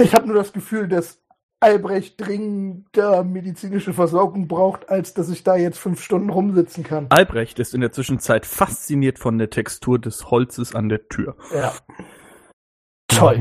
Ich 0.00 0.14
habe 0.14 0.26
nur 0.26 0.36
das 0.36 0.52
Gefühl, 0.54 0.88
dass 0.88 1.20
Albrecht 1.64 2.20
dringender 2.20 3.24
medizinische 3.24 3.94
Versorgung 3.94 4.48
braucht, 4.48 4.90
als 4.90 5.14
dass 5.14 5.30
ich 5.30 5.44
da 5.44 5.56
jetzt 5.56 5.78
fünf 5.78 6.02
Stunden 6.02 6.28
rumsitzen 6.28 6.84
kann. 6.84 7.06
Albrecht 7.08 7.58
ist 7.58 7.72
in 7.72 7.80
der 7.80 7.90
Zwischenzeit 7.90 8.44
fasziniert 8.44 9.18
von 9.18 9.38
der 9.38 9.48
Textur 9.48 9.98
des 9.98 10.30
Holzes 10.30 10.74
an 10.74 10.90
der 10.90 11.08
Tür. 11.08 11.36
Ja. 11.54 11.72
Toll. 13.08 13.36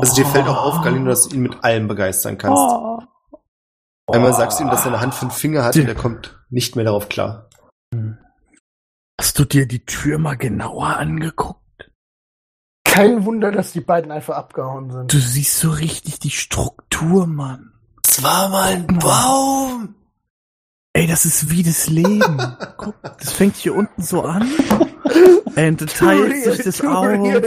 Also 0.00 0.14
dir 0.14 0.26
fällt 0.26 0.46
auch 0.46 0.64
auf, 0.64 0.84
Galinor, 0.84 1.08
dass 1.08 1.28
du 1.28 1.34
ihn 1.34 1.42
mit 1.42 1.64
allem 1.64 1.88
begeistern 1.88 2.38
kannst. 2.38 2.62
Einmal 4.06 4.32
sagst 4.32 4.60
du 4.60 4.64
ihm, 4.64 4.70
dass 4.70 4.82
er 4.82 4.92
eine 4.92 5.00
Hand 5.00 5.14
fünf 5.14 5.34
Finger 5.34 5.64
hat 5.64 5.74
Die- 5.74 5.80
und 5.80 5.88
er 5.88 5.94
kommt 5.96 6.40
nicht 6.50 6.76
mehr 6.76 6.84
darauf 6.84 7.08
klar. 7.08 7.48
Hast 9.20 9.38
du 9.38 9.44
dir 9.44 9.66
die 9.66 9.84
Tür 9.84 10.18
mal 10.18 10.36
genauer 10.36 10.96
angeguckt? 10.96 11.59
Kein 12.90 13.24
Wunder, 13.24 13.52
dass 13.52 13.72
die 13.72 13.80
beiden 13.80 14.10
einfach 14.10 14.36
abgehauen 14.36 14.90
sind. 14.90 15.12
Du 15.12 15.18
siehst 15.18 15.60
so 15.60 15.70
richtig 15.70 16.18
die 16.18 16.30
Struktur, 16.30 17.26
Mann. 17.26 17.72
Es 18.04 18.22
war 18.22 18.48
mal 18.48 18.72
ein 18.72 18.86
Baum! 18.86 19.94
Ey, 20.92 21.06
das 21.06 21.24
ist 21.24 21.50
wie 21.50 21.62
das 21.62 21.88
Leben. 21.88 22.56
Guck, 22.76 22.96
das 23.02 23.32
fängt 23.32 23.54
hier 23.56 23.76
unten 23.76 24.02
so 24.02 24.22
an. 24.22 24.42
Und 25.56 25.96
teilt 25.96 26.44
sich 26.44 26.64
das 26.64 26.80
auf 26.80 27.06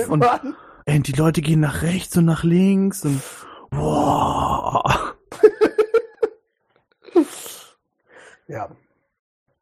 und, 0.10 0.20
Mann. 0.20 0.56
und 0.86 1.08
die 1.08 1.12
Leute 1.12 1.42
gehen 1.42 1.60
nach 1.60 1.82
rechts 1.82 2.16
und 2.16 2.26
nach 2.26 2.44
links 2.44 3.04
und 3.04 3.22
wow. 3.72 5.14
Ja. 8.48 8.70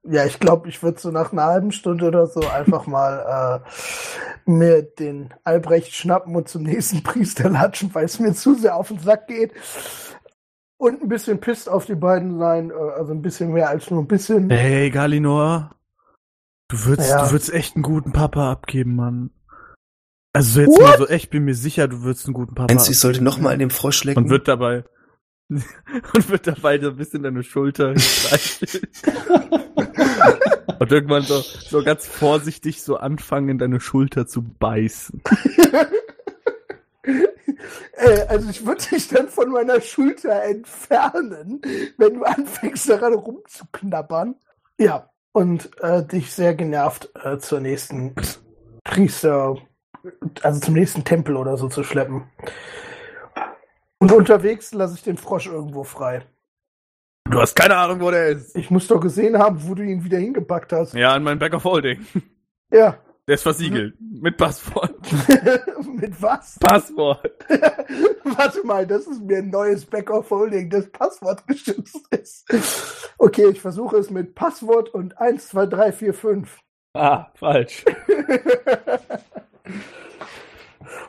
Ja, 0.03 0.25
ich 0.25 0.39
glaube, 0.39 0.67
ich 0.67 0.81
würde 0.81 0.99
so 0.99 1.11
nach 1.11 1.31
einer 1.31 1.43
halben 1.45 1.71
Stunde 1.71 2.07
oder 2.07 2.25
so 2.25 2.39
einfach 2.47 2.87
mal 2.87 3.61
äh, 4.47 4.49
mir 4.49 4.81
den 4.81 5.31
Albrecht 5.43 5.93
schnappen 5.93 6.35
und 6.35 6.49
zum 6.49 6.63
nächsten 6.63 7.03
Priester 7.03 7.49
latschen, 7.49 7.93
weil 7.93 8.05
es 8.05 8.19
mir 8.19 8.33
zu 8.33 8.55
sehr 8.55 8.75
auf 8.75 8.87
den 8.87 8.99
Sack 8.99 9.27
geht. 9.27 9.53
Und 10.77 11.03
ein 11.03 11.09
bisschen 11.09 11.39
pisst 11.39 11.69
auf 11.69 11.85
die 11.85 11.93
beiden 11.95 12.39
sein, 12.39 12.71
äh, 12.71 12.73
also 12.73 13.13
ein 13.13 13.21
bisschen 13.21 13.53
mehr 13.53 13.69
als 13.69 13.91
nur 13.91 14.01
ein 14.01 14.07
bisschen. 14.07 14.49
Hey, 14.49 14.89
Galinor. 14.89 15.75
Du 16.69 16.85
würdest, 16.85 17.09
Ja. 17.11 17.25
du 17.25 17.31
würdest 17.31 17.53
echt 17.53 17.75
einen 17.75 17.83
guten 17.83 18.11
Papa 18.11 18.51
abgeben, 18.51 18.95
Mann. 18.95 19.29
Also 20.33 20.61
jetzt 20.61 20.79
mal 20.79 20.97
so 20.97 21.07
echt, 21.07 21.29
bin 21.29 21.43
mir 21.43 21.53
sicher, 21.53 21.87
du 21.89 22.01
würdest 22.01 22.25
einen 22.25 22.33
guten 22.33 22.55
Papa 22.55 22.73
Meinst 22.73 22.87
du, 22.87 22.91
ich 22.93 22.99
sollte 22.99 23.19
abgeben. 23.19 23.25
nochmal 23.35 23.53
an 23.53 23.59
dem 23.59 23.69
Frosch 23.69 24.03
lecken? 24.05 24.23
Und 24.23 24.29
wird 24.29 24.47
dabei 24.47 24.83
und 26.13 26.29
wird 26.29 26.47
dabei 26.47 26.79
so 26.79 26.89
ein 26.89 26.95
bisschen 26.95 27.23
deine 27.23 27.43
Schulter 27.43 27.93
gestreichelt. 27.93 28.89
und 30.79 30.91
irgendwann 30.91 31.23
so, 31.23 31.41
so 31.41 31.83
ganz 31.83 32.07
vorsichtig 32.07 32.81
so 32.81 32.97
anfangen, 32.97 33.49
in 33.49 33.57
deine 33.57 33.79
Schulter 33.79 34.27
zu 34.27 34.43
beißen. 34.43 35.21
äh, 37.03 38.25
also 38.27 38.49
ich 38.49 38.65
würde 38.65 38.83
dich 38.83 39.07
dann 39.09 39.27
von 39.27 39.49
meiner 39.49 39.81
Schulter 39.81 40.43
entfernen, 40.43 41.61
wenn 41.97 42.15
du 42.15 42.23
anfängst 42.23 42.89
daran 42.89 43.13
rumzuknabbern. 43.13 44.35
Ja, 44.77 45.09
und 45.33 45.69
äh, 45.81 46.03
dich 46.03 46.31
sehr 46.33 46.55
genervt 46.55 47.09
äh, 47.23 47.37
zur 47.37 47.59
nächsten 47.59 48.15
Priester, 48.83 49.57
also 50.41 50.59
zum 50.59 50.73
nächsten 50.73 51.03
Tempel 51.03 51.35
oder 51.35 51.57
so 51.57 51.67
zu 51.69 51.83
schleppen. 51.83 52.23
Und 54.01 54.11
unterwegs 54.11 54.73
lasse 54.73 54.95
ich 54.95 55.03
den 55.03 55.15
Frosch 55.15 55.45
irgendwo 55.45 55.83
frei. 55.83 56.23
Du 57.29 57.39
hast 57.39 57.55
keine 57.55 57.77
Ahnung, 57.77 58.01
wo 58.01 58.09
der 58.09 58.29
ist. 58.29 58.55
Ich 58.55 58.71
muss 58.71 58.87
doch 58.87 58.99
gesehen 58.99 59.37
haben, 59.37 59.61
wo 59.67 59.75
du 59.75 59.83
ihn 59.83 60.03
wieder 60.03 60.17
hingepackt 60.17 60.73
hast. 60.73 60.95
Ja, 60.95 61.15
in 61.15 61.21
mein 61.21 61.37
Back 61.37 61.53
of 61.53 61.63
Holding. 61.63 62.03
Ja. 62.71 62.97
Der 63.27 63.35
ist 63.35 63.43
versiegelt. 63.43 63.93
Mit 63.99 64.37
Passwort. 64.37 64.95
Mit 65.93 66.19
was? 66.19 66.57
Passwort. 66.57 67.29
Warte 68.23 68.65
mal, 68.65 68.87
das 68.87 69.05
ist 69.05 69.21
mir 69.21 69.37
ein 69.37 69.51
neues 69.51 69.85
Back-of-Holding, 69.85 70.71
das 70.71 70.89
Passwort 70.89 71.45
geschützt 71.45 72.07
ist. 72.09 72.49
Okay, 73.19 73.49
ich 73.49 73.61
versuche 73.61 73.97
es 73.97 74.09
mit 74.09 74.33
Passwort 74.33 74.89
und 74.89 75.19
1, 75.19 75.49
2, 75.49 75.65
3, 75.67 75.91
4, 75.91 76.13
5. 76.13 76.59
Ah, 76.93 77.27
falsch. 77.35 77.85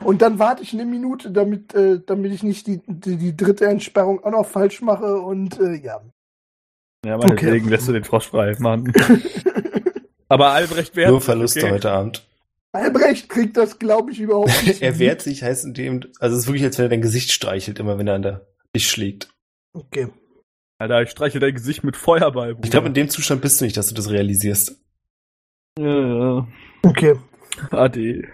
Und 0.03 0.21
dann 0.21 0.39
warte 0.39 0.63
ich 0.63 0.73
eine 0.73 0.85
Minute, 0.85 1.31
damit, 1.31 1.73
äh, 1.73 1.99
damit 2.05 2.31
ich 2.31 2.43
nicht 2.43 2.67
die, 2.67 2.81
die, 2.87 3.17
die 3.17 3.35
dritte 3.35 3.65
Entsperrung 3.65 4.23
auch 4.23 4.31
noch 4.31 4.45
falsch 4.45 4.81
mache 4.81 5.19
und 5.19 5.59
äh, 5.59 5.75
ja. 5.75 6.01
Ja, 7.05 7.17
meinetwegen 7.17 7.69
lässt 7.69 7.87
du 7.87 7.93
den 7.93 8.03
Frosch 8.03 8.29
frei, 8.29 8.55
Mann. 8.59 8.93
Aber 10.29 10.51
Albrecht 10.51 10.95
wehrt 10.95 11.09
Nur 11.09 11.19
sich, 11.19 11.25
Verluste 11.25 11.63
okay? 11.63 11.71
heute 11.71 11.91
Abend. 11.91 12.25
Albrecht 12.71 13.29
kriegt 13.29 13.55
das, 13.55 13.77
glaube 13.77 14.11
ich, 14.11 14.19
überhaupt 14.19 14.51
nicht. 14.65 14.81
er 14.81 14.97
wehrt 14.99 15.21
sich, 15.21 15.43
heißt 15.43 15.65
in 15.65 15.73
dem, 15.73 16.01
also 16.19 16.35
es 16.35 16.43
ist 16.43 16.47
wirklich, 16.47 16.63
als 16.63 16.77
wenn 16.77 16.85
er 16.85 16.89
dein 16.89 17.01
Gesicht 17.01 17.31
streichelt, 17.31 17.79
immer 17.79 17.97
wenn 17.97 18.07
er 18.07 18.15
an 18.15 18.21
der 18.23 18.47
dich 18.75 18.89
schlägt. 18.89 19.29
Okay. 19.73 20.07
Alter, 20.79 21.03
ich 21.03 21.11
streiche 21.11 21.39
dein 21.39 21.53
Gesicht 21.53 21.83
mit 21.83 21.95
Feuerball, 21.95 22.55
Bruder. 22.55 22.65
Ich 22.65 22.71
glaube, 22.71 22.87
in 22.87 22.93
dem 22.93 23.09
Zustand 23.09 23.41
bist 23.41 23.61
du 23.61 23.65
nicht, 23.65 23.77
dass 23.77 23.87
du 23.87 23.95
das 23.95 24.09
realisierst. 24.09 24.81
Ja, 25.79 25.85
ja. 25.85 26.47
Okay. 26.81 27.15
Ade. 27.71 28.27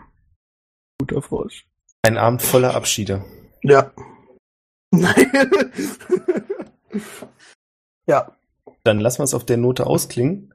Guter 0.99 1.21
Frosch. 1.21 1.65
Ein 2.03 2.17
Abend 2.17 2.41
voller 2.41 2.75
Abschiede. 2.75 3.23
Ja. 3.63 3.91
ja. 8.07 8.35
Dann 8.83 8.99
lassen 8.99 9.19
wir 9.19 9.23
es 9.23 9.33
auf 9.33 9.45
der 9.45 9.57
Note 9.57 9.87
ausklingen. 9.87 10.53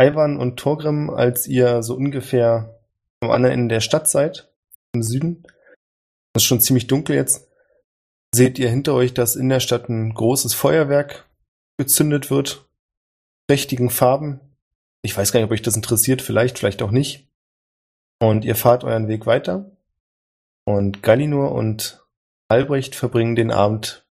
Ivan 0.00 0.38
und 0.38 0.56
Torgrim, 0.56 1.10
als 1.10 1.46
ihr 1.46 1.82
so 1.82 1.94
ungefähr 1.94 2.80
am 3.20 3.30
anderen 3.30 3.54
Ende 3.54 3.74
der 3.74 3.80
Stadt 3.80 4.08
seid, 4.08 4.50
im 4.92 5.02
Süden, 5.02 5.44
es 6.34 6.42
ist 6.42 6.46
schon 6.46 6.60
ziemlich 6.60 6.86
dunkel 6.88 7.16
jetzt, 7.16 7.48
seht 8.34 8.58
ihr 8.58 8.68
hinter 8.68 8.94
euch, 8.94 9.14
dass 9.14 9.36
in 9.36 9.48
der 9.48 9.60
Stadt 9.60 9.88
ein 9.88 10.12
großes 10.14 10.54
Feuerwerk 10.54 11.28
gezündet 11.78 12.30
wird. 12.30 12.68
Prächtigen 13.46 13.90
Farben. 13.90 14.40
Ich 15.02 15.16
weiß 15.16 15.30
gar 15.30 15.40
nicht, 15.40 15.46
ob 15.46 15.52
euch 15.52 15.62
das 15.62 15.76
interessiert, 15.76 16.22
vielleicht, 16.22 16.58
vielleicht 16.58 16.82
auch 16.82 16.90
nicht. 16.90 17.28
Und 18.24 18.46
ihr 18.46 18.56
fahrt 18.56 18.84
euren 18.84 19.06
Weg 19.06 19.26
weiter. 19.26 19.70
Und 20.64 21.02
Galinur 21.02 21.52
und 21.52 22.02
Albrecht 22.48 22.94
verbringen 22.94 23.36
den 23.36 23.50
Abend 23.50 24.08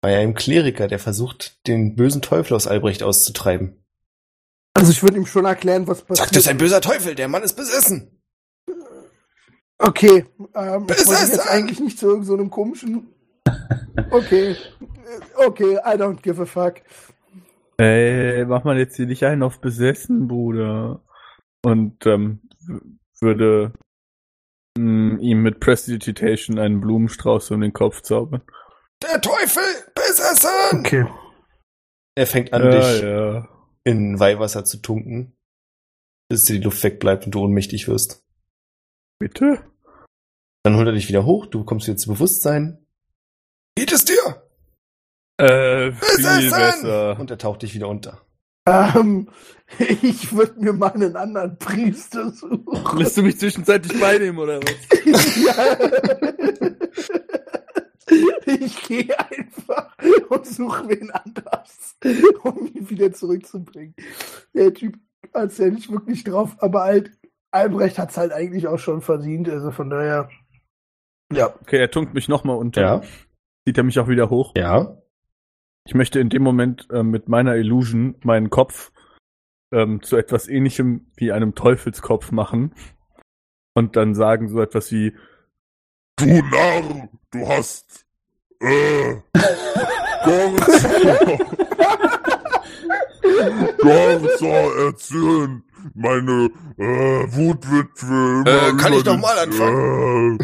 bei 0.00 0.18
einem 0.18 0.34
Kleriker, 0.34 0.88
der 0.88 0.98
versucht, 0.98 1.64
den 1.68 1.94
bösen 1.94 2.22
Teufel 2.22 2.54
aus 2.54 2.66
Albrecht 2.66 3.04
auszutreiben. 3.04 3.84
Also 4.74 4.90
ich 4.90 5.00
würde 5.04 5.18
ihm 5.18 5.26
schon 5.26 5.44
erklären, 5.44 5.86
was 5.86 6.02
passiert. 6.02 6.18
Sagt, 6.18 6.30
das 6.32 6.42
ist 6.42 6.48
ein 6.48 6.58
böser 6.58 6.80
Teufel, 6.80 7.14
der 7.14 7.28
Mann 7.28 7.44
ist 7.44 7.54
besessen. 7.54 8.20
Okay, 9.78 10.26
ähm, 10.26 10.26
ich 10.34 10.56
wollte 10.56 10.86
Besessen! 10.86 11.34
jetzt 11.36 11.48
eigentlich 11.48 11.78
nicht 11.78 11.98
zu 12.00 12.06
irgendeinem 12.06 12.26
so 12.26 12.34
einem 12.34 12.50
komischen. 12.50 13.14
Okay, 14.10 14.50
äh, 14.50 14.56
okay, 15.46 15.76
I 15.76 15.96
don't 15.96 16.20
give 16.20 16.42
a 16.42 16.46
fuck. 16.46 16.82
Ey, 17.76 18.44
mach 18.44 18.64
mal 18.64 18.76
jetzt 18.76 18.96
hier 18.96 19.06
nicht 19.06 19.22
einen 19.22 19.44
auf 19.44 19.60
besessen, 19.60 20.26
Bruder. 20.26 21.04
Und 21.62 22.06
ähm, 22.06 22.40
würde 23.20 23.72
mh, 24.78 25.20
ihm 25.20 25.42
mit 25.42 25.60
Prestidigitation 25.60 26.58
einen 26.58 26.80
Blumenstrauß 26.80 27.50
um 27.50 27.60
den 27.60 27.72
Kopf 27.72 28.02
zaubern. 28.02 28.42
Der 29.02 29.20
Teufel, 29.20 29.62
besessen! 29.94 30.80
Okay. 30.80 31.06
Er 32.16 32.26
fängt 32.26 32.52
an, 32.52 32.64
ja, 32.64 32.70
dich 32.70 33.02
ja. 33.02 33.48
in 33.84 34.18
Weihwasser 34.18 34.64
zu 34.64 34.78
tunken, 34.78 35.36
bis 36.30 36.44
dir 36.44 36.54
die 36.54 36.64
Luft 36.64 36.82
wegbleibt 36.82 37.26
und 37.26 37.34
du 37.34 37.42
ohnmächtig 37.42 37.88
wirst. 37.88 38.24
Bitte? 39.18 39.70
Dann 40.62 40.76
holt 40.76 40.86
er 40.86 40.94
dich 40.94 41.08
wieder 41.08 41.24
hoch, 41.24 41.46
du 41.46 41.60
bekommst 41.60 41.86
wieder 41.86 41.96
zu 41.96 42.10
Bewusstsein. 42.10 42.86
Geht 43.76 43.92
es 43.92 44.04
dir? 44.04 44.48
Äh, 45.38 45.92
viel 45.92 46.16
Besessen! 46.16 46.50
besser. 46.50 47.20
Und 47.20 47.30
er 47.30 47.38
taucht 47.38 47.62
dich 47.62 47.74
wieder 47.74 47.88
unter. 47.88 48.25
Ähm, 48.66 49.28
ich 49.78 50.34
würde 50.34 50.60
mir 50.60 50.72
mal 50.72 50.92
einen 50.92 51.16
anderen 51.16 51.58
Priester 51.58 52.30
suchen. 52.30 52.98
Lässt 52.98 53.16
du 53.16 53.22
mich 53.22 53.38
zwischenzeitlich 53.38 53.98
beinehmen, 54.00 54.38
oder 54.38 54.60
was? 54.60 55.36
Ja. 55.36 55.78
Ich 58.46 58.82
gehe 58.86 59.18
einfach 59.18 59.96
und 60.28 60.46
suche 60.46 60.88
wen 60.88 61.10
anders, 61.10 61.96
um 62.44 62.70
ihn 62.72 62.88
wieder 62.88 63.12
zurückzubringen. 63.12 63.94
Der 64.54 64.72
Typ 64.72 64.96
hat 65.34 65.50
es 65.50 65.58
ja 65.58 65.68
nicht 65.68 65.90
wirklich 65.90 66.22
drauf, 66.22 66.56
aber 66.60 66.82
halt, 66.82 67.10
Albrecht 67.50 67.98
hat 67.98 68.10
es 68.10 68.16
halt 68.16 68.32
eigentlich 68.32 68.68
auch 68.68 68.78
schon 68.78 69.00
verdient, 69.02 69.48
also 69.48 69.72
von 69.72 69.90
daher. 69.90 70.28
Ja. 71.32 71.52
Okay, 71.62 71.78
er 71.78 71.90
tunkt 71.90 72.14
mich 72.14 72.28
nochmal 72.28 72.56
unter. 72.56 72.80
Ja, 72.80 73.02
Zieht 73.66 73.76
er 73.78 73.84
mich 73.84 73.98
auch 73.98 74.08
wieder 74.08 74.30
hoch. 74.30 74.52
ja. 74.56 74.95
Ich 75.86 75.94
möchte 75.94 76.18
in 76.20 76.28
dem 76.28 76.42
Moment 76.42 76.88
ähm, 76.92 77.10
mit 77.10 77.28
meiner 77.28 77.54
Illusion 77.56 78.16
meinen 78.22 78.50
Kopf 78.50 78.90
ähm, 79.72 80.02
zu 80.02 80.16
etwas 80.16 80.48
ähnlichem 80.48 81.06
wie 81.16 81.32
einem 81.32 81.54
Teufelskopf 81.54 82.32
machen 82.32 82.74
und 83.74 83.96
dann 83.96 84.14
sagen 84.14 84.48
so 84.48 84.60
etwas 84.60 84.90
wie 84.90 85.14
Du 86.18 86.26
Narr, 86.26 87.08
du 87.30 87.46
hast 87.48 88.06
äh, 88.60 89.16
Gorza, 93.78 94.86
erzählen, 94.86 95.62
meine 95.94 96.50
äh, 96.78 96.82
Wutwitwe. 97.32 98.44
Äh, 98.46 98.76
kann 98.76 98.92
ich 98.92 99.04
noch 99.04 99.18
mal 99.18 99.46
den- 99.46 100.38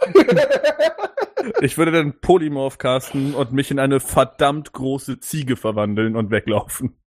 Ich 1.62 1.78
würde 1.78 1.90
dann 1.90 2.20
Polymorph 2.20 2.76
casten 2.78 3.34
und 3.34 3.52
mich 3.52 3.70
in 3.70 3.78
eine 3.78 4.00
verdammt 4.00 4.72
große 4.72 5.20
Ziege 5.20 5.56
verwandeln 5.56 6.14
und 6.14 6.30
weglaufen. 6.30 6.98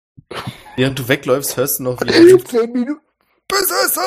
Während 0.75 0.97
du 0.99 1.07
wegläufst, 1.07 1.55
hörst 1.57 1.79
du 1.79 1.83
noch 1.83 2.01
wieder 2.01 2.13
15 2.13 2.71
Minuten, 2.71 3.01
Besessen! 3.47 4.01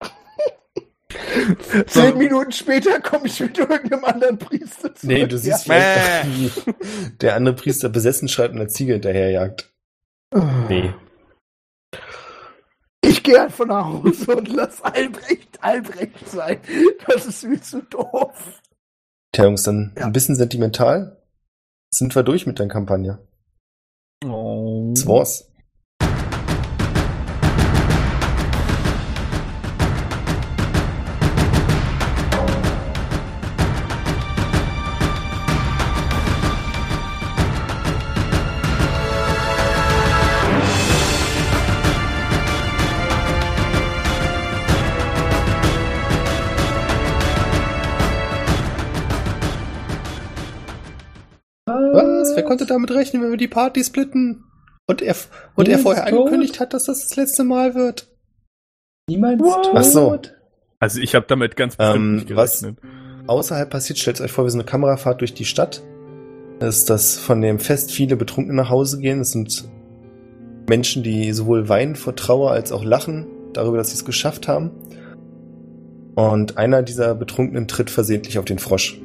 zehn 1.86 2.18
Minuten 2.18 2.52
später 2.52 3.00
komme 3.00 3.26
ich 3.26 3.40
mit 3.40 3.58
irgendeinem 3.58 4.04
anderen 4.04 4.38
Priester 4.38 4.94
zurück. 4.94 5.02
Nee, 5.04 5.26
du 5.26 5.38
siehst 5.38 5.64
vielleicht, 5.64 6.26
wie 6.26 6.50
der 7.20 7.36
andere 7.36 7.54
Priester 7.54 7.88
besessen 7.88 8.28
schreibt 8.28 8.54
und 8.54 8.60
eine 8.60 8.68
Ziege 8.68 8.92
hinterherjagt. 8.94 9.72
ja. 10.34 10.64
Nee. 10.68 10.94
Ich 13.02 13.22
gehe 13.22 13.40
einfach 13.40 13.66
nach 13.66 13.86
Hause 13.86 14.36
und 14.36 14.48
lass 14.48 14.82
Albrecht 14.82 15.62
Albrecht 15.62 16.28
sein. 16.28 16.60
Das 17.06 17.26
ist 17.26 17.44
mir 17.44 17.60
zu 17.60 17.82
doof. 17.82 18.60
Tja, 19.32 19.44
Jungs, 19.44 19.62
dann 19.62 19.92
Ja. 19.98 20.06
ein 20.06 20.12
bisschen 20.12 20.36
sentimental. 20.36 21.22
Sind 21.92 22.14
wir 22.14 22.22
durch 22.22 22.46
mit 22.46 22.58
der 22.58 22.68
Kampagne? 22.68 23.18
Oh. 24.24 24.92
Das 24.94 25.06
war's. 25.06 25.49
Konnte 52.50 52.66
damit 52.66 52.90
rechnen, 52.90 53.22
wenn 53.22 53.30
wir 53.30 53.36
die 53.36 53.46
Party 53.46 53.84
splitten? 53.84 54.42
Und 54.88 55.02
er, 55.02 55.14
und 55.54 55.68
er 55.68 55.78
vorher 55.78 56.04
angekündigt 56.08 56.58
hat, 56.58 56.74
dass 56.74 56.86
das 56.86 57.06
das 57.06 57.14
letzte 57.14 57.44
Mal 57.44 57.76
wird. 57.76 58.08
Niemand 59.08 59.40
What? 59.40 59.66
ist 59.66 59.70
tot. 59.70 59.76
Ach 59.76 59.84
so. 59.84 60.20
Also 60.80 61.00
ich 61.00 61.14
habe 61.14 61.26
damit 61.28 61.54
ganz 61.54 61.76
bestimmt 61.76 61.96
Ähm, 61.96 62.14
nicht 62.16 62.34
was- 62.34 62.62
gerechnet. 62.62 62.82
Außerhalb 63.28 63.70
passiert, 63.70 64.00
stellt 64.00 64.20
euch 64.20 64.32
vor, 64.32 64.44
wir 64.44 64.50
sind 64.50 64.62
eine 64.62 64.68
Kamerafahrt 64.68 65.20
durch 65.20 65.32
die 65.32 65.44
Stadt. 65.44 65.84
Ist 66.58 66.90
das 66.90 67.16
von 67.18 67.40
dem 67.40 67.60
Fest 67.60 67.92
viele 67.92 68.16
Betrunkene 68.16 68.56
nach 68.56 68.68
Hause 68.70 68.98
gehen. 68.98 69.20
Es 69.20 69.30
sind 69.30 69.68
Menschen, 70.68 71.04
die 71.04 71.32
sowohl 71.32 71.68
weinen 71.68 71.94
vor 71.94 72.16
Trauer 72.16 72.50
als 72.50 72.72
auch 72.72 72.82
lachen 72.82 73.28
darüber, 73.52 73.76
dass 73.76 73.90
sie 73.90 73.94
es 73.94 74.04
geschafft 74.04 74.48
haben. 74.48 74.72
Und 76.16 76.58
einer 76.58 76.82
dieser 76.82 77.14
Betrunkenen 77.14 77.68
tritt 77.68 77.90
versehentlich 77.90 78.40
auf 78.40 78.44
den 78.44 78.58
Frosch. 78.58 79.00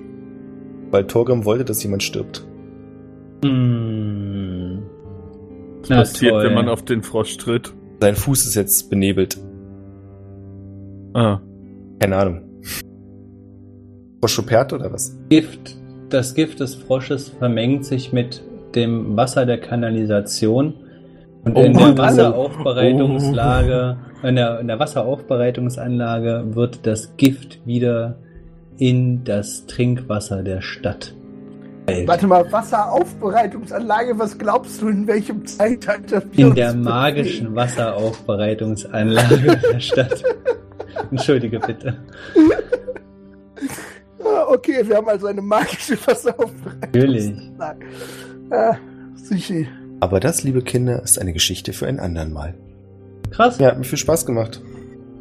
Weil 0.89 1.05
Torgrim 1.05 1.45
wollte, 1.45 1.63
dass 1.63 1.83
jemand 1.83 2.01
stirbt. 2.01 2.43
Hm. 3.49 4.83
Was 5.81 5.89
Na 5.89 5.95
passiert, 5.97 6.31
toll. 6.31 6.43
wenn 6.45 6.53
man 6.53 6.69
auf 6.69 6.83
den 6.83 7.03
Frosch 7.03 7.37
tritt? 7.37 7.73
Sein 8.01 8.15
Fuß 8.15 8.45
ist 8.47 8.55
jetzt 8.55 8.89
benebelt. 8.89 9.37
Ah. 11.13 11.39
Keine 11.99 12.15
Ahnung. 12.17 12.41
Froschopert 14.21 14.73
oder 14.73 14.91
was? 14.91 15.17
Gift, 15.29 15.77
das 16.09 16.33
Gift 16.33 16.59
des 16.59 16.75
Frosches 16.75 17.29
vermengt 17.29 17.85
sich 17.85 18.11
mit 18.11 18.41
dem 18.73 19.15
Wasser 19.15 19.45
der 19.45 19.59
Kanalisation 19.59 20.73
und 21.43 21.55
Oh 21.55 21.61
in 21.61 21.73
der. 21.73 21.97
Wasseraufbereitungslage, 21.97 23.97
in 24.23 24.35
der, 24.35 24.59
in 24.59 24.67
der 24.67 24.79
Wasseraufbereitungsanlage 24.79 26.55
wird 26.55 26.85
das 26.87 27.15
Gift 27.17 27.59
wieder 27.65 28.17
in 28.77 29.23
das 29.23 29.67
Trinkwasser 29.67 30.43
der 30.43 30.61
Stadt. 30.61 31.13
Warte 32.05 32.25
mal, 32.25 32.51
Wasseraufbereitungsanlage, 32.51 34.17
was 34.17 34.37
glaubst 34.37 34.81
du, 34.81 34.87
in 34.87 35.07
welchem 35.07 35.45
Zeitalter 35.45 36.23
wir 36.31 36.47
In 36.47 36.55
der 36.55 36.73
magischen 36.73 37.53
Wasseraufbereitungsanlage 37.55 39.59
der 39.71 39.79
Stadt. 39.79 40.23
Entschuldige 41.11 41.59
bitte. 41.59 41.97
Ah, 44.23 44.45
okay, 44.47 44.87
wir 44.87 44.97
haben 44.97 45.07
also 45.07 45.27
eine 45.27 45.41
magische 45.41 45.95
Wasseraufbereitungsanlage. 46.07 46.79
Natürlich. 46.81 47.33
Ah, 48.49 48.75
sicher. 49.15 49.65
Aber 49.99 50.19
das, 50.19 50.43
liebe 50.43 50.61
Kinder, 50.61 51.03
ist 51.03 51.19
eine 51.19 51.33
Geschichte 51.33 51.73
für 51.73 51.87
ein 51.87 51.99
andern 51.99 52.33
Mal. 52.33 52.55
Krass. 53.29 53.59
Ja, 53.59 53.67
hat 53.67 53.77
mir 53.77 53.83
viel 53.83 53.97
Spaß 53.97 54.25
gemacht. 54.25 54.61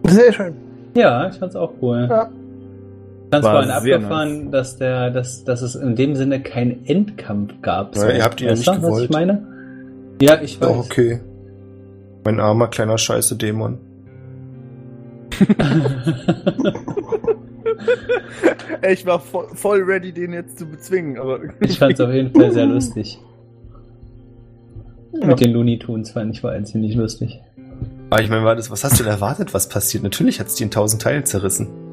Sehr 0.04 0.32
schön. 0.32 0.54
Ja, 0.94 1.28
ich 1.28 1.36
fand's 1.36 1.56
auch 1.56 1.72
cool. 1.82 2.06
Ja. 2.08 2.30
Ganz 3.34 3.46
War 3.46 3.64
vorhin 3.64 3.70
abgefahren, 3.72 4.52
dass 4.52 4.76
der, 4.76 5.10
dass, 5.10 5.42
dass 5.42 5.60
es 5.60 5.74
in 5.74 5.96
dem 5.96 6.14
Sinne 6.14 6.40
keinen 6.40 6.86
Endkampf 6.86 7.62
gab. 7.62 7.96
Ja, 7.96 8.08
ihr 8.10 8.22
habt 8.22 8.40
ihn 8.40 8.46
ja 8.46 8.54
nicht 8.54 8.64
was 8.64 8.76
gewollt. 8.76 9.04
ich 9.06 9.10
meine? 9.10 9.44
Ja, 10.22 10.40
ich 10.40 10.60
weiß. 10.60 10.68
Auch 10.68 10.84
okay. 10.84 11.18
Mein 12.24 12.38
armer 12.38 12.68
kleiner 12.68 12.96
scheiße 12.96 13.34
Dämon. 13.34 13.78
Ich 18.86 19.06
war 19.06 19.18
voll, 19.18 19.46
voll 19.54 19.82
ready, 19.82 20.12
den 20.12 20.34
jetzt 20.34 20.58
zu 20.58 20.66
bezwingen, 20.66 21.18
aber. 21.18 21.40
ich 21.60 21.78
fand's 21.78 22.00
auf 22.00 22.12
jeden 22.12 22.32
Fall 22.34 22.52
sehr 22.52 22.66
lustig. 22.66 23.18
Ja. 25.12 25.26
Mit 25.26 25.40
den 25.40 25.52
Looney 25.52 25.78
Tunes 25.78 26.10
fand 26.10 26.34
ich 26.34 26.42
vor 26.42 26.50
allem 26.50 26.66
ziemlich 26.66 26.94
lustig. 26.94 27.40
Aber 28.10 28.22
ich 28.22 28.28
meine, 28.28 28.44
war 28.44 28.56
das, 28.56 28.70
was 28.70 28.84
hast 28.84 29.00
du 29.00 29.04
denn 29.04 29.12
erwartet, 29.12 29.54
was 29.54 29.68
passiert? 29.68 30.04
Natürlich 30.04 30.38
hat 30.38 30.48
es 30.48 30.54
die 30.54 30.64
in 30.64 30.70
tausend 30.70 31.00
Teile 31.00 31.24
zerrissen. 31.24 31.83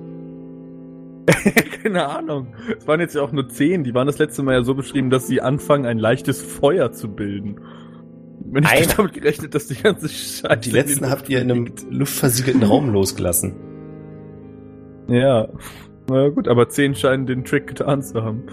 Keine 1.84 2.08
Ahnung. 2.08 2.48
Es 2.78 2.88
waren 2.88 3.00
jetzt 3.00 3.16
ja 3.16 3.22
auch 3.22 3.32
nur 3.32 3.48
zehn. 3.50 3.84
Die 3.84 3.94
waren 3.94 4.08
das 4.08 4.18
letzte 4.18 4.44
Mal 4.44 4.54
ja 4.56 4.64
so 4.64 4.74
beschrieben, 4.76 5.10
dass 5.10 5.28
sie 5.28 5.42
anfangen, 5.42 5.86
ein 5.86 6.00
leichtes 6.00 6.42
Feuer 6.42 6.92
zu 6.92 7.10
bilden. 7.10 7.60
Wenn 8.54 8.64
ich 8.64 8.72
nicht 8.72 8.98
damit 8.98 9.14
gerechnet, 9.14 9.56
dass 9.56 9.68
die 9.68 9.76
ganze 9.82 10.10
Scheiße. 10.10 10.58
Die 10.62 10.72
letzten 10.72 11.10
habt 11.10 11.30
ihr 11.30 11.42
in 11.42 11.52
einem 11.52 11.74
luftversiegelten 11.90 12.64
Raum 12.64 12.90
losgelassen. 12.92 13.56
Ja. 15.08 15.48
Na 16.10 16.30
gut, 16.30 16.48
aber 16.48 16.68
zehn 16.70 16.96
scheinen 16.96 17.26
den 17.28 17.46
Trick 17.46 17.68
getan 17.68 18.02
zu 18.02 18.22
haben. 18.24 18.44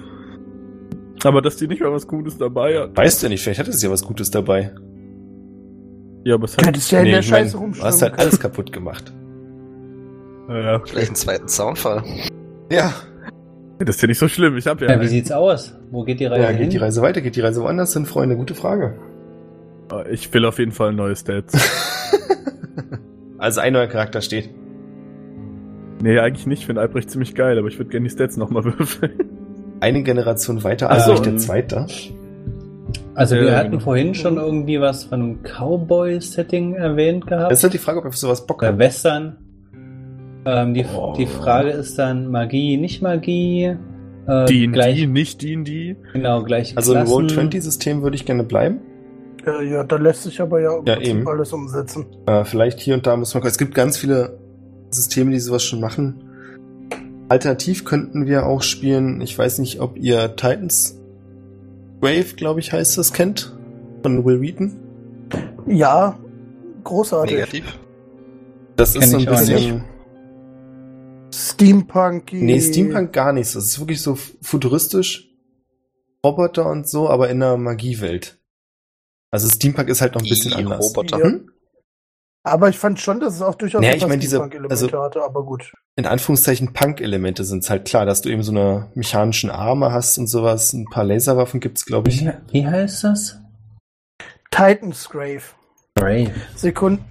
Aber 1.25 1.43
dass 1.43 1.57
die 1.57 1.67
nicht 1.67 1.81
mal 1.83 1.93
was 1.93 2.07
Gutes 2.07 2.39
dabei 2.39 2.79
hat. 2.79 2.97
Weißt 2.97 3.23
du 3.23 3.29
nicht, 3.29 3.43
vielleicht 3.43 3.59
hat 3.61 3.69
es 3.69 3.83
ja 3.83 3.91
was 3.91 4.03
Gutes 4.05 4.31
dabei. 4.31 4.73
Ja, 6.25 6.35
aber 6.35 6.45
es 6.45 6.53
Du 6.55 6.59
hat, 6.59 6.69
hättest 6.69 6.93
ja 6.93 6.99
in 7.01 7.05
Nee, 7.07 7.11
der 7.13 7.21
ich 7.21 7.31
mein, 7.31 7.45
Scheiße 7.45 7.59
du 7.59 7.83
hast 7.83 8.03
halt 8.03 8.19
alles 8.19 8.39
kaputt 8.39 8.73
gemacht. 8.73 9.13
ja, 10.49 10.81
Vielleicht 10.85 11.09
einen 11.09 11.17
zweiten 11.17 11.49
Soundfall. 11.49 12.05
Ja. 12.71 12.93
das 13.79 13.97
ist 13.97 14.03
ja 14.03 14.09
nicht 14.09 14.19
so 14.19 14.29
schlimm. 14.29 14.57
Ich 14.57 14.67
habe 14.67 14.85
ja. 14.85 14.93
Ja, 14.93 15.01
wie 15.01 15.07
sieht's 15.07 15.33
aus? 15.33 15.75
Wo 15.91 16.03
geht 16.05 16.21
die 16.21 16.27
Reise 16.27 16.43
Ja, 16.43 16.49
hin? 16.51 16.59
geht 16.59 16.73
die 16.73 16.77
Reise 16.79 17.01
weiter? 17.03 17.21
Geht 17.21 17.37
die 17.37 17.41
Reise 17.41 17.63
woanders 17.63 17.93
hin, 17.95 18.07
Freunde? 18.07 18.37
Gute 18.37 18.55
Frage. 18.55 18.95
Ich 20.11 20.33
will 20.35 20.45
auf 20.45 20.59
jeden 20.59 20.73
Fall 20.73 20.93
neue 20.93 21.17
Stats. 21.17 21.55
also 23.39 23.61
ein 23.61 23.73
neuer 23.73 23.87
Charakter 23.87 24.21
steht. 24.21 24.51
nee, 26.03 26.19
eigentlich 26.19 26.47
nicht. 26.47 26.61
Ich 26.61 26.67
finde 26.67 26.83
Albrecht 26.83 27.11
ziemlich 27.11 27.35
geil, 27.35 27.59
aber 27.59 27.69
ich 27.69 27.79
würde 27.79 27.91
gerne 27.91 28.05
die 28.07 28.13
Stats 28.15 28.37
nochmal 28.37 28.65
würfeln. 28.79 29.13
Eine 29.81 30.03
Generation 30.03 30.63
weiter, 30.65 30.91
also 30.91 31.07
so. 31.07 31.13
nicht 31.13 31.27
der 31.27 31.37
zweite. 31.39 31.87
Also 33.15 33.37
wir 33.37 33.45
Ja, 33.47 33.57
hatten 33.57 33.71
genau. 33.73 33.83
vorhin 33.83 34.15
schon 34.15 34.37
irgendwie 34.37 34.81
was 34.81 35.05
von 35.05 35.21
einem 35.23 35.43
Cowboy-Setting 35.43 36.75
erwähnt 36.75 37.27
gehabt. 37.27 37.53
Es 37.53 37.61
ist 37.61 37.63
halt 37.65 37.75
die 37.75 37.79
Frage, 37.79 37.99
ob 37.99 38.05
wir 38.05 38.13
für 38.13 38.19
sowas 38.19 38.47
Bock 38.47 38.63
haben. 38.63 38.79
Western. 38.79 39.37
Ähm, 40.51 40.73
die, 40.75 40.85
Oh. 40.97 41.15
die 41.17 41.27
Frage 41.27 41.71
ist 41.71 41.99
dann 41.99 42.29
Magie, 42.31 42.77
nicht 42.77 43.03
Magie. 43.03 43.77
Äh, 44.27 44.45
D&D, 44.47 44.67
gleich, 44.69 45.07
nicht 45.07 45.43
D&D. 45.43 45.97
genau, 46.13 46.43
gleich 46.43 46.77
Also 46.77 46.93
im 46.93 46.99
Klassen. 47.01 47.13
Roll-20-System 47.13 48.03
würde 48.03 48.17
ich 48.17 48.25
gerne 48.25 48.45
bleiben. 48.45 48.81
Ja, 49.47 49.61
ja, 49.63 49.85
da 49.85 49.97
lässt 49.97 50.25
sich 50.25 50.41
aber 50.41 50.61
ja, 50.61 50.77
im 50.79 50.87
Ja, 50.87 50.95
Prinzip 50.97 51.15
eben. 51.17 51.29
alles 51.29 51.53
umsetzen. 51.53 52.07
Äh, 52.27 52.45
vielleicht 52.45 52.81
hier 52.81 52.95
und 52.95 53.07
da 53.07 53.17
muss 53.17 53.35
man. 53.35 53.43
Es 53.47 53.59
gibt 53.59 53.75
ganz 53.75 53.97
viele 53.99 54.39
Systeme, 54.91 55.31
die 55.33 55.39
sowas 55.41 55.65
schon 55.65 55.81
machen. 55.81 56.23
Alternativ 57.29 57.85
könnten 57.85 58.27
wir 58.27 58.47
auch 58.47 58.63
spielen. 58.63 59.21
Ich 59.21 59.39
weiß 59.39 59.59
nicht, 59.59 59.81
ob 59.81 59.99
ihr 59.99 60.35
Titans 60.37 60.99
Grave, 62.01 62.35
glaube 62.37 62.61
ich, 62.61 62.73
heißt 62.73 62.97
das, 62.97 63.13
kennt. 63.13 63.55
Von 64.03 64.25
Will 64.25 64.41
Wheaton. 64.41 64.73
Ja, 65.67 66.19
großartig. 66.85 67.37
Negativ. 67.37 67.79
Das 68.77 68.93
Kenn 68.95 69.03
ist 69.03 69.11
so 69.11 69.19
ein 69.19 69.25
bisschen. 69.27 69.85
Steampunk. 71.33 72.33
Nee, 72.33 72.61
Steampunk 72.61 73.13
gar 73.13 73.33
nicht. 73.33 73.49
so. 73.49 73.59
Es 73.59 73.67
ist 73.67 73.81
wirklich 73.81 74.03
so 74.03 74.15
futuristisch. 74.43 75.25
Roboter 76.25 76.67
und 76.71 76.89
so, 76.89 77.09
aber 77.09 77.29
in 77.31 77.43
einer 77.43 77.57
Magiewelt. 77.57 78.39
Also 79.31 79.49
Steampunk 79.49 79.89
ist 79.89 80.01
halt 80.01 80.15
noch 80.15 80.23
ein 80.23 80.29
bisschen 80.29 80.51
Die 80.53 80.57
anders. 80.57 80.85
Roboter. 80.89 81.19
Hm? 81.19 81.51
Aber 82.45 82.69
ich 82.71 82.79
fand 82.79 82.99
schon, 82.99 83.21
dass 83.21 83.35
es 83.35 83.43
auch 83.43 83.55
durchaus 83.57 83.81
Naja, 83.83 83.93
ein 83.93 83.99
ich 83.99 84.07
mein, 84.07 84.21
diese- 84.21 84.37
Steampunk-Elemente 84.37 84.75
also- 84.87 85.03
hatte, 85.03 85.23
aber 85.23 85.45
gut. 85.45 85.73
In 85.97 86.07
Anführungszeichen 86.07 86.73
Punk-Elemente 86.73 87.45
sind 87.45 87.63
es 87.65 87.71
halt 87.71 87.85
klar, 87.85 88.07
dass 88.07 88.23
du 88.23 88.31
eben 88.31 88.43
so 88.43 88.53
eine 88.53 88.91
mechanischen 88.95 89.51
Arme 89.51 89.93
hast 89.93 90.17
und 90.19 90.29
sowas. 90.29 90.73
Ein 90.73 90.87
paar 90.87 91.05
Laserwaffen 91.05 91.61
gibt's, 91.61 91.85
glaube 91.85 92.09
ich. 92.11 92.21
Wie, 92.25 92.33
wie 92.53 92.67
heißt 92.67 93.05
das? 93.05 93.41
Titan's 94.51 95.09
Grave. 95.09 95.43
Brave. 95.95 96.33
Sekunden. 96.55 97.05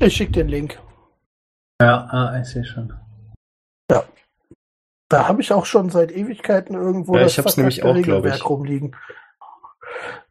Ich 0.00 0.14
schick 0.16 0.32
den 0.32 0.48
Link. 0.48 0.78
Ja, 1.82 2.06
ah, 2.10 2.40
ich 2.40 2.48
sehe 2.48 2.64
schon. 2.64 2.92
Da 5.08 5.26
habe 5.26 5.42
ich 5.42 5.52
auch 5.52 5.66
schon 5.66 5.90
seit 5.90 6.12
Ewigkeiten 6.12 6.74
irgendwo 6.74 7.16
Ja, 7.16 7.22
das 7.22 7.32
ich 7.32 7.38
hab's 7.38 7.56
nämlich 7.56 7.82
auch, 7.82 7.94
Regelwerk 7.94 8.36
ich. 8.36 8.48
rumliegen. 8.48 8.94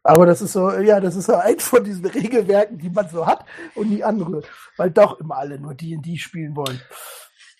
Aber 0.02 0.24
das 0.24 0.40
ist 0.40 0.52
so, 0.54 0.70
ja, 0.72 1.00
das 1.00 1.16
ist 1.16 1.26
so 1.26 1.34
eins 1.36 1.64
von 1.68 1.84
diesen 1.84 2.06
Regelwerken, 2.06 2.78
die 2.78 2.88
man 2.88 3.08
so 3.08 3.26
hat 3.26 3.44
und 3.74 3.90
nie 3.90 4.02
anrührt. 4.02 4.48
Weil 4.76 4.90
doch 4.90 5.20
immer 5.20 5.36
alle 5.36 5.60
nur 5.60 5.74
D&D 5.74 6.16
spielen 6.16 6.56
wollen. 6.56 6.80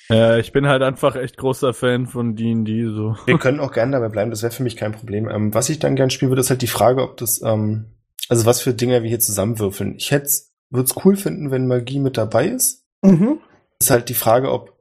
Ja, 0.08 0.38
ich 0.38 0.50
bin 0.52 0.66
halt 0.66 0.82
einfach 0.82 1.14
echt 1.14 1.36
großer 1.36 1.72
Fan 1.72 2.06
von 2.06 2.34
D&D, 2.34 2.86
so. 2.86 3.16
Wir 3.26 3.38
können 3.38 3.60
auch 3.60 3.70
gerne 3.70 3.92
dabei 3.92 4.08
bleiben, 4.08 4.30
das 4.30 4.42
wäre 4.42 4.52
für 4.52 4.64
mich 4.64 4.76
kein 4.76 4.92
Problem. 4.92 5.28
Ähm, 5.28 5.54
was 5.54 5.68
ich 5.68 5.78
dann 5.78 5.94
gern 5.94 6.10
spielen 6.10 6.30
würde, 6.30 6.40
ist 6.40 6.50
halt 6.50 6.62
die 6.62 6.66
Frage, 6.66 7.02
ob 7.02 7.18
das, 7.18 7.42
ähm, 7.42 7.92
also 8.28 8.44
was 8.46 8.60
für 8.60 8.74
Dinger 8.74 9.02
wir 9.02 9.08
hier 9.08 9.20
zusammenwürfeln. 9.20 9.94
Ich 9.96 10.10
hätte 10.10 10.28
würde 10.70 10.86
es 10.86 11.04
cool 11.04 11.16
finden, 11.16 11.50
wenn 11.50 11.66
Magie 11.66 11.98
mit 11.98 12.16
dabei 12.16 12.46
ist. 12.46 12.86
Mhm. 13.02 13.40
Ist 13.80 13.90
halt 13.90 14.08
die 14.08 14.14
Frage, 14.14 14.50
ob 14.50 14.79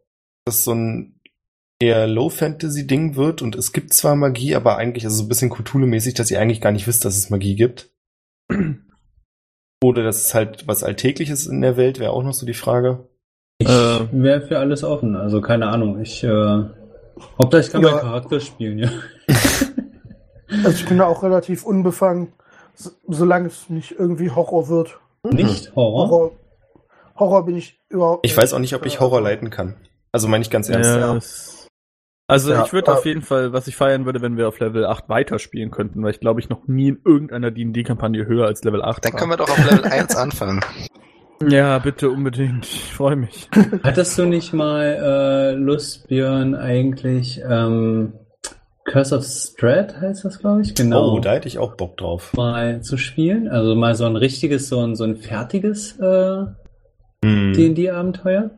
das 0.50 0.64
so 0.64 0.74
ein 0.74 1.20
eher 1.82 2.08
Low-Fantasy-Ding 2.08 3.16
wird 3.16 3.42
und 3.42 3.56
es 3.56 3.72
gibt 3.72 3.94
zwar 3.94 4.16
Magie, 4.16 4.56
aber 4.56 4.78
eigentlich 4.78 5.06
also 5.06 5.18
so 5.18 5.24
ein 5.24 5.30
bisschen 5.30 5.50
Cthulhu-mäßig, 5.50 6.14
dass 6.16 6.30
ihr 6.30 6.42
eigentlich 6.42 6.60
gar 6.62 6.72
nicht 6.74 6.88
wisst, 6.88 7.06
dass 7.06 7.18
es 7.18 7.30
Magie 7.30 7.56
gibt. 7.56 7.90
Oder 9.82 10.04
dass 10.04 10.26
es 10.26 10.34
halt 10.34 10.68
was 10.68 10.84
Alltägliches 10.84 11.48
in 11.48 11.62
der 11.62 11.78
Welt, 11.78 12.00
wäre 12.00 12.12
auch 12.12 12.24
noch 12.24 12.34
so 12.34 12.46
die 12.46 12.54
Frage. 12.54 13.08
Ich 13.60 13.68
Äh. 13.70 14.08
wäre 14.12 14.42
für 14.42 14.60
alles 14.60 14.84
offen. 14.84 15.16
Also 15.16 15.40
keine 15.42 15.68
Ahnung. 15.68 16.02
Ich, 16.02 16.24
äh, 16.24 16.64
Hauptsache 17.38 17.62
ich 17.62 17.70
kann 17.72 17.82
Ja. 17.82 17.92
meinen 17.92 18.00
Charakter 18.02 18.40
spielen, 18.40 18.80
ja. 18.80 18.90
Also 20.50 20.70
ich 20.72 20.86
bin 20.88 20.98
da 20.98 21.06
auch 21.06 21.22
relativ 21.22 21.64
unbefangen, 21.64 22.34
so, 22.74 22.90
solange 23.08 23.48
es 23.50 23.70
nicht 23.70 23.92
irgendwie 23.92 24.32
Horror 24.32 24.68
wird. 24.68 25.00
Nicht 25.30 25.76
Horror. 25.76 26.10
Horror, 26.10 26.32
Horror 27.18 27.46
bin 27.46 27.56
ich 27.56 27.80
überhaupt 27.90 28.26
Ich 28.26 28.36
weiß 28.36 28.54
auch 28.54 28.60
nicht, 28.60 28.74
ob 28.74 28.86
ich 28.86 29.00
Horror 29.00 29.22
leiten 29.22 29.52
kann. 29.52 29.76
Also 30.12 30.28
meine 30.28 30.42
ich 30.42 30.50
ganz 30.50 30.70
ernst. 30.70 30.96
Ja, 30.96 31.16
es- 31.16 31.68
Also 32.28 32.52
Ja, 32.52 32.64
ich 32.64 32.74
würde 32.74 32.92
auf 32.94 33.06
jeden 33.06 33.22
Fall, 33.24 33.54
was 33.54 33.68
ich 33.68 33.76
feiern 33.76 34.06
würde, 34.06 34.22
wenn 34.22 34.38
wir 34.38 34.48
auf 34.48 34.60
Level 34.60 34.86
8 34.86 35.10
weiterspielen 35.10 35.72
könnten, 35.72 36.04
weil 36.04 36.12
ich 36.12 36.20
glaube 36.20 36.40
ich 36.40 36.48
noch 36.50 36.68
nie 36.68 36.90
in 36.90 37.02
irgendeiner 37.04 37.50
D&D-Kampagne 37.52 38.26
höher 38.28 38.46
als 38.46 38.64
Level 38.64 38.84
8 38.84 39.04
Dann 39.06 39.14
war. 39.14 39.20
können 39.20 39.32
wir 39.32 39.38
doch 39.38 39.50
auf 39.50 39.66
Level 39.66 39.86
1 39.86 40.16
anfangen. 40.16 40.60
Ja, 41.48 41.80
bitte 41.80 42.10
unbedingt. 42.10 42.66
Ich 42.66 42.94
freue 42.94 43.16
mich. 43.16 43.50
Hattest 43.82 44.18
du 44.20 44.26
nicht 44.26 44.52
mal 44.52 44.84
äh, 44.84 45.52
Lust, 45.56 46.10
Björn, 46.10 46.54
eigentlich 46.54 47.40
ähm, 47.50 48.12
Curse 48.84 49.16
of 49.18 49.24
Strahd 49.24 50.02
heißt 50.02 50.26
das, 50.26 50.40
glaube 50.40 50.64
ich? 50.64 50.76
Genau. 50.76 51.14
Oh, 51.16 51.20
da 51.22 51.32
hätte 51.36 51.48
ich 51.48 51.58
auch 51.58 51.78
Bock 51.78 51.96
drauf. 51.96 52.34
mal 52.36 52.82
zu 52.82 52.98
spielen? 52.98 53.48
Also 53.48 53.74
mal 53.76 53.96
so 53.96 54.04
ein 54.06 54.18
richtiges, 54.18 54.68
so 54.68 54.82
ein, 54.82 54.98
so 54.98 55.06
ein 55.06 55.16
fertiges 55.16 55.98
äh, 56.02 56.44
Hm. 57.24 57.54
D&D-Abenteuer? 57.54 58.52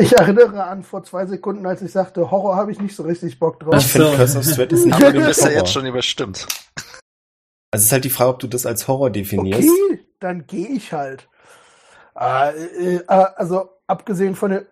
Ich 0.00 0.12
erinnere 0.16 0.64
an 0.64 0.82
vor 0.82 1.02
zwei 1.04 1.26
Sekunden, 1.26 1.66
als 1.66 1.82
ich 1.82 1.92
sagte, 1.92 2.30
Horror 2.30 2.56
habe 2.56 2.72
ich 2.72 2.80
nicht 2.80 2.96
so 2.96 3.02
richtig 3.02 3.38
Bock 3.38 3.56
Ich 3.60 3.66
drauf. 3.66 3.74
Ach 3.76 3.82
finde. 3.82 4.16
Curse 4.16 4.38
of 4.38 4.44
Strahd 4.44 4.72
ist 4.72 4.86
nicht 4.86 4.94
Aber 4.94 5.12
du 5.12 5.24
bist 5.24 5.42
ja 5.42 5.50
jetzt 5.50 5.72
schon 5.72 5.86
überstimmt. 5.86 6.46
Also 7.72 7.82
es 7.82 7.84
ist 7.84 7.92
halt 7.92 8.04
die 8.04 8.10
Frage, 8.10 8.30
ob 8.30 8.38
du 8.40 8.46
das 8.48 8.66
als 8.66 8.88
Horror 8.88 9.10
definierst. 9.10 9.68
Okay, 9.68 10.00
dann 10.18 10.46
gehe 10.46 10.68
ich 10.68 10.92
halt. 10.92 11.28
Äh, 12.18 12.50
äh, 12.50 12.96
äh, 12.96 13.02
also 13.06 13.70
abgesehen 13.86 14.34
von 14.34 14.50
der. 14.50 14.64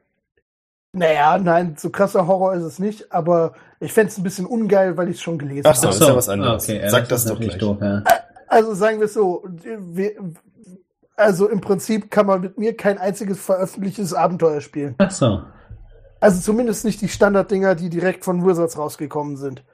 Naja, 0.92 1.38
nein, 1.38 1.76
so 1.78 1.90
krasser 1.90 2.26
Horror 2.26 2.54
ist 2.54 2.64
es 2.64 2.78
nicht, 2.78 3.12
aber 3.12 3.52
ich 3.78 3.92
fände 3.92 4.10
es 4.10 4.18
ein 4.18 4.22
bisschen 4.22 4.46
ungeil, 4.46 4.96
weil 4.96 5.08
ich 5.10 5.16
es 5.16 5.22
schon 5.22 5.38
gelesen 5.38 5.66
Ach 5.66 5.74
so. 5.76 5.82
habe. 5.82 5.92
das 5.92 6.00
ist 6.00 6.08
ja 6.08 6.16
was 6.16 6.28
anderes. 6.30 6.64
Okay, 6.64 6.80
ja, 6.80 6.88
Sag 6.90 7.08
das 7.08 7.24
das 7.24 7.32
doch 7.32 7.40
gleich. 7.40 7.58
doof, 7.58 7.76
ja. 7.80 8.02
Also 8.48 8.74
sagen 8.74 8.98
wir 8.98 9.04
es 9.04 9.12
so, 9.14 9.44
wir, 9.46 10.12
also 11.18 11.48
im 11.48 11.60
Prinzip 11.60 12.10
kann 12.10 12.26
man 12.26 12.40
mit 12.40 12.58
mir 12.58 12.76
kein 12.76 12.98
einziges 12.98 13.40
veröffentlichtes 13.40 14.14
Abenteuer 14.14 14.60
spielen. 14.60 14.94
Ach 14.98 15.10
so. 15.10 15.42
Also 16.20 16.40
zumindest 16.40 16.84
nicht 16.84 17.00
die 17.00 17.08
Standarddinger, 17.08 17.74
die 17.74 17.90
direkt 17.90 18.24
von 18.24 18.44
Wizards 18.46 18.78
rausgekommen 18.78 19.36
sind. 19.36 19.64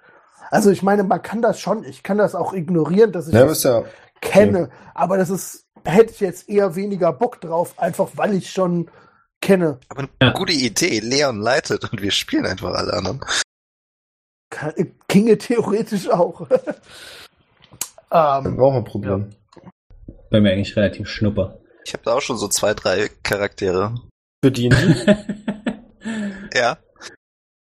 Also 0.51 0.71
ich 0.71 0.83
meine, 0.83 1.05
man 1.05 1.23
kann 1.23 1.43
das 1.43 1.59
schon, 1.61 1.85
ich 1.85 2.03
kann 2.03 2.19
das 2.19 2.35
auch 2.35 2.53
ignorieren, 2.53 3.13
dass 3.13 3.29
ich 3.29 3.35
Ja, 3.35 3.45
das 3.47 3.63
ja, 3.63 3.85
kenne, 4.21 4.71
aber 4.95 5.17
das 5.17 5.31
ist, 5.31 5.67
hätte 5.85 6.13
ich 6.13 6.21
jetzt 6.21 6.49
eher 6.49 6.77
weniger 6.77 7.13
Bock 7.13 7.41
drauf, 7.41 7.75
einfach 7.79 8.11
weil 8.17 8.35
ich 8.35 8.51
schon 8.51 8.91
kenne. 9.41 9.79
Aber 9.89 10.01
eine 10.01 10.11
Ja. 10.23 10.31
gute 10.33 10.53
Idee. 10.53 11.01
Leon 11.01 11.41
leitet 11.41 11.91
und 11.91 12.01
wir 12.03 12.11
spielen 12.11 12.47
einfach 12.47 12.73
alle 12.75 12.93
anderen. 12.93 13.21
Kann, 14.51 14.73
ginge 15.09 15.39
theoretisch 15.39 16.09
auch. 16.11 16.47
dann 18.11 18.47
ähm, 18.47 18.57
brauchen 18.57 18.75
wir 18.75 18.79
ein 18.79 18.85
Problem. 18.85 19.31
Bei 20.35 20.41
mir 20.41 20.51
eigentlich 20.51 20.75
relativ 20.75 21.09
schnupper. 21.09 21.61
Ich 21.85 21.93
habe 21.93 22.03
da 22.05 22.15
auch 22.15 22.21
schon 22.21 22.37
so 22.39 22.49
zwei, 22.49 22.75
drei 22.75 23.09
Charaktere. 23.23 23.95
Für 24.45 24.51
D&D? 24.51 24.75
Ja. 26.53 26.77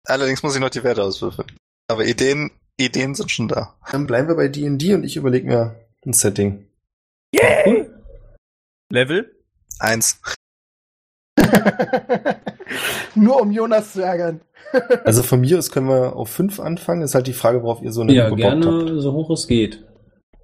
Allerdings 0.07 0.43
muss 0.43 0.55
ich 0.55 0.61
noch 0.61 0.69
die 0.69 0.85
Werte 0.85 1.03
auswürfeln. 1.03 1.51
Aber 1.89 2.05
Ideen, 2.05 2.51
Ideen 2.79 3.15
sind 3.15 3.31
schon 3.31 3.49
da. 3.49 3.79
Dann 3.91 4.07
bleiben 4.07 4.29
wir 4.29 4.35
bei 4.37 4.49
D&D 4.49 4.93
und 4.95 5.05
ich 5.05 5.17
überlege 5.17 5.47
mir 5.47 5.87
ein 6.05 6.13
Setting. 6.13 6.69
Level? 8.93 9.35
Eins. 9.79 10.21
Nur 13.15 13.41
um 13.41 13.53
Jonas 13.53 13.95
zu 13.95 14.03
ärgern. 14.03 14.43
Also 15.07 15.23
von 15.23 15.41
mir 15.41 15.59
aus 15.59 15.71
können 15.71 15.89
wir 15.89 16.15
auf 16.15 16.29
fünf 16.29 16.61
anfangen. 16.61 17.01
Ist 17.01 17.15
halt 17.15 17.27
die 17.27 17.33
Frage, 17.33 17.63
worauf 17.63 17.81
ihr 17.81 17.91
so 17.91 18.03
eine 18.03 18.13
Ja, 18.13 18.29
Bock 18.29 18.43
habt. 18.43 18.61
gerne 18.63 19.01
so 19.01 19.15
hoch 19.15 19.31
es 19.31 19.47
geht. 19.47 19.83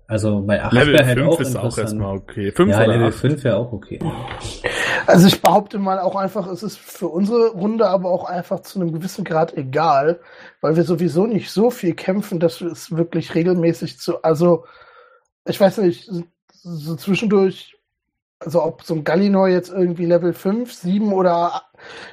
Also 0.08 0.40
bei 0.42 0.62
8 0.62 0.72
Level 0.72 0.92
wäre 0.94 1.06
halt 1.06 1.18
5 1.18 1.28
auch 1.28 1.40
ist 1.40 1.56
auch 1.56 1.78
erstmal 1.78 2.16
okay. 2.16 2.52
5 2.52 2.70
ja, 2.70 2.84
Level 2.84 3.08
8? 3.08 3.14
5 3.14 3.44
wäre 3.44 3.56
auch 3.56 3.72
okay. 3.72 3.98
Also 5.06 5.26
ich 5.26 5.42
behaupte 5.42 5.78
mal 5.78 5.98
auch 5.98 6.14
einfach, 6.14 6.46
es 6.46 6.62
ist 6.62 6.78
für 6.78 7.08
unsere 7.08 7.50
Runde 7.50 7.88
aber 7.88 8.10
auch 8.10 8.24
einfach 8.24 8.60
zu 8.60 8.80
einem 8.80 8.92
gewissen 8.92 9.24
Grad 9.24 9.56
egal, 9.56 10.20
weil 10.60 10.76
wir 10.76 10.84
sowieso 10.84 11.26
nicht 11.26 11.50
so 11.50 11.70
viel 11.70 11.94
kämpfen, 11.94 12.38
dass 12.38 12.60
wir 12.60 12.70
es 12.70 12.96
wirklich 12.96 13.34
regelmäßig 13.34 13.98
zu, 13.98 14.22
also 14.22 14.64
ich 15.44 15.60
weiß 15.60 15.78
nicht, 15.78 16.08
so 16.48 16.96
zwischendurch, 16.96 17.76
also 18.38 18.62
ob 18.62 18.82
so 18.82 18.94
ein 18.94 19.04
Gallinor 19.04 19.48
jetzt 19.48 19.72
irgendwie 19.72 20.06
Level 20.06 20.32
5, 20.32 20.72
7 20.72 21.12
oder 21.12 21.62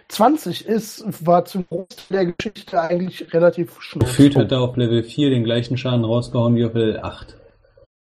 20 0.07 0.65
ist, 0.65 1.25
war 1.25 1.45
zum 1.45 1.67
Großteil 1.67 2.25
der 2.25 2.33
Geschichte 2.33 2.81
eigentlich 2.81 3.33
relativ 3.33 3.79
schnell. 3.81 4.07
Gefühlt 4.07 4.35
hat 4.35 4.51
er 4.51 4.61
auf 4.61 4.77
Level 4.77 5.03
4 5.03 5.29
den 5.29 5.43
gleichen 5.43 5.77
Schaden 5.77 6.05
rausgehauen 6.05 6.55
wie 6.55 6.65
auf 6.65 6.73
Level 6.73 6.99
8. 6.99 7.37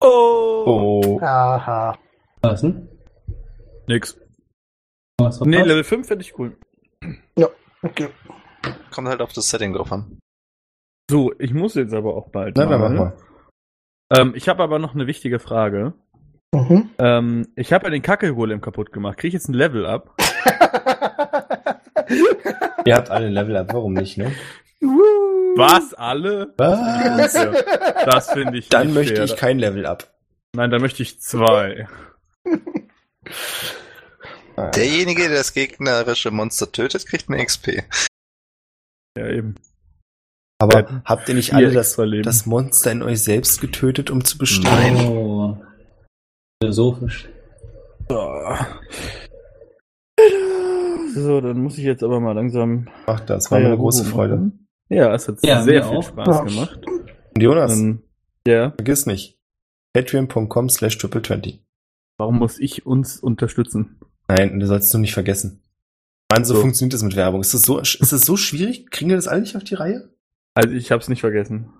Oh! 0.01 0.65
Oh. 0.67 1.21
Aha. 1.21 1.99
Was 2.43 2.61
denn? 2.61 2.89
Nix. 3.87 4.19
Was 5.19 5.41
Nee? 5.41 5.63
Level 5.63 5.85
5 5.85 6.07
finde 6.07 6.25
ich 6.25 6.39
cool. 6.39 6.57
Okay. 7.83 8.09
Kommt 8.91 9.09
halt 9.09 9.21
auf 9.21 9.33
das 9.33 9.49
Setting 9.49 9.73
drauf 9.73 9.93
an. 9.93 10.19
So, 11.11 11.33
ich 11.39 11.55
muss 11.55 11.75
jetzt 11.75 11.95
aber 11.95 12.15
auch 12.17 12.29
bald. 12.31 12.57
Na, 12.57 12.67
dann 12.67 12.81
mach 12.81 12.91
mal. 12.91 13.17
Ähm, 14.15 14.33
ich 14.35 14.49
habe 14.49 14.63
aber 14.63 14.79
noch 14.79 14.95
eine 14.95 15.07
wichtige 15.07 15.39
Frage. 15.39 15.95
Mhm. 16.53 16.91
Ähm, 16.99 17.49
ich 17.57 17.73
habe 17.73 17.85
ja 17.85 17.91
den 17.91 18.03
Kacke-Golem 18.03 18.61
kaputt 18.61 18.93
gemacht. 18.93 19.19
Kriege 19.19 19.29
ich 19.29 19.35
jetzt 19.35 19.49
ein 19.49 19.55
Level 19.55 19.87
ab? 19.87 20.17
Ihr 22.85 22.95
habt 22.95 23.11
alle 23.11 23.29
Level 23.29 23.57
ab, 23.57 23.73
warum 23.73 23.93
nicht, 23.93 24.17
ne? 24.19 24.33
Was? 25.59 25.93
Alle? 25.99 26.55
Was? 26.57 27.33
Das 27.33 28.31
finde 28.31 28.59
ich 28.59 28.69
Dann 28.69 28.87
nicht 28.89 28.95
möchte 28.95 29.17
fair. 29.17 29.25
ich 29.25 29.37
kein 29.37 29.59
Level 29.59 29.87
ab. 29.87 30.15
Nein, 30.55 30.71
dann 30.71 30.81
möchte 30.81 31.03
ich 31.03 31.21
zwei. 31.21 31.89
Derjenige, 34.75 35.29
der 35.29 35.39
das 35.39 35.53
gegnerische 35.53 36.31
Monster 36.31 36.73
tötet, 36.73 37.07
kriegt 37.07 37.29
eine 37.29 37.45
XP. 37.45 37.83
Ja, 39.17 39.29
eben. 39.29 39.57
Aber 40.61 41.03
habt 41.05 41.29
ihr 41.29 41.35
nicht 41.35 41.55
alle 41.55 41.71
das, 41.73 41.97
das 41.97 42.47
Monster 42.47 42.91
in 42.91 43.03
euch 43.03 43.23
selbst 43.23 43.61
getötet, 43.61 44.11
um 44.11 44.25
zu 44.25 44.39
bestehen? 44.39 44.97
Oh. 44.97 45.57
Philosophisch. 46.61 47.29
So, 51.15 51.41
dann 51.41 51.61
muss 51.61 51.79
ich 51.79 51.85
jetzt 51.85 52.03
aber 52.03 52.19
mal 52.19 52.33
langsam. 52.33 52.89
Ach, 53.07 53.21
das 53.21 53.51
war 53.51 53.61
mir 53.61 53.67
eine 53.67 53.77
große 53.77 54.05
Freude. 54.05 54.51
Ja, 54.89 55.15
es 55.15 55.29
hat 55.29 55.39
Ja, 55.45 55.63
sehr 55.63 55.85
viel 55.85 55.97
auch. 55.99 56.03
Spaß 56.09 56.45
gemacht. 56.47 56.81
Und 56.87 57.43
Jonas, 57.43 57.79
Ähm, 57.79 58.03
ja, 58.47 58.71
vergiss 58.73 59.07
nicht. 59.07 59.39
Patreon.com 59.93 60.69
slash 60.69 60.99
triple 60.99 61.23
20. 61.23 61.63
warum 62.19 62.39
muss 62.39 62.59
ich 62.59 62.87
uns 62.87 63.19
unterstützen? 63.21 63.99
Nein, 64.29 64.61
das 64.61 64.69
sollst 64.69 64.93
du 64.93 64.99
nicht 64.99 65.15
vergessen. 65.15 65.63
Mann, 66.31 66.45
so, 66.45 66.55
So. 66.55 66.61
funktioniert 66.61 66.93
das 66.95 67.03
mit 67.03 67.17
Werbung. 67.17 67.41
Ist 67.41 67.55
das 67.55 67.63
so, 67.63 67.79
ist 67.79 68.13
das 68.13 68.21
so 68.23 68.37
schwierig? 68.37 68.91
Kriegen 68.91 69.09
wir 69.11 69.17
das 69.17 69.29
alle 69.29 69.41
nicht 69.41 69.57
auf 69.57 69.65
die 69.65 69.75
Reihe? 69.75 70.11
Also 70.55 70.75
ich 70.75 70.91
hab's 70.93 71.09
nicht 71.09 71.21
vergessen. 71.21 71.71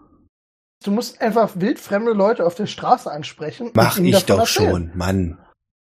Du 0.85 0.91
musst 0.91 1.21
einfach 1.21 1.51
wildfremde 1.57 2.13
Leute 2.13 2.47
auf 2.47 2.55
der 2.55 2.67
Straße 2.67 3.11
ansprechen. 3.11 3.71
Mach 3.75 3.99
ich 3.99 4.25
doch 4.25 4.39
erzählen. 4.41 4.69
schon, 4.71 4.91
Mann. 4.97 5.39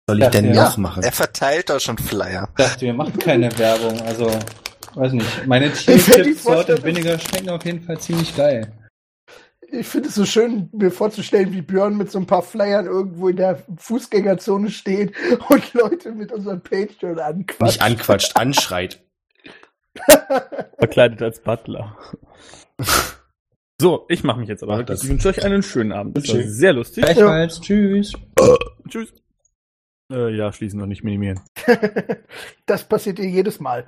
Was 0.08 0.14
soll 0.16 0.18
ich 0.20 0.24
Ja, 0.26 0.30
denn 0.30 0.54
ja. 0.54 0.64
noch 0.66 0.78
machen? 0.78 1.04
Er 1.04 1.12
verteilt 1.12 1.70
doch 1.70 1.80
schon 1.80 1.98
Flyer. 1.98 2.48
Ich 2.58 2.64
dachte, 2.66 2.82
wir 2.86 2.94
machen 2.94 3.18
keine 3.20 3.58
Werbung. 3.58 4.00
Also, 4.02 4.30
weiß 4.96 5.14
nicht. 5.14 5.48
Meine 5.48 5.68
und 5.68 6.84
Vinegar 6.84 7.20
schmecken 7.20 7.50
auf 7.50 7.66
jeden 7.66 7.82
Fall 7.82 8.00
ziemlich 8.00 8.36
geil. 8.36 8.72
Ich 9.72 9.88
finde 9.88 10.10
es 10.10 10.16
so 10.16 10.26
schön, 10.26 10.70
mir 10.72 10.92
vorzustellen, 10.92 11.52
wie 11.52 11.64
Björn 11.64 11.98
mit 11.98 12.12
so 12.12 12.20
ein 12.20 12.28
paar 12.28 12.44
Flyern 12.44 12.86
irgendwo 12.86 13.30
in 13.30 13.38
der 13.38 13.64
Fußgängerzone 13.78 14.70
steht 14.70 15.14
und 15.50 15.74
Leute 15.74 16.12
mit 16.12 16.32
unserem 16.32 16.62
Patreon 16.62 17.18
anquatscht. 17.18 17.62
Nicht 17.62 17.82
anquatscht, 17.82 18.38
anschreit. 18.38 19.04
Verkleidet 20.78 21.22
als 21.24 21.42
Butler. 21.42 21.98
So, 23.82 24.06
ich 24.10 24.24
mache 24.24 24.40
mich 24.40 24.50
jetzt 24.50 24.64
aber. 24.64 24.84
Das. 24.84 25.04
Ich 25.04 25.10
wünsche 25.10 25.30
euch 25.30 25.44
einen 25.44 25.64
schönen 25.64 25.92
Abend. 25.92 26.18
Das 26.18 26.28
war 26.28 26.36
Tschüss. 26.36 26.56
sehr 26.56 26.74
lustig. 26.74 27.04
Gleichfalls. 27.04 27.60
Tschüss. 27.60 28.14
Tschüss. 28.88 29.14
Äh, 30.12 30.36
ja, 30.36 30.52
schließen 30.52 30.82
und 30.82 30.90
nicht 30.90 31.04
minimieren. 31.04 31.42
das 32.66 32.88
passiert 32.88 33.18
dir 33.18 33.28
jedes 33.28 33.60
Mal. 33.60 33.86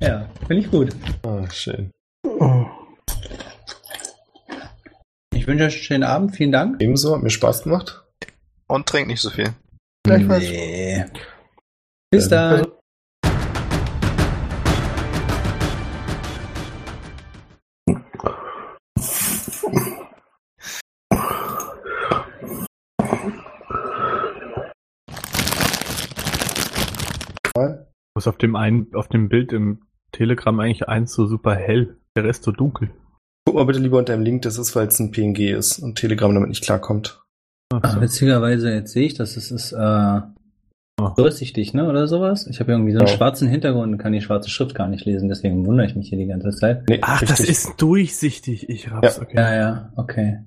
Ja, 0.00 0.28
finde 0.46 0.62
ich 0.62 0.70
gut. 0.70 0.94
Ah, 1.22 1.48
schön. 1.50 1.90
Ich 5.34 5.46
wünsche 5.46 5.64
euch 5.64 5.74
einen 5.74 5.82
schönen 5.82 6.02
Abend. 6.02 6.36
Vielen 6.36 6.52
Dank. 6.52 6.80
Ebenso, 6.80 7.14
hat 7.14 7.22
mir 7.22 7.30
Spaß 7.30 7.62
gemacht. 7.64 8.02
Und 8.66 8.86
trinkt 8.86 9.08
nicht 9.08 9.20
so 9.20 9.30
viel. 9.30 9.54
Gleichfalls. 10.04 10.44
Nee. 10.44 11.04
Bis 12.10 12.24
Ähm, 12.24 12.30
dann. 12.30 12.66
Was 28.24 28.28
auf 28.32 28.38
dem 28.38 28.56
einen, 28.56 28.86
auf 28.94 29.08
dem 29.08 29.28
Bild 29.28 29.52
im 29.52 29.82
Telegram 30.10 30.58
eigentlich 30.58 30.88
eins 30.88 31.12
so 31.12 31.26
super 31.26 31.54
hell, 31.54 31.98
der 32.16 32.24
Rest 32.24 32.44
so 32.44 32.52
dunkel. 32.52 32.88
Guck 33.44 33.56
mal 33.56 33.66
bitte 33.66 33.80
lieber 33.80 33.98
unter 33.98 34.14
dem 34.16 34.22
Link, 34.22 34.40
das 34.42 34.56
ist, 34.56 34.74
weil 34.74 34.86
es 34.86 34.98
ein 34.98 35.10
PNG 35.10 35.50
ist 35.54 35.78
und 35.78 35.96
Telegram 35.98 36.32
damit 36.32 36.48
nicht 36.48 36.64
klarkommt. 36.64 37.22
Ach 37.74 37.80
Ach, 37.82 37.94
so. 37.96 38.00
witzigerweise, 38.00 38.72
jetzt 38.72 38.92
sehe 38.92 39.04
ich, 39.04 39.12
dass 39.12 39.36
es 39.36 39.50
ist 39.50 39.72
äh, 39.72 40.20
durchsichtig, 41.16 41.74
ne? 41.74 41.86
Oder 41.86 42.08
sowas. 42.08 42.46
Ich 42.46 42.60
habe 42.60 42.72
irgendwie 42.72 42.92
so 42.92 43.00
einen 43.00 43.08
Ja. 43.08 43.14
schwarzen 43.14 43.46
Hintergrund 43.46 43.92
und 43.92 43.98
kann 43.98 44.14
die 44.14 44.22
schwarze 44.22 44.48
Schrift 44.48 44.74
gar 44.74 44.88
nicht 44.88 45.04
lesen, 45.04 45.28
deswegen 45.28 45.66
wundere 45.66 45.86
ich 45.86 45.94
mich 45.94 46.08
hier 46.08 46.16
die 46.16 46.26
ganze 46.26 46.48
Zeit. 46.52 46.88
Nee, 46.88 47.00
Ach, 47.02 47.20
das 47.20 47.40
richtig. 47.40 47.50
ist 47.50 47.74
durchsichtig. 47.76 48.70
Ich 48.70 48.90
hab's, 48.90 49.16
Ja. 49.18 49.22
okay. 49.22 49.36
Ja, 49.36 49.54
ja, 49.54 49.92
okay. 49.96 50.38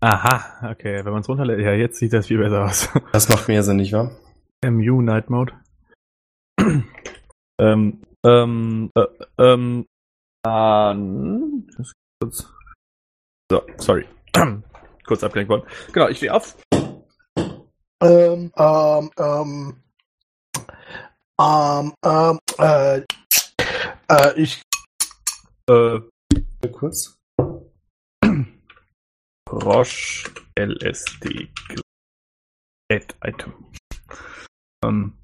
Aha, 0.00 0.70
okay. 0.70 1.04
Wenn 1.04 1.12
man 1.12 1.20
es 1.20 1.28
runterlädt, 1.28 1.60
ja, 1.60 1.74
jetzt 1.74 1.98
sieht 1.98 2.14
das 2.14 2.28
viel 2.28 2.38
besser 2.38 2.64
aus. 2.64 2.88
Das 3.12 3.28
macht 3.28 3.48
mehr 3.48 3.62
Sinn, 3.62 3.76
nicht 3.76 3.92
wahr? 3.92 4.12
MU 4.64 5.02
Night 5.02 5.28
Mode. 5.28 5.52
ähm, 7.60 8.02
ähm, 8.24 8.90
äh, 8.94 9.06
ähm, 9.38 9.86
an, 10.42 11.66
das 11.76 11.92
kurz. 12.20 12.52
So, 13.50 13.62
sorry. 13.78 14.06
kurz 15.06 15.24
abgelenkt 15.24 15.50
worden. 15.50 15.66
Genau, 15.92 16.08
ich 16.08 16.18
stehe 16.18 16.34
auf. 16.34 16.56
Ähm, 18.02 18.50
ähm, 18.56 19.10
ähm, 19.18 19.76
ähm, 21.40 21.94
ähm, 22.04 22.38
äh, 22.58 23.02
äh, 24.08 24.40
ich, 24.40 24.62
Äh, 25.68 26.00
Kurz. 26.72 27.16
Roche 29.50 30.30
LSD 30.56 31.50
Add 32.90 33.14
Item. 33.24 33.52
Ähm, 34.84 35.18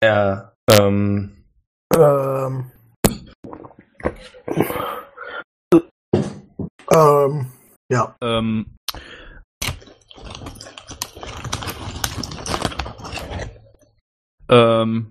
Ja, 0.00 0.52
ähm, 0.70 1.44
ähm, 1.96 2.70
ähm, 6.92 7.52
ja, 7.90 8.16
ähm, 8.22 8.76
ähm, 14.48 15.10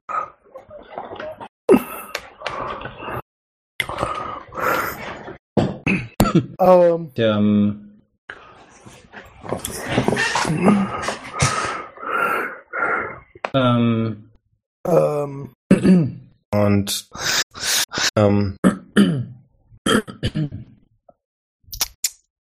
ähm, 6.59 7.13
Der, 7.17 7.35
ähm, 7.35 7.99
ähm, 13.53 14.26
ähm, 14.87 15.53
und, 16.51 17.09
ähm, 18.15 18.57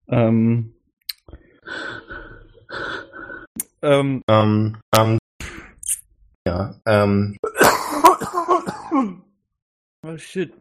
ähm, 0.09 0.75
ähm, 3.83 4.23
ähm, 4.29 4.77
ähm, 4.95 5.19
ja, 6.47 6.75
ähm, 6.87 7.37
oh 10.07 10.17
shit. 10.17 10.53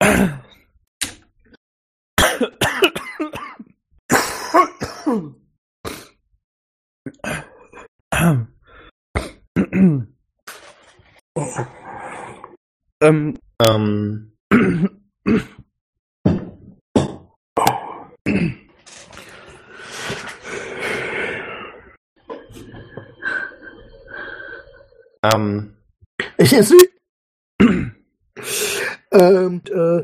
Um, 8.18 8.55
ähm, 13.06 13.38
ähm, 13.62 14.32
ähm, 25.22 25.76
ich 26.38 26.52
esse, 26.52 26.74
ähm, 29.12 29.62
äh, 29.70 30.02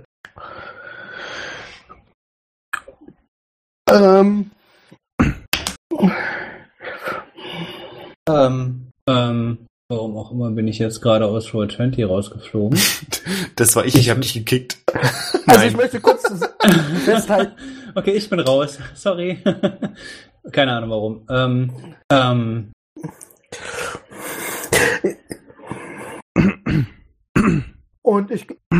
ähm, 3.90 4.50
ähm, 8.28 8.90
ähm, 9.08 9.61
Warum 9.93 10.16
auch 10.16 10.31
immer 10.32 10.51
bin 10.51 10.66
ich 10.69 10.78
jetzt 10.78 11.02
gerade 11.02 11.27
aus 11.27 11.48
Roll20 11.48 12.06
rausgeflogen. 12.06 12.81
Das 13.56 13.77
war 13.77 13.85
ich, 13.85 13.94
ich 13.94 14.09
habe 14.09 14.20
dich 14.20 14.32
gekickt. 14.32 14.78
Also 15.47 15.64
ich 15.66 15.77
möchte 15.77 16.01
kurz 16.01 16.23
festhalten. 17.05 17.52
okay, 17.94 18.12
ich 18.12 18.31
bin 18.31 18.40
raus. 18.40 18.78
Sorry. 18.94 19.39
Keine 20.51 20.73
Ahnung 20.73 20.90
warum. 20.90 21.27
Ähm, 21.28 21.73
ähm, 22.10 22.73
Und 28.01 28.31
ich. 28.31 28.47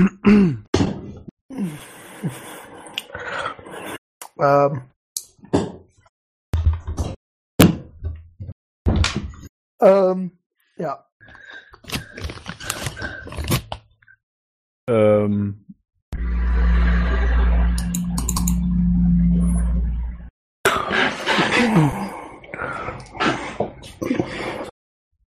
ähm, 4.41 4.83
ähm, 9.83 10.31
ja. 10.83 11.07
Ähm, 14.89 15.65
um, 21.65 21.93